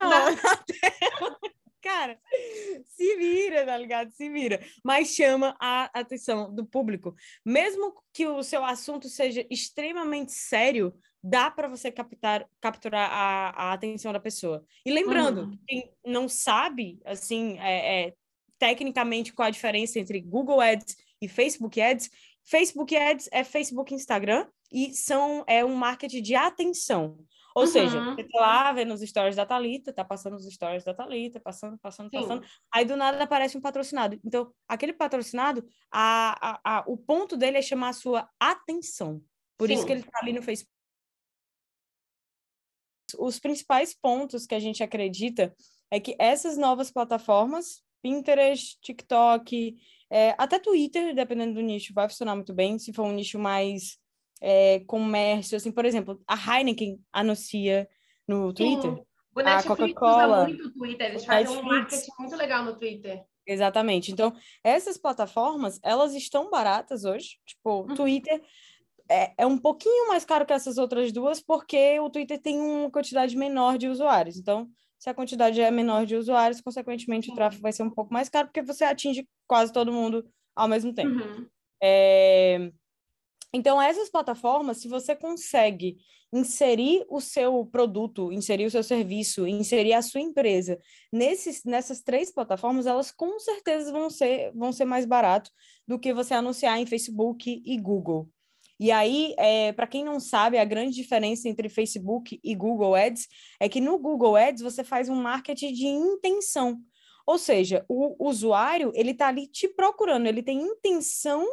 ó. 0.00 0.08
Na... 0.08 0.24
Cara, 1.82 2.18
se 2.84 3.16
vira, 3.16 3.64
tá 3.64 3.76
ligado? 3.76 4.10
Se 4.10 4.28
vira. 4.28 4.60
Mas 4.84 5.14
chama 5.14 5.56
a 5.58 5.90
atenção 5.94 6.54
do 6.54 6.64
público. 6.66 7.14
Mesmo 7.44 7.94
que 8.12 8.26
o 8.26 8.42
seu 8.42 8.62
assunto 8.62 9.08
seja 9.08 9.46
extremamente 9.50 10.32
sério, 10.32 10.94
dá 11.22 11.50
para 11.50 11.68
você 11.68 11.90
captar, 11.90 12.48
capturar 12.60 13.10
a, 13.10 13.50
a, 13.50 13.72
atenção 13.72 14.12
da 14.12 14.20
pessoa. 14.20 14.64
E 14.84 14.90
lembrando, 14.90 15.42
uhum. 15.42 15.58
quem 15.66 15.92
não 16.04 16.28
sabe, 16.28 17.00
assim, 17.04 17.58
é, 17.58 18.06
é, 18.06 18.14
tecnicamente 18.58 19.32
qual 19.32 19.48
a 19.48 19.50
diferença 19.50 19.98
entre 19.98 20.20
Google 20.20 20.60
Ads 20.60 20.96
e 21.20 21.28
Facebook 21.28 21.80
Ads, 21.80 22.10
Facebook 22.42 22.96
Ads 22.96 23.28
é 23.32 23.44
Facebook 23.44 23.92
e 23.92 23.96
Instagram 23.96 24.46
e 24.72 24.94
são 24.94 25.44
é 25.46 25.64
um 25.64 25.74
marketing 25.74 26.22
de 26.22 26.34
atenção. 26.34 27.18
Ou 27.54 27.64
uhum. 27.64 27.68
seja, 27.68 28.00
você 28.00 28.24
tá 28.24 28.40
lá 28.40 28.72
vendo 28.72 28.94
os 28.94 29.00
stories 29.00 29.36
da 29.36 29.44
Thalita, 29.44 29.92
tá 29.92 30.04
passando 30.04 30.36
os 30.36 30.44
stories 30.46 30.84
da 30.84 30.94
Thalita, 30.94 31.40
passando, 31.40 31.76
passando, 31.78 32.08
Sim. 32.10 32.20
passando. 32.20 32.46
Aí 32.72 32.84
do 32.84 32.96
nada 32.96 33.22
aparece 33.22 33.58
um 33.58 33.60
patrocinado. 33.60 34.18
Então, 34.24 34.52
aquele 34.68 34.92
patrocinado, 34.92 35.66
a, 35.90 36.36
a, 36.40 36.78
a, 36.78 36.84
o 36.86 36.96
ponto 36.96 37.36
dele 37.36 37.58
é 37.58 37.62
chamar 37.62 37.88
a 37.88 37.92
sua 37.92 38.30
atenção. 38.38 39.20
Por 39.58 39.68
Sim. 39.68 39.74
isso 39.74 39.86
que 39.86 39.92
ele 39.92 40.02
tá 40.02 40.20
ali 40.22 40.32
no 40.32 40.42
Facebook. 40.42 40.69
Os 43.18 43.38
principais 43.38 43.94
pontos 43.94 44.46
que 44.46 44.54
a 44.54 44.60
gente 44.60 44.82
acredita 44.82 45.54
é 45.90 45.98
que 45.98 46.14
essas 46.18 46.56
novas 46.56 46.90
plataformas, 46.90 47.82
Pinterest, 48.02 48.78
TikTok, 48.80 49.76
é, 50.10 50.34
até 50.38 50.58
Twitter, 50.58 51.14
dependendo 51.14 51.54
do 51.54 51.60
nicho, 51.60 51.94
vai 51.94 52.08
funcionar 52.08 52.34
muito 52.34 52.54
bem. 52.54 52.78
Se 52.78 52.92
for 52.92 53.04
um 53.04 53.12
nicho 53.12 53.38
mais 53.38 53.98
é, 54.40 54.80
comércio, 54.80 55.56
assim, 55.56 55.70
por 55.70 55.84
exemplo, 55.84 56.20
a 56.26 56.34
Heineken 56.34 56.98
anuncia 57.12 57.88
no 58.26 58.52
Twitter. 58.52 58.94
Sim. 58.94 59.04
O 59.34 59.42
Netflix 59.42 59.64
a 59.64 59.76
Coca-Cola, 59.76 60.38
usa 60.38 60.48
muito 60.48 60.66
o 60.66 60.72
Twitter, 60.72 61.06
eles 61.10 61.24
fazem 61.24 61.56
um 61.56 61.62
marketing 61.62 62.10
muito 62.18 62.36
legal 62.36 62.64
no 62.64 62.76
Twitter. 62.76 63.24
Exatamente. 63.46 64.12
Então, 64.12 64.34
essas 64.62 64.98
plataformas, 64.98 65.78
elas 65.82 66.14
estão 66.14 66.50
baratas 66.50 67.04
hoje. 67.04 67.38
Tipo, 67.46 67.82
uhum. 67.82 67.94
Twitter 67.94 68.42
é, 69.10 69.32
é 69.38 69.46
um 69.46 69.58
pouquinho 69.58 70.06
mais 70.06 70.24
caro 70.24 70.46
que 70.46 70.52
essas 70.52 70.78
outras 70.78 71.10
duas, 71.10 71.40
porque 71.40 71.98
o 71.98 72.08
Twitter 72.08 72.40
tem 72.40 72.60
uma 72.60 72.90
quantidade 72.90 73.36
menor 73.36 73.76
de 73.76 73.88
usuários. 73.88 74.36
Então, 74.36 74.70
se 74.98 75.10
a 75.10 75.14
quantidade 75.14 75.60
é 75.60 75.70
menor 75.70 76.06
de 76.06 76.14
usuários, 76.14 76.60
consequentemente, 76.60 77.30
o 77.30 77.34
tráfego 77.34 77.62
vai 77.62 77.72
ser 77.72 77.82
um 77.82 77.90
pouco 77.90 78.12
mais 78.12 78.28
caro, 78.28 78.46
porque 78.46 78.62
você 78.62 78.84
atinge 78.84 79.28
quase 79.48 79.72
todo 79.72 79.92
mundo 79.92 80.24
ao 80.54 80.68
mesmo 80.68 80.94
tempo. 80.94 81.24
Uhum. 81.24 81.46
É... 81.82 82.70
Então, 83.52 83.82
essas 83.82 84.08
plataformas, 84.08 84.78
se 84.78 84.86
você 84.86 85.16
consegue 85.16 85.96
inserir 86.32 87.04
o 87.08 87.20
seu 87.20 87.66
produto, 87.66 88.30
inserir 88.30 88.66
o 88.66 88.70
seu 88.70 88.84
serviço, 88.84 89.44
inserir 89.44 89.94
a 89.94 90.02
sua 90.02 90.20
empresa 90.20 90.78
nesses, 91.12 91.64
nessas 91.64 92.00
três 92.00 92.32
plataformas, 92.32 92.86
elas 92.86 93.10
com 93.10 93.40
certeza 93.40 93.90
vão 93.90 94.08
ser, 94.08 94.52
vão 94.54 94.72
ser 94.72 94.84
mais 94.84 95.04
barato 95.04 95.50
do 95.88 95.98
que 95.98 96.14
você 96.14 96.32
anunciar 96.32 96.78
em 96.78 96.86
Facebook 96.86 97.60
e 97.66 97.76
Google. 97.76 98.28
E 98.80 98.90
aí, 98.90 99.34
é, 99.36 99.72
para 99.72 99.86
quem 99.86 100.02
não 100.02 100.18
sabe, 100.18 100.56
a 100.56 100.64
grande 100.64 100.94
diferença 100.94 101.46
entre 101.46 101.68
Facebook 101.68 102.40
e 102.42 102.54
Google 102.54 102.94
Ads 102.94 103.28
é 103.60 103.68
que 103.68 103.78
no 103.78 103.98
Google 103.98 104.36
Ads 104.36 104.62
você 104.62 104.82
faz 104.82 105.10
um 105.10 105.14
marketing 105.14 105.74
de 105.74 105.86
intenção. 105.86 106.80
Ou 107.26 107.36
seja, 107.36 107.84
o 107.86 108.16
usuário, 108.26 108.90
ele 108.94 109.10
está 109.10 109.28
ali 109.28 109.46
te 109.46 109.68
procurando, 109.68 110.26
ele 110.26 110.42
tem 110.42 110.62
intenção 110.62 111.46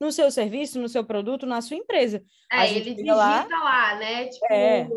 no 0.00 0.12
seu 0.12 0.30
serviço, 0.30 0.80
no 0.80 0.88
seu 0.88 1.04
produto, 1.04 1.44
na 1.46 1.60
sua 1.60 1.76
empresa. 1.76 2.22
É, 2.52 2.70
ele 2.70 2.94
digita 2.94 3.12
lá, 3.12 3.44
lá, 3.50 3.96
né? 3.96 4.28
Tipo, 4.28 4.46
é. 4.48 4.88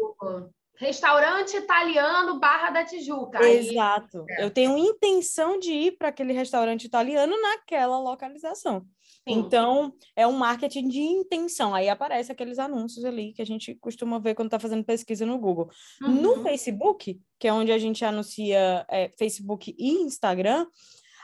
restaurante 0.76 1.58
italiano 1.58 2.40
barra 2.40 2.70
da 2.70 2.86
Tijuca. 2.86 3.44
Exato. 3.44 4.24
Aí, 4.30 4.36
é. 4.38 4.44
Eu 4.44 4.52
tenho 4.52 4.78
intenção 4.78 5.58
de 5.58 5.72
ir 5.72 5.98
para 5.98 6.10
aquele 6.10 6.32
restaurante 6.32 6.84
italiano 6.84 7.36
naquela 7.42 7.98
localização. 7.98 8.86
Sim. 9.28 9.36
Então, 9.40 9.94
é 10.16 10.26
um 10.26 10.32
marketing 10.32 10.88
de 10.88 11.00
intenção. 11.00 11.76
Aí 11.76 11.88
aparece 11.88 12.32
aqueles 12.32 12.58
anúncios 12.58 13.06
ali 13.06 13.34
que 13.34 13.42
a 13.42 13.46
gente 13.46 13.76
costuma 13.76 14.20
ver 14.20 14.34
quando 14.34 14.48
está 14.48 14.60
fazendo 14.60 14.84
pesquisa 14.84 15.26
no 15.26 15.38
Google. 15.38 15.70
Uhum. 16.02 16.22
No 16.22 16.44
Facebook, 16.44 17.22
que 17.40 17.48
é 17.48 17.54
onde 17.54 17.72
a 17.72 17.78
gente 17.78 18.04
anuncia 18.04 18.86
é, 18.90 19.12
Facebook 19.18 19.76
e 19.78 19.92
Instagram, 20.02 20.66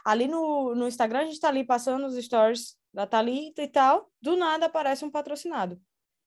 ali 0.06 0.28
no, 0.28 0.76
no 0.76 0.88
Instagram 0.88 1.20
a 1.20 1.24
gente 1.24 1.34
está 1.34 1.48
ali 1.48 1.64
passando 1.64 2.06
os 2.06 2.16
stories 2.24 2.78
da 2.94 3.08
Thalita 3.08 3.64
e 3.64 3.68
tal, 3.68 4.10
do 4.22 4.36
nada 4.38 4.68
aparece 4.68 5.04
um 5.04 5.12
patrocinado. 5.12 5.80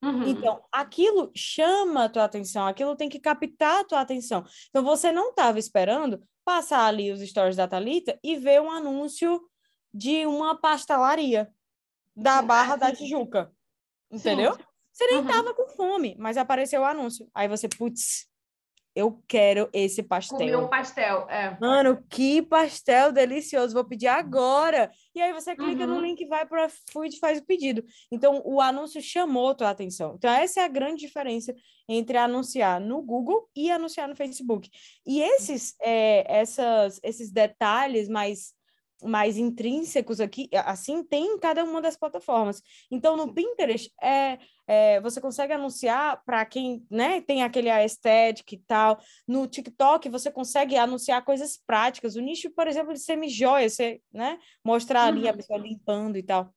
Uhum. 0.03 0.29
Então, 0.29 0.63
aquilo 0.73 1.31
chama 1.37 2.05
a 2.05 2.09
tua 2.09 2.25
atenção, 2.25 2.67
aquilo 2.67 2.97
tem 2.97 3.09
que 3.09 3.21
captar 3.21 3.81
a 3.81 3.85
tua 3.85 4.01
atenção. 4.01 4.45
Então, 4.71 4.83
você 4.83 5.13
não 5.13 5.31
estava 5.31 5.59
esperando 5.59 6.23
passar 6.45 6.87
ali 6.87 7.13
os 7.13 7.21
stories 7.21 7.57
da 7.57 7.69
Thalita 7.69 8.19
e 8.25 8.37
ver 8.37 8.61
um 8.61 8.71
anúncio 8.71 9.41
de 9.93 10.27
uma 10.27 10.59
pastelaria 10.59 11.53
da 12.21 12.43
Barra 12.43 12.77
da 12.77 12.93
Tijuca. 12.93 13.51
Entendeu? 14.11 14.55
Sim. 14.55 14.63
Você 14.93 15.07
nem 15.07 15.17
uhum. 15.19 15.27
tava 15.27 15.55
com 15.55 15.69
fome, 15.69 16.17
mas 16.19 16.37
apareceu 16.37 16.83
o 16.83 16.85
anúncio. 16.85 17.29
Aí 17.35 17.49
você, 17.49 17.69
putz, 17.69 18.29
eu 18.95 19.23
quero 19.29 19.71
esse 19.73 20.03
pastel. 20.03 20.39
Comer 20.39 20.57
um 20.57 20.69
pastel, 20.69 21.27
é. 21.31 21.57
Mano, 21.61 22.05
que 22.11 22.43
pastel 22.43 23.13
delicioso, 23.13 23.73
vou 23.73 23.85
pedir 23.85 24.09
agora. 24.09 24.91
E 25.15 25.23
aí 25.23 25.33
você 25.33 25.55
clica 25.55 25.85
uhum. 25.85 25.95
no 25.95 26.01
link, 26.01 26.27
vai 26.27 26.45
para 26.45 26.69
Food 26.93 27.15
e 27.15 27.19
faz 27.19 27.39
o 27.39 27.47
pedido. 27.47 27.85
Então, 28.11 28.43
o 28.45 28.61
anúncio 28.61 29.01
chamou 29.01 29.55
tua 29.55 29.71
atenção. 29.71 30.17
Então, 30.17 30.31
essa 30.31 30.61
é 30.61 30.65
a 30.65 30.69
grande 30.69 31.07
diferença 31.07 31.55
entre 31.89 32.17
anunciar 32.19 32.81
no 32.81 33.01
Google 33.01 33.49
e 33.55 33.71
anunciar 33.71 34.09
no 34.09 34.17
Facebook. 34.17 34.69
E 35.07 35.23
esses, 35.23 35.75
é, 35.81 36.41
essas, 36.41 37.01
esses 37.03 37.31
detalhes 37.31 38.09
mais 38.09 38.55
mais 39.03 39.37
intrínsecos 39.37 40.21
aqui, 40.21 40.49
assim, 40.53 41.03
tem 41.03 41.25
em 41.35 41.39
cada 41.39 41.65
uma 41.65 41.81
das 41.81 41.97
plataformas. 41.97 42.63
Então, 42.91 43.17
no 43.17 43.33
Pinterest, 43.33 43.93
é, 44.03 44.39
é 44.67 45.01
você 45.01 45.21
consegue 45.21 45.53
anunciar 45.53 46.23
para 46.25 46.45
quem 46.45 46.85
né, 46.91 47.21
tem 47.21 47.43
aquele 47.43 47.71
aesthetic 47.71 48.53
e 48.53 48.59
tal. 48.59 48.99
No 49.27 49.47
TikTok, 49.47 50.09
você 50.09 50.31
consegue 50.31 50.77
anunciar 50.77 51.25
coisas 51.25 51.59
práticas. 51.67 52.17
O 52.17 52.21
nicho, 52.21 52.51
por 52.51 52.67
exemplo, 52.67 52.93
de 52.93 53.01
semi-joia, 53.01 53.69
você 53.69 54.01
né, 54.13 54.39
mostrar 54.65 55.05
ali 55.05 55.27
a 55.27 55.31
uhum. 55.31 55.37
pessoa 55.37 55.59
limpando 55.59 56.17
e 56.17 56.23
tal. 56.23 56.53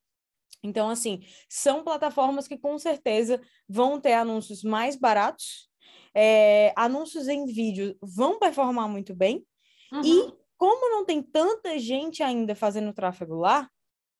Então, 0.63 0.89
assim, 0.89 1.21
são 1.49 1.83
plataformas 1.83 2.47
que 2.47 2.57
com 2.57 2.79
certeza 2.79 3.41
vão 3.67 3.99
ter 3.99 4.13
anúncios 4.13 4.63
mais 4.63 4.95
baratos, 4.95 5.69
é, 6.15 6.71
anúncios 6.75 7.27
em 7.27 7.45
vídeo 7.45 7.97
vão 8.01 8.39
performar 8.39 8.87
muito 8.87 9.13
bem, 9.13 9.45
uhum. 9.91 10.01
e 10.05 10.42
como 10.63 10.89
não 10.89 11.03
tem 11.03 11.21
tanta 11.21 11.77
gente 11.77 12.23
ainda 12.23 12.55
fazendo 12.55 12.93
tráfego 12.93 13.35
lá, 13.35 13.69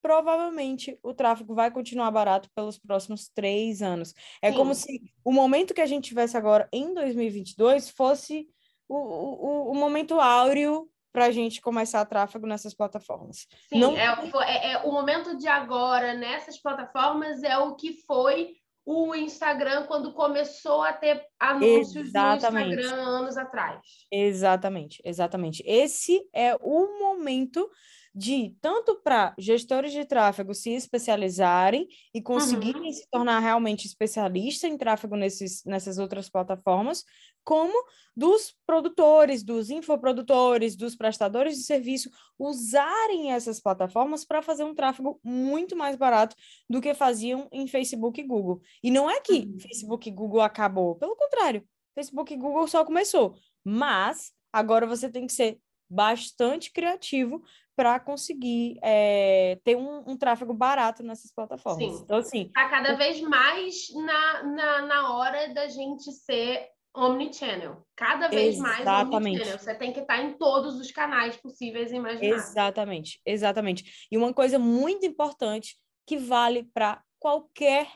provavelmente 0.01 0.99
o 1.01 1.13
tráfego 1.13 1.55
vai 1.55 1.71
continuar 1.71 2.11
barato 2.11 2.49
pelos 2.53 2.77
próximos 2.77 3.29
três 3.29 3.81
anos. 3.81 4.13
É 4.41 4.51
Sim. 4.51 4.57
como 4.57 4.75
se 4.75 5.01
o 5.23 5.31
momento 5.31 5.73
que 5.73 5.79
a 5.79 5.85
gente 5.85 6.09
tivesse 6.09 6.35
agora 6.35 6.67
em 6.69 6.93
2022 6.93 7.91
fosse 7.91 8.45
o, 8.89 8.97
o, 8.97 9.71
o 9.71 9.73
momento 9.73 10.19
áureo 10.19 10.89
para 11.13 11.27
a 11.27 11.31
gente 11.31 11.61
começar 11.61 12.05
tráfego 12.05 12.45
nessas 12.45 12.73
plataformas. 12.73 13.47
Sim, 13.69 13.79
não... 13.79 13.95
é, 13.95 14.13
é, 14.45 14.71
é, 14.73 14.77
o 14.79 14.91
momento 14.91 15.37
de 15.37 15.47
agora 15.47 16.13
nessas 16.13 16.61
plataformas 16.61 17.41
é 17.41 17.57
o 17.57 17.73
que 17.77 18.01
foi 18.05 18.53
o 18.85 19.15
Instagram 19.15 19.85
quando 19.85 20.13
começou 20.13 20.81
a 20.81 20.91
ter 20.91 21.23
anúncios 21.39 22.07
exatamente. 22.07 22.75
no 22.75 22.81
Instagram 22.81 23.01
anos 23.01 23.37
atrás. 23.37 23.81
Exatamente, 24.11 25.01
exatamente. 25.05 25.63
Esse 25.65 26.21
é 26.33 26.55
o 26.59 26.99
momento 26.99 27.69
de 28.15 28.55
tanto 28.61 29.01
para 29.01 29.33
gestores 29.39 29.91
de 29.91 30.05
tráfego 30.05 30.53
se 30.53 30.69
especializarem 30.71 31.87
e 32.13 32.21
conseguirem 32.21 32.83
uhum. 32.83 32.91
se 32.91 33.07
tornar 33.09 33.39
realmente 33.39 33.87
especialista 33.87 34.67
em 34.67 34.77
tráfego 34.77 35.15
nesses, 35.15 35.63
nessas 35.65 35.97
outras 35.97 36.29
plataformas, 36.29 37.03
como 37.43 37.73
dos 38.15 38.55
produtores, 38.67 39.43
dos 39.43 39.71
infoprodutores, 39.71 40.75
dos 40.75 40.95
prestadores 40.95 41.57
de 41.57 41.63
serviço 41.63 42.11
usarem 42.37 43.31
essas 43.31 43.59
plataformas 43.59 44.23
para 44.23 44.43
fazer 44.43 44.63
um 44.63 44.75
tráfego 44.75 45.19
muito 45.23 45.75
mais 45.75 45.95
barato 45.95 46.35
do 46.69 46.79
que 46.79 46.93
faziam 46.93 47.47
em 47.51 47.67
Facebook 47.67 48.21
e 48.21 48.23
Google. 48.23 48.61
E 48.83 48.91
não 48.91 49.09
é 49.09 49.19
que 49.19 49.39
uhum. 49.39 49.59
Facebook 49.59 50.07
e 50.07 50.11
Google 50.11 50.41
acabou, 50.41 50.95
pelo 50.95 51.15
contrário, 51.15 51.67
Facebook 51.95 52.31
e 52.31 52.37
Google 52.37 52.67
só 52.67 52.85
começou, 52.85 53.35
mas 53.63 54.31
agora 54.51 54.85
você 54.85 55.09
tem 55.09 55.25
que 55.25 55.33
ser 55.33 55.59
bastante 55.89 56.71
criativo 56.71 57.43
para 57.75 57.99
conseguir 57.99 58.77
é, 58.83 59.59
ter 59.63 59.75
um, 59.75 60.03
um, 60.07 60.17
tráfego 60.17 60.53
barato 60.53 61.03
nessas 61.03 61.31
plataformas. 61.33 61.95
Sim. 61.95 62.01
Então, 62.03 62.17
assim. 62.17 62.41
Está 62.43 62.69
cada 62.69 62.95
vez 62.95 63.19
mais 63.21 63.87
na, 63.95 64.43
na, 64.43 64.81
na 64.83 65.13
hora 65.15 65.53
da 65.53 65.67
gente 65.67 66.11
ser 66.11 66.67
omnichannel. 66.95 67.83
Cada 67.95 68.27
vez 68.27 68.55
exatamente. 68.57 68.85
mais 68.85 69.13
omnichannel. 69.15 69.59
Você 69.59 69.75
tem 69.75 69.91
que 69.91 70.01
estar 70.01 70.21
em 70.21 70.33
todos 70.37 70.75
os 70.79 70.91
canais 70.91 71.35
possíveis 71.37 71.91
e 71.91 71.95
imagináveis. 71.95 72.49
Exatamente, 72.49 73.21
exatamente. 73.25 74.07
E 74.11 74.17
uma 74.17 74.33
coisa 74.33 74.59
muito 74.59 75.05
importante 75.05 75.75
que 76.05 76.17
vale 76.17 76.63
para 76.73 77.01
qualquer 77.19 77.87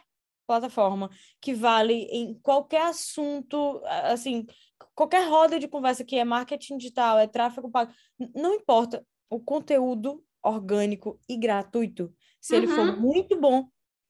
plataforma, 0.47 1.09
que 1.41 1.53
vale 1.53 2.07
em 2.09 2.33
qualquer 2.39 2.83
assunto, 2.83 3.81
assim, 3.85 4.47
qualquer 4.95 5.27
roda 5.27 5.59
de 5.59 5.67
conversa 5.67 6.05
que 6.05 6.15
é 6.15 6.23
marketing 6.23 6.77
digital, 6.77 7.19
é 7.19 7.27
tráfego 7.27 7.69
pago, 7.69 7.91
não 8.33 8.53
importa 8.53 9.05
o 9.29 9.39
conteúdo 9.39 10.23
orgânico 10.43 11.19
e 11.27 11.37
gratuito, 11.37 12.13
se 12.39 12.53
uhum. 12.53 12.63
ele 12.63 12.67
for 12.67 12.87
uhum. 12.87 12.99
muito 12.99 13.39
bom, 13.39 13.67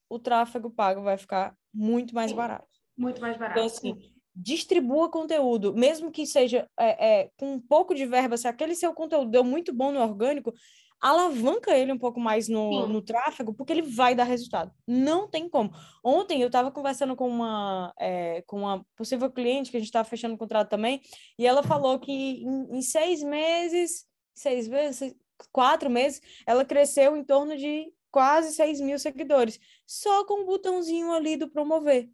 o 0.10 0.20
tráfego 0.20 0.70
pago 0.70 1.02
vai 1.02 1.18
ficar 1.18 1.56
muito 1.74 2.14
mais 2.14 2.32
Sim. 2.32 2.38
barato. 2.38 2.68
Muito 2.98 3.22
mais 3.22 3.38
barato. 3.38 3.60
Então, 3.60 3.66
assim, 3.66 3.98
distribua 4.36 5.10
conteúdo, 5.10 5.74
mesmo 5.74 6.12
que 6.12 6.26
seja 6.26 6.70
é, 6.80 7.22
é, 7.22 7.32
com 7.38 7.54
um 7.54 7.60
pouco 7.60 7.96
de 7.96 8.06
verba, 8.06 8.38
se 8.38 8.48
aquele 8.48 8.76
seu 8.76 8.94
conteúdo 8.94 9.32
deu 9.32 9.44
muito 9.44 9.74
bom 9.74 9.92
no 9.92 10.02
orgânico, 10.02 10.54
alavanca 11.00 11.76
ele 11.76 11.92
um 11.92 11.98
pouco 11.98 12.20
mais 12.20 12.48
no, 12.48 12.88
no 12.88 13.02
tráfego, 13.02 13.54
porque 13.54 13.72
ele 13.72 13.84
vai 13.84 14.16
dar 14.16 14.24
resultado. 14.24 14.72
Não 14.88 15.28
tem 15.28 15.48
como. 15.48 15.72
Ontem 16.04 16.42
eu 16.42 16.48
estava 16.48 16.72
conversando 16.72 17.16
com 17.16 17.28
uma, 17.28 17.94
é, 18.00 18.44
com 18.48 18.58
uma 18.58 18.86
possível 18.96 19.32
cliente 19.32 19.70
que 19.70 19.78
a 19.78 19.80
gente 19.80 19.90
estava 19.90 20.08
fechando 20.08 20.36
o 20.36 20.38
contrato 20.38 20.70
também, 20.70 21.02
e 21.38 21.46
ela 21.46 21.62
falou 21.62 22.00
que 22.00 22.12
em, 22.12 22.78
em 22.78 22.82
seis 22.82 23.24
meses 23.24 24.06
seis 24.38 24.68
meses, 24.68 25.16
quatro 25.52 25.90
meses, 25.90 26.22
ela 26.46 26.66
cresceu 26.66 27.16
em 27.16 27.24
torno 27.24 27.58
de 27.58 27.92
quase 28.12 28.54
6 28.54 28.82
mil 28.82 28.98
seguidores, 28.98 29.60
só 29.86 30.26
com 30.26 30.42
o 30.42 30.46
botãozinho 30.46 31.12
ali 31.12 31.38
do 31.38 31.48
promover. 31.50 32.10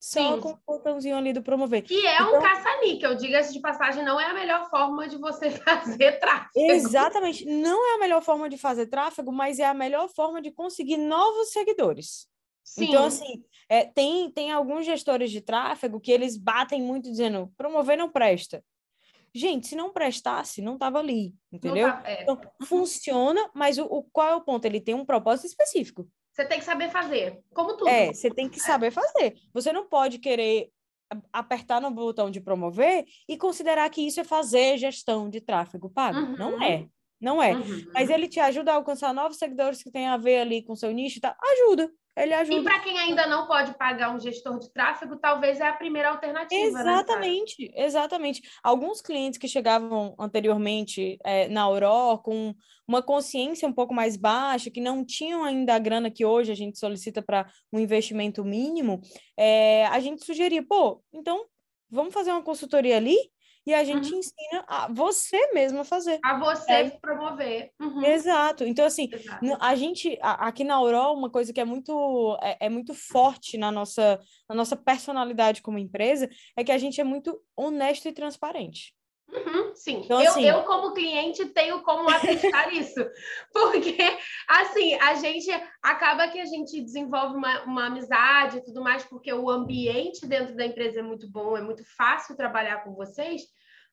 Só 0.00 0.36
Sim. 0.36 0.40
com 0.40 0.50
o 0.50 0.58
botãozinho 0.64 1.16
ali 1.16 1.32
do 1.32 1.42
promover. 1.42 1.82
Que 1.82 2.06
é 2.06 2.14
então, 2.14 2.38
um 2.38 2.40
caça-níquel, 2.40 3.16
diga-se 3.16 3.52
de 3.52 3.60
passagem, 3.60 4.04
não 4.04 4.20
é 4.20 4.26
a 4.26 4.34
melhor 4.34 4.70
forma 4.70 5.08
de 5.08 5.16
você 5.16 5.50
fazer 5.58 6.20
tráfego. 6.20 6.70
Exatamente, 6.70 7.44
não 7.44 7.92
é 7.92 7.96
a 7.96 7.98
melhor 7.98 8.22
forma 8.22 8.48
de 8.48 8.56
fazer 8.56 8.86
tráfego, 8.86 9.32
mas 9.32 9.58
é 9.58 9.66
a 9.66 9.74
melhor 9.74 10.08
forma 10.08 10.40
de 10.40 10.52
conseguir 10.52 10.98
novos 10.98 11.50
seguidores. 11.50 12.28
Sim. 12.62 12.84
Então, 12.84 13.06
assim, 13.06 13.42
é, 13.68 13.84
tem, 13.84 14.30
tem 14.30 14.52
alguns 14.52 14.86
gestores 14.86 15.32
de 15.32 15.40
tráfego 15.40 15.98
que 15.98 16.12
eles 16.12 16.36
batem 16.36 16.80
muito 16.80 17.10
dizendo 17.10 17.52
promover 17.56 17.98
não 17.98 18.08
presta. 18.08 18.62
Gente, 19.34 19.68
se 19.68 19.76
não 19.76 19.92
prestasse, 19.92 20.62
não 20.62 20.74
estava 20.74 20.98
ali, 20.98 21.34
entendeu? 21.52 21.88
Tá, 21.88 22.02
é. 22.04 22.22
Então, 22.22 22.40
funciona, 22.64 23.50
mas 23.54 23.78
o, 23.78 23.84
o, 23.84 24.02
qual 24.02 24.28
é 24.28 24.34
o 24.34 24.40
ponto? 24.40 24.64
Ele 24.64 24.80
tem 24.80 24.94
um 24.94 25.04
propósito 25.04 25.46
específico. 25.46 26.08
Você 26.32 26.44
tem 26.44 26.58
que 26.58 26.64
saber 26.64 26.90
fazer, 26.90 27.40
como 27.52 27.76
tudo. 27.76 27.88
É, 27.88 28.12
você 28.12 28.30
tem 28.30 28.48
que 28.48 28.60
saber 28.60 28.92
fazer. 28.92 29.34
Você 29.52 29.72
não 29.72 29.88
pode 29.88 30.18
querer 30.18 30.70
apertar 31.32 31.80
no 31.80 31.90
botão 31.90 32.30
de 32.30 32.40
promover 32.40 33.04
e 33.28 33.36
considerar 33.36 33.88
que 33.90 34.06
isso 34.06 34.20
é 34.20 34.24
fazer 34.24 34.78
gestão 34.78 35.28
de 35.28 35.40
tráfego 35.40 35.90
pago. 35.90 36.18
Uhum. 36.18 36.36
Não 36.36 36.62
é. 36.62 36.88
Não 37.20 37.42
é. 37.42 37.54
Uhum. 37.54 37.90
Mas 37.92 38.10
ele 38.10 38.28
te 38.28 38.38
ajuda 38.38 38.72
a 38.72 38.76
alcançar 38.76 39.12
novos 39.12 39.38
seguidores 39.38 39.82
que 39.82 39.90
têm 39.90 40.06
a 40.06 40.16
ver 40.16 40.40
ali 40.40 40.62
com 40.62 40.76
seu 40.76 40.92
nicho, 40.92 41.20
tá? 41.20 41.36
Ajuda. 41.42 41.90
Ele 42.18 42.34
ajuda. 42.34 42.60
E 42.60 42.64
para 42.64 42.80
quem 42.80 42.98
ainda 42.98 43.26
não 43.26 43.46
pode 43.46 43.76
pagar 43.78 44.14
um 44.14 44.18
gestor 44.18 44.58
de 44.58 44.72
tráfego, 44.72 45.16
talvez 45.16 45.60
é 45.60 45.68
a 45.68 45.72
primeira 45.72 46.10
alternativa. 46.10 46.60
Né, 46.60 46.80
exatamente, 46.80 47.68
né, 47.68 47.84
exatamente. 47.84 48.42
Alguns 48.62 49.00
clientes 49.00 49.38
que 49.38 49.46
chegavam 49.46 50.14
anteriormente 50.18 51.18
é, 51.24 51.48
na 51.48 51.62
Aurora 51.62 52.18
com 52.18 52.54
uma 52.86 53.02
consciência 53.02 53.68
um 53.68 53.72
pouco 53.72 53.94
mais 53.94 54.16
baixa, 54.16 54.70
que 54.70 54.80
não 54.80 55.04
tinham 55.04 55.44
ainda 55.44 55.74
a 55.74 55.78
grana 55.78 56.10
que 56.10 56.24
hoje 56.24 56.50
a 56.50 56.56
gente 56.56 56.78
solicita 56.78 57.22
para 57.22 57.46
um 57.72 57.78
investimento 57.78 58.44
mínimo, 58.44 59.00
é, 59.36 59.86
a 59.86 60.00
gente 60.00 60.24
sugeria, 60.24 60.64
pô, 60.66 61.02
então 61.12 61.44
vamos 61.90 62.12
fazer 62.12 62.32
uma 62.32 62.42
consultoria 62.42 62.96
ali 62.96 63.16
e 63.68 63.74
a 63.74 63.84
gente 63.84 64.10
uhum. 64.10 64.18
ensina 64.18 64.64
a 64.66 64.88
você 64.90 65.52
mesmo 65.52 65.80
a 65.80 65.84
fazer. 65.84 66.18
A 66.24 66.38
você 66.38 66.72
é. 66.72 66.88
promover. 66.88 67.70
Uhum. 67.78 68.02
Exato. 68.02 68.64
Então, 68.64 68.86
assim, 68.86 69.10
Exato. 69.12 69.44
a 69.60 69.74
gente, 69.74 70.18
aqui 70.22 70.64
na 70.64 70.76
Aurora, 70.76 71.10
uma 71.10 71.28
coisa 71.28 71.52
que 71.52 71.60
é 71.60 71.66
muito, 71.66 72.38
é, 72.40 72.56
é, 72.60 72.68
muito 72.70 72.94
forte 72.94 73.58
na 73.58 73.70
nossa, 73.70 74.18
na 74.48 74.54
nossa 74.54 74.74
personalidade 74.74 75.60
como 75.60 75.78
empresa 75.78 76.30
é 76.56 76.64
que 76.64 76.72
a 76.72 76.78
gente 76.78 76.98
é 76.98 77.04
muito 77.04 77.38
honesto 77.54 78.08
e 78.08 78.12
transparente. 78.12 78.94
Uhum, 79.30 79.74
sim, 79.74 80.00
então, 80.02 80.22
eu, 80.22 80.30
assim... 80.30 80.46
eu 80.46 80.62
como 80.62 80.94
cliente 80.94 81.44
tenho 81.50 81.82
como 81.82 82.08
atestar 82.08 82.72
isso, 82.72 83.04
porque 83.52 83.98
assim, 84.48 84.94
a 84.94 85.16
gente 85.16 85.50
acaba 85.82 86.28
que 86.28 86.40
a 86.40 86.46
gente 86.46 86.80
desenvolve 86.80 87.36
uma, 87.36 87.62
uma 87.64 87.86
amizade 87.88 88.56
e 88.56 88.64
tudo 88.64 88.82
mais, 88.82 89.04
porque 89.04 89.30
o 89.30 89.50
ambiente 89.50 90.26
dentro 90.26 90.56
da 90.56 90.64
empresa 90.64 91.00
é 91.00 91.02
muito 91.02 91.30
bom, 91.30 91.58
é 91.58 91.60
muito 91.60 91.84
fácil 91.94 92.38
trabalhar 92.38 92.82
com 92.82 92.94
vocês, 92.94 93.42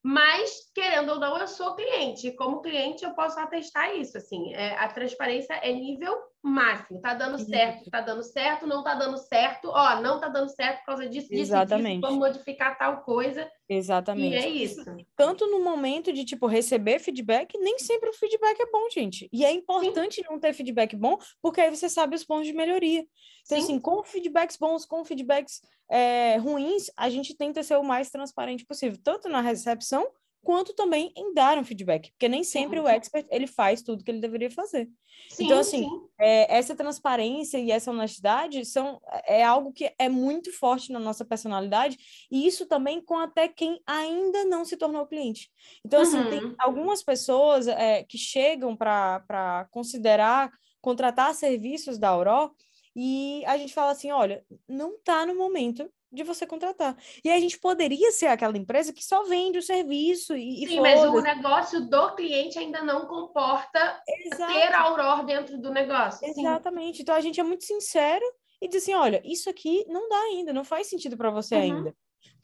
mas, 0.07 0.69
querendo 0.75 1.13
ou 1.13 1.19
não, 1.19 1.35
eu 1.35 1.47
sou 1.47 1.75
cliente. 1.75 2.31
Como 2.33 2.61
cliente, 2.61 3.03
eu 3.03 3.15
posso 3.15 3.39
atestar 3.39 3.95
isso. 3.95 4.15
Assim, 4.15 4.53
é, 4.53 4.77
a 4.77 4.87
transparência 4.87 5.55
é 5.55 5.73
nível 5.73 6.15
máximo. 6.47 7.01
Tá 7.01 7.13
dando 7.13 7.39
certo, 7.39 7.89
tá 7.89 8.01
dando 8.01 8.23
certo, 8.23 8.67
não 8.67 8.83
tá 8.83 8.93
dando 8.93 9.17
certo. 9.17 9.69
Ó, 9.69 10.01
não 10.01 10.19
tá 10.19 10.27
dando 10.27 10.49
certo 10.49 10.79
por 10.79 10.85
causa 10.85 11.09
disso, 11.09 11.29
disso, 11.29 11.41
Exatamente. 11.41 11.95
disso. 11.95 12.01
Vamos 12.01 12.19
modificar 12.19 12.77
tal 12.77 13.01
coisa. 13.01 13.49
Exatamente. 13.67 14.35
E 14.35 14.37
é 14.37 14.47
isso. 14.47 14.85
Tanto 15.15 15.47
no 15.47 15.63
momento 15.63 16.13
de, 16.13 16.23
tipo, 16.23 16.45
receber 16.45 16.99
feedback, 16.99 17.57
nem 17.57 17.79
sempre 17.79 18.09
o 18.09 18.13
feedback 18.13 18.59
é 18.59 18.71
bom, 18.71 18.87
gente. 18.91 19.27
E 19.33 19.43
é 19.43 19.51
importante 19.51 20.15
Sim. 20.15 20.23
não 20.29 20.39
ter 20.39 20.53
feedback 20.53 20.95
bom, 20.95 21.17
porque 21.41 21.59
aí 21.61 21.75
você 21.75 21.89
sabe 21.89 22.15
os 22.15 22.23
pontos 22.23 22.45
de 22.47 22.53
melhoria. 22.53 23.05
Então, 23.45 23.57
Sim. 23.57 23.63
assim, 23.63 23.79
com 23.79 24.03
feedbacks 24.03 24.57
bons, 24.57 24.85
com 24.85 25.03
feedbacks 25.03 25.61
é, 25.89 26.37
ruins, 26.37 26.91
a 26.95 27.09
gente 27.09 27.35
tenta 27.35 27.63
ser 27.63 27.77
o 27.77 27.83
mais 27.83 28.09
transparente 28.09 28.65
possível, 28.65 28.99
tanto 29.03 29.29
na 29.29 29.41
recepção 29.41 30.07
quanto 30.45 30.75
também 30.75 31.11
em 31.17 31.33
dar 31.33 31.57
um 31.57 31.63
feedback, 31.63 32.11
porque 32.11 32.29
nem 32.29 32.43
sempre 32.43 32.79
o 32.79 32.87
expert 32.87 33.25
ele 33.31 33.47
faz 33.47 33.81
tudo 33.81 34.03
que 34.03 34.11
ele 34.11 34.21
deveria 34.21 34.51
fazer. 34.51 34.87
Sim, 35.27 35.45
então, 35.45 35.57
assim, 35.57 35.89
é, 36.19 36.55
essa 36.55 36.75
transparência 36.75 37.57
e 37.57 37.71
essa 37.71 37.89
honestidade 37.89 38.63
são 38.63 39.01
é 39.25 39.43
algo 39.43 39.73
que 39.73 39.91
é 39.97 40.07
muito 40.07 40.53
forte 40.53 40.93
na 40.93 40.99
nossa 40.99 41.25
personalidade, 41.25 41.97
e 42.31 42.45
isso 42.45 42.67
também 42.67 43.03
com 43.03 43.17
até 43.17 43.47
quem 43.47 43.81
ainda 43.87 44.45
não 44.45 44.63
se 44.63 44.77
tornou 44.77 45.07
cliente. 45.07 45.49
Então, 45.83 46.01
assim, 46.01 46.19
uhum. 46.19 46.29
tem 46.29 46.55
algumas 46.59 47.01
pessoas 47.01 47.67
é, 47.67 48.03
que 48.03 48.17
chegam 48.17 48.77
para 48.77 49.67
considerar 49.71 50.51
contratar 50.79 51.33
serviços 51.33 51.97
da 51.97 52.09
Auró, 52.09 52.51
e 52.95 53.43
a 53.45 53.57
gente 53.57 53.73
fala 53.73 53.91
assim, 53.91 54.11
olha, 54.11 54.45
não 54.69 54.95
está 54.95 55.25
no 55.25 55.35
momento 55.35 55.91
de 56.15 56.23
você 56.23 56.47
contratar. 56.47 56.97
E 57.23 57.29
a 57.29 57.39
gente 57.39 57.59
poderia 57.59 58.11
ser 58.11 58.27
aquela 58.27 58.57
empresa 58.57 58.93
que 58.93 59.03
só 59.03 59.23
vende 59.23 59.59
o 59.59 59.61
serviço 59.61 60.35
e 60.35 60.67
Sim, 60.67 60.79
mas 60.79 61.03
o 61.03 61.21
negócio 61.21 61.87
do 61.87 62.15
cliente 62.15 62.57
ainda 62.57 62.81
não 62.81 63.05
comporta 63.05 64.01
Exato. 64.07 64.53
ter 64.53 64.73
a 64.73 64.81
Aurora 64.81 65.23
dentro 65.23 65.57
do 65.59 65.71
negócio. 65.71 66.27
Exatamente. 66.27 66.97
Sim. 66.97 67.01
Então 67.03 67.15
a 67.15 67.21
gente 67.21 67.39
é 67.39 67.43
muito 67.43 67.63
sincero 67.63 68.25
e 68.61 68.67
diz 68.67 68.83
assim, 68.83 68.93
olha, 68.93 69.21
isso 69.25 69.49
aqui 69.49 69.85
não 69.87 70.07
dá 70.09 70.19
ainda, 70.21 70.53
não 70.53 70.63
faz 70.63 70.87
sentido 70.87 71.17
para 71.17 71.29
você 71.29 71.55
uhum. 71.55 71.61
ainda. 71.61 71.95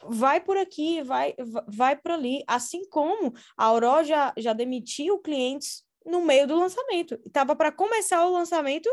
Vai 0.04 0.42
por 0.42 0.58
aqui, 0.58 1.02
vai, 1.02 1.34
vai 1.68 1.96
por 1.96 2.12
ali. 2.12 2.44
Assim 2.48 2.88
como 2.90 3.34
a 3.58 3.66
Aurora 3.66 4.04
já, 4.04 4.34
já 4.38 4.54
demitiu 4.54 5.20
clientes 5.20 5.84
no 6.06 6.24
meio 6.24 6.48
do 6.48 6.58
lançamento. 6.58 7.20
Estava 7.26 7.56
para 7.56 7.72
começar 7.72 8.26
o 8.26 8.32
lançamento, 8.32 8.90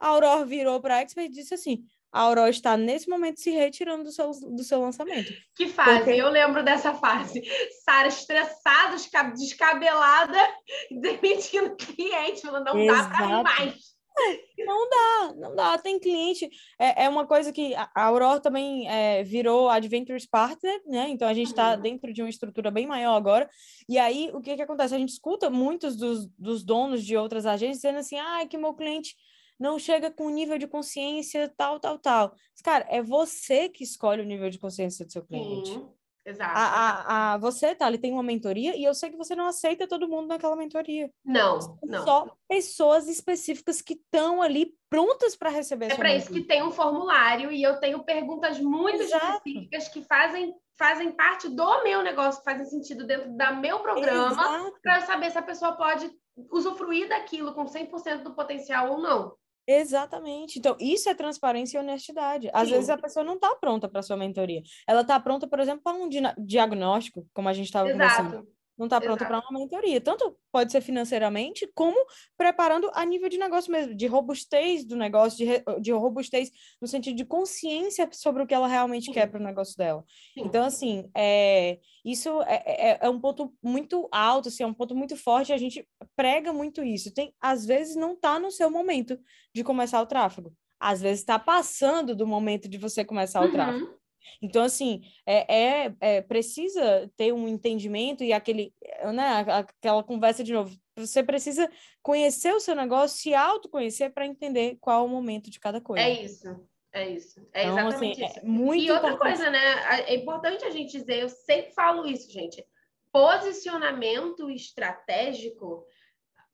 a 0.00 0.08
Aurora 0.08 0.44
virou 0.44 0.80
para 0.80 0.96
a 0.96 1.00
Expert 1.00 1.26
e 1.26 1.32
disse 1.32 1.54
assim: 1.54 1.84
a 2.12 2.22
Aurora 2.22 2.50
está 2.50 2.76
nesse 2.76 3.08
momento 3.08 3.40
se 3.40 3.50
retirando 3.50 4.04
do 4.04 4.12
seu, 4.12 4.30
do 4.30 4.62
seu 4.64 4.80
lançamento. 4.80 5.32
Que 5.54 5.68
fase? 5.68 5.98
Porque... 5.98 6.10
Eu 6.12 6.30
lembro 6.30 6.64
dessa 6.64 6.94
fase. 6.94 7.42
Sara 7.84 8.08
estressada, 8.08 8.96
descabelada, 9.36 10.38
demitindo 10.90 11.76
cliente, 11.76 12.42
falando, 12.42 12.66
não 12.66 12.78
Exato. 12.78 13.10
dá 13.10 13.16
para 13.16 13.42
mais. 13.42 13.98
Não 14.66 14.90
dá, 14.90 15.34
não 15.36 15.54
dá. 15.54 15.78
Tem 15.78 15.98
cliente. 15.98 16.50
É, 16.78 17.04
é 17.04 17.08
uma 17.08 17.26
coisa 17.26 17.52
que 17.52 17.74
a 17.76 17.88
Aurora 17.94 18.40
também 18.40 18.88
é, 18.88 19.22
virou 19.22 19.68
Adventures 19.68 20.26
Partner, 20.26 20.82
né? 20.86 21.08
Então 21.08 21.28
a 21.28 21.32
gente 21.32 21.48
está 21.48 21.74
uhum. 21.74 21.80
dentro 21.80 22.12
de 22.12 22.20
uma 22.20 22.28
estrutura 22.28 22.70
bem 22.70 22.84
maior 22.84 23.14
agora. 23.14 23.48
E 23.88 23.96
aí 23.96 24.28
o 24.34 24.40
que, 24.40 24.56
que 24.56 24.62
acontece? 24.62 24.94
A 24.94 24.98
gente 24.98 25.10
escuta 25.10 25.48
muitos 25.48 25.96
dos, 25.96 26.26
dos 26.36 26.64
donos 26.64 27.04
de 27.04 27.16
outras 27.16 27.46
agências 27.46 27.78
dizendo 27.78 27.98
assim: 28.00 28.18
ah, 28.18 28.44
que 28.46 28.58
meu 28.58 28.74
cliente 28.74 29.14
não 29.58 29.78
chega 29.78 30.10
com 30.10 30.28
nível 30.28 30.58
de 30.58 30.66
consciência 30.66 31.52
tal, 31.56 31.80
tal, 31.80 31.98
tal. 31.98 32.30
Mas, 32.52 32.62
cara, 32.62 32.86
é 32.88 33.02
você 33.02 33.68
que 33.68 33.82
escolhe 33.82 34.22
o 34.22 34.24
nível 34.24 34.48
de 34.50 34.58
consciência 34.58 35.04
do 35.04 35.12
seu 35.12 35.24
cliente. 35.24 35.70
Sim, 35.70 35.88
exato. 36.24 36.52
A, 36.54 36.62
a, 36.62 37.34
a, 37.34 37.38
você, 37.38 37.74
tá, 37.74 37.88
ele 37.88 37.98
tem 37.98 38.12
uma 38.12 38.22
mentoria 38.22 38.76
e 38.76 38.84
eu 38.84 38.94
sei 38.94 39.10
que 39.10 39.16
você 39.16 39.34
não 39.34 39.46
aceita 39.46 39.88
todo 39.88 40.08
mundo 40.08 40.28
naquela 40.28 40.56
mentoria. 40.56 41.10
Não, 41.24 41.58
não. 41.82 42.04
Só 42.04 42.36
pessoas 42.48 43.08
específicas 43.08 43.82
que 43.82 43.94
estão 43.94 44.40
ali 44.40 44.74
prontas 44.88 45.34
para 45.34 45.50
receber 45.50 45.92
É 45.92 45.96
para 45.96 46.14
isso 46.14 46.32
que 46.32 46.44
tem 46.44 46.62
um 46.62 46.70
formulário 46.70 47.50
e 47.50 47.62
eu 47.62 47.80
tenho 47.80 48.04
perguntas 48.04 48.60
muito 48.60 49.02
exato. 49.02 49.42
específicas 49.48 49.88
que 49.88 50.02
fazem 50.02 50.54
fazem 50.78 51.10
parte 51.10 51.48
do 51.48 51.82
meu 51.82 52.02
negócio, 52.02 52.42
fazem 52.44 52.64
sentido 52.64 53.04
dentro 53.04 53.28
do 53.28 53.56
meu 53.56 53.80
programa, 53.80 54.72
para 54.80 55.00
saber 55.00 55.28
se 55.32 55.36
a 55.36 55.42
pessoa 55.42 55.72
pode 55.72 56.08
usufruir 56.52 57.08
daquilo 57.08 57.52
com 57.52 57.64
100% 57.64 58.22
do 58.22 58.34
potencial 58.34 58.92
ou 58.92 59.00
não. 59.00 59.34
Exatamente. 59.70 60.58
Então, 60.58 60.74
isso 60.80 61.10
é 61.10 61.14
transparência 61.14 61.76
e 61.76 61.80
honestidade. 61.80 62.48
Às 62.54 62.68
Sim. 62.68 62.74
vezes 62.74 62.88
a 62.88 62.96
pessoa 62.96 63.22
não 63.22 63.34
está 63.34 63.54
pronta 63.56 63.86
para 63.86 64.00
sua 64.00 64.16
mentoria. 64.16 64.62
Ela 64.86 65.02
está 65.02 65.20
pronta, 65.20 65.46
por 65.46 65.60
exemplo, 65.60 65.82
para 65.82 65.94
um 65.94 66.08
diagnóstico, 66.38 67.26
como 67.34 67.50
a 67.50 67.52
gente 67.52 67.66
estava 67.66 67.90
conversando 67.90 68.48
não 68.78 68.86
está 68.86 69.00
pronto 69.00 69.18
para 69.18 69.40
uma 69.40 69.58
mentoria. 69.58 70.00
Tanto 70.00 70.36
pode 70.52 70.70
ser 70.70 70.80
financeiramente, 70.80 71.68
como 71.74 71.96
preparando 72.36 72.90
a 72.94 73.04
nível 73.04 73.28
de 73.28 73.36
negócio 73.36 73.72
mesmo, 73.72 73.94
de 73.94 74.06
robustez 74.06 74.84
do 74.84 74.96
negócio, 74.96 75.36
de, 75.36 75.80
de 75.80 75.92
robustez 75.92 76.50
no 76.80 76.86
sentido 76.86 77.16
de 77.16 77.24
consciência 77.24 78.08
sobre 78.12 78.42
o 78.42 78.46
que 78.46 78.54
ela 78.54 78.68
realmente 78.68 79.06
Sim. 79.06 79.12
quer 79.12 79.26
para 79.26 79.40
o 79.40 79.42
negócio 79.42 79.76
dela. 79.76 80.04
Sim. 80.34 80.42
Então, 80.44 80.64
assim, 80.64 81.10
é, 81.16 81.78
isso 82.04 82.40
é, 82.42 82.62
é, 82.64 82.98
é, 83.02 83.10
um 83.10 83.20
ponto 83.20 83.52
muito 83.62 84.08
alto, 84.12 84.48
assim, 84.48 84.62
é 84.62 84.66
um 84.66 84.74
ponto 84.74 84.94
muito 84.94 85.16
forte, 85.16 85.52
a 85.52 85.58
gente 85.58 85.86
prega 86.14 86.52
muito 86.52 86.82
isso. 86.82 87.12
Tem, 87.12 87.34
às 87.40 87.66
vezes 87.66 87.96
não 87.96 88.12
está 88.12 88.38
no 88.38 88.50
seu 88.50 88.70
momento 88.70 89.18
de 89.52 89.64
começar 89.64 90.00
o 90.00 90.06
tráfego. 90.06 90.54
Às 90.80 91.00
vezes 91.00 91.20
está 91.20 91.38
passando 91.38 92.14
do 92.14 92.26
momento 92.26 92.68
de 92.68 92.78
você 92.78 93.04
começar 93.04 93.40
o 93.40 93.46
uhum. 93.46 93.52
tráfego. 93.52 93.97
Então, 94.42 94.62
assim, 94.62 95.02
é, 95.26 95.54
é, 95.54 95.94
é, 96.00 96.22
precisa 96.22 97.10
ter 97.16 97.32
um 97.32 97.48
entendimento 97.48 98.22
e 98.24 98.32
aquele, 98.32 98.72
né, 99.12 99.44
aquela 99.48 100.02
conversa 100.02 100.42
de 100.44 100.52
novo. 100.52 100.76
Você 100.96 101.22
precisa 101.22 101.70
conhecer 102.02 102.52
o 102.54 102.60
seu 102.60 102.74
negócio, 102.74 103.18
se 103.18 103.34
autoconhecer 103.34 104.12
para 104.12 104.26
entender 104.26 104.76
qual 104.80 105.02
é 105.02 105.06
o 105.06 105.08
momento 105.08 105.50
de 105.50 105.60
cada 105.60 105.80
coisa. 105.80 106.04
É 106.04 106.10
isso. 106.10 106.68
É 106.92 107.08
isso. 107.08 107.40
É 107.52 107.64
então, 107.64 107.76
assim, 107.76 107.88
exatamente 107.88 108.24
assim, 108.24 108.32
isso. 108.32 108.40
É 108.40 108.48
muito 108.48 108.84
e 108.84 108.90
outra 108.90 109.10
importante. 109.10 109.36
coisa, 109.36 109.50
né? 109.50 110.04
É 110.06 110.14
importante 110.14 110.64
a 110.64 110.70
gente 110.70 110.98
dizer, 110.98 111.20
eu 111.20 111.28
sempre 111.28 111.72
falo 111.72 112.06
isso, 112.06 112.30
gente. 112.32 112.64
Posicionamento 113.12 114.50
estratégico 114.50 115.86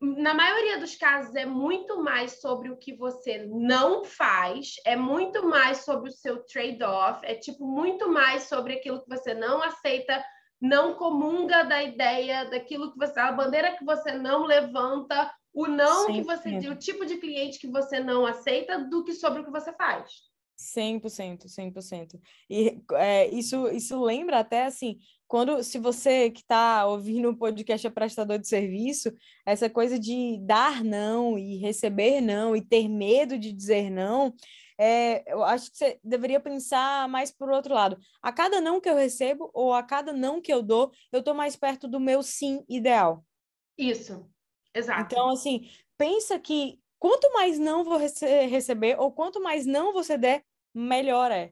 na 0.01 0.33
maioria 0.33 0.77
dos 0.79 0.95
casos 0.95 1.35
é 1.35 1.45
muito 1.45 2.03
mais 2.03 2.41
sobre 2.41 2.69
o 2.69 2.77
que 2.77 2.93
você 2.95 3.45
não 3.45 4.03
faz, 4.03 4.75
é 4.85 4.95
muito 4.95 5.47
mais 5.47 5.85
sobre 5.85 6.09
o 6.09 6.13
seu 6.13 6.43
trade-off, 6.43 7.25
é 7.25 7.35
tipo 7.35 7.65
muito 7.65 8.09
mais 8.09 8.43
sobre 8.43 8.73
aquilo 8.73 9.01
que 9.01 9.09
você 9.09 9.33
não 9.33 9.61
aceita, 9.63 10.23
não 10.61 10.95
comunga 10.95 11.63
da 11.63 11.81
ideia, 11.81 12.45
daquilo 12.45 12.91
que 12.91 12.97
você, 12.97 13.19
a 13.19 13.31
bandeira 13.31 13.77
que 13.77 13.85
você 13.85 14.13
não 14.13 14.45
levanta, 14.45 15.31
o 15.53 15.67
não 15.67 16.07
que 16.07 16.21
você, 16.21 16.57
o 16.69 16.75
tipo 16.75 17.05
de 17.05 17.17
cliente 17.17 17.59
que 17.59 17.67
você 17.67 17.99
não 17.99 18.25
aceita, 18.25 18.79
do 18.79 19.03
que 19.03 19.13
sobre 19.13 19.41
o 19.41 19.45
que 19.45 19.51
você 19.51 19.71
faz. 19.73 20.09
100%, 20.57 21.47
100%. 21.47 22.19
E 22.49 22.81
é, 22.93 23.27
isso, 23.27 23.67
isso 23.69 24.01
lembra 24.01 24.39
até 24.39 24.65
assim, 24.65 24.97
quando 25.27 25.63
se 25.63 25.79
você 25.79 26.29
que 26.29 26.41
está 26.41 26.85
ouvindo 26.85 27.29
um 27.29 27.35
podcast 27.35 27.85
é 27.85 27.89
prestador 27.89 28.37
de 28.37 28.47
serviço, 28.47 29.11
essa 29.45 29.69
coisa 29.69 29.97
de 29.97 30.37
dar 30.41 30.83
não 30.83 31.37
e 31.37 31.57
receber 31.57 32.21
não 32.21 32.55
e 32.55 32.61
ter 32.61 32.87
medo 32.87 33.37
de 33.37 33.51
dizer 33.51 33.89
não, 33.89 34.33
é, 34.77 35.23
eu 35.31 35.43
acho 35.43 35.71
que 35.71 35.77
você 35.77 35.99
deveria 36.03 36.39
pensar 36.39 37.07
mais 37.07 37.31
por 37.31 37.49
outro 37.49 37.73
lado. 37.73 37.97
A 38.21 38.31
cada 38.31 38.59
não 38.61 38.79
que 38.79 38.89
eu 38.89 38.95
recebo 38.95 39.49
ou 39.53 39.73
a 39.73 39.81
cada 39.81 40.13
não 40.13 40.41
que 40.41 40.53
eu 40.53 40.61
dou, 40.61 40.91
eu 41.11 41.19
estou 41.19 41.33
mais 41.33 41.55
perto 41.55 41.87
do 41.87 41.99
meu 41.99 42.21
sim 42.21 42.63
ideal. 42.67 43.25
Isso, 43.77 44.29
exato. 44.73 45.01
Então, 45.13 45.29
assim, 45.29 45.69
pensa 45.97 46.39
que 46.39 46.79
quanto 46.99 47.31
mais 47.33 47.57
não 47.57 47.83
você 47.83 48.45
receber 48.45 48.99
ou 48.99 49.11
quanto 49.11 49.41
mais 49.41 49.65
não 49.65 49.93
você 49.93 50.17
der, 50.17 50.43
melhor 50.73 51.31
é. 51.31 51.51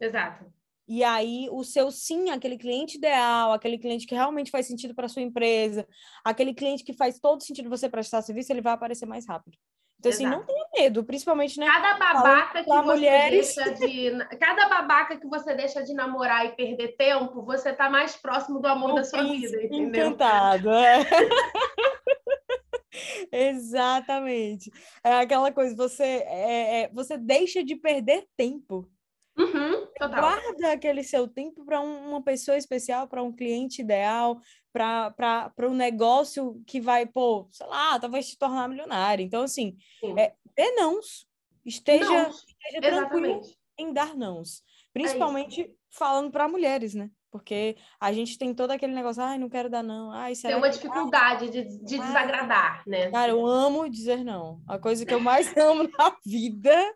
Exato. 0.00 0.52
E 0.86 1.02
aí, 1.02 1.48
o 1.50 1.64
seu 1.64 1.90
sim, 1.90 2.30
aquele 2.30 2.58
cliente 2.58 2.98
ideal, 2.98 3.52
aquele 3.52 3.78
cliente 3.78 4.06
que 4.06 4.14
realmente 4.14 4.50
faz 4.50 4.66
sentido 4.66 4.94
para 4.94 5.08
sua 5.08 5.22
empresa, 5.22 5.86
aquele 6.22 6.52
cliente 6.52 6.84
que 6.84 6.92
faz 6.92 7.18
todo 7.18 7.42
sentido 7.42 7.70
você 7.70 7.88
prestar 7.88 8.22
serviço, 8.22 8.52
ele 8.52 8.60
vai 8.60 8.74
aparecer 8.74 9.06
mais 9.06 9.26
rápido. 9.26 9.56
Então, 9.98 10.10
Exato. 10.10 10.26
assim, 10.26 10.36
não 10.36 10.44
tenha 10.44 10.66
medo, 10.76 11.04
principalmente, 11.04 11.58
né? 11.58 11.66
Cada 11.66 11.94
babaca 11.94 12.62
que 12.62 12.68
você 12.68 12.82
mulheres... 12.82 13.54
deixa 13.54 13.74
de. 13.74 14.38
Cada 14.38 14.68
babaca 14.68 15.18
que 15.18 15.26
você 15.26 15.54
deixa 15.54 15.82
de 15.82 15.94
namorar 15.94 16.44
e 16.44 16.54
perder 16.54 16.94
tempo, 16.96 17.42
você 17.42 17.72
tá 17.72 17.88
mais 17.88 18.14
próximo 18.16 18.60
do 18.60 18.68
amor 18.68 18.94
da 18.94 19.04
sua 19.04 19.22
vida, 19.22 19.62
entendeu? 19.62 20.08
Encantado, 20.08 20.70
é. 20.70 21.04
Exatamente. 23.32 24.70
É 25.02 25.14
aquela 25.14 25.50
coisa, 25.50 25.74
você, 25.74 26.02
é, 26.02 26.82
é, 26.82 26.90
você 26.92 27.16
deixa 27.16 27.64
de 27.64 27.74
perder 27.74 28.26
tempo. 28.36 28.88
Uhum, 29.36 29.88
Guarda 29.98 30.72
aquele 30.72 31.02
seu 31.02 31.26
tempo 31.26 31.64
para 31.64 31.80
uma 31.80 32.22
pessoa 32.22 32.56
especial, 32.56 33.08
para 33.08 33.22
um 33.22 33.32
cliente 33.32 33.82
ideal, 33.82 34.40
para 34.72 35.52
um 35.68 35.74
negócio 35.74 36.62
que 36.66 36.80
vai, 36.80 37.06
pô, 37.06 37.48
sei 37.50 37.66
lá, 37.66 37.98
talvez 37.98 38.28
te 38.28 38.38
tornar 38.38 38.68
milionário. 38.68 39.24
Então, 39.24 39.42
assim, 39.42 39.76
é, 40.16 40.34
dê 40.56 40.70
nãos. 40.72 41.28
Esteja, 41.64 42.04
não, 42.04 42.28
esteja 42.30 42.80
tranquilo 42.80 43.40
em 43.78 43.92
dar 43.92 44.14
nãos. 44.14 44.58
É 44.60 44.62
Principalmente 44.92 45.62
é 45.62 45.70
falando 45.90 46.30
para 46.30 46.48
mulheres, 46.48 46.94
né? 46.94 47.10
Porque 47.30 47.76
a 47.98 48.12
gente 48.12 48.38
tem 48.38 48.54
todo 48.54 48.70
aquele 48.70 48.94
negócio, 48.94 49.22
ai, 49.22 49.38
não 49.38 49.48
quero 49.48 49.68
dar 49.68 49.82
não. 49.82 50.12
Ai, 50.12 50.34
tem 50.36 50.54
uma 50.54 50.70
dificuldade 50.70 51.50
de, 51.50 51.64
de 51.82 51.98
desagradar, 51.98 52.84
né? 52.86 53.10
Cara, 53.10 53.32
eu 53.32 53.44
amo 53.44 53.88
dizer 53.88 54.22
não. 54.22 54.60
A 54.68 54.78
coisa 54.78 55.04
que 55.04 55.12
eu 55.12 55.18
mais 55.18 55.52
amo 55.56 55.88
na 55.98 56.16
vida 56.24 56.94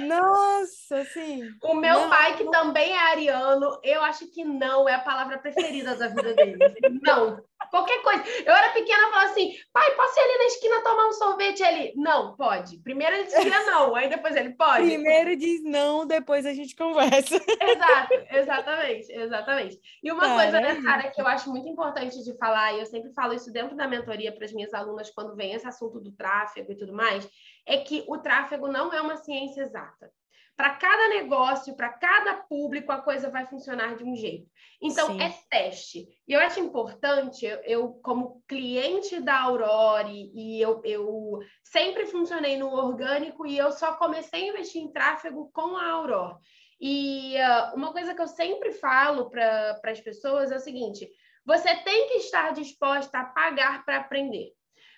nossa, 0.00 0.98
assim. 0.98 1.42
O 1.62 1.74
meu 1.74 2.00
não, 2.00 2.08
pai, 2.08 2.36
que 2.36 2.44
não... 2.44 2.50
também 2.50 2.92
é 2.92 2.98
ariano, 2.98 3.78
eu 3.82 4.02
acho 4.02 4.26
que 4.32 4.44
não 4.44 4.88
é 4.88 4.94
a 4.94 5.00
palavra 5.00 5.38
preferida 5.38 5.94
da 5.94 6.08
vida 6.08 6.34
dele. 6.34 6.58
Não. 7.02 7.42
Qualquer 7.70 8.02
coisa. 8.02 8.22
Eu 8.44 8.52
era 8.52 8.72
pequena 8.72 8.98
e 8.98 9.10
falava 9.10 9.30
assim: 9.30 9.54
pai, 9.72 9.90
posso 9.94 10.18
ir 10.18 10.22
ali 10.22 10.38
na 10.38 10.44
esquina 10.44 10.82
tomar 10.82 11.08
um 11.08 11.12
sorvete 11.12 11.62
ali? 11.62 11.92
Não, 11.96 12.36
pode. 12.36 12.78
Primeiro 12.78 13.16
ele 13.16 13.24
dizia 13.24 13.64
não, 13.66 13.94
aí 13.94 14.08
depois 14.08 14.36
ele 14.36 14.50
pode. 14.50 14.84
Primeiro 14.84 15.36
diz 15.36 15.62
não, 15.62 16.06
depois 16.06 16.44
a 16.44 16.52
gente 16.52 16.74
conversa. 16.76 17.36
Exato, 17.36 18.14
exatamente, 18.30 19.12
exatamente. 19.12 19.80
E 20.02 20.10
uma 20.10 20.34
coisa, 20.34 20.60
né, 20.60 20.80
Sara, 20.82 21.10
que 21.10 21.20
eu 21.20 21.26
acho 21.26 21.50
muito 21.50 21.68
importante 21.68 22.22
de 22.22 22.36
falar, 22.36 22.74
e 22.74 22.80
eu 22.80 22.86
sempre 22.86 23.12
falo 23.12 23.32
isso 23.32 23.52
dentro 23.52 23.76
da 23.76 23.88
mentoria 23.88 24.32
para 24.32 24.44
as 24.44 24.52
minhas 24.52 24.74
alunas 24.74 25.10
quando 25.10 25.36
vem 25.36 25.54
esse 25.54 25.66
assunto 25.66 26.00
do 26.00 26.12
tráfego 26.12 26.72
e 26.72 26.76
tudo 26.76 26.92
mais, 26.92 27.28
é 27.66 27.78
que 27.78 28.04
o 28.08 28.18
tráfego 28.18 28.68
não 28.68 28.92
é 28.92 29.00
uma 29.00 29.16
ciência 29.16 29.62
exata. 29.62 30.12
Para 30.56 30.76
cada 30.76 31.08
negócio, 31.08 31.74
para 31.74 31.88
cada 31.88 32.34
público, 32.34 32.92
a 32.92 33.00
coisa 33.00 33.30
vai 33.30 33.46
funcionar 33.46 33.96
de 33.96 34.04
um 34.04 34.14
jeito. 34.14 34.46
Então, 34.80 35.08
Sim. 35.08 35.22
é 35.22 35.34
teste. 35.50 36.06
E 36.28 36.32
eu 36.32 36.40
acho 36.40 36.60
importante, 36.60 37.46
eu, 37.64 37.94
como 38.02 38.42
cliente 38.46 39.18
da 39.20 39.40
Aurore, 39.40 40.30
e 40.34 40.60
eu, 40.60 40.82
eu 40.84 41.38
sempre 41.64 42.06
funcionei 42.06 42.58
no 42.58 42.68
orgânico 42.68 43.46
e 43.46 43.56
eu 43.56 43.72
só 43.72 43.94
comecei 43.94 44.44
a 44.44 44.48
investir 44.48 44.82
em 44.82 44.92
tráfego 44.92 45.50
com 45.52 45.76
a 45.76 45.90
Aurore. 45.90 46.36
E 46.78 47.34
uh, 47.36 47.76
uma 47.76 47.92
coisa 47.92 48.14
que 48.14 48.20
eu 48.20 48.28
sempre 48.28 48.72
falo 48.72 49.30
para 49.30 49.80
as 49.84 50.00
pessoas 50.00 50.50
é 50.50 50.56
o 50.56 50.60
seguinte: 50.60 51.08
você 51.46 51.74
tem 51.76 52.08
que 52.08 52.14
estar 52.14 52.52
disposta 52.52 53.20
a 53.20 53.24
pagar 53.24 53.84
para 53.84 53.98
aprender. 53.98 54.52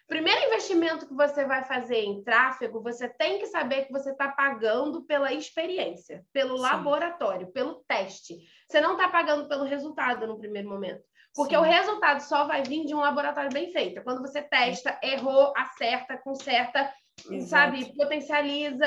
Primeiro 0.07 0.47
investimento 0.47 1.07
que 1.07 1.15
você 1.15 1.47
vai 1.47 1.65
fazer 1.65 2.01
em 2.01 2.23
tráfego, 2.23 2.83
você 2.83 3.09
tem 3.09 3.39
que 3.39 3.47
saber 3.47 3.87
que 3.87 3.93
você 3.93 4.11
está 4.11 4.29
pagando 4.29 5.03
pela 5.03 5.33
experiência, 5.33 6.25
pelo 6.33 6.57
Sim. 6.57 6.63
laboratório, 6.63 7.51
pelo 7.53 7.83
teste. 7.89 8.37
Você 8.69 8.81
não 8.83 8.93
está 8.93 9.09
pagando 9.09 9.49
pelo 9.49 9.65
resultado 9.65 10.27
no 10.27 10.39
primeiro 10.39 10.69
momento. 10.69 11.03
Porque 11.35 11.55
Sim. 11.55 11.61
o 11.61 11.65
resultado 11.65 12.21
só 12.21 12.47
vai 12.47 12.63
vir 12.63 12.85
de 12.85 12.95
um 12.95 13.01
laboratório 13.01 13.51
bem 13.51 13.73
feito. 13.73 14.03
Quando 14.03 14.21
você 14.21 14.43
testa, 14.43 14.99
errou, 15.03 15.55
acerta, 15.57 16.19
conserta, 16.19 16.93
Exato. 17.31 17.49
sabe, 17.49 17.97
potencializa, 17.97 18.87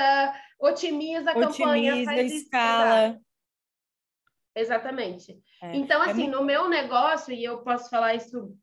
otimiza 0.60 1.32
a 1.32 1.38
otimiza, 1.38 1.64
campanha, 1.64 2.06
faz 2.06 2.32
escala. 2.32 3.08
Isso, 3.10 3.28
Exatamente. 4.56 5.40
É. 5.62 5.76
Então, 5.76 6.04
é 6.04 6.12
assim, 6.12 6.24
é 6.24 6.26
muito... 6.26 6.40
no 6.40 6.46
meu 6.46 6.70
negócio, 6.70 7.34
e 7.34 7.44
eu 7.44 7.64
posso 7.64 7.90
falar 7.90 8.16
isso 8.16 8.56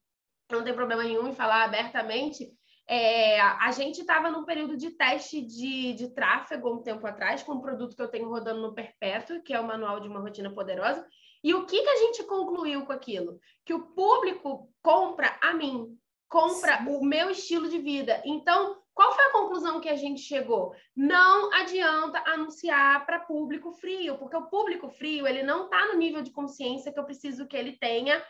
não 0.50 0.62
tem 0.62 0.74
problema 0.74 1.02
nenhum 1.04 1.28
em 1.28 1.34
falar 1.34 1.64
abertamente. 1.64 2.52
É, 2.86 3.40
a 3.40 3.70
gente 3.72 4.02
estava 4.02 4.30
num 4.30 4.44
período 4.44 4.76
de 4.76 4.90
teste 4.90 5.40
de, 5.40 5.94
de 5.94 6.14
tráfego 6.14 6.70
um 6.70 6.82
tempo 6.82 7.06
atrás, 7.06 7.42
com 7.42 7.52
um 7.52 7.60
produto 7.60 7.96
que 7.96 8.02
eu 8.02 8.08
tenho 8.08 8.28
rodando 8.28 8.60
no 8.60 8.74
Perpétuo, 8.74 9.42
que 9.42 9.54
é 9.54 9.60
o 9.60 9.66
Manual 9.66 10.00
de 10.00 10.08
uma 10.08 10.20
Rotina 10.20 10.52
Poderosa. 10.52 11.06
E 11.42 11.54
o 11.54 11.64
que, 11.66 11.82
que 11.82 11.88
a 11.88 11.96
gente 11.96 12.22
concluiu 12.24 12.84
com 12.84 12.92
aquilo? 12.92 13.38
Que 13.64 13.72
o 13.72 13.86
público 13.94 14.70
compra 14.82 15.38
a 15.42 15.54
mim, 15.54 15.96
compra 16.28 16.78
Sim. 16.78 16.88
o 16.88 17.04
meu 17.04 17.30
estilo 17.30 17.68
de 17.68 17.78
vida. 17.78 18.22
Então, 18.24 18.78
qual 18.94 19.12
foi 19.12 19.24
a 19.24 19.32
conclusão 19.32 19.80
que 19.80 19.88
a 19.88 19.96
gente 19.96 20.20
chegou? 20.20 20.74
Não 20.94 21.52
adianta 21.52 22.22
anunciar 22.26 23.04
para 23.04 23.18
público 23.18 23.72
frio, 23.72 24.16
porque 24.18 24.36
o 24.36 24.46
público 24.46 24.88
frio 24.88 25.26
ele 25.26 25.42
não 25.42 25.64
está 25.64 25.86
no 25.88 25.98
nível 25.98 26.22
de 26.22 26.30
consciência 26.30 26.92
que 26.92 26.98
eu 26.98 27.04
preciso 27.04 27.46
que 27.46 27.56
ele 27.56 27.76
tenha 27.78 28.22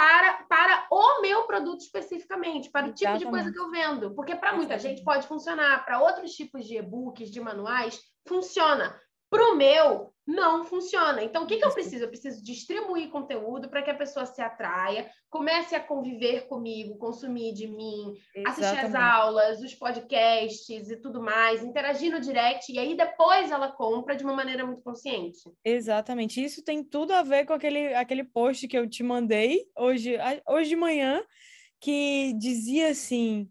para, 0.00 0.44
para 0.48 0.86
o 0.90 1.20
meu 1.20 1.42
produto 1.42 1.80
especificamente, 1.80 2.70
para 2.70 2.86
o 2.86 2.92
tipo 2.94 3.18
de 3.18 3.26
coisa 3.26 3.52
que 3.52 3.58
eu 3.58 3.70
vendo. 3.70 4.14
Porque 4.14 4.34
para 4.34 4.56
muita 4.56 4.78
gente 4.78 5.04
pode 5.04 5.26
funcionar, 5.26 5.84
para 5.84 6.00
outros 6.00 6.32
tipos 6.32 6.64
de 6.64 6.78
e-books, 6.78 7.30
de 7.30 7.38
manuais, 7.38 8.00
funciona. 8.26 8.98
Para 9.28 9.52
o 9.52 9.56
meu, 9.56 10.10
não 10.30 10.64
funciona. 10.64 11.22
Então, 11.24 11.42
o 11.42 11.46
que, 11.46 11.56
que 11.56 11.64
eu 11.64 11.72
preciso? 11.72 12.04
Eu 12.04 12.08
preciso 12.08 12.42
distribuir 12.42 13.10
conteúdo 13.10 13.68
para 13.68 13.82
que 13.82 13.90
a 13.90 13.96
pessoa 13.96 14.24
se 14.24 14.40
atraia, 14.40 15.10
comece 15.28 15.74
a 15.74 15.80
conviver 15.80 16.46
comigo, 16.46 16.96
consumir 16.98 17.52
de 17.52 17.66
mim, 17.66 18.14
Exatamente. 18.34 18.48
assistir 18.48 18.86
as 18.86 18.94
aulas, 18.94 19.60
os 19.60 19.74
podcasts 19.74 20.88
e 20.88 20.96
tudo 20.96 21.20
mais, 21.20 21.64
interagir 21.64 22.12
no 22.12 22.20
direct, 22.20 22.72
e 22.72 22.78
aí 22.78 22.96
depois 22.96 23.50
ela 23.50 23.72
compra 23.72 24.14
de 24.14 24.22
uma 24.22 24.34
maneira 24.34 24.64
muito 24.64 24.82
consciente. 24.82 25.40
Exatamente. 25.64 26.42
Isso 26.42 26.62
tem 26.62 26.84
tudo 26.84 27.12
a 27.12 27.22
ver 27.22 27.44
com 27.44 27.52
aquele, 27.52 27.92
aquele 27.94 28.22
post 28.22 28.68
que 28.68 28.78
eu 28.78 28.88
te 28.88 29.02
mandei 29.02 29.64
hoje, 29.76 30.16
hoje 30.48 30.70
de 30.70 30.76
manhã, 30.76 31.22
que 31.80 32.34
dizia 32.38 32.90
assim 32.90 33.48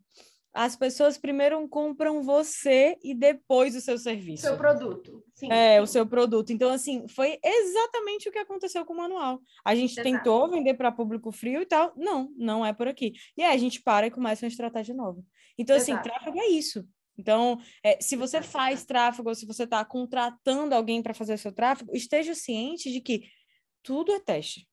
as 0.53 0.75
pessoas 0.75 1.17
primeiro 1.17 1.67
compram 1.67 2.23
você 2.23 2.97
e 3.03 3.13
depois 3.13 3.75
o 3.75 3.81
seu 3.81 3.97
serviço. 3.97 4.43
Seu 4.43 4.57
produto, 4.57 5.23
sim. 5.33 5.51
É, 5.51 5.81
o 5.81 5.85
seu 5.85 6.05
produto. 6.07 6.51
Então, 6.51 6.71
assim, 6.71 7.07
foi 7.07 7.39
exatamente 7.43 8.27
o 8.27 8.31
que 8.31 8.39
aconteceu 8.39 8.83
com 8.85 8.93
o 8.93 8.97
manual. 8.97 9.41
A 9.63 9.75
gente 9.75 9.91
Exato. 9.91 10.09
tentou 10.09 10.49
vender 10.49 10.73
para 10.73 10.91
público 10.91 11.31
frio 11.31 11.61
e 11.61 11.65
tal. 11.65 11.93
Não, 11.95 12.33
não 12.35 12.65
é 12.65 12.73
por 12.73 12.87
aqui. 12.87 13.13
E 13.37 13.43
aí 13.43 13.53
a 13.53 13.57
gente 13.57 13.81
para 13.81 14.07
e 14.07 14.11
começa 14.11 14.45
uma 14.45 14.49
estratégia 14.49 14.95
nova. 14.95 15.23
Então, 15.57 15.75
assim, 15.75 15.91
Exato. 15.91 16.09
assim, 16.09 16.19
tráfego 16.19 16.39
é 16.39 16.47
isso. 16.47 16.87
Então, 17.17 17.59
é, 17.83 17.99
se 18.01 18.15
você 18.15 18.41
faz 18.41 18.85
tráfego, 18.85 19.29
ou 19.29 19.35
se 19.35 19.45
você 19.45 19.65
está 19.65 19.83
contratando 19.83 20.73
alguém 20.73 21.03
para 21.03 21.13
fazer 21.13 21.37
seu 21.37 21.51
tráfego, 21.51 21.91
esteja 21.93 22.33
ciente 22.33 22.91
de 22.91 23.01
que 23.01 23.29
tudo 23.83 24.11
é 24.13 24.19
teste. 24.19 24.67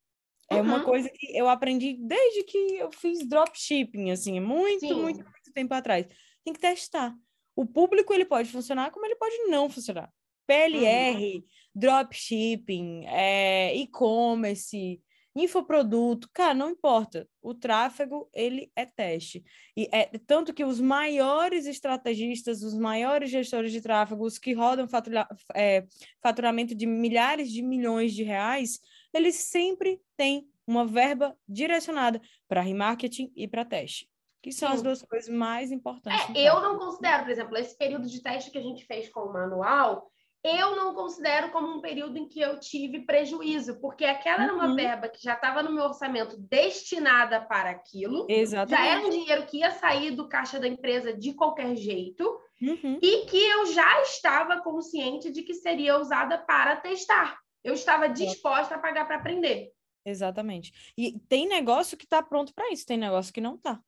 É 0.49 0.57
uhum. 0.57 0.63
uma 0.63 0.85
coisa 0.85 1.11
que 1.13 1.37
eu 1.37 1.49
aprendi 1.49 1.99
desde 2.01 2.45
que 2.45 2.77
eu 2.77 2.93
fiz 2.93 3.27
dropshipping, 3.29 4.13
assim, 4.13 4.39
muito, 4.39 4.81
Sim. 4.81 4.95
muito, 4.95 5.25
muito 5.25 5.36
tempo 5.57 5.75
atrás. 5.75 6.07
Tem 6.45 6.53
que 6.53 6.61
testar. 6.61 7.15
O 7.57 7.67
público 7.67 8.13
ele 8.13 8.25
pode 8.25 8.49
funcionar 8.51 8.91
como 8.91 9.07
ele 9.07 9.17
pode 9.17 9.37
não 9.49 9.69
funcionar. 9.69 10.13
PLR, 10.47 11.37
uhum. 11.37 11.43
dropshipping, 11.75 13.05
é, 13.07 13.75
e-commerce, 13.75 15.01
infoproduto, 15.35 16.31
cara, 16.33 16.55
não 16.55 16.71
importa. 16.71 17.29
O 17.43 17.53
tráfego, 17.55 18.29
ele 18.33 18.71
é 18.77 18.87
teste. 18.87 19.45
E 19.77 19.89
é 19.93 20.07
tanto 20.27 20.55
que 20.55 20.65
os 20.65 20.81
maiores 20.81 21.67
estrategistas, 21.67 22.63
os 22.63 22.75
maiores 22.75 23.31
gestores 23.31 23.73
de 23.73 23.81
tráfego, 23.81 24.25
os 24.25 24.39
que 24.39 24.53
rodam 24.53 24.89
fatura, 24.89 25.27
é, 25.55 25.85
faturamento 26.23 26.75
de 26.75 26.87
milhares 26.87 27.51
de 27.51 27.63
milhões 27.63 28.15
de 28.15 28.23
reais, 28.23 28.81
eles 29.13 29.35
sempre 29.35 30.01
têm 30.17 30.49
uma 30.67 30.87
verba 30.87 31.37
direcionada 31.49 32.21
para 32.49 32.61
remarketing 32.61 33.33
e 33.37 33.47
para 33.47 33.65
teste, 33.65 34.09
que 34.47 34.53
são 34.53 34.69
Sim. 34.69 34.75
as 34.77 34.83
duas 34.83 35.03
coisas 35.03 35.29
mais 35.29 35.73
importantes. 35.73 36.37
É, 36.37 36.49
eu 36.49 36.61
não 36.61 36.79
considero, 36.79 37.25
por 37.25 37.33
exemplo, 37.33 37.57
esse 37.57 37.77
período 37.77 38.07
de 38.07 38.23
teste 38.23 38.49
que 38.49 38.59
a 38.59 38.63
gente 38.63 38.87
fez 38.87 39.09
com 39.09 39.23
o 39.23 39.33
manual, 39.33 40.09
eu 40.45 40.77
não 40.77 40.95
considero 40.95 41.51
como 41.51 41.67
um 41.67 41.81
período 41.81 42.17
em 42.17 42.29
que 42.29 42.41
eu 42.41 42.61
tive 42.61 43.01
prejuízo, 43.01 43.81
porque 43.81 44.05
aquela 44.05 44.39
uhum. 44.39 44.45
era 44.45 44.55
uma 44.55 44.69
uhum. 44.69 44.77
verba 44.77 45.09
que 45.09 45.21
já 45.21 45.35
estava 45.35 45.65
no 45.65 45.73
meu 45.73 45.83
orçamento 45.83 46.37
destinada 46.39 47.41
para 47.41 47.71
aquilo. 47.71 48.25
Exatamente. 48.29 48.71
Já 48.81 48.87
era 48.87 49.05
um 49.05 49.11
dinheiro 49.11 49.47
que 49.47 49.59
ia 49.59 49.73
sair 49.73 50.13
do 50.13 50.29
caixa 50.29 50.61
da 50.61 50.69
empresa 50.69 51.13
de 51.13 51.35
qualquer 51.35 51.75
jeito. 51.75 52.39
Uhum. 52.63 53.01
E 53.03 53.27
que 53.27 53.37
eu 53.37 53.67
já 53.67 54.01
estava 54.03 54.63
consciente 54.63 55.33
de 55.33 55.43
que 55.43 55.55
seria 55.55 55.99
usada 55.99 56.39
para 56.39 56.77
testar. 56.77 57.37
Eu 57.65 57.75
estava 57.75 58.09
disposta 58.09 58.77
a 58.77 58.79
pagar 58.79 59.07
para 59.07 59.17
aprender. 59.17 59.73
Exatamente. 60.05 60.73
E 60.97 61.19
tem 61.29 61.49
negócio 61.49 61.97
que 61.97 62.05
está 62.05 62.23
pronto 62.23 62.55
para 62.55 62.71
isso, 62.71 62.87
tem 62.87 62.97
negócio 62.97 63.35
que 63.35 63.41
não 63.41 63.57
está. 63.57 63.83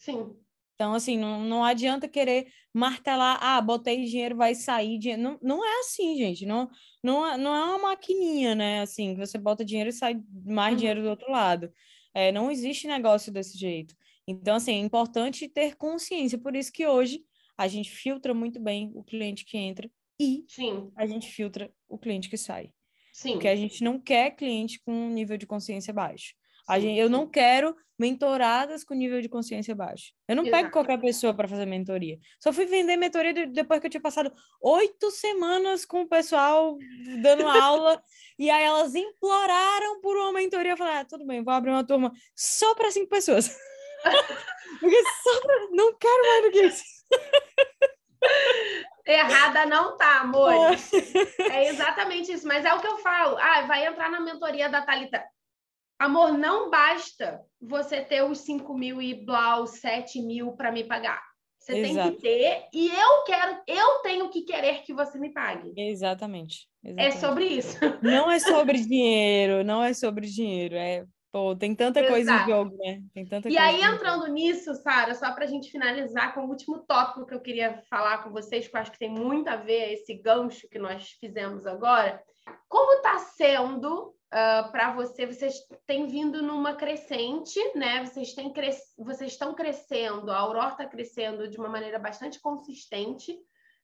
Sim. 0.00 0.34
Então, 0.74 0.94
assim, 0.94 1.18
não, 1.18 1.42
não 1.42 1.62
adianta 1.62 2.08
querer 2.08 2.50
martelar, 2.72 3.38
ah, 3.42 3.60
botei 3.60 4.02
dinheiro, 4.06 4.34
vai 4.34 4.54
sair 4.54 4.98
dinheiro. 4.98 5.20
Não, 5.20 5.38
não 5.42 5.64
é 5.64 5.80
assim, 5.80 6.16
gente. 6.16 6.46
Não, 6.46 6.70
não, 7.04 7.26
é, 7.26 7.36
não 7.36 7.54
é 7.54 7.64
uma 7.66 7.90
maquininha, 7.90 8.54
né? 8.54 8.80
Assim, 8.80 9.14
que 9.14 9.20
você 9.20 9.36
bota 9.36 9.62
dinheiro 9.62 9.90
e 9.90 9.92
sai 9.92 10.18
mais 10.42 10.72
uhum. 10.72 10.78
dinheiro 10.78 11.02
do 11.02 11.10
outro 11.10 11.30
lado. 11.30 11.70
É, 12.14 12.32
não 12.32 12.50
existe 12.50 12.88
negócio 12.88 13.30
desse 13.30 13.58
jeito. 13.58 13.94
Então, 14.26 14.56
assim, 14.56 14.72
é 14.72 14.78
importante 14.78 15.46
ter 15.48 15.76
consciência. 15.76 16.38
Por 16.38 16.56
isso 16.56 16.72
que 16.72 16.86
hoje 16.86 17.22
a 17.58 17.68
gente 17.68 17.90
filtra 17.90 18.32
muito 18.32 18.58
bem 18.58 18.90
o 18.94 19.04
cliente 19.04 19.44
que 19.44 19.58
entra 19.58 19.90
e 20.18 20.46
Sim. 20.48 20.90
a 20.96 21.06
gente 21.06 21.30
filtra 21.30 21.70
o 21.86 21.98
cliente 21.98 22.30
que 22.30 22.38
sai. 22.38 22.72
Sim. 23.12 23.32
Porque 23.32 23.48
a 23.48 23.56
gente 23.56 23.84
não 23.84 24.00
quer 24.00 24.30
cliente 24.30 24.80
com 24.80 24.92
um 24.92 25.10
nível 25.10 25.36
de 25.36 25.46
consciência 25.46 25.92
baixo. 25.92 26.34
A 26.70 26.78
gente, 26.78 27.00
eu 27.00 27.10
não 27.10 27.26
quero 27.26 27.74
mentoradas 27.98 28.84
com 28.84 28.94
nível 28.94 29.20
de 29.20 29.28
consciência 29.28 29.74
baixo. 29.74 30.12
Eu 30.28 30.36
não 30.36 30.44
Exato. 30.44 30.62
pego 30.62 30.72
qualquer 30.72 31.00
pessoa 31.00 31.34
para 31.34 31.48
fazer 31.48 31.66
mentoria. 31.66 32.16
Só 32.38 32.52
fui 32.52 32.64
vender 32.64 32.96
mentoria 32.96 33.44
depois 33.48 33.80
que 33.80 33.88
eu 33.88 33.90
tinha 33.90 34.00
passado 34.00 34.32
oito 34.62 35.10
semanas 35.10 35.84
com 35.84 36.02
o 36.02 36.08
pessoal 36.08 36.78
dando 37.20 37.42
aula. 37.50 38.00
e 38.38 38.48
aí 38.48 38.62
elas 38.62 38.94
imploraram 38.94 40.00
por 40.00 40.16
uma 40.16 40.32
mentoria. 40.32 40.74
Eu 40.74 40.76
falei, 40.76 40.94
ah, 40.94 41.04
tudo 41.04 41.26
bem, 41.26 41.42
vou 41.42 41.52
abrir 41.52 41.72
uma 41.72 41.84
turma 41.84 42.12
só 42.36 42.72
para 42.76 42.92
cinco 42.92 43.08
pessoas. 43.08 43.48
Porque 44.78 45.02
só 45.24 45.40
pra... 45.40 45.56
não 45.72 45.92
quero 45.98 46.22
mais 46.22 46.42
do 46.44 46.50
que 46.52 46.66
isso. 46.66 46.84
Errada 49.04 49.66
não 49.66 49.96
tá, 49.96 50.20
amor. 50.20 50.52
É. 50.52 51.64
é 51.64 51.68
exatamente 51.68 52.30
isso, 52.30 52.46
mas 52.46 52.64
é 52.64 52.72
o 52.72 52.80
que 52.80 52.86
eu 52.86 52.98
falo. 52.98 53.36
Ah, 53.38 53.62
vai 53.62 53.84
entrar 53.84 54.08
na 54.08 54.20
mentoria 54.20 54.68
da 54.68 54.82
Thalita. 54.82 55.20
Amor, 56.00 56.36
não 56.36 56.70
basta 56.70 57.40
você 57.60 58.00
ter 58.00 58.24
os 58.24 58.38
5 58.40 58.72
mil 58.74 59.00
e 59.02 59.14
blau, 59.14 59.66
7 59.66 60.20
mil 60.22 60.52
para 60.52 60.72
me 60.72 60.82
pagar. 60.82 61.22
Você 61.58 61.76
Exato. 61.76 62.08
tem 62.08 62.16
que 62.16 62.22
ter, 62.22 62.68
e 62.72 62.88
eu 62.88 63.24
quero, 63.24 63.60
eu 63.66 63.98
tenho 64.02 64.30
que 64.30 64.42
querer 64.42 64.82
que 64.82 64.94
você 64.94 65.18
me 65.18 65.30
pague. 65.30 65.74
Exatamente. 65.76 66.66
É 66.82 66.88
Exatamente. 66.88 67.16
É 67.16 67.20
sobre 67.20 67.44
isso. 67.44 67.78
Não 68.02 68.30
é 68.30 68.38
sobre 68.38 68.80
dinheiro, 68.80 69.62
não 69.62 69.82
é 69.82 69.92
sobre 69.92 70.26
dinheiro, 70.26 70.74
é 70.74 71.04
Pô, 71.32 71.54
tem 71.54 71.76
tanta 71.76 72.00
Exato. 72.00 72.12
coisa 72.12 72.34
em 72.34 72.46
jogo, 72.46 72.76
né? 72.76 73.02
Tem 73.14 73.24
tanta 73.24 73.48
e 73.48 73.56
aí, 73.56 73.80
entrando 73.82 74.26
nisso, 74.26 74.74
Sara, 74.74 75.14
só 75.14 75.32
para 75.32 75.44
a 75.44 75.46
gente 75.46 75.70
finalizar 75.70 76.34
com 76.34 76.40
o 76.40 76.48
último 76.48 76.80
tópico 76.80 77.24
que 77.24 77.32
eu 77.32 77.40
queria 77.40 77.80
falar 77.88 78.24
com 78.24 78.30
vocês, 78.30 78.66
que 78.66 78.76
eu 78.76 78.80
acho 78.80 78.90
que 78.90 78.98
tem 78.98 79.10
muito 79.10 79.46
a 79.46 79.54
ver 79.54 79.92
esse 79.92 80.12
gancho 80.14 80.68
que 80.68 80.78
nós 80.78 81.10
fizemos 81.20 81.68
agora. 81.68 82.20
Como 82.68 82.94
está 82.94 83.18
sendo 83.18 84.12
uh, 84.30 84.70
para 84.70 84.92
você? 84.92 85.26
Vocês 85.26 85.54
têm 85.86 86.06
vindo 86.06 86.42
numa 86.42 86.74
crescente, 86.74 87.58
né? 87.74 88.04
Vocês, 88.04 88.32
têm 88.32 88.52
cres... 88.52 88.78
Vocês 88.98 89.32
estão 89.32 89.54
crescendo, 89.54 90.30
a 90.30 90.38
Aurora 90.38 90.70
está 90.70 90.86
crescendo 90.86 91.48
de 91.48 91.58
uma 91.58 91.68
maneira 91.68 91.98
bastante 91.98 92.40
consistente 92.40 93.36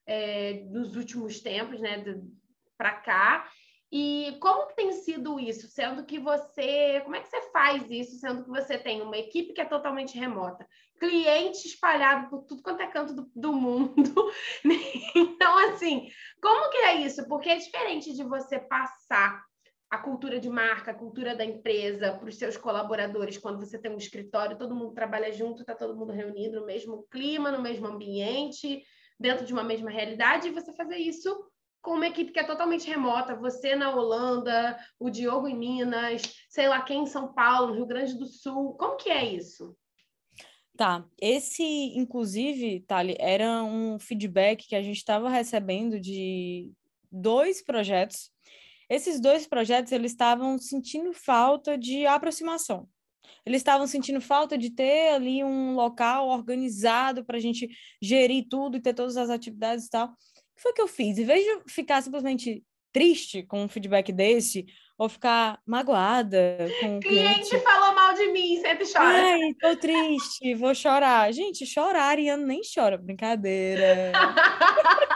é, 0.06 0.64
nos 0.70 0.96
últimos 0.96 1.40
tempos, 1.40 1.80
né? 1.80 2.04
Para 2.76 2.92
cá. 2.92 3.50
E 3.90 4.36
como 4.40 4.72
tem 4.74 4.92
sido 4.92 5.38
isso? 5.38 5.68
Sendo 5.68 6.04
que 6.04 6.18
você, 6.18 7.00
como 7.04 7.14
é 7.14 7.20
que 7.20 7.28
você 7.28 7.40
faz 7.52 7.88
isso, 7.88 8.18
sendo 8.18 8.42
que 8.42 8.50
você 8.50 8.76
tem 8.76 9.00
uma 9.00 9.16
equipe 9.16 9.52
que 9.52 9.60
é 9.60 9.64
totalmente 9.64 10.18
remota, 10.18 10.66
cliente 10.98 11.68
espalhado 11.68 12.28
por 12.28 12.42
tudo 12.42 12.62
quanto 12.62 12.82
é 12.82 12.88
canto 12.88 13.14
do, 13.14 13.30
do 13.34 13.52
mundo. 13.52 14.32
então, 15.14 15.58
assim, 15.68 16.08
como 16.42 16.70
que 16.70 16.78
é 16.78 16.94
isso? 16.96 17.26
Porque 17.28 17.48
é 17.48 17.56
diferente 17.56 18.12
de 18.12 18.24
você 18.24 18.58
passar 18.58 19.40
a 19.90 19.98
cultura 19.98 20.40
de 20.40 20.48
marca, 20.48 20.90
a 20.90 20.94
cultura 20.94 21.34
da 21.34 21.44
empresa 21.44 22.12
para 22.12 22.28
os 22.28 22.36
seus 22.36 22.56
colaboradores, 22.56 23.38
quando 23.38 23.58
você 23.58 23.78
tem 23.78 23.92
um 23.92 23.98
escritório, 23.98 24.58
todo 24.58 24.74
mundo 24.74 24.94
trabalha 24.94 25.32
junto, 25.32 25.60
está 25.60 25.74
todo 25.74 25.96
mundo 25.96 26.12
reunido 26.12 26.60
no 26.60 26.66
mesmo 26.66 27.04
clima, 27.10 27.52
no 27.52 27.62
mesmo 27.62 27.86
ambiente, 27.86 28.82
dentro 29.18 29.46
de 29.46 29.52
uma 29.52 29.62
mesma 29.62 29.90
realidade, 29.90 30.48
e 30.48 30.52
você 30.52 30.72
fazer 30.74 30.96
isso 30.96 31.48
com 31.80 31.92
uma 31.92 32.08
equipe 32.08 32.32
que 32.32 32.40
é 32.40 32.44
totalmente 32.44 32.88
remota, 32.88 33.36
você 33.36 33.76
na 33.76 33.94
Holanda, 33.94 34.76
o 34.98 35.08
Diogo 35.08 35.46
em 35.46 35.56
Minas, 35.56 36.22
sei 36.48 36.68
lá 36.68 36.82
quem 36.82 37.04
em 37.04 37.06
São 37.06 37.32
Paulo, 37.32 37.74
Rio 37.74 37.86
Grande 37.86 38.18
do 38.18 38.26
Sul. 38.26 38.74
Como 38.74 38.96
que 38.96 39.08
é 39.08 39.24
isso? 39.24 39.76
Tá, 40.76 41.06
esse, 41.18 41.62
inclusive, 41.96 42.80
Thali, 42.80 43.16
era 43.20 43.62
um 43.62 44.00
feedback 44.00 44.66
que 44.66 44.74
a 44.74 44.82
gente 44.82 44.96
estava 44.96 45.28
recebendo 45.28 46.00
de 46.00 46.72
dois 47.10 47.64
projetos. 47.64 48.32
Esses 48.88 49.20
dois 49.20 49.46
projetos, 49.46 49.92
eles 49.92 50.12
estavam 50.12 50.58
sentindo 50.58 51.12
falta 51.12 51.76
de 51.76 52.06
aproximação. 52.06 52.88
Eles 53.44 53.60
estavam 53.60 53.86
sentindo 53.86 54.20
falta 54.20 54.56
de 54.56 54.70
ter 54.70 55.14
ali 55.14 55.42
um 55.42 55.74
local 55.74 56.28
organizado 56.28 57.24
para 57.24 57.36
a 57.36 57.40
gente 57.40 57.68
gerir 58.00 58.46
tudo 58.48 58.76
e 58.76 58.80
ter 58.80 58.94
todas 58.94 59.16
as 59.16 59.30
atividades 59.30 59.86
e 59.86 59.90
tal 59.90 60.14
que 60.56 60.62
foi 60.62 60.72
que 60.72 60.80
eu 60.80 60.88
fiz? 60.88 61.18
Em 61.18 61.24
vez 61.24 61.44
de 61.44 61.72
ficar 61.72 62.02
simplesmente 62.02 62.64
triste 62.92 63.42
com 63.42 63.62
um 63.62 63.68
feedback 63.68 64.10
desse, 64.10 64.64
ou 64.98 65.06
ficar 65.06 65.60
magoada 65.66 66.56
com 66.80 66.96
o 66.96 67.00
cliente. 67.00 67.50
cliente 67.50 67.60
falou 67.60 67.94
mal 67.94 68.14
de 68.14 68.28
mim, 68.28 68.58
sempre 68.62 68.90
chora. 68.90 69.18
Ai, 69.18 69.54
tô 69.60 69.76
triste, 69.76 70.54
vou 70.54 70.74
chorar. 70.74 71.30
Gente, 71.34 71.66
chorar, 71.66 72.04
Ariano 72.04 72.46
nem 72.46 72.62
chora, 72.74 72.96
brincadeira. 72.96 74.12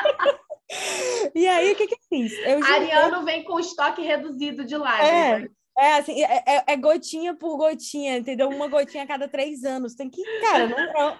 e 1.34 1.46
aí, 1.46 1.72
o 1.72 1.76
que 1.76 1.86
que 1.86 1.94
eu 1.94 1.98
fiz? 2.08 2.32
Eu 2.46 2.64
Ariano 2.64 3.24
vem 3.24 3.44
com 3.44 3.58
estoque 3.58 4.02
reduzido 4.02 4.64
de 4.64 4.76
lágrimas. 4.76 5.44
É. 5.44 5.60
É 5.78 5.94
assim, 5.94 6.22
é, 6.22 6.44
é, 6.46 6.64
é, 6.66 6.76
gotinha 6.76 7.34
por 7.34 7.56
gotinha, 7.56 8.18
entendeu? 8.18 8.50
Uma 8.50 8.68
gotinha 8.68 9.04
a 9.04 9.06
cada 9.06 9.26
três 9.26 9.64
anos. 9.64 9.94
Tem 9.94 10.10
que, 10.10 10.22
cara, 10.40 10.66
não, 10.66 11.18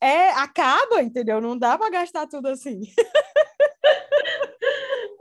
é, 0.00 0.30
acaba, 0.30 1.02
entendeu? 1.02 1.40
Não 1.40 1.58
dá 1.58 1.76
para 1.76 1.90
gastar 1.90 2.26
tudo 2.26 2.48
assim. 2.48 2.80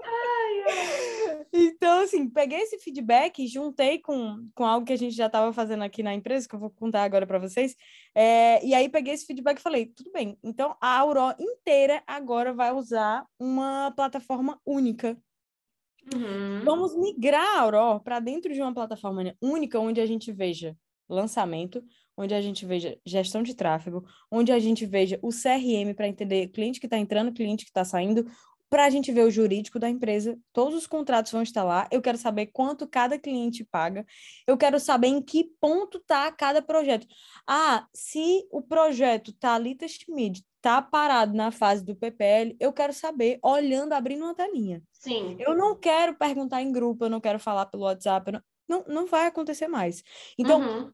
ai, 0.01 0.63
ai. 0.69 1.12
Então, 1.55 2.01
assim, 2.01 2.27
peguei 2.27 2.59
esse 2.61 2.79
feedback, 2.79 3.45
juntei 3.47 3.99
com, 3.99 4.49
com 4.55 4.65
algo 4.65 4.87
que 4.87 4.93
a 4.93 4.97
gente 4.97 5.15
já 5.15 5.27
estava 5.27 5.53
fazendo 5.53 5.83
aqui 5.83 6.01
na 6.01 6.11
empresa, 6.11 6.47
que 6.47 6.55
eu 6.55 6.59
vou 6.59 6.71
contar 6.71 7.03
agora 7.03 7.27
para 7.27 7.37
vocês. 7.37 7.75
É, 8.15 8.65
e 8.65 8.73
aí 8.73 8.89
peguei 8.89 9.13
esse 9.13 9.27
feedback 9.27 9.59
e 9.59 9.61
falei, 9.61 9.85
tudo 9.85 10.11
bem, 10.11 10.35
então 10.43 10.75
a 10.81 10.97
Auró 10.97 11.35
inteira 11.39 12.01
agora 12.07 12.51
vai 12.53 12.73
usar 12.73 13.23
uma 13.39 13.91
plataforma 13.91 14.59
única. 14.65 15.15
Uhum. 16.11 16.63
Vamos 16.65 16.97
migrar 16.97 17.45
a 17.55 17.59
Auró 17.61 17.99
para 17.99 18.19
dentro 18.19 18.51
de 18.51 18.59
uma 18.59 18.73
plataforma 18.73 19.35
única, 19.39 19.79
onde 19.79 20.01
a 20.01 20.07
gente 20.07 20.31
veja 20.31 20.75
lançamento, 21.07 21.83
onde 22.17 22.33
a 22.33 22.41
gente 22.41 22.65
veja 22.65 22.97
gestão 23.05 23.43
de 23.43 23.53
tráfego, 23.53 24.03
onde 24.31 24.51
a 24.51 24.59
gente 24.59 24.85
veja 24.85 25.19
o 25.21 25.29
CRM 25.29 25.93
para 25.95 26.07
entender 26.07 26.47
cliente 26.47 26.79
que 26.79 26.87
está 26.87 26.97
entrando, 26.97 27.33
cliente 27.33 27.63
que 27.63 27.69
está 27.69 27.85
saindo, 27.85 28.25
para 28.73 28.85
a 28.85 28.89
gente 28.89 29.11
ver 29.11 29.21
o 29.21 29.29
jurídico 29.29 29.77
da 29.77 29.87
empresa, 29.87 30.35
todos 30.51 30.73
os 30.73 30.87
contratos 30.87 31.31
vão 31.31 31.43
estar 31.43 31.63
lá. 31.63 31.87
Eu 31.91 32.01
quero 32.01 32.17
saber 32.17 32.47
quanto 32.47 32.87
cada 32.87 33.19
cliente 33.19 33.63
paga. 33.63 34.03
Eu 34.47 34.57
quero 34.57 34.79
saber 34.79 35.09
em 35.09 35.21
que 35.21 35.43
ponto 35.61 35.99
está 35.99 36.31
cada 36.31 36.59
projeto. 36.59 37.05
Ah, 37.45 37.85
se 37.93 38.47
o 38.49 38.63
projeto 38.63 39.29
está 39.29 39.53
ali, 39.53 39.77
Mid, 40.09 40.39
está 40.55 40.81
parado 40.81 41.35
na 41.35 41.51
fase 41.51 41.85
do 41.85 41.95
PPL, 41.95 42.57
eu 42.59 42.73
quero 42.73 42.93
saber, 42.93 43.37
olhando, 43.43 43.93
abrindo 43.93 44.23
uma 44.23 44.33
telinha. 44.33 44.81
Sim. 44.91 45.35
Eu 45.37 45.55
não 45.55 45.75
quero 45.75 46.15
perguntar 46.15 46.63
em 46.63 46.71
grupo, 46.71 47.05
eu 47.05 47.11
não 47.11 47.21
quero 47.21 47.37
falar 47.37 47.67
pelo 47.67 47.83
WhatsApp, 47.83 48.31
não, 48.31 48.41
não, 48.67 48.85
não 48.87 49.05
vai 49.05 49.27
acontecer 49.27 49.67
mais. 49.67 50.03
Então, 50.35 50.59
uhum 50.59 50.91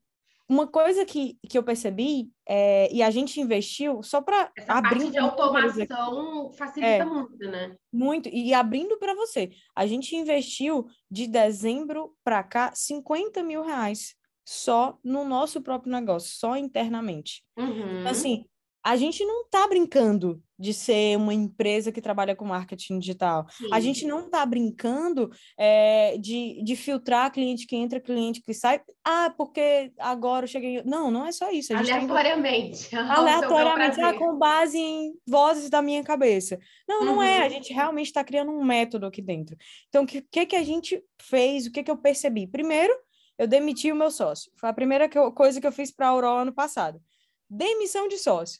uma 0.50 0.66
coisa 0.66 1.06
que, 1.06 1.38
que 1.48 1.56
eu 1.56 1.64
percebi, 1.64 2.32
é, 2.48 2.92
e 2.92 3.04
a 3.04 3.12
gente 3.12 3.40
investiu 3.40 4.02
só 4.02 4.20
para 4.20 4.52
abrir. 4.68 5.00
Parte 5.00 5.12
de 5.12 5.18
automação 5.20 6.52
facilita 6.54 6.88
é, 6.88 7.06
muito, 7.06 7.38
né? 7.38 7.76
Muito. 7.94 8.30
E 8.30 8.52
abrindo 8.52 8.98
para 8.98 9.14
você, 9.14 9.52
a 9.76 9.86
gente 9.86 10.16
investiu 10.16 10.88
de 11.10 11.28
dezembro 11.28 12.16
para 12.24 12.42
cá 12.44 12.72
50 12.74 13.44
mil 13.44 13.62
reais 13.62 14.16
só 14.44 14.98
no 15.04 15.24
nosso 15.24 15.62
próprio 15.62 15.92
negócio, 15.92 16.32
só 16.36 16.58
internamente. 16.58 17.44
Uhum. 17.56 18.08
Assim, 18.08 18.46
a 18.84 18.96
gente 18.96 19.26
não 19.26 19.44
está 19.44 19.68
brincando 19.68 20.42
de 20.58 20.74
ser 20.74 21.18
uma 21.18 21.34
empresa 21.34 21.92
que 21.92 22.02
trabalha 22.02 22.36
com 22.36 22.44
marketing 22.44 23.00
digital. 23.00 23.48
Sim. 23.50 23.70
A 23.72 23.80
gente 23.80 24.06
não 24.06 24.26
está 24.26 24.46
brincando 24.46 25.32
é, 25.58 26.18
de, 26.18 26.62
de 26.64 26.76
filtrar 26.76 27.32
cliente 27.32 27.66
que 27.66 27.78
entra, 27.78 28.00
cliente 28.00 28.42
que 28.42 28.54
sai. 28.54 28.82
Ah, 29.06 29.34
porque 29.38 29.94
agora 29.98 30.44
eu 30.44 30.50
cheguei. 30.50 30.84
Não, 30.84 31.10
não 31.10 31.26
é 31.26 31.32
só 31.32 31.50
isso. 31.50 31.74
Aleatoriamente. 31.76 32.90
Tá 33.00 33.16
Aleatoriamente, 33.16 34.02
ah, 34.02 34.14
com 34.14 34.38
base 34.38 34.78
em 34.78 35.14
vozes 35.28 35.70
da 35.70 35.82
minha 35.82 36.04
cabeça. 36.04 36.60
Não, 36.88 37.06
não 37.06 37.16
uhum. 37.16 37.24
é. 37.24 37.40
A 37.40 37.44
uhum. 37.44 37.50
gente 37.50 37.74
realmente 37.74 38.08
está 38.08 38.24
criando 38.24 38.52
um 38.52 38.64
método 38.64 39.06
aqui 39.06 39.22
dentro. 39.22 39.56
Então, 39.88 40.04
o 40.04 40.08
que, 40.08 40.22
que, 40.22 40.46
que 40.46 40.56
a 40.56 40.64
gente 40.64 41.02
fez? 41.22 41.66
O 41.66 41.72
que, 41.72 41.84
que 41.84 41.92
eu 41.92 41.98
percebi? 41.98 42.46
Primeiro, 42.46 42.94
eu 43.38 43.48
demiti 43.48 43.92
o 43.92 43.96
meu 43.96 44.12
sócio. 44.12 44.52
Foi 44.58 44.70
a 44.70 44.74
primeira 44.74 45.08
que 45.08 45.18
eu, 45.18 45.32
coisa 45.32 45.62
que 45.62 45.68
eu 45.68 45.72
fiz 45.72 45.92
para 45.92 46.08
a 46.08 46.10
Aurora 46.10 46.42
ano 46.42 46.54
passado. 46.54 47.02
Demissão 47.50 48.08
de 48.08 48.18
sócio. 48.18 48.60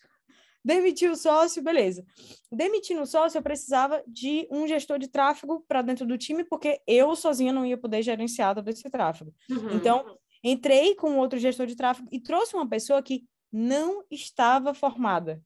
Demitir 0.64 1.10
o 1.10 1.16
sócio, 1.16 1.64
beleza. 1.64 2.06
Demitindo 2.52 3.02
o 3.02 3.06
sócio, 3.06 3.38
eu 3.38 3.42
precisava 3.42 4.04
de 4.06 4.48
um 4.52 4.68
gestor 4.68 5.00
de 5.00 5.08
tráfego 5.08 5.64
para 5.68 5.82
dentro 5.82 6.06
do 6.06 6.18
time, 6.18 6.44
porque 6.44 6.82
eu 6.86 7.16
sozinha 7.16 7.54
não 7.54 7.66
ia 7.66 7.78
poder 7.78 8.02
gerenciar 8.02 8.54
todo 8.54 8.68
esse 8.68 8.90
tráfego. 8.90 9.34
Uhum. 9.50 9.76
Então, 9.76 10.18
entrei 10.44 10.96
com 10.96 11.18
outro 11.18 11.40
gestor 11.40 11.66
de 11.66 11.76
tráfego 11.76 12.08
e 12.12 12.20
trouxe 12.20 12.56
uma 12.56 12.68
pessoa 12.68 13.02
que 13.02 13.26
não 13.52 14.04
estava 14.12 14.74
formada. 14.74 15.42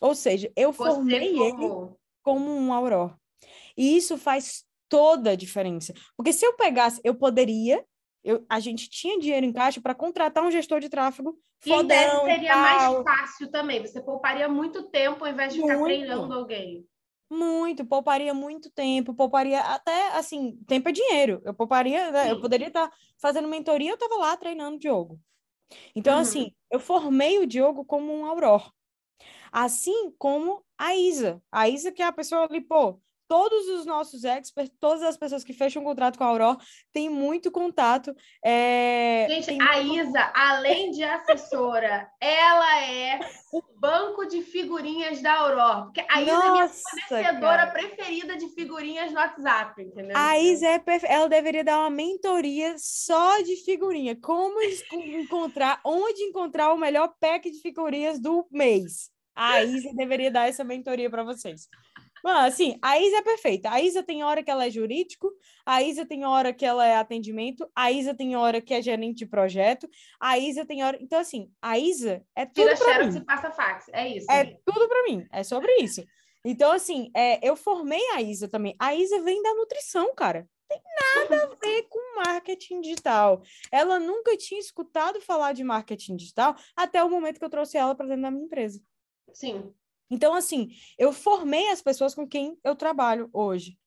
Ou 0.00 0.14
seja, 0.14 0.52
eu 0.56 0.72
Você 0.72 0.84
formei 0.84 1.28
ele 1.28 1.90
como 2.22 2.50
um 2.50 2.72
auror. 2.72 3.16
E 3.76 3.96
isso 3.96 4.18
faz 4.18 4.64
toda 4.88 5.30
a 5.30 5.36
diferença. 5.36 5.94
Porque 6.16 6.32
se 6.32 6.44
eu 6.44 6.54
pegasse, 6.54 7.00
eu 7.02 7.14
poderia 7.14 7.84
eu, 8.24 8.44
a 8.48 8.60
gente 8.60 8.88
tinha 8.88 9.18
dinheiro 9.18 9.44
em 9.44 9.52
caixa 9.52 9.80
para 9.80 9.94
contratar 9.94 10.44
um 10.44 10.50
gestor 10.50 10.80
de 10.80 10.88
tráfego 10.88 11.38
fodão 11.60 12.26
e 12.28 12.32
seria 12.32 12.56
mais 12.56 13.02
fácil 13.02 13.50
também. 13.50 13.80
Você 13.80 14.00
pouparia 14.00 14.48
muito 14.48 14.84
tempo 14.90 15.24
ao 15.24 15.30
invés 15.30 15.52
de 15.52 15.60
muito. 15.60 15.72
ficar 15.72 15.84
treinando 15.84 16.32
alguém. 16.32 16.86
Muito, 17.30 17.86
pouparia 17.86 18.34
muito 18.34 18.70
tempo, 18.70 19.14
pouparia 19.14 19.60
até, 19.60 20.08
assim, 20.18 20.58
tempo 20.66 20.90
é 20.90 20.92
dinheiro. 20.92 21.40
Eu 21.44 21.54
pouparia, 21.54 22.10
né? 22.10 22.30
eu 22.30 22.40
poderia 22.40 22.68
estar 22.68 22.88
tá 22.88 22.96
fazendo 23.18 23.48
mentoria, 23.48 23.90
eu 23.90 23.94
estava 23.94 24.16
lá 24.16 24.36
treinando 24.36 24.76
o 24.76 24.78
Diogo. 24.78 25.18
Então, 25.96 26.14
uhum. 26.14 26.20
assim, 26.20 26.52
eu 26.70 26.78
formei 26.78 27.38
o 27.38 27.46
Diogo 27.46 27.84
como 27.84 28.12
um 28.12 28.26
auror. 28.26 28.70
Assim 29.50 30.12
como 30.18 30.62
a 30.76 30.94
Isa. 30.94 31.42
A 31.50 31.68
Isa 31.68 31.90
que 31.90 32.02
é 32.02 32.06
a 32.06 32.12
pessoa 32.12 32.44
ali, 32.44 32.60
pô, 32.60 33.00
todos 33.28 33.68
os 33.68 33.86
nossos 33.86 34.24
experts, 34.24 34.74
todas 34.78 35.02
as 35.02 35.16
pessoas 35.16 35.44
que 35.44 35.52
fecham 35.52 35.82
um 35.82 35.84
contrato 35.84 36.18
com 36.18 36.24
a 36.24 36.28
Aurora, 36.28 36.58
têm 36.92 37.08
muito 37.08 37.50
contato. 37.50 38.14
É... 38.44 39.26
Gente, 39.28 39.62
a 39.62 39.80
Isa, 39.80 40.32
além 40.34 40.90
de 40.90 41.02
assessora, 41.02 42.08
ela 42.20 42.84
é 42.84 43.20
o 43.52 43.62
banco 43.78 44.26
de 44.26 44.42
figurinhas 44.42 45.20
da 45.22 45.34
Aurora. 45.34 45.82
Porque 45.82 46.04
a 46.08 46.22
Isa 46.22 46.30
é 46.30 46.50
minha 46.50 46.68
fornecedora 46.68 47.66
preferida 47.68 48.36
de 48.36 48.48
figurinhas 48.50 49.12
no 49.12 49.18
WhatsApp, 49.18 49.82
entendeu? 49.82 50.16
A 50.16 50.38
Isa 50.38 50.68
é 50.68 50.78
perfe... 50.78 51.06
ela 51.06 51.28
deveria 51.28 51.64
dar 51.64 51.80
uma 51.80 51.90
mentoria 51.90 52.74
só 52.78 53.40
de 53.42 53.56
figurinha. 53.64 54.16
Como 54.16 54.60
encontrar, 54.92 55.80
onde 55.84 56.22
encontrar 56.22 56.72
o 56.72 56.78
melhor 56.78 57.14
pack 57.20 57.50
de 57.50 57.60
figurinhas 57.60 58.20
do 58.20 58.46
mês. 58.50 59.10
A 59.34 59.62
Isa 59.62 59.90
deveria 59.94 60.30
dar 60.30 60.48
essa 60.48 60.62
mentoria 60.62 61.08
para 61.08 61.24
vocês. 61.24 61.66
Mano, 62.22 62.46
assim, 62.46 62.78
a 62.80 63.00
Isa 63.00 63.16
é 63.16 63.22
perfeita. 63.22 63.70
A 63.70 63.80
Isa 63.80 64.02
tem 64.02 64.22
hora 64.22 64.42
que 64.42 64.50
ela 64.50 64.66
é 64.66 64.70
jurídico, 64.70 65.32
a 65.66 65.82
Isa 65.82 66.06
tem 66.06 66.24
hora 66.24 66.52
que 66.52 66.64
ela 66.64 66.86
é 66.86 66.96
atendimento, 66.96 67.68
a 67.74 67.90
Isa 67.90 68.14
tem 68.14 68.36
hora 68.36 68.60
que 68.60 68.72
é 68.72 68.80
gerente 68.80 69.18
de 69.18 69.26
projeto, 69.26 69.88
a 70.20 70.38
Isa 70.38 70.64
tem 70.64 70.84
hora. 70.84 70.96
Então, 71.00 71.18
assim, 71.18 71.50
a 71.60 71.78
Isa 71.78 72.24
é 72.36 72.46
tudo. 72.46 72.54
Tira 72.54 72.76
xerox 72.76 73.16
e 73.16 73.20
passa 73.24 73.50
fax. 73.50 73.86
É 73.92 74.08
isso. 74.16 74.30
É 74.30 74.44
né? 74.44 74.56
tudo 74.64 74.88
para 74.88 75.04
mim. 75.04 75.26
É 75.32 75.42
sobre 75.42 75.72
isso. 75.78 76.04
Então, 76.44 76.72
assim, 76.72 77.10
é, 77.14 77.46
eu 77.46 77.56
formei 77.56 78.02
a 78.10 78.22
Isa 78.22 78.48
também. 78.48 78.74
A 78.78 78.94
Isa 78.94 79.20
vem 79.22 79.42
da 79.42 79.54
nutrição, 79.54 80.14
cara. 80.14 80.48
Tem 80.68 80.80
nada 81.28 81.44
a 81.44 81.66
ver 81.66 81.82
com 81.88 82.16
marketing 82.24 82.80
digital. 82.80 83.42
Ela 83.70 83.98
nunca 83.98 84.36
tinha 84.36 84.58
escutado 84.58 85.20
falar 85.20 85.52
de 85.52 85.62
marketing 85.62 86.16
digital 86.16 86.56
até 86.74 87.02
o 87.02 87.10
momento 87.10 87.38
que 87.38 87.44
eu 87.44 87.50
trouxe 87.50 87.76
ela 87.76 87.94
para 87.94 88.06
dentro 88.06 88.22
da 88.22 88.30
minha 88.30 88.44
empresa. 88.44 88.80
Sim. 89.32 89.72
Então, 90.12 90.34
assim, 90.34 90.68
eu 90.98 91.10
formei 91.10 91.70
as 91.70 91.80
pessoas 91.80 92.14
com 92.14 92.28
quem 92.28 92.58
eu 92.62 92.76
trabalho 92.76 93.30
hoje. 93.32 93.78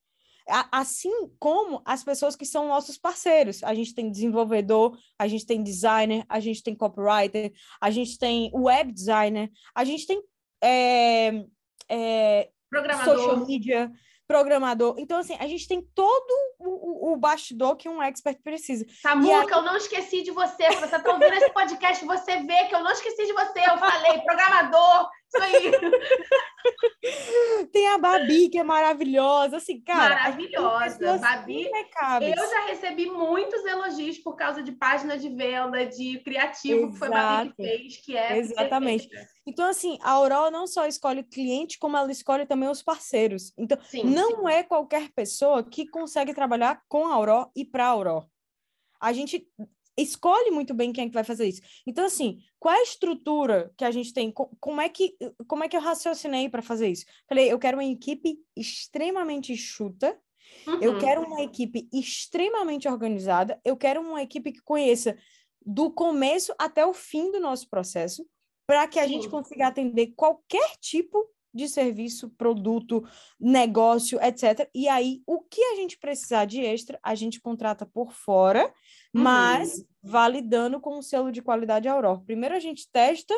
Assim 0.71 1.11
como 1.39 1.83
as 1.85 2.03
pessoas 2.03 2.35
que 2.35 2.45
são 2.45 2.67
nossos 2.67 2.97
parceiros. 2.97 3.63
A 3.63 3.75
gente 3.75 3.93
tem 3.93 4.09
desenvolvedor, 4.09 4.97
a 5.19 5.27
gente 5.27 5.45
tem 5.45 5.61
designer, 5.61 6.25
a 6.27 6.39
gente 6.39 6.63
tem 6.63 6.75
copywriter, 6.75 7.53
a 7.79 7.91
gente 7.91 8.17
tem 8.17 8.51
web 8.55 8.91
designer, 8.91 9.51
a 9.75 9.83
gente 9.83 10.07
tem 10.07 10.19
é, 10.63 11.45
é, 11.89 12.49
social 13.03 13.45
media, 13.45 13.91
programador. 14.27 14.95
Então, 14.97 15.19
assim, 15.19 15.35
a 15.39 15.47
gente 15.47 15.67
tem 15.67 15.87
todo 15.93 16.33
o, 16.59 17.13
o 17.13 17.17
bastidor 17.17 17.75
que 17.75 17.87
um 17.87 18.01
expert 18.01 18.41
precisa. 18.41 18.83
Samuca, 19.01 19.41
aí... 19.41 19.49
eu 19.51 19.61
não 19.61 19.77
esqueci 19.77 20.23
de 20.23 20.31
você. 20.31 20.71
Se 20.71 20.79
você 20.79 20.95
está 20.95 21.11
ouvindo 21.11 21.33
esse 21.33 21.51
podcast, 21.51 22.03
você 22.03 22.37
vê 22.41 22.65
que 22.65 22.75
eu 22.75 22.83
não 22.83 22.91
esqueci 22.91 23.25
de 23.25 23.33
você. 23.33 23.59
Eu 23.59 23.77
falei, 23.77 24.21
programador, 24.21 25.09
aí. 25.41 25.71
Tem 27.71 27.87
a 27.89 27.97
Babi, 27.97 28.49
que 28.49 28.57
é 28.57 28.63
maravilhosa. 28.63 29.57
Assim, 29.57 29.81
cara. 29.81 30.15
Maravilhosa. 30.15 31.17
Babi, 31.17 31.65
eu 31.65 32.49
já 32.49 32.65
recebi 32.67 33.05
muitos 33.05 33.63
elogios 33.65 34.17
por 34.17 34.35
causa 34.35 34.63
de 34.63 34.71
página 34.71 35.17
de 35.17 35.29
venda, 35.29 35.85
de 35.85 36.19
criativo, 36.19 36.87
Exato. 36.87 36.93
que 36.93 36.97
foi 36.97 37.09
Babi 37.09 37.49
que 37.49 37.55
fez, 37.55 37.97
que 37.97 38.17
é. 38.17 38.37
Exatamente. 38.37 39.07
Perfeita. 39.07 39.35
Então, 39.47 39.69
assim, 39.69 39.99
a 40.01 40.11
Aurora 40.11 40.49
não 40.49 40.65
só 40.65 40.87
escolhe 40.87 41.21
o 41.21 41.29
cliente, 41.29 41.77
como 41.77 41.95
ela 41.95 42.11
escolhe 42.11 42.47
também 42.47 42.67
os 42.67 42.81
parceiros. 42.81 43.53
Então, 43.57 43.77
sim, 43.83 44.03
não 44.03 44.47
sim. 44.47 44.51
é 44.51 44.63
qualquer 44.63 45.11
pessoa 45.13 45.63
que 45.63 45.87
consegue 45.87 46.33
trabalhar 46.33 46.81
com 46.87 47.05
a 47.05 47.13
Aurora 47.13 47.47
e 47.55 47.63
para 47.63 47.85
a 47.85 47.89
Aurora. 47.89 48.25
A 48.99 49.13
gente 49.13 49.47
escolhe 49.97 50.51
muito 50.51 50.73
bem 50.73 50.91
quem 50.91 51.05
é 51.05 51.07
que 51.07 51.13
vai 51.13 51.23
fazer 51.23 51.47
isso. 51.47 51.61
Então, 51.85 52.05
assim, 52.05 52.39
qual 52.59 52.73
é 52.73 52.79
a 52.79 52.83
estrutura 52.83 53.71
que 53.77 53.85
a 53.85 53.91
gente 53.91 54.13
tem? 54.13 54.31
Como 54.31 54.81
é 54.81 54.89
que, 54.89 55.15
como 55.47 55.63
é 55.63 55.69
que 55.69 55.77
eu 55.77 55.81
raciocinei 55.81 56.49
para 56.49 56.61
fazer 56.61 56.89
isso? 56.89 57.05
Falei, 57.27 57.51
eu 57.51 57.59
quero 57.59 57.77
uma 57.77 57.85
equipe 57.85 58.37
extremamente 58.55 59.53
enxuta, 59.53 60.19
uhum. 60.67 60.81
eu 60.81 60.99
quero 60.99 61.21
uma 61.21 61.41
equipe 61.41 61.87
extremamente 61.93 62.87
organizada, 62.87 63.59
eu 63.63 63.77
quero 63.77 64.01
uma 64.01 64.21
equipe 64.21 64.51
que 64.51 64.61
conheça 64.61 65.17
do 65.65 65.91
começo 65.91 66.53
até 66.59 66.85
o 66.85 66.93
fim 66.93 67.31
do 67.31 67.39
nosso 67.39 67.69
processo, 67.69 68.25
para 68.67 68.87
que 68.87 68.99
a 68.99 69.07
gente 69.07 69.29
consiga 69.29 69.67
atender 69.67 70.13
qualquer 70.15 70.75
tipo 70.79 71.29
de 71.55 71.69
serviço, 71.69 72.29
produto, 72.31 73.07
negócio, 73.39 74.19
etc. 74.21 74.69
E 74.75 74.87
aí, 74.87 75.21
o 75.25 75.41
que 75.41 75.61
a 75.61 75.75
gente 75.75 75.97
precisar 75.97 76.45
de 76.45 76.59
extra, 76.59 76.99
a 77.01 77.15
gente 77.15 77.39
contrata 77.39 77.85
por 77.85 78.11
fora, 78.11 78.65
uhum. 79.13 79.23
mas 79.23 79.83
validando 80.03 80.79
com 80.79 80.99
o 80.99 81.01
selo 81.01 81.31
de 81.31 81.41
qualidade 81.41 81.87
Aurora. 81.87 82.19
Primeiro 82.19 82.55
a 82.55 82.59
gente 82.59 82.89
testa 82.91 83.33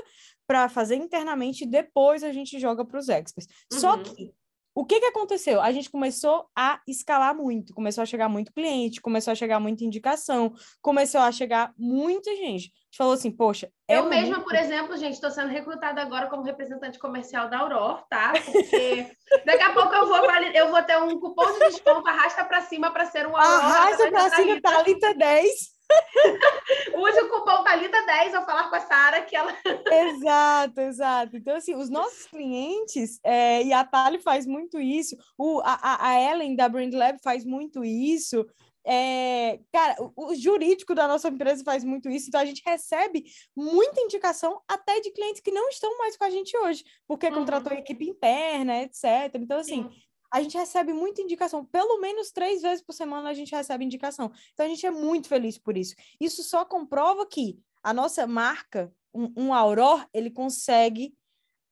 para 0.47 0.67
fazer 0.67 0.95
internamente, 0.95 1.65
depois 1.65 2.23
a 2.23 2.33
gente 2.33 2.59
joga 2.59 2.83
para 2.83 2.99
os 2.99 3.07
experts. 3.07 3.47
Uhum. 3.71 3.79
Só 3.79 3.97
que 3.97 4.33
o 4.77 4.85
que, 4.85 4.99
que 4.99 5.07
aconteceu? 5.07 5.59
A 5.59 5.71
gente 5.71 5.89
começou 5.89 6.47
a 6.55 6.79
escalar 6.87 7.33
muito, 7.33 7.73
começou 7.73 8.03
a 8.03 8.05
chegar 8.05 8.29
muito 8.29 8.53
cliente, 8.53 9.01
começou 9.01 9.31
a 9.31 9.35
chegar 9.35 9.59
muita 9.59 9.83
indicação, 9.83 10.53
começou 10.83 11.19
a 11.19 11.31
chegar 11.31 11.73
muita 11.75 12.29
gente. 12.35 12.71
A 12.71 12.85
gente 12.85 12.95
falou 12.95 13.13
assim, 13.13 13.31
poxa. 13.31 13.71
É 13.87 13.97
eu 13.97 14.05
mesma, 14.05 14.39
por 14.39 14.53
exemplo, 14.53 14.95
gente, 14.95 15.15
estou 15.15 15.31
sendo 15.31 15.47
recrutada 15.47 15.99
agora 15.99 16.27
como 16.27 16.43
representante 16.43 16.99
comercial 16.99 17.49
da 17.49 17.57
Aurora, 17.57 18.03
tá? 18.07 18.33
Porque 18.45 19.09
daqui 19.47 19.63
a 19.63 19.73
pouco 19.73 19.95
eu 19.95 20.07
vou, 20.07 20.19
eu 20.53 20.69
vou 20.69 20.83
ter 20.83 21.01
um 21.01 21.19
cupom 21.19 21.53
de 21.53 21.59
desconto, 21.71 22.07
arrasta 22.07 22.45
para 22.45 22.61
cima 22.61 22.91
para 22.91 23.07
ser 23.07 23.25
um 23.25 23.35
Aurora. 23.35 23.63
Arrasta 23.63 24.11
para 24.11 24.29
cima, 24.29 24.61
Thalita 24.61 25.15
10. 25.15 25.76
Use 26.95 27.19
o 27.21 27.29
cupom 27.29 27.63
Thalita10 27.63 28.33
ao 28.33 28.45
falar 28.45 28.69
com 28.69 28.75
a 28.75 28.79
Sara 28.81 29.21
que 29.21 29.35
ela. 29.35 29.53
exato, 29.91 30.81
exato. 30.81 31.37
Então, 31.37 31.55
assim, 31.55 31.75
os 31.75 31.89
nossos 31.89 32.25
clientes, 32.27 33.19
é, 33.23 33.63
e 33.63 33.73
a 33.73 33.83
Thali 33.83 34.19
faz 34.19 34.45
muito 34.45 34.79
isso, 34.79 35.15
o, 35.37 35.61
a, 35.63 36.09
a 36.09 36.21
Ellen 36.21 36.55
da 36.55 36.67
Brand 36.67 36.93
Lab 36.93 37.19
faz 37.21 37.45
muito 37.45 37.83
isso. 37.83 38.45
É, 38.89 39.59
cara, 39.71 39.97
o, 39.99 40.31
o, 40.31 40.35
jurídico 40.35 40.95
da 40.95 41.09
nossa 41.09 41.27
empresa 41.27 41.61
faz 41.61 41.83
muito 41.83 42.09
isso, 42.09 42.29
então 42.29 42.39
a 42.39 42.45
gente 42.45 42.61
recebe 42.65 43.25
muita 43.53 43.99
indicação 43.99 44.61
até 44.65 45.01
de 45.01 45.11
clientes 45.11 45.41
que 45.41 45.51
não 45.51 45.67
estão 45.67 45.97
mais 45.97 46.15
com 46.15 46.23
a 46.23 46.29
gente 46.29 46.57
hoje, 46.57 46.85
porque 47.05 47.27
uhum. 47.27 47.33
contratou 47.33 47.73
equipe 47.73 48.05
interna, 48.05 48.83
etc. 48.83 49.35
Então, 49.35 49.59
assim, 49.59 49.83
Sim 49.83 50.06
a 50.31 50.41
gente 50.41 50.57
recebe 50.57 50.93
muita 50.93 51.21
indicação. 51.21 51.65
Pelo 51.65 51.99
menos 51.99 52.31
três 52.31 52.61
vezes 52.61 52.83
por 52.83 52.93
semana 52.93 53.29
a 53.29 53.33
gente 53.33 53.55
recebe 53.55 53.85
indicação. 53.85 54.31
Então 54.53 54.65
a 54.65 54.69
gente 54.69 54.85
é 54.85 54.91
muito 54.91 55.27
feliz 55.27 55.57
por 55.57 55.77
isso. 55.77 55.95
Isso 56.19 56.43
só 56.43 56.65
comprova 56.65 57.25
que 57.25 57.59
a 57.83 57.93
nossa 57.93 58.27
marca, 58.27 58.91
um, 59.13 59.31
um 59.37 59.53
Auror, 59.53 60.05
ele 60.13 60.29
consegue. 60.29 61.13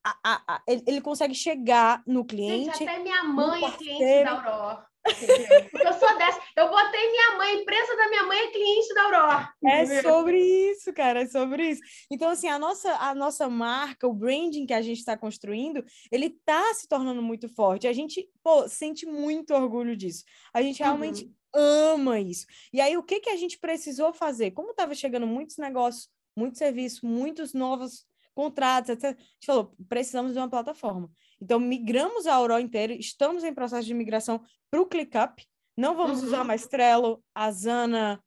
A, 0.03 0.17
a, 0.23 0.55
a, 0.55 0.63
ele, 0.67 0.83
ele, 0.85 1.01
consegue 1.01 1.33
chegar 1.33 2.03
no 2.05 2.23
cliente. 2.23 2.77
Gente, 2.77 2.87
até 2.87 2.99
minha 3.01 3.23
mãe 3.23 3.65
é 3.65 3.71
cliente 3.71 4.23
da 4.23 4.31
Aurora. 4.31 4.87
Porque 5.05 5.87
eu 5.87 5.93
sou 5.93 6.17
dessa. 6.17 6.41
Eu 6.55 6.69
botei 6.69 7.11
minha 7.11 7.37
mãe, 7.37 7.61
empresa 7.61 7.95
da 7.95 8.07
minha 8.09 8.23
mãe 8.23 8.39
é 8.39 8.47
cliente 8.47 8.93
da 8.93 9.03
Aurora. 9.03 9.53
É 9.63 10.01
sobre 10.01 10.39
isso, 10.71 10.91
cara, 10.93 11.21
é 11.21 11.27
sobre 11.27 11.69
isso. 11.69 11.81
Então, 12.11 12.29
assim, 12.29 12.47
a 12.47 12.57
nossa, 12.57 12.91
a 12.95 13.13
nossa 13.13 13.47
marca, 13.47 14.07
o 14.07 14.13
branding 14.13 14.65
que 14.65 14.73
a 14.73 14.81
gente 14.81 14.97
está 14.99 15.15
construindo, 15.15 15.85
ele 16.11 16.27
está 16.27 16.73
se 16.73 16.87
tornando 16.87 17.21
muito 17.21 17.47
forte. 17.49 17.87
A 17.87 17.93
gente, 17.93 18.27
pô, 18.43 18.67
sente 18.67 19.05
muito 19.05 19.53
orgulho 19.53 19.95
disso. 19.95 20.23
A 20.53 20.61
gente 20.61 20.79
realmente 20.79 21.25
uhum. 21.55 21.61
ama 21.93 22.19
isso. 22.19 22.45
E 22.73 22.81
aí, 22.81 22.97
o 22.97 23.03
que, 23.03 23.19
que 23.19 23.29
a 23.29 23.35
gente 23.35 23.59
precisou 23.59 24.11
fazer? 24.11 24.51
Como 24.51 24.71
estava 24.71 24.95
chegando 24.95 25.27
muitos 25.27 25.57
negócios, 25.57 26.09
muitos 26.35 26.57
serviços, 26.57 27.01
muitos 27.01 27.53
novos 27.53 28.05
contratos, 28.35 28.89
etc. 28.89 29.05
A 29.05 29.09
gente 29.09 29.45
falou, 29.45 29.73
precisamos 29.87 30.33
de 30.33 30.37
uma 30.37 30.49
plataforma. 30.49 31.09
Então, 31.41 31.59
migramos 31.59 32.27
a 32.27 32.35
Aurora 32.35 32.61
inteira, 32.61 32.93
estamos 32.93 33.43
em 33.43 33.53
processo 33.53 33.87
de 33.87 33.93
migração 33.93 34.41
para 34.69 34.81
o 34.81 34.85
ClickUp. 34.85 35.43
Não 35.77 35.95
vamos 35.95 36.19
uhum. 36.19 36.27
usar 36.27 36.43
mais 36.43 36.67
Trello, 36.67 37.23
Asana, 37.33 38.21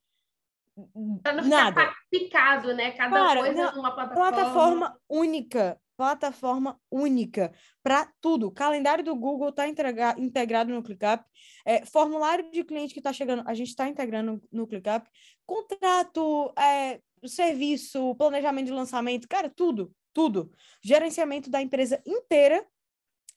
Para 1.23 1.33
não 1.35 1.49
nada. 1.49 1.81
ficar 1.81 1.95
picado, 2.11 2.75
né? 2.75 2.91
Cada 2.93 3.37
coisa 3.37 3.53
não, 3.53 3.77
numa 3.77 3.95
plataforma. 3.95 4.33
Plataforma 4.33 5.01
única, 5.09 5.81
plataforma 5.97 6.81
única 6.91 7.53
para 7.83 8.11
tudo. 8.21 8.51
Calendário 8.51 9.03
do 9.03 9.17
Google 9.17 9.49
está 9.49 9.67
integrado 9.67 10.73
no 10.73 10.83
ClickUp. 10.83 11.25
É, 11.65 11.85
formulário 11.87 12.51
de 12.51 12.65
cliente 12.65 12.93
que 12.93 13.01
está 13.01 13.13
chegando, 13.13 13.43
a 13.47 13.55
gente 13.55 13.69
está 13.69 13.89
integrando 13.89 14.43
no 14.53 14.67
ClickUp. 14.67 15.09
Contrato, 15.47 16.53
é, 16.59 17.01
serviço, 17.27 18.15
planejamento 18.17 18.67
de 18.67 18.73
lançamento, 18.73 19.27
cara, 19.27 19.51
tudo, 19.51 19.93
tudo. 20.13 20.53
Gerenciamento 20.83 21.51
da 21.51 21.61
empresa 21.63 22.03
inteira 22.07 22.67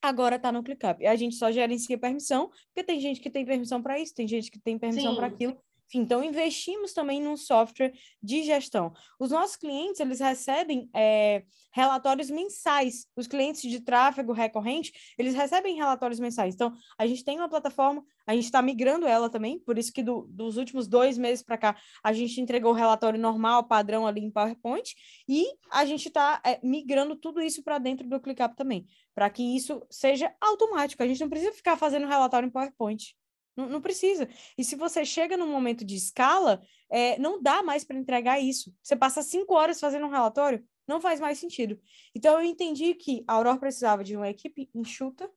agora 0.01 0.35
está 0.37 0.51
no 0.51 0.63
ClickUp. 0.63 1.05
A 1.05 1.15
gente 1.15 1.35
só 1.35 1.51
gerencia 1.51 1.97
permissão, 1.97 2.49
porque 2.67 2.83
tem 2.83 2.99
gente 2.99 3.21
que 3.21 3.29
tem 3.29 3.45
permissão 3.45 3.81
para 3.81 3.99
isso, 3.99 4.15
tem 4.15 4.27
gente 4.27 4.49
que 4.49 4.59
tem 4.59 4.77
permissão 4.79 5.15
para 5.15 5.27
aquilo. 5.27 5.57
Então, 5.93 6.23
investimos 6.23 6.93
também 6.93 7.21
num 7.21 7.35
software 7.35 7.93
de 8.21 8.43
gestão. 8.43 8.93
Os 9.19 9.31
nossos 9.31 9.55
clientes, 9.55 9.99
eles 9.99 10.19
recebem 10.19 10.89
é, 10.93 11.43
relatórios 11.71 12.29
mensais. 12.29 13.07
Os 13.15 13.27
clientes 13.27 13.61
de 13.61 13.79
tráfego 13.79 14.33
recorrente, 14.33 14.91
eles 15.17 15.33
recebem 15.33 15.75
relatórios 15.75 16.19
mensais. 16.19 16.53
Então, 16.53 16.73
a 16.97 17.07
gente 17.07 17.23
tem 17.23 17.37
uma 17.37 17.49
plataforma, 17.49 18.03
a 18.25 18.33
gente 18.33 18.45
está 18.45 18.61
migrando 18.61 19.05
ela 19.05 19.29
também, 19.29 19.59
por 19.59 19.77
isso 19.77 19.91
que 19.91 20.03
do, 20.03 20.27
dos 20.29 20.57
últimos 20.57 20.87
dois 20.87 21.17
meses 21.17 21.43
para 21.43 21.57
cá, 21.57 21.75
a 22.03 22.13
gente 22.13 22.39
entregou 22.39 22.71
o 22.71 22.75
relatório 22.75 23.19
normal, 23.19 23.63
padrão 23.63 24.05
ali 24.05 24.21
em 24.21 24.31
PowerPoint, 24.31 24.95
e 25.27 25.45
a 25.71 25.85
gente 25.85 26.07
está 26.07 26.41
é, 26.45 26.59
migrando 26.63 27.15
tudo 27.15 27.41
isso 27.41 27.63
para 27.63 27.77
dentro 27.77 28.07
do 28.07 28.19
ClickUp 28.19 28.55
também, 28.55 28.85
para 29.15 29.29
que 29.29 29.43
isso 29.55 29.81
seja 29.89 30.33
automático. 30.39 31.01
A 31.03 31.07
gente 31.07 31.21
não 31.21 31.29
precisa 31.29 31.53
ficar 31.53 31.77
fazendo 31.77 32.07
relatório 32.07 32.47
em 32.47 32.51
PowerPoint. 32.51 33.15
Não, 33.55 33.67
não, 33.67 33.81
precisa. 33.81 34.29
E 34.57 34.63
se 34.63 34.75
você 34.75 35.03
chega 35.03 35.35
num 35.35 35.51
momento 35.51 35.83
de 35.83 35.95
escala, 35.95 36.61
é, 36.89 37.19
não 37.19 37.41
dá 37.41 37.61
mais 37.61 37.83
para 37.83 37.97
entregar 37.97 38.39
isso. 38.39 38.73
Você 38.81 38.95
passa 38.95 39.21
cinco 39.21 39.53
horas 39.53 39.79
fazendo 39.79 40.05
um 40.05 40.09
relatório, 40.09 40.65
não 40.87 41.01
faz 41.01 41.19
mais 41.19 41.37
sentido. 41.37 41.79
Então 42.15 42.39
eu 42.39 42.45
entendi 42.45 42.93
que 42.93 43.23
a 43.27 43.33
Aurora 43.33 43.59
precisava 43.59 44.03
de 44.03 44.15
uma 44.15 44.29
equipe 44.29 44.69
enxuta, 44.73 45.29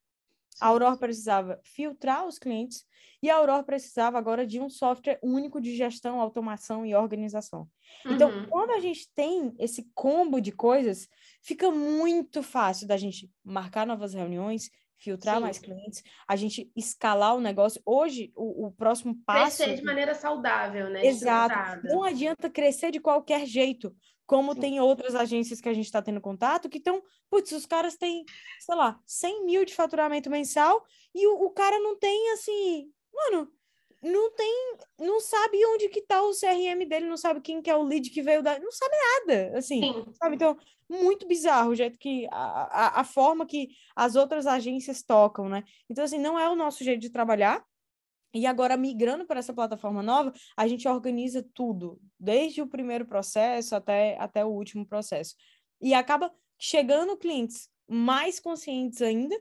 a 0.61 0.69
Aurora 0.69 0.97
precisava 0.97 1.61
filtrar 1.65 2.27
os 2.27 2.39
clientes 2.39 2.87
e 3.23 3.31
a 3.31 3.37
Aurora 3.37 3.63
precisava 3.63 4.19
agora 4.19 4.47
de 4.47 4.61
um 4.61 4.69
software 4.69 5.19
único 5.23 5.61
de 5.61 5.75
gestão, 5.75 6.21
automação 6.21 6.85
e 6.85 6.95
organização. 6.95 7.69
Então, 8.05 8.31
uhum. 8.31 8.47
quando 8.49 8.71
a 8.71 8.81
gente 8.81 9.11
tem 9.15 9.55
esse 9.59 9.91
combo 9.95 10.41
de 10.41 10.53
coisas, 10.53 11.09
fica 11.43 11.71
muito 11.71 12.43
fácil 12.43 12.87
da 12.87 12.97
gente 12.97 13.31
marcar 13.43 13.87
novas 13.87 14.15
reuniões, 14.15 14.71
filtrar 14.99 15.37
Sim. 15.37 15.43
mais 15.43 15.59
clientes, 15.59 16.03
a 16.27 16.37
gente 16.37 16.71
escalar 16.75 17.37
o 17.37 17.41
negócio. 17.41 17.81
Hoje, 17.85 18.33
o, 18.35 18.67
o 18.67 18.73
próximo 18.73 19.17
passo. 19.27 19.59
Crescer 19.59 19.77
de 19.77 19.85
maneira 19.85 20.15
saudável, 20.15 20.89
né? 20.89 21.05
Exato. 21.07 21.87
Não 21.87 22.03
adianta 22.03 22.49
crescer 22.49 22.91
de 22.91 23.01
qualquer 23.01 23.47
jeito. 23.47 23.95
Como 24.27 24.55
Sim. 24.55 24.61
tem 24.61 24.81
outras 24.81 25.15
agências 25.15 25.61
que 25.61 25.69
a 25.69 25.75
gente 25.75 25.85
está 25.85 26.01
tendo 26.01 26.21
contato, 26.21 26.69
que 26.69 26.79
estão, 26.79 27.03
putz, 27.29 27.53
os 27.53 27.67
caras 27.67 27.97
têm, 27.97 28.25
sei 28.61 28.75
lá, 28.75 28.99
100 29.05 29.45
mil 29.45 29.65
de 29.65 29.75
faturamento 29.75 30.31
mensal 30.31 30.83
e 31.15 31.27
o, 31.27 31.45
o 31.45 31.51
cara 31.51 31.79
não 31.79 31.99
tem, 31.99 32.33
assim, 32.33 32.91
mano, 33.13 33.53
não 34.03 34.31
tem, 34.33 34.77
não 34.99 35.19
sabe 35.21 35.65
onde 35.67 35.89
que 35.89 36.03
tá 36.03 36.23
o 36.23 36.33
CRM 36.33 36.87
dele, 36.87 37.07
não 37.07 37.17
sabe 37.17 37.41
quem 37.41 37.63
que 37.63 37.71
é 37.71 37.77
o 37.77 37.83
lead 37.83 38.11
que 38.11 38.23
veio 38.23 38.43
da, 38.43 38.59
não 38.59 38.71
sabe 38.71 38.95
nada, 38.97 39.59
assim, 39.59 39.81
Sim. 39.81 40.05
sabe? 40.15 40.37
Então, 40.37 40.57
muito 40.89 41.27
bizarro 41.27 41.71
o 41.71 41.75
jeito 41.75 41.99
que, 41.99 42.27
a, 42.31 42.37
a, 42.37 43.01
a, 43.01 43.05
forma 43.05 43.47
que 43.47 43.69
as 43.97 44.17
outras 44.17 44.47
agências 44.47 45.03
tocam, 45.03 45.49
né? 45.49 45.65
Então, 45.89 46.05
assim, 46.05 46.19
não 46.19 46.39
é 46.39 46.49
o 46.49 46.57
nosso 46.57 46.85
jeito 46.85 47.01
de 47.01 47.11
trabalhar, 47.11 47.65
e 48.35 48.47
agora, 48.47 48.77
migrando 48.77 49.25
para 49.25 49.39
essa 49.39 49.55
plataforma 49.55 50.03
nova, 50.03 50.33
a 50.57 50.67
gente 50.67 50.89
organiza 50.89 51.47
tudo, 51.55 52.01
desde 52.19 52.61
o 52.61 52.67
primeiro 52.67 53.07
processo 53.07 53.77
até, 53.77 54.19
até 54.19 54.45
o 54.45 54.49
último 54.49 54.85
processo. 54.85 55.37
E 55.81 55.95
acaba 55.95 56.33
chegando 56.59 57.17
clientes 57.17 57.69
mais 57.89 58.41
conscientes 58.41 59.01
ainda, 59.01 59.41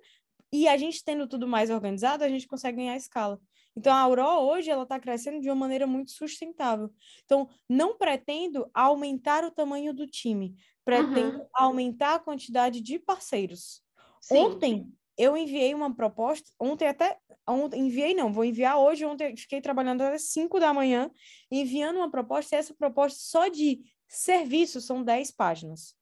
e 0.51 0.67
a 0.67 0.77
gente 0.77 1.03
tendo 1.03 1.27
tudo 1.27 1.47
mais 1.47 1.71
organizado, 1.71 2.23
a 2.23 2.29
gente 2.29 2.47
consegue 2.47 2.77
ganhar 2.77 2.95
escala. 2.95 3.41
Então, 3.75 3.91
a 3.91 3.99
Aurora 3.99 4.39
hoje 4.39 4.69
ela 4.69 4.83
está 4.83 4.99
crescendo 4.99 5.41
de 5.41 5.49
uma 5.49 5.55
maneira 5.55 5.87
muito 5.87 6.11
sustentável. 6.11 6.93
Então, 7.25 7.49
não 7.67 7.97
pretendo 7.97 8.69
aumentar 8.71 9.43
o 9.43 9.49
tamanho 9.49 9.91
do 9.91 10.05
time, 10.05 10.55
pretendo 10.85 11.39
uhum. 11.39 11.47
aumentar 11.53 12.15
a 12.15 12.19
quantidade 12.19 12.81
de 12.81 12.99
parceiros. 12.99 13.81
Sim. 14.21 14.37
Ontem 14.37 14.93
eu 15.17 15.37
enviei 15.37 15.73
uma 15.73 15.93
proposta, 15.93 16.49
ontem 16.59 16.87
até, 16.87 17.17
ontem, 17.47 17.81
enviei 17.81 18.15
não, 18.15 18.33
vou 18.33 18.43
enviar 18.43 18.79
hoje, 18.79 19.05
ontem 19.05 19.35
fiquei 19.37 19.61
trabalhando 19.61 20.01
até 20.01 20.17
5 20.17 20.59
da 20.59 20.73
manhã, 20.73 21.11
enviando 21.51 21.97
uma 21.97 22.09
proposta, 22.09 22.55
e 22.55 22.59
essa 22.59 22.73
proposta 22.73 23.19
só 23.21 23.47
de 23.47 23.81
serviço 24.07 24.81
são 24.81 25.03
10 25.03 25.31
páginas. 25.31 25.95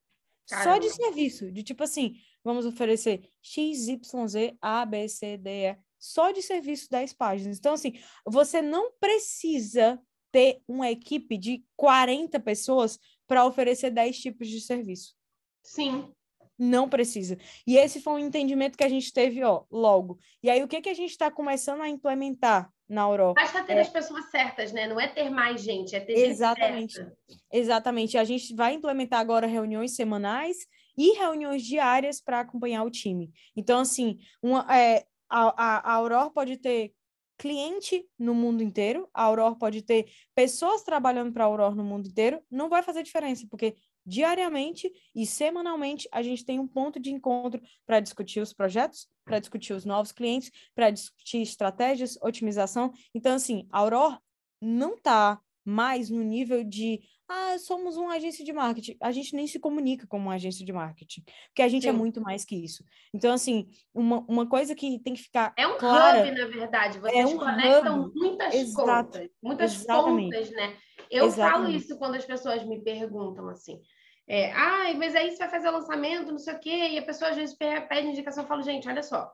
Caramba. 0.48 0.72
Só 0.72 0.78
de 0.78 0.90
serviço, 0.90 1.52
de 1.52 1.64
tipo 1.64 1.84
assim, 1.84 2.16
vamos 2.44 2.66
oferecer 2.66 3.30
X, 3.42 3.88
Y, 3.88 4.28
Z, 4.28 4.58
A, 4.62 4.86
B, 4.86 5.08
C, 5.08 5.38
D, 5.38 5.50
E, 5.50 5.78
só 6.00 6.32
de 6.32 6.42
serviço 6.42 6.90
10 6.90 7.14
páginas. 7.14 7.58
Então, 7.58 7.74
assim, 7.74 7.94
você 8.26 8.62
não 8.62 8.92
precisa 9.00 10.02
ter 10.32 10.62
uma 10.68 10.90
equipe 10.90 11.38
de 11.38 11.64
40 11.76 12.40
pessoas 12.40 12.98
para 13.32 13.46
oferecer 13.46 13.92
10 13.92 14.18
tipos 14.20 14.50
de 14.50 14.60
serviço. 14.60 15.16
Sim. 15.64 16.12
Não 16.60 16.90
precisa. 16.90 17.38
E 17.66 17.78
esse 17.78 18.02
foi 18.02 18.12
um 18.16 18.26
entendimento 18.26 18.78
que 18.78 18.84
a 18.84 18.90
gente 18.90 19.14
teve, 19.14 19.42
ó, 19.42 19.64
logo. 19.72 20.20
E 20.44 20.50
aí, 20.50 20.62
o 20.62 20.68
que, 20.68 20.82
que 20.82 20.90
a 20.90 20.94
gente 20.94 21.12
está 21.12 21.32
começando 21.32 21.80
a 21.80 21.88
implementar 21.88 22.70
na 22.90 23.04
Europa? 23.04 23.40
Basta 23.40 23.64
ter 23.64 23.78
é... 23.78 23.80
as 23.80 23.88
pessoas 23.88 24.26
certas, 24.26 24.74
né? 24.74 24.86
Não 24.86 25.00
é 25.00 25.08
ter 25.08 25.30
mais 25.30 25.62
gente, 25.62 25.96
é 25.96 26.02
ter 26.02 26.12
Exatamente. 26.12 26.80
gente 26.80 26.94
certa. 26.96 27.18
Exatamente. 27.54 28.18
A 28.18 28.26
gente 28.26 28.54
vai 28.54 28.74
implementar 28.74 29.22
agora 29.22 29.48
reuniões 29.48 29.96
semanais 29.96 30.58
e 30.98 31.18
reuniões 31.18 31.64
diárias 31.64 32.20
para 32.20 32.42
acompanhar 32.42 32.84
o 32.84 32.92
time. 32.92 33.32
Então, 33.56 33.80
assim, 33.80 34.20
uma, 34.44 34.68
é, 34.76 35.06
a, 35.30 35.44
a, 35.56 35.78
a 35.78 35.94
Aurora 35.94 36.30
pode 36.30 36.58
ter 36.58 36.94
cliente 37.42 38.08
no 38.20 38.36
mundo 38.36 38.62
inteiro, 38.62 39.10
a 39.12 39.24
Aurora 39.24 39.56
pode 39.56 39.82
ter 39.82 40.06
pessoas 40.36 40.84
trabalhando 40.84 41.34
para 41.34 41.44
a 41.44 41.48
Aurora 41.48 41.74
no 41.74 41.84
mundo 41.84 42.08
inteiro, 42.08 42.39
não 42.52 42.70
vai 42.70 42.84
fazer 42.84 43.02
diferença, 43.02 43.48
porque 43.50 43.76
diariamente 44.06 44.92
e 45.16 45.26
semanalmente 45.26 46.08
a 46.12 46.22
gente 46.22 46.46
tem 46.46 46.60
um 46.60 46.68
ponto 46.68 47.00
de 47.00 47.10
encontro 47.10 47.60
para 47.84 48.00
discutir 48.00 48.42
os 48.42 48.54
projetos, 48.54 49.10
para 49.26 49.39
discutir 49.39 49.74
os 49.74 49.86
novos 49.86 50.12
clientes, 50.12 50.52
para 50.76 50.92
discutir 50.92 51.42
estratégias, 51.42 52.16
otimização. 52.22 52.94
Então, 53.12 53.34
assim, 53.34 53.68
a 53.72 53.80
Aurora 53.80 54.22
não 54.62 54.94
está 54.94 55.42
mais 55.66 56.12
no 56.12 56.22
nível 56.22 56.64
de 56.64 57.02
ah, 57.32 57.58
somos 57.60 57.96
uma 57.96 58.14
agência 58.16 58.44
de 58.44 58.52
marketing. 58.52 58.98
A 59.02 59.12
gente 59.12 59.36
nem 59.36 59.48
se 59.48 59.60
comunica 59.60 60.06
como 60.06 60.26
uma 60.26 60.36
agência 60.36 60.66
de 60.66 60.74
marketing, 60.74 61.24
porque 61.48 61.62
a 61.62 61.68
gente 61.68 61.88
é 61.88 61.92
Sim. 61.92 61.96
é 61.96 62.00
muito 62.00 62.20
mais 62.20 62.44
que 62.44 62.56
isso. 62.56 62.84
Então, 63.14 63.34
assim, 63.34 63.70
uma, 63.94 64.20
uma 64.28 64.48
coisa 64.48 64.76
que 64.76 65.00
tem 65.00 65.14
que 65.14 65.24
ficar. 65.24 65.54
É 65.58 65.66
um 65.66 65.78
clara, 65.78 66.22
hub, 66.22 66.32
na 66.32 66.48
verdade. 66.48 67.00
Vocês 67.00 67.32
é 67.32 67.34
um 67.34 67.38
conectam 67.38 68.02
hub. 68.02 68.20
muitas 68.20 68.54
Exato. 68.54 68.86
contas, 68.86 69.30
muitas 69.42 69.74
Exatamente. 69.74 70.36
pontas, 70.36 70.52
né? 70.52 70.78
Eu 71.10 71.26
Exatamente. 71.26 71.64
falo 71.64 71.76
isso 71.76 71.98
quando 71.98 72.16
as 72.16 72.26
pessoas 72.26 72.66
me 72.66 72.82
perguntam 72.84 73.48
assim. 73.50 73.82
É, 74.28 74.52
ah, 74.54 74.94
mas 74.96 75.16
aí 75.16 75.32
você 75.32 75.38
vai 75.38 75.50
fazer 75.50 75.70
lançamento, 75.70 76.32
não 76.32 76.40
sei 76.40 76.54
o 76.54 76.60
quê, 76.60 76.90
e 76.90 76.98
a 76.98 77.04
pessoa 77.04 77.32
às 77.32 77.38
vezes 77.38 77.56
pede 77.56 78.08
indicação, 78.08 78.44
eu 78.44 78.48
falo, 78.48 78.62
gente, 78.62 78.88
olha 78.88 79.04
só, 79.04 79.30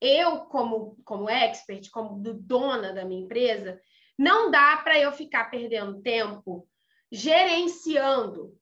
eu, 0.00 0.40
como, 0.40 0.98
como 1.04 1.30
expert, 1.30 1.88
como 1.90 2.20
dona 2.20 2.92
da 2.92 3.04
minha 3.04 3.22
empresa, 3.22 3.80
não 4.18 4.50
dá 4.50 4.76
para 4.78 4.98
eu 4.98 5.12
ficar 5.12 5.44
perdendo 5.44 6.02
tempo 6.02 6.68
gerenciando. 7.12 8.56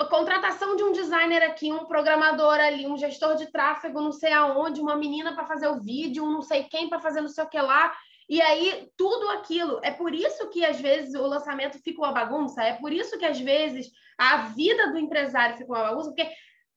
A 0.00 0.04
contratação 0.04 0.76
de 0.76 0.84
um 0.84 0.92
designer 0.92 1.42
aqui, 1.42 1.72
um 1.72 1.86
programador 1.86 2.54
ali, 2.54 2.86
um 2.86 2.96
gestor 2.96 3.34
de 3.34 3.50
tráfego, 3.50 4.00
não 4.00 4.12
sei 4.12 4.32
aonde, 4.32 4.80
uma 4.80 4.96
menina 4.96 5.34
para 5.34 5.44
fazer 5.44 5.66
o 5.66 5.80
vídeo, 5.80 6.24
um 6.24 6.30
não 6.30 6.40
sei 6.40 6.62
quem 6.64 6.88
para 6.88 7.00
fazer 7.00 7.20
não 7.20 7.28
sei 7.28 7.42
o 7.42 7.48
que 7.48 7.60
lá. 7.60 7.92
E 8.28 8.40
aí, 8.40 8.88
tudo 8.96 9.28
aquilo. 9.30 9.80
É 9.82 9.90
por 9.90 10.14
isso 10.14 10.48
que, 10.50 10.64
às 10.64 10.80
vezes, 10.80 11.14
o 11.14 11.26
lançamento 11.26 11.82
fica 11.82 12.00
uma 12.00 12.12
bagunça, 12.12 12.62
é 12.62 12.74
por 12.74 12.92
isso 12.92 13.18
que, 13.18 13.24
às 13.24 13.40
vezes, 13.40 13.90
a 14.16 14.36
vida 14.48 14.92
do 14.92 14.98
empresário 14.98 15.56
fica 15.56 15.72
uma 15.72 15.82
bagunça, 15.82 16.10
porque 16.10 16.30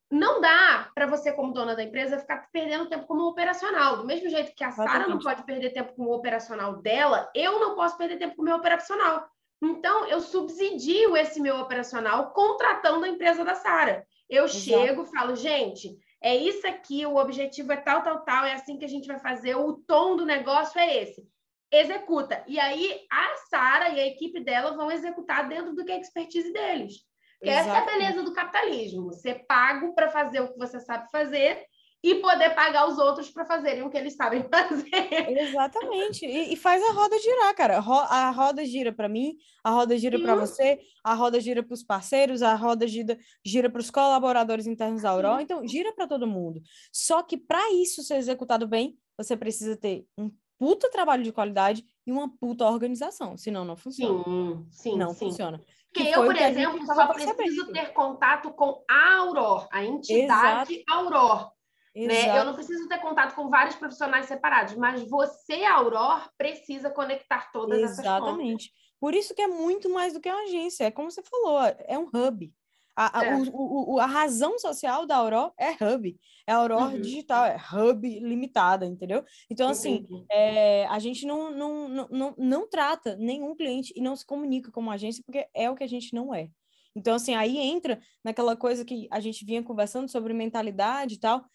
não 0.10 0.42
dá 0.42 0.90
para 0.96 1.06
você, 1.06 1.32
como 1.32 1.54
dona 1.54 1.76
da 1.76 1.84
empresa, 1.84 2.18
ficar 2.18 2.50
perdendo 2.52 2.90
tempo 2.90 3.06
como 3.06 3.28
operacional. 3.28 3.98
Do 3.98 4.06
mesmo 4.06 4.30
jeito 4.30 4.56
que 4.56 4.64
a 4.64 4.72
Sara 4.72 5.08
não 5.08 5.20
pode 5.20 5.44
perder 5.44 5.70
tempo 5.72 5.94
com 5.94 6.06
o 6.06 6.16
operacional 6.16 6.82
dela, 6.82 7.30
eu 7.36 7.60
não 7.60 7.76
posso 7.76 7.98
perder 7.98 8.18
tempo 8.18 8.36
com 8.36 8.42
o 8.42 8.46
meu 8.46 8.56
operacional. 8.56 9.30
Então, 9.62 10.08
eu 10.08 10.20
subsidio 10.20 11.16
esse 11.16 11.40
meu 11.40 11.58
operacional 11.58 12.32
contratando 12.32 13.06
a 13.06 13.10
empresa 13.10 13.46
da 13.46 13.54
Sara. 13.54 14.06
Eu 14.30 14.46
Exato. 14.46 14.60
chego, 14.60 15.06
falo, 15.06 15.36
gente, 15.36 15.98
é 16.22 16.36
isso 16.36 16.66
aqui, 16.66 17.06
o 17.06 17.18
objetivo 17.18 17.72
é 17.72 17.78
tal, 17.78 18.02
tal, 18.02 18.24
tal, 18.24 18.46
é 18.46 18.54
assim 18.54 18.78
que 18.78 18.86
a 18.86 18.90
gente 18.90 19.08
vai 19.08 19.20
fazer, 19.20 19.56
o 19.56 19.74
tom 19.74 20.16
do 20.16 20.26
negócio 20.26 20.80
é 20.80 21.04
esse. 21.04 21.28
Executa. 21.72 22.44
E 22.48 22.60
aí, 22.60 23.06
a 23.10 23.36
Sara 23.50 23.90
e 23.90 24.00
a 24.00 24.08
equipe 24.08 24.40
dela 24.40 24.76
vão 24.76 24.92
executar 24.92 25.48
dentro 25.48 25.74
do 25.74 25.86
que 25.86 25.92
é 25.92 25.96
a 25.96 26.00
expertise 26.00 26.52
deles. 26.52 26.96
Que 27.42 27.50
essa 27.50 27.70
é 27.70 27.78
a 27.78 27.86
beleza 27.86 28.22
do 28.22 28.34
capitalismo. 28.34 29.14
Ser 29.14 29.46
pago 29.48 29.96
para 29.96 30.10
fazer 30.10 30.42
o 30.42 30.52
que 30.52 30.60
você 30.60 30.80
sabe 30.80 31.10
fazer 31.10 31.66
e 32.04 32.16
poder 32.16 32.50
pagar 32.56 32.88
os 32.88 32.98
outros 32.98 33.30
para 33.30 33.46
fazerem 33.46 33.84
o 33.84 33.90
que 33.90 33.98
eles 33.98 34.16
sabem 34.16 34.44
fazer. 34.50 35.30
Exatamente. 35.30 36.26
E, 36.26 36.54
e 36.54 36.56
faz 36.56 36.82
a 36.84 36.92
roda 36.94 37.18
girar, 37.20 37.56
cara. 37.56 37.78
A 37.78 38.32
roda 38.32 38.66
gira 38.66 38.92
para 38.92 39.08
mim, 39.08 39.38
a 39.64 39.70
roda 39.70 39.98
gira 39.98 40.20
para 40.20 40.36
você, 40.36 40.80
a 41.04 41.14
roda 41.14 41.40
gira 41.40 41.62
para 41.62 41.74
os 41.74 41.84
parceiros, 41.84 42.42
a 42.42 42.56
roda 42.56 42.88
gira, 42.88 43.18
gira 43.46 43.70
para 43.70 43.82
os 43.82 43.92
colaboradores 43.92 44.66
internos 44.66 45.04
da 45.04 45.12
Aurora. 45.12 45.42
Então, 45.42 45.68
gira 45.68 45.94
para 45.94 46.08
todo 46.08 46.26
mundo. 46.26 46.62
Só 46.92 47.22
que 47.22 47.38
para 47.38 47.72
isso 47.74 48.02
ser 48.02 48.16
executado 48.16 48.68
bem, 48.68 48.98
você 49.18 49.38
precisa 49.38 49.78
ter 49.78 50.06
um 50.18 50.32
puta 50.58 50.90
trabalho 50.90 51.24
de 51.24 51.32
qualidade 51.32 51.84
e 52.06 52.12
uma 52.12 52.30
puta 52.38 52.66
organização, 52.66 53.38
senão 53.38 53.66
não 53.66 53.76
funciona. 53.76 54.24
Sim, 54.24 54.66
sim, 54.70 54.98
não 54.98 55.10
sim. 55.14 55.26
funciona. 55.26 55.62
Porque 55.94 56.08
eu, 56.08 56.24
por 56.24 56.36
exemplo, 56.36 56.86
só 56.86 57.08
preciso 57.08 57.72
ter 57.72 57.94
contato 57.94 58.52
com 58.52 58.84
a 58.90 59.18
Aurora, 59.18 59.68
a 59.72 59.84
entidade 59.84 60.74
Exato. 60.74 61.54
Né? 61.96 62.40
Eu 62.40 62.46
não 62.46 62.54
preciso 62.54 62.88
ter 62.88 63.00
contato 63.00 63.36
com 63.36 63.50
vários 63.50 63.76
profissionais 63.76 64.26
separados, 64.26 64.76
mas 64.76 65.04
você, 65.10 65.64
Aurora, 65.66 66.30
precisa 66.38 66.90
conectar 66.90 67.52
todas 67.52 67.80
Exatamente. 67.80 67.92
essas 67.92 68.06
Exatamente. 68.06 68.74
Por 69.00 69.14
isso 69.14 69.34
que 69.34 69.42
é 69.42 69.48
muito 69.48 69.90
mais 69.90 70.14
do 70.14 70.22
que 70.22 70.30
uma 70.30 70.44
agência, 70.44 70.86
é 70.86 70.92
como 70.92 71.12
você 71.12 71.22
falou, 71.24 71.60
é 71.88 71.98
um 71.98 72.08
hub. 72.14 72.54
A, 72.96 73.20
a, 73.20 73.26
é. 73.26 73.36
o, 73.36 73.94
o, 73.94 74.00
a 74.00 74.06
razão 74.06 74.60
social 74.60 75.06
da 75.06 75.16
Aurora 75.16 75.52
é 75.58 75.72
hub, 75.72 76.18
é 76.46 76.52
Aurora 76.52 76.96
uhum. 76.96 77.02
digital, 77.02 77.46
é 77.46 77.58
hub 77.58 78.08
limitada, 78.20 78.86
entendeu? 78.86 79.24
Então, 79.50 79.70
assim, 79.70 80.06
é, 80.30 80.86
a 80.88 81.00
gente 81.00 81.26
não, 81.26 81.52
não, 81.52 81.88
não, 81.90 82.08
não, 82.12 82.36
não 82.38 82.70
trata 82.70 83.16
nenhum 83.16 83.56
cliente 83.56 83.94
e 83.96 84.02
não 84.02 84.16
se 84.16 84.26
comunica 84.26 84.72
como 84.72 84.92
agência, 84.92 85.24
porque 85.26 85.48
é 85.54 85.70
o 85.70 85.76
que 85.76 85.84
a 85.84 85.90
gente 85.90 86.14
não 86.14 86.34
é. 86.34 86.50
Então, 86.96 87.16
assim, 87.16 87.34
aí 87.34 87.58
entra 87.58 88.00
naquela 88.24 88.56
coisa 88.56 88.84
que 88.84 89.08
a 89.10 89.20
gente 89.20 89.46
vinha 89.46 89.64
conversando 89.64 90.10
sobre 90.10 90.34
mentalidade 90.34 91.16
e 91.16 91.20
tal, 91.20 91.46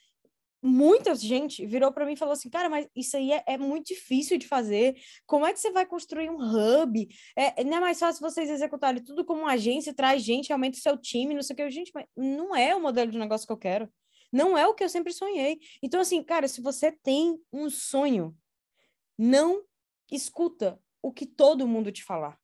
muita 0.67 1.15
gente 1.15 1.65
virou 1.67 1.93
para 1.93 2.05
mim 2.05 2.13
e 2.15 2.17
falou 2.17 2.33
assim, 2.33 2.51
cara, 2.51 2.69
mas 2.69 2.89
isso 2.95 3.17
aí 3.17 3.33
é, 3.33 3.45
é, 3.47 3.59
muito 3.59 3.87
difícil 3.87 4.37
de 4.37 4.49
fazer. 4.49 4.97
Como 5.27 5.47
é 5.47 5.53
que 5.53 5.61
você 5.61 5.71
vai 5.71 5.87
construir 5.87 6.29
um 6.29 6.37
hub? 6.37 7.09
É, 7.37 7.63
não 7.65 7.77
é 7.77 7.81
mais 7.81 7.99
fácil 7.99 8.21
vocês 8.21 8.51
executarem 8.51 9.03
tudo 9.03 9.25
como 9.25 9.43
uma 9.43 9.53
agência, 9.53 9.95
traz 9.95 10.23
gente, 10.23 10.53
aumenta 10.53 10.79
o 10.79 10.81
seu 10.81 10.97
time, 10.97 11.35
não 11.35 11.43
sei 11.43 11.55
o 11.55 11.57
que. 11.57 11.71
Gente, 11.71 11.93
mas 11.95 12.07
não 12.17 12.55
é 12.55 12.75
o 12.75 12.81
modelo 12.81 13.11
de 13.11 13.19
negócio 13.19 13.47
que 13.47 13.53
eu 13.53 13.57
quero. 13.57 13.89
Não 14.33 14.59
é 14.59 14.67
o 14.67 14.75
que 14.75 14.85
eu 14.85 14.89
sempre 14.89 15.13
sonhei. 15.13 15.59
Então, 15.83 16.01
assim, 16.01 16.23
cara, 16.23 16.49
se 16.49 16.61
você 16.61 16.91
tem 16.91 17.41
um 17.53 17.71
sonho, 17.71 18.37
não 19.17 19.63
escuta 20.11 20.81
o 21.01 21.13
que 21.13 21.27
todo 21.27 21.67
mundo 21.67 21.93
te 21.93 22.03
falar. 22.03 22.39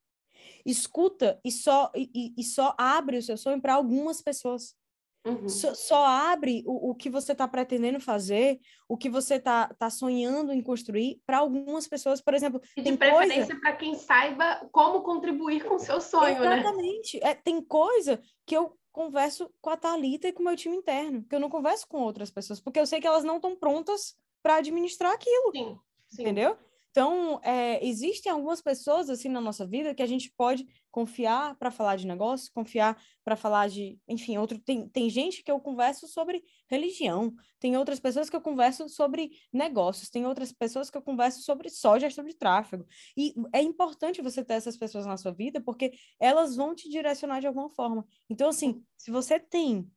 Escuta 0.65 1.41
e 1.45 1.51
só, 1.51 1.91
e, 1.95 2.33
e 2.37 2.45
só 2.45 2.75
abre 2.79 3.19
o 3.19 3.23
seu 3.23 3.37
sonho 3.37 3.61
para 3.61 3.75
algumas 3.75 4.23
pessoas. 4.23 4.77
Uhum. 5.25 5.49
Só, 5.49 5.73
só, 5.73 6.05
abre 6.05 6.65
o, 6.67 6.91
o 6.91 6.95
que 6.95 7.09
você 7.09 7.31
está 7.31 7.47
pretendendo 7.47 8.01
fazer, 8.01 8.59
o 8.89 8.97
que 8.97 9.09
você 9.09 9.37
está 9.37 9.73
tá 9.75 9.89
sonhando 9.89 10.53
em 10.53 10.61
construir 10.61 11.21
para 11.25 11.39
algumas 11.39 11.87
pessoas, 11.87 12.21
por 12.21 12.35
exemplo. 12.35 12.61
E 12.77 12.83
de 12.83 12.97
preferência 12.97 13.47
coisa... 13.47 13.61
para 13.61 13.77
quem 13.77 13.95
saiba 13.95 14.69
como 14.73 15.03
contribuir 15.03 15.65
com 15.65 15.77
o 15.77 15.79
seu 15.79 16.01
sonho, 16.01 16.37
Exatamente. 16.37 16.51
né? 16.51 16.61
Exatamente. 16.61 17.21
É, 17.23 17.35
tem 17.35 17.63
coisa 17.63 18.21
que 18.45 18.57
eu 18.57 18.77
converso 18.91 19.49
com 19.61 19.71
a 19.71 19.77
Thalita 19.77 20.29
e 20.29 20.33
com 20.33 20.43
o 20.43 20.45
meu 20.45 20.57
time 20.57 20.77
interno, 20.77 21.25
que 21.25 21.35
eu 21.35 21.41
não 21.41 21.49
converso 21.49 21.87
com 21.89 22.01
outras 22.01 22.31
pessoas, 22.31 22.61
porque 22.61 22.81
eu 22.81 22.87
sei 22.87 23.01
que 23.01 23.07
elas 23.07 23.25
não 23.25 23.37
estão 23.37 23.57
prontas 23.57 24.17
para 24.43 24.57
administrar 24.57 25.13
aquilo. 25.13 25.53
Sim, 25.53 25.79
sim. 26.09 26.23
Entendeu? 26.23 26.59
Então, 26.93 27.41
é, 27.43 27.83
existem 27.85 28.31
algumas 28.31 28.61
pessoas 28.61 29.09
assim 29.09 29.31
na 29.31 29.41
nossa 29.41 29.67
vida 29.67 29.95
que 29.95 30.03
a 30.03 30.07
gente 30.07 30.31
pode 30.37 30.67
confiar 30.91 31.57
para 31.57 31.71
falar 31.71 31.97
de 31.97 32.07
negócio, 32.07 32.53
confiar 32.53 33.03
para 33.25 33.35
falar 33.35 33.71
de, 33.71 33.99
enfim, 34.07 34.37
outro 34.37 34.59
tem, 34.59 34.87
tem 34.91 35.09
gente 35.09 35.43
que 35.43 35.51
eu 35.51 35.59
converso 35.59 36.07
sobre 36.07 36.45
religião, 36.69 37.35
tem 37.59 37.79
outras 37.79 37.99
pessoas 37.99 38.29
que 38.29 38.37
eu 38.37 38.43
converso 38.43 38.91
sobre 38.91 39.31
negócios, 39.51 40.11
tem 40.11 40.27
outras 40.27 40.53
pessoas 40.53 40.91
que 40.91 40.99
eu 40.99 41.01
converso 41.01 41.41
sobre 41.41 41.71
só 41.71 41.99
gestão 41.99 42.25
de 42.27 42.37
tráfego. 42.37 42.87
E 43.17 43.33
é 43.55 43.63
importante 43.63 44.21
você 44.21 44.45
ter 44.45 44.55
essas 44.55 44.77
pessoas 44.77 45.07
na 45.07 45.17
sua 45.17 45.33
vida 45.33 45.63
porque 45.63 45.93
elas 46.21 46.57
vão 46.57 46.75
te 46.75 46.91
direcionar 46.91 47.41
de 47.41 47.47
alguma 47.47 47.71
forma. 47.71 48.07
Então, 48.29 48.51
assim, 48.51 48.85
se 48.99 49.11
você 49.11 49.41
tem 49.41 49.91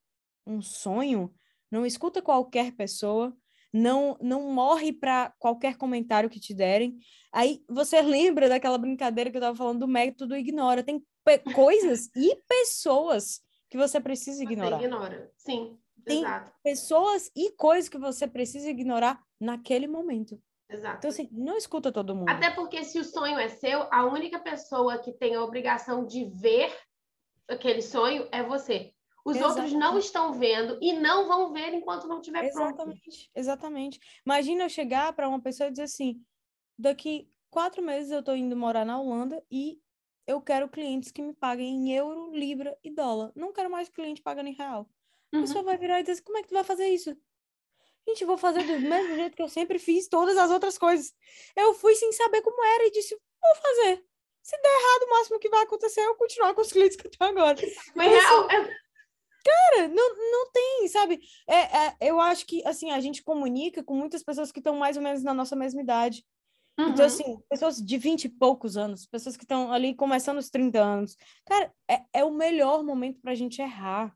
um 0.47 0.61
sonho, 0.61 1.33
não 1.69 1.85
escuta 1.85 2.21
qualquer 2.21 2.71
pessoa, 2.73 3.35
não 3.75 4.17
não 4.21 4.53
morre 4.53 4.93
para 4.93 5.33
qualquer 5.37 5.75
comentário 5.75 6.29
que 6.29 6.39
te 6.39 6.53
derem. 6.53 6.97
Aí 7.31 7.61
você 7.69 8.01
lembra 8.01 8.47
daquela 8.47 8.77
brincadeira 8.77 9.29
que 9.29 9.35
eu 9.35 9.39
estava 9.39 9.57
falando 9.57 9.79
do 9.79 9.87
método 9.87 10.35
ignora. 10.35 10.81
Tem 10.81 11.05
coisas 11.53 12.09
e 12.15 12.41
pessoas 12.47 13.41
que 13.69 13.77
você 13.77 13.99
precisa 13.99 14.41
ignorar. 14.41 14.77
Você 14.77 14.85
ignora, 14.85 15.31
sim. 15.35 15.77
Tem 16.05 16.19
exato. 16.19 16.53
pessoas 16.63 17.29
e 17.35 17.51
coisas 17.51 17.89
que 17.89 17.97
você 17.97 18.25
precisa 18.27 18.69
ignorar 18.69 19.19
naquele 19.39 19.87
momento. 19.87 20.39
Exato. 20.69 20.97
Então, 20.99 21.09
assim, 21.09 21.27
não 21.31 21.57
escuta 21.57 21.91
todo 21.91 22.15
mundo. 22.15 22.29
Até 22.29 22.51
porque 22.51 22.83
se 22.83 22.97
o 22.99 23.03
sonho 23.03 23.37
é 23.37 23.49
seu, 23.49 23.87
a 23.91 24.05
única 24.05 24.39
pessoa 24.39 24.99
que 24.99 25.11
tem 25.11 25.35
a 25.35 25.43
obrigação 25.43 26.05
de 26.05 26.25
ver 26.25 26.73
aquele 27.47 27.81
sonho 27.81 28.27
é 28.31 28.41
você. 28.41 28.94
Os 29.25 29.35
exatamente. 29.35 29.59
outros 29.59 29.79
não 29.79 29.97
estão 29.97 30.33
vendo 30.33 30.77
e 30.79 30.93
não 30.93 31.27
vão 31.27 31.51
ver 31.51 31.73
enquanto 31.73 32.07
não 32.07 32.19
estiver 32.19 32.51
pronto. 32.51 32.73
Exatamente, 32.73 33.31
exatamente. 33.35 33.99
Imagina 34.23 34.63
eu 34.63 34.69
chegar 34.69 35.11
para 35.13 35.27
uma 35.27 35.41
pessoa 35.41 35.67
e 35.67 35.71
dizer 35.71 35.83
assim: 35.83 36.23
daqui 36.77 37.27
quatro 37.49 37.81
meses 37.81 38.11
eu 38.11 38.19
estou 38.19 38.35
indo 38.35 38.55
morar 38.55 38.85
na 38.85 39.01
Holanda 39.01 39.43
e 39.49 39.81
eu 40.27 40.39
quero 40.39 40.69
clientes 40.69 41.11
que 41.11 41.23
me 41.23 41.33
paguem 41.33 41.67
em 41.67 41.91
euro, 41.93 42.31
libra 42.35 42.77
e 42.83 42.91
dólar. 42.91 43.31
Não 43.35 43.51
quero 43.51 43.69
mais 43.69 43.89
cliente 43.89 44.21
pagando 44.21 44.49
em 44.49 44.53
real. 44.53 44.87
Uhum. 45.33 45.39
A 45.39 45.41
pessoa 45.41 45.63
vai 45.63 45.77
virar 45.77 45.99
e 45.99 46.03
dizer 46.03 46.13
assim, 46.13 46.23
como 46.23 46.37
é 46.37 46.43
que 46.43 46.49
tu 46.49 46.53
vai 46.53 46.63
fazer 46.63 46.87
isso? 46.87 47.17
Gente, 48.07 48.25
vou 48.25 48.37
fazer 48.37 48.61
do 48.61 48.79
mesmo 48.79 49.15
jeito 49.15 49.35
que 49.35 49.41
eu 49.41 49.49
sempre 49.49 49.79
fiz 49.79 50.07
todas 50.07 50.37
as 50.37 50.51
outras 50.51 50.77
coisas. 50.77 51.11
Eu 51.55 51.73
fui 51.73 51.95
sem 51.95 52.11
saber 52.11 52.43
como 52.43 52.63
era 52.63 52.85
e 52.85 52.91
disse, 52.91 53.15
vou 53.41 53.55
fazer. 53.55 54.05
Se 54.43 54.55
der 54.61 54.69
errado, 54.69 55.03
o 55.03 55.09
máximo 55.09 55.39
que 55.39 55.49
vai 55.49 55.63
acontecer 55.63 56.01
é 56.01 56.05
eu 56.05 56.15
continuar 56.15 56.53
com 56.53 56.61
os 56.61 56.71
clientes 56.71 56.95
que 56.95 57.07
eu 57.07 57.11
tenho 57.11 57.31
agora. 57.31 57.57
Mas, 57.95 58.11
real, 58.11 58.47
é 58.51 58.84
Cara, 59.45 59.87
não, 59.89 60.15
não 60.31 60.51
tem, 60.51 60.87
sabe? 60.87 61.19
É, 61.47 61.55
é, 61.55 61.95
eu 62.01 62.19
acho 62.19 62.47
que, 62.47 62.65
assim, 62.65 62.89
a 62.89 62.99
gente 62.99 63.23
comunica 63.23 63.83
com 63.83 63.93
muitas 63.93 64.23
pessoas 64.23 64.51
que 64.51 64.59
estão 64.59 64.75
mais 64.75 64.97
ou 64.97 65.03
menos 65.03 65.21
na 65.21 65.35
nossa 65.35 65.55
mesma 65.55 65.81
idade. 65.81 66.25
Então, 66.73 66.87
uhum. 66.87 66.93
Então, 66.93 67.05
assim, 67.05 67.39
pessoas 67.49 67.77
de 67.77 67.97
20 67.97 68.25
e 68.25 68.29
poucos 68.29 68.75
anos, 68.75 69.05
pessoas 69.05 69.37
que 69.37 69.43
estão 69.43 69.71
ali 69.71 69.93
começando 69.93 70.39
os 70.39 70.49
30 70.49 70.79
anos. 70.81 71.15
Cara, 71.45 71.71
é, 71.89 72.01
é 72.11 72.23
o 72.23 72.31
melhor 72.31 72.83
momento 72.83 73.21
para 73.21 73.31
a 73.31 73.35
gente 73.35 73.61
errar. 73.61 74.15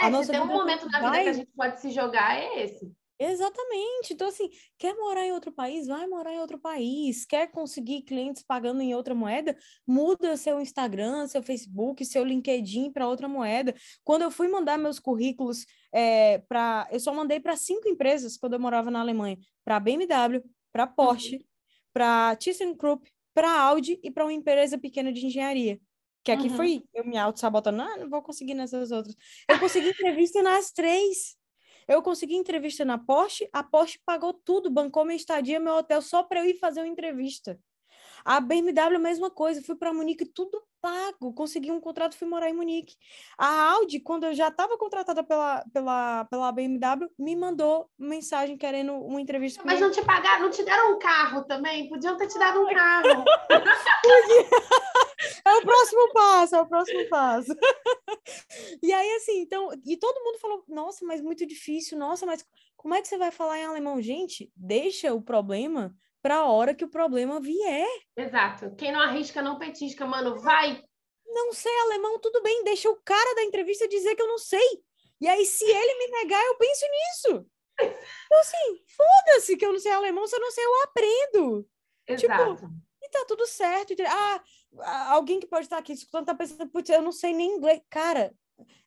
É, 0.00 0.06
a 0.06 0.22
se 0.22 0.30
tem 0.30 0.40
um 0.40 0.46
momento 0.46 0.88
na 0.88 1.00
vida 1.00 1.22
que 1.22 1.28
a 1.28 1.32
gente 1.32 1.50
pode 1.54 1.80
se 1.80 1.90
jogar, 1.90 2.38
é 2.38 2.64
esse. 2.64 2.92
Exatamente. 3.24 4.12
Então, 4.12 4.28
assim, 4.28 4.50
quer 4.76 4.94
morar 4.94 5.24
em 5.24 5.32
outro 5.32 5.52
país? 5.52 5.86
Vai 5.86 6.06
morar 6.08 6.32
em 6.32 6.40
outro 6.40 6.58
país. 6.58 7.24
Quer 7.24 7.50
conseguir 7.50 8.02
clientes 8.02 8.42
pagando 8.42 8.80
em 8.80 8.94
outra 8.94 9.14
moeda? 9.14 9.56
Muda 9.86 10.36
seu 10.36 10.60
Instagram, 10.60 11.28
seu 11.28 11.42
Facebook, 11.42 12.04
seu 12.04 12.24
LinkedIn 12.24 12.90
para 12.90 13.06
outra 13.06 13.28
moeda. 13.28 13.74
Quando 14.02 14.22
eu 14.22 14.30
fui 14.30 14.48
mandar 14.48 14.76
meus 14.76 14.98
currículos 14.98 15.64
é, 15.92 16.38
para. 16.48 16.88
Eu 16.90 16.98
só 16.98 17.14
mandei 17.14 17.38
para 17.38 17.56
cinco 17.56 17.88
empresas 17.88 18.36
quando 18.36 18.54
eu 18.54 18.60
morava 18.60 18.90
na 18.90 19.00
Alemanha: 19.00 19.38
para 19.64 19.78
BMW, 19.78 20.42
para 20.72 20.86
Porsche, 20.86 21.36
uhum. 21.36 21.42
para 21.92 22.34
ThyssenKrupp, 22.36 23.08
para 23.32 23.60
Audi 23.60 24.00
e 24.02 24.10
para 24.10 24.24
uma 24.24 24.32
empresa 24.32 24.76
pequena 24.76 25.12
de 25.12 25.24
engenharia. 25.24 25.80
Que 26.24 26.32
aqui 26.32 26.48
uhum. 26.48 26.56
foi 26.56 26.82
eu 26.94 27.04
me 27.04 27.16
auto-sabotando. 27.16 27.82
Ah, 27.82 27.96
não 27.96 28.08
vou 28.08 28.22
conseguir 28.22 28.54
nessas 28.54 28.90
outras. 28.90 29.14
Eu 29.48 29.58
consegui 29.58 29.90
entrevista 29.90 30.42
nas 30.42 30.70
três. 30.70 31.36
Eu 31.86 32.02
consegui 32.02 32.34
entrevista 32.34 32.84
na 32.84 32.98
Porsche, 32.98 33.48
a 33.52 33.62
Porsche 33.62 33.98
pagou 34.04 34.32
tudo, 34.32 34.70
bancou 34.70 35.04
minha 35.04 35.16
estadia, 35.16 35.60
meu 35.60 35.74
hotel, 35.74 36.00
só 36.02 36.22
para 36.22 36.40
eu 36.40 36.46
ir 36.46 36.58
fazer 36.58 36.80
uma 36.80 36.88
entrevista. 36.88 37.58
A 38.24 38.40
BMW, 38.40 38.96
a 38.96 38.98
mesma 38.98 39.30
coisa, 39.30 39.62
fui 39.62 39.74
para 39.74 39.92
Munique, 39.92 40.24
tudo 40.24 40.62
pago, 40.80 41.32
consegui 41.32 41.70
um 41.70 41.80
contrato, 41.80 42.16
fui 42.16 42.26
morar 42.26 42.48
em 42.50 42.54
Munique. 42.54 42.96
A 43.38 43.72
Audi, 43.72 44.00
quando 44.00 44.24
eu 44.24 44.34
já 44.34 44.48
estava 44.48 44.76
contratada 44.76 45.22
pela, 45.22 45.64
pela, 45.72 46.24
pela 46.24 46.52
BMW, 46.52 47.08
me 47.18 47.36
mandou 47.36 47.88
mensagem 47.98 48.56
querendo 48.56 48.92
uma 48.94 49.20
entrevista 49.20 49.62
Mas 49.64 49.80
não 49.80 49.90
te 49.90 50.02
pagaram, 50.04 50.42
não 50.42 50.50
te 50.50 50.64
deram 50.64 50.94
um 50.94 50.98
carro 50.98 51.44
também? 51.44 51.88
Podiam 51.88 52.16
ter 52.16 52.26
te 52.26 52.38
dado 52.38 52.62
um 52.62 52.74
carro. 52.74 53.24
é 55.44 55.54
o 55.56 55.62
próximo 55.62 56.12
passo, 56.12 56.56
é 56.56 56.60
o 56.60 56.68
próximo 56.68 57.08
passo. 57.08 57.54
e 58.82 58.92
aí, 58.92 59.12
assim, 59.14 59.40
então, 59.40 59.70
e 59.86 59.96
todo 59.96 60.22
mundo 60.22 60.38
falou, 60.38 60.64
nossa, 60.68 61.04
mas 61.04 61.20
muito 61.20 61.46
difícil, 61.46 61.98
nossa, 61.98 62.26
mas 62.26 62.44
como 62.76 62.94
é 62.94 63.02
que 63.02 63.08
você 63.08 63.16
vai 63.16 63.30
falar 63.30 63.58
em 63.58 63.64
alemão? 63.64 64.00
Gente, 64.00 64.50
deixa 64.56 65.14
o 65.14 65.22
problema 65.22 65.94
para 66.22 66.36
a 66.36 66.46
hora 66.46 66.74
que 66.74 66.84
o 66.84 66.90
problema 66.90 67.40
vier. 67.40 67.88
Exato. 68.16 68.74
Quem 68.76 68.92
não 68.92 69.00
arrisca, 69.00 69.42
não 69.42 69.58
petisca, 69.58 70.06
mano. 70.06 70.40
Vai! 70.40 70.82
Não 71.26 71.52
sei 71.52 71.72
alemão, 71.80 72.18
tudo 72.18 72.42
bem, 72.42 72.62
deixa 72.64 72.90
o 72.90 73.00
cara 73.02 73.34
da 73.34 73.42
entrevista 73.42 73.88
dizer 73.88 74.14
que 74.14 74.22
eu 74.22 74.28
não 74.28 74.38
sei. 74.38 74.82
E 75.20 75.28
aí, 75.28 75.44
se 75.44 75.64
ele 75.64 75.98
me 75.98 76.18
negar, 76.18 76.44
eu 76.44 76.56
penso 76.56 76.84
nisso. 76.90 77.46
Então, 77.80 78.38
assim, 78.40 78.84
foda-se 78.96 79.56
que 79.56 79.64
eu 79.64 79.72
não 79.72 79.78
sei 79.78 79.92
alemão, 79.92 80.26
se 80.26 80.36
eu 80.36 80.40
não 80.40 80.50
sei, 80.50 80.64
eu 80.64 80.82
aprendo. 80.82 81.68
Exato. 82.06 82.56
Tipo, 82.56 82.70
tá 83.12 83.24
tudo 83.28 83.46
certo. 83.46 83.94
Ah, 84.06 84.42
alguém 85.12 85.38
que 85.38 85.46
pode 85.46 85.66
estar 85.66 85.78
aqui 85.78 85.92
escutando 85.92 86.26
tá 86.26 86.34
pensando, 86.34 86.68
putz, 86.68 86.90
eu 86.90 87.02
não 87.02 87.12
sei 87.12 87.32
nem 87.32 87.56
inglês. 87.56 87.80
Cara, 87.88 88.34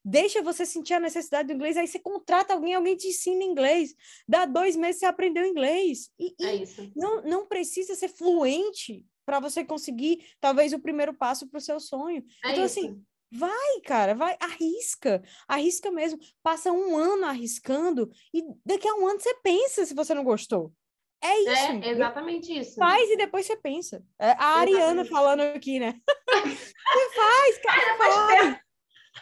Deixa 0.04 0.42
você 0.42 0.66
sentir 0.66 0.94
a 0.94 1.00
necessidade 1.00 1.48
do 1.48 1.54
inglês, 1.54 1.76
aí 1.76 1.88
você 1.88 1.98
contrata 1.98 2.54
alguém, 2.54 2.76
alguém 2.76 2.96
te 2.96 3.08
ensina 3.08 3.44
inglês. 3.44 3.96
Dá 4.28 4.46
dois 4.46 4.76
meses 4.76 5.00
você 5.00 5.06
aprendeu 5.08 5.46
inglês. 5.46 6.12
E, 6.20 6.36
é. 6.40 6.64
Não, 6.96 7.24
não 7.24 7.48
precisa 7.48 7.96
ser 7.96 8.10
fluente 8.10 9.04
para 9.26 9.40
você 9.40 9.66
conseguir, 9.66 10.24
talvez, 10.40 10.74
o 10.74 10.80
primeiro 10.80 11.14
passo 11.14 11.48
para 11.50 11.58
o 11.58 11.62
seu 11.62 11.80
sonho. 11.80 12.24
É 12.44 12.52
então, 12.52 12.64
assim, 12.64 12.82
isso. 12.82 12.90
assim, 12.92 13.06
vai, 13.32 13.82
cara, 13.84 14.14
vai, 14.14 14.38
arrisca. 14.40 15.24
Arrisca 15.48 15.90
mesmo. 15.90 16.20
Passa 16.44 16.72
um 16.72 16.96
ano 16.96 17.26
arriscando 17.26 18.12
e 18.32 18.44
daqui 18.64 18.88
a 18.88 18.94
um 18.94 19.08
ano 19.08 19.20
você 19.20 19.34
pensa 19.42 19.86
se 19.86 19.96
você 19.96 20.14
não 20.14 20.24
gostou. 20.24 20.72
É 21.26 21.40
isso. 21.40 21.72
É 21.84 21.90
exatamente 21.90 22.58
isso. 22.58 22.76
Faz 22.76 23.10
e 23.10 23.18
depois 23.18 23.46
você 23.46 23.58
pensa. 23.58 24.04
É 24.20 24.32
a 24.32 24.60
Ariana 24.60 25.04
falando 25.06 25.42
aqui, 25.42 25.80
né? 25.80 25.96
você 26.44 27.10
faz, 27.16 27.58
cara. 27.58 27.98
faz. 27.98 28.60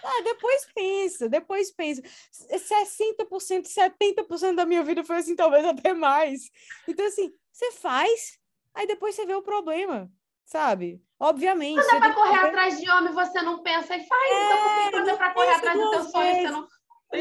Ah, 0.04 0.22
depois 0.24 0.68
pensa, 0.76 1.30
depois 1.30 1.72
pensa. 1.72 2.02
60%, 2.02 3.66
70% 3.66 4.56
da 4.56 4.66
minha 4.66 4.84
vida 4.84 5.04
foi 5.04 5.18
assim, 5.18 5.36
talvez 5.36 5.64
até 5.64 5.94
mais. 5.94 6.50
Então, 6.88 7.06
assim, 7.06 7.32
você 7.52 7.72
faz, 7.72 8.38
aí 8.74 8.86
depois 8.86 9.16
você 9.16 9.26
vê 9.26 9.34
o 9.34 9.42
problema, 9.42 10.12
sabe? 10.44 11.02
Obviamente. 11.18 11.76
Quando 11.76 11.96
é 11.96 12.00
pra 12.00 12.14
correr 12.14 12.40
atrás 12.40 12.82
de 12.82 12.90
homem, 12.90 13.14
você 13.14 13.42
não 13.42 13.64
pensa 13.64 13.96
e 13.96 14.06
faz. 14.06 14.32
É, 14.32 14.46
então, 14.46 14.58
por 14.58 14.84
que 14.84 14.92
quando 14.92 15.10
é 15.10 15.16
pra 15.16 15.34
correr 15.34 15.52
atrás 15.52 15.80
do 15.80 15.90
teu 15.92 16.04
sonho, 16.04 16.36
você 16.36 16.50
não. 16.50 16.68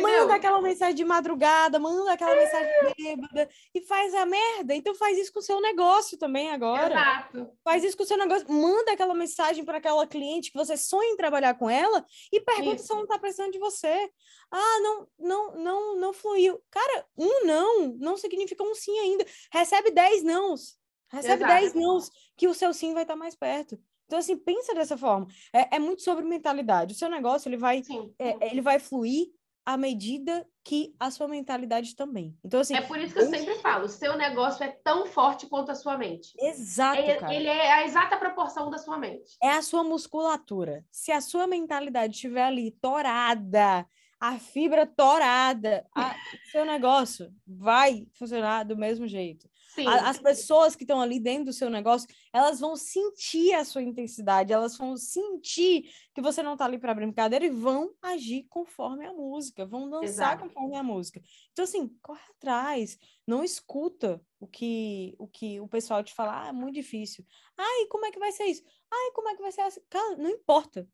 Manda 0.01 0.35
aquela 0.35 0.61
mensagem 0.61 0.95
de 0.95 1.05
madrugada, 1.05 1.79
manda 1.79 2.13
aquela 2.13 2.35
mensagem 2.35 2.71
bêbada 2.97 3.49
e 3.75 3.81
faz 3.83 4.15
a 4.15 4.25
merda. 4.25 4.75
Então 4.75 4.95
faz 4.95 5.19
isso 5.19 5.33
com 5.33 5.41
o 5.41 5.43
seu 5.43 5.61
negócio 5.61 6.19
também 6.19 6.51
agora. 6.51 6.95
Exato. 6.95 7.51
Faz 7.63 7.85
isso 7.85 7.97
com 7.97 8.03
o 8.03 8.07
seu 8.07 8.17
negócio. 8.17 8.51
Manda 8.51 8.93
aquela 8.93 9.15
mensagem 9.15 9.65
para 9.65 9.79
aquela 9.79 10.07
cliente 10.07 10.51
que 10.51 10.59
você 10.59 10.77
sonha 10.77 11.11
em 11.11 11.17
trabalhar 11.17 11.55
com 11.55 11.69
ela 11.69 12.05
e 12.33 12.41
pergunta 12.41 12.77
isso. 12.77 12.87
se 12.87 12.93
ela 12.93 13.01
não 13.01 13.07
está 13.07 13.19
precisando 13.19 13.53
de 13.53 13.59
você. 13.59 14.11
Ah, 14.51 14.81
não, 14.81 15.09
não, 15.19 15.55
não, 15.57 15.97
não 15.97 16.13
fluiu. 16.13 16.63
Cara, 16.71 17.07
um 17.17 17.45
não 17.45 17.89
não 17.99 18.17
significa 18.17 18.63
um 18.63 18.75
sim 18.75 18.99
ainda. 18.99 19.27
Recebe 19.53 19.91
dez 19.91 20.23
nãos. 20.23 20.79
Recebe 21.11 21.45
Exato. 21.45 21.61
dez 21.61 21.75
nãos 21.75 22.11
que 22.37 22.49
o 22.49 22.55
seu 22.55 22.73
sim 22.73 22.95
vai 22.95 23.03
estar 23.03 23.15
tá 23.15 23.19
mais 23.19 23.35
perto. 23.35 23.79
Então, 24.07 24.19
assim, 24.19 24.37
pensa 24.37 24.75
dessa 24.75 24.97
forma. 24.97 25.27
É, 25.55 25.77
é 25.77 25.79
muito 25.79 26.03
sobre 26.03 26.25
mentalidade. 26.25 26.93
O 26.93 26.97
seu 26.97 27.09
negócio, 27.09 27.49
ele 27.49 27.57
vai, 27.57 27.83
é, 28.19 28.51
ele 28.51 28.61
vai 28.61 28.79
fluir 28.79 29.29
à 29.65 29.77
medida 29.77 30.47
que 30.65 30.95
a 30.99 31.11
sua 31.11 31.27
mentalidade 31.27 31.97
também. 31.97 32.37
Então, 32.45 32.61
assim... 32.61 32.75
É 32.75 32.81
por 32.81 32.99
isso 32.99 33.15
que 33.15 33.21
eu 33.21 33.27
sempre 33.27 33.55
falo, 33.57 33.87
o 33.87 33.89
seu 33.89 34.17
negócio 34.17 34.63
é 34.63 34.69
tão 34.69 35.07
forte 35.07 35.47
quanto 35.47 35.71
a 35.71 35.75
sua 35.75 35.97
mente. 35.99 36.33
Exato, 36.39 37.01
é, 37.01 37.17
cara. 37.17 37.35
Ele 37.35 37.49
é 37.49 37.73
a 37.73 37.85
exata 37.85 38.17
proporção 38.17 38.71
da 38.71 38.79
sua 38.79 38.99
mente. 38.99 39.37
É 39.43 39.51
a 39.51 39.63
sua 39.63 39.83
musculatura. 39.83 40.85
Se 40.91 41.11
a 41.11 41.21
sua 41.21 41.47
mentalidade 41.47 42.15
estiver 42.15 42.45
ali 42.45 42.71
torada, 42.81 43.87
a 44.21 44.39
fibra 44.39 44.87
torada, 44.87 45.85
a, 45.97 46.15
seu 46.53 46.65
negócio 46.65 47.33
vai 47.45 48.07
funcionar 48.15 48.63
do 48.63 48.77
mesmo 48.77 49.09
jeito. 49.09 49.49
A, 49.87 50.11
as 50.11 50.19
pessoas 50.19 50.77
que 50.77 50.85
estão 50.85 51.01
ali 51.01 51.19
dentro 51.19 51.47
do 51.47 51.53
seu 51.53 51.71
negócio, 51.71 52.09
elas 52.33 52.61
vão 52.61 52.77
sentir 52.77 53.55
a 53.55 53.65
sua 53.65 53.83
intensidade, 53.83 54.53
elas 54.53 54.77
vão 54.77 54.97
sentir 54.97 55.91
que 56.15 56.21
você 56.21 56.43
não 56.43 56.53
está 56.53 56.65
ali 56.65 56.79
para 56.79 56.95
brincadeira 56.95 57.45
e 57.45 57.51
vão 57.51 57.95
agir 58.03 58.47
conforme 58.49 59.07
a 59.07 59.13
música, 59.13 59.65
vão 59.65 59.89
dançar 59.89 60.35
Exato. 60.35 60.43
conforme 60.45 60.77
a 60.77 60.83
música. 60.83 61.23
Então, 61.53 61.65
assim, 61.65 61.89
corre 62.03 62.23
atrás, 62.37 62.99
não 63.27 63.43
escuta 63.43 64.21
o 64.39 64.47
que 64.47 65.15
o, 65.19 65.27
que 65.27 65.61
o 65.61 65.69
pessoal 65.69 66.03
te 66.03 66.13
fala, 66.15 66.45
ah, 66.45 66.49
é 66.49 66.53
muito 66.53 66.75
difícil. 66.75 67.25
Ai, 67.57 67.87
como 67.87 68.05
é 68.07 68.11
que 68.11 68.19
vai 68.19 68.33
ser 68.33 68.45
isso? 68.45 68.63
Ai, 68.93 69.11
como 69.15 69.29
é 69.29 69.35
que 69.35 69.43
vai 69.43 69.53
ser 69.53 69.63
assim? 69.63 69.81
Cara, 69.89 70.17
não 70.17 70.29
importa. 70.29 70.87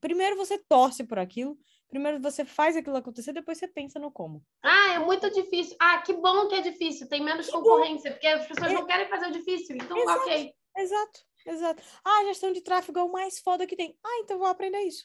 Primeiro 0.00 0.36
você 0.36 0.58
torce 0.58 1.04
por 1.04 1.18
aquilo, 1.18 1.58
Primeiro 1.90 2.20
você 2.20 2.44
faz 2.44 2.76
aquilo 2.76 2.96
acontecer, 2.96 3.32
depois 3.32 3.58
você 3.58 3.66
pensa 3.66 3.98
no 3.98 4.12
como. 4.12 4.46
Ah, 4.62 4.94
é 4.94 4.98
muito 5.00 5.28
difícil. 5.28 5.76
Ah, 5.80 6.00
que 6.00 6.12
bom 6.12 6.46
que 6.46 6.54
é 6.54 6.60
difícil. 6.60 7.08
Tem 7.08 7.20
menos 7.20 7.50
concorrência, 7.50 8.12
porque 8.12 8.28
as 8.28 8.46
pessoas 8.46 8.70
é... 8.70 8.74
não 8.74 8.86
querem 8.86 9.08
fazer 9.08 9.26
o 9.26 9.32
difícil. 9.32 9.74
Então, 9.74 9.98
exato, 9.98 10.20
ok. 10.20 10.54
Exato, 10.76 11.20
exato. 11.44 11.82
Ah, 12.04 12.20
a 12.20 12.24
gestão 12.26 12.52
de 12.52 12.60
tráfego 12.60 13.00
é 13.00 13.02
o 13.02 13.10
mais 13.10 13.40
foda 13.40 13.66
que 13.66 13.74
tem. 13.74 13.98
Ah, 14.04 14.20
então 14.20 14.38
vou 14.38 14.46
aprender 14.46 14.78
isso. 14.82 15.04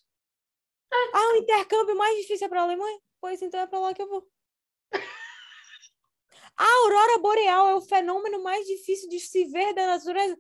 É. 0.93 0.95
Ah, 1.17 1.33
o 1.33 1.37
intercâmbio 1.37 1.97
mais 1.97 2.17
difícil 2.17 2.45
é 2.45 2.49
para 2.49 2.61
a 2.61 2.65
Alemanha? 2.65 2.99
Pois 3.19 3.41
então 3.41 3.59
é 3.59 3.65
para 3.65 3.79
lá 3.79 3.91
que 3.91 4.03
eu 4.03 4.07
vou. 4.07 4.27
A 6.57 6.65
aurora 6.83 7.17
boreal 7.17 7.67
é 7.67 7.75
o 7.75 7.81
fenômeno 7.81 8.41
mais 8.41 8.65
difícil 8.65 9.09
de 9.09 9.19
se 9.19 9.43
ver 9.43 9.73
da 9.73 9.87
natureza. 9.87 10.37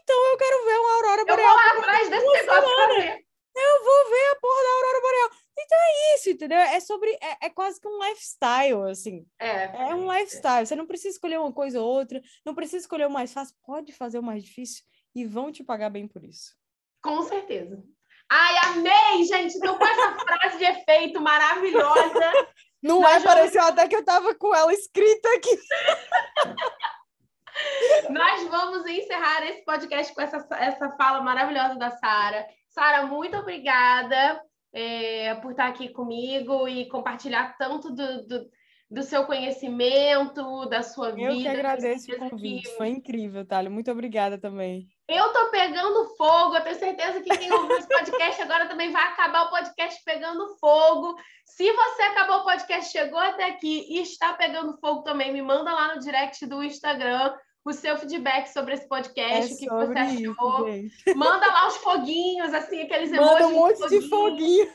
Então 0.00 0.30
eu 0.30 0.36
quero 0.36 0.64
ver 0.64 0.78
uma 0.78 0.94
aurora 0.94 1.24
boreal. 1.24 1.38
Eu 1.38 1.54
vou 1.54 1.56
lá 1.56 1.78
atrás 1.78 2.08
desse 2.08 2.26
negócio 2.26 3.25
Eu 3.56 3.84
vou 3.84 4.10
ver 4.10 4.30
a 4.32 4.36
porra 4.36 4.62
da 4.62 4.70
aurora 4.70 5.00
boreal. 5.00 5.30
Então 5.58 5.78
é 5.78 6.14
isso, 6.14 6.30
entendeu? 6.30 6.58
É 6.58 6.80
sobre. 6.80 7.10
É, 7.22 7.46
é 7.46 7.50
quase 7.50 7.80
que 7.80 7.88
um 7.88 7.98
lifestyle, 7.98 8.90
assim. 8.90 9.26
É. 9.38 9.90
É 9.90 9.94
um 9.94 10.12
lifestyle. 10.12 10.66
Você 10.66 10.76
não 10.76 10.86
precisa 10.86 11.14
escolher 11.14 11.38
uma 11.38 11.52
coisa 11.52 11.80
ou 11.80 11.88
outra, 11.88 12.20
não 12.44 12.54
precisa 12.54 12.78
escolher 12.78 13.06
o 13.06 13.10
mais 13.10 13.32
fácil, 13.32 13.54
pode 13.64 13.92
fazer 13.92 14.18
o 14.18 14.22
mais 14.22 14.44
difícil 14.44 14.84
e 15.14 15.24
vão 15.24 15.50
te 15.50 15.64
pagar 15.64 15.88
bem 15.88 16.06
por 16.06 16.22
isso. 16.22 16.54
Com 17.02 17.22
certeza. 17.22 17.82
Ai, 18.28 18.56
amei, 18.64 19.24
gente! 19.24 19.56
Então, 19.56 19.78
com 19.78 19.86
essa 19.86 20.18
frase 20.20 20.58
de 20.58 20.64
efeito 20.64 21.20
maravilhosa. 21.20 22.48
Não 22.82 23.08
é, 23.08 23.20
pareceu 23.20 23.62
até 23.62 23.88
que 23.88 23.96
eu 23.96 24.04
tava 24.04 24.34
com 24.34 24.54
ela 24.54 24.72
escrita 24.72 25.28
aqui. 25.34 25.58
Nós 28.10 28.46
vamos 28.48 28.84
encerrar 28.86 29.46
esse 29.46 29.64
podcast 29.64 30.14
com 30.14 30.20
essa, 30.20 30.46
essa 30.58 30.90
fala 30.96 31.22
maravilhosa 31.22 31.76
da 31.76 31.90
Sara. 31.90 32.46
Sara, 32.76 33.06
muito 33.06 33.34
obrigada 33.38 34.38
é, 34.70 35.34
por 35.36 35.52
estar 35.52 35.66
aqui 35.68 35.88
comigo 35.88 36.68
e 36.68 36.86
compartilhar 36.90 37.56
tanto 37.56 37.88
do, 37.90 38.26
do, 38.26 38.46
do 38.90 39.02
seu 39.02 39.24
conhecimento, 39.24 40.66
da 40.66 40.82
sua 40.82 41.10
vida. 41.10 41.32
Eu 41.32 41.38
que 41.38 41.48
agradeço 41.48 42.12
o 42.12 42.18
convite, 42.18 42.68
que... 42.68 42.76
foi 42.76 42.88
incrível, 42.88 43.46
Thalia. 43.46 43.70
Muito 43.70 43.90
obrigada 43.90 44.36
também. 44.36 44.88
Eu 45.08 45.32
tô 45.32 45.50
pegando 45.50 46.14
fogo, 46.18 46.54
eu 46.54 46.60
tenho 46.60 46.78
certeza 46.78 47.22
que 47.22 47.38
quem 47.38 47.50
ouviu 47.50 47.78
esse 47.78 47.88
podcast 47.88 48.42
agora 48.42 48.68
também 48.68 48.92
vai 48.92 49.04
acabar 49.04 49.44
o 49.44 49.50
podcast 49.50 50.04
pegando 50.04 50.58
fogo. 50.58 51.16
Se 51.46 51.72
você 51.72 52.02
acabou 52.02 52.40
o 52.40 52.44
podcast, 52.44 52.92
chegou 52.92 53.18
até 53.18 53.46
aqui 53.46 53.86
e 53.88 54.02
está 54.02 54.34
pegando 54.34 54.76
fogo 54.80 55.02
também, 55.02 55.32
me 55.32 55.40
manda 55.40 55.72
lá 55.72 55.94
no 55.94 56.00
direct 56.02 56.44
do 56.44 56.62
Instagram 56.62 57.34
o 57.70 57.72
seu 57.72 57.96
feedback 57.98 58.46
sobre 58.46 58.74
esse 58.74 58.88
podcast, 58.88 59.52
é 59.52 59.54
o 59.54 59.58
que 59.58 59.68
você 59.68 59.98
achou. 59.98 60.68
Isso, 60.68 60.96
Manda 61.16 61.46
lá 61.46 61.68
os 61.68 61.76
foguinhos, 61.78 62.54
assim, 62.54 62.82
aqueles 62.82 63.12
emojis. 63.12 63.32
Manda 63.32 63.46
um 63.48 63.52
monte 63.52 63.88
de 63.88 64.08
foguinho. 64.08 64.68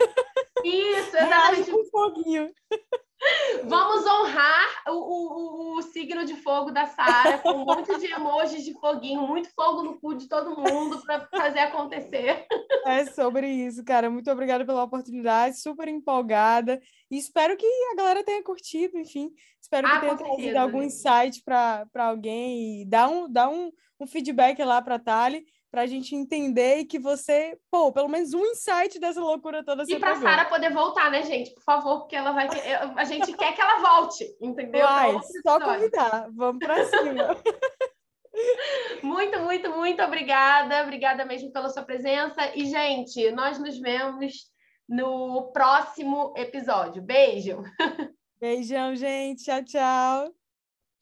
Isso, 0.63 1.17
exatamente. 1.17 1.71
Com 1.71 1.85
foguinho. 1.85 2.51
Vamos 3.63 4.05
honrar 4.05 4.83
o, 4.87 4.93
o, 4.93 5.77
o, 5.77 5.81
signo 5.81 6.25
de 6.25 6.35
fogo 6.35 6.71
da 6.71 6.87
Sara 6.87 7.37
com 7.37 7.51
um 7.51 7.65
monte 7.65 7.99
de 7.99 8.07
emojis 8.07 8.63
de 8.63 8.73
foguinho, 8.73 9.27
muito 9.27 9.53
fogo 9.53 9.83
no 9.83 9.99
cu 9.99 10.15
de 10.15 10.27
todo 10.27 10.57
mundo 10.57 11.01
para 11.03 11.27
fazer 11.27 11.59
acontecer. 11.59 12.45
É 12.85 13.05
sobre 13.05 13.47
isso, 13.47 13.83
cara. 13.83 14.09
Muito 14.09 14.31
obrigada 14.31 14.65
pela 14.65 14.83
oportunidade, 14.83 15.61
super 15.61 15.87
empolgada. 15.87 16.81
E 17.09 17.17
espero 17.17 17.55
que 17.55 17.65
a 17.91 17.95
galera 17.95 18.23
tenha 18.23 18.43
curtido, 18.43 18.97
enfim. 18.97 19.31
Espero 19.61 19.87
que 19.87 19.93
ah, 19.93 19.99
tenha 19.99 20.17
trazido 20.17 20.57
algum 20.57 20.81
insight 20.81 21.43
para 21.43 21.87
alguém 21.95 22.81
e 22.81 22.85
dá 22.85 23.07
um, 23.07 23.31
dá 23.31 23.47
um, 23.47 23.71
um 23.99 24.07
feedback 24.07 24.63
lá 24.63 24.81
para 24.81 24.95
a 24.95 24.99
Thali 24.99 25.45
para 25.71 25.83
a 25.83 25.87
gente 25.87 26.13
entender 26.13 26.79
e 26.79 26.85
que 26.85 26.99
você, 26.99 27.57
pô, 27.71 27.91
pelo 27.91 28.09
menos 28.09 28.33
um 28.33 28.45
insight 28.45 28.99
dessa 28.99 29.21
loucura 29.21 29.63
toda. 29.63 29.83
E 29.87 29.97
para 29.97 30.15
Sara 30.15 30.45
poder 30.45 30.71
voltar, 30.73 31.09
né, 31.09 31.23
gente? 31.23 31.53
Por 31.53 31.63
favor, 31.63 31.99
porque 32.01 32.15
ela 32.15 32.33
vai. 32.33 32.47
A 32.97 33.05
gente 33.05 33.33
quer 33.33 33.55
que 33.55 33.61
ela 33.61 33.79
volte, 33.79 34.25
entendeu? 34.41 34.85
Vai, 34.85 35.17
só 35.41 35.59
convidar. 35.59 36.27
Vamos 36.33 36.59
para 36.59 36.85
cima. 36.85 37.37
muito, 39.03 39.39
muito, 39.39 39.69
muito 39.71 40.01
obrigada. 40.01 40.83
Obrigada 40.83 41.25
mesmo 41.25 41.51
pela 41.51 41.69
sua 41.69 41.83
presença. 41.83 42.55
E, 42.55 42.65
gente, 42.65 43.31
nós 43.31 43.59
nos 43.59 43.77
vemos 43.77 44.49
no 44.87 45.51
próximo 45.51 46.33
episódio. 46.35 47.01
Beijo. 47.01 47.61
Beijão, 48.39 48.95
gente. 48.95 49.43
Tchau, 49.43 49.63
tchau. 49.63 50.40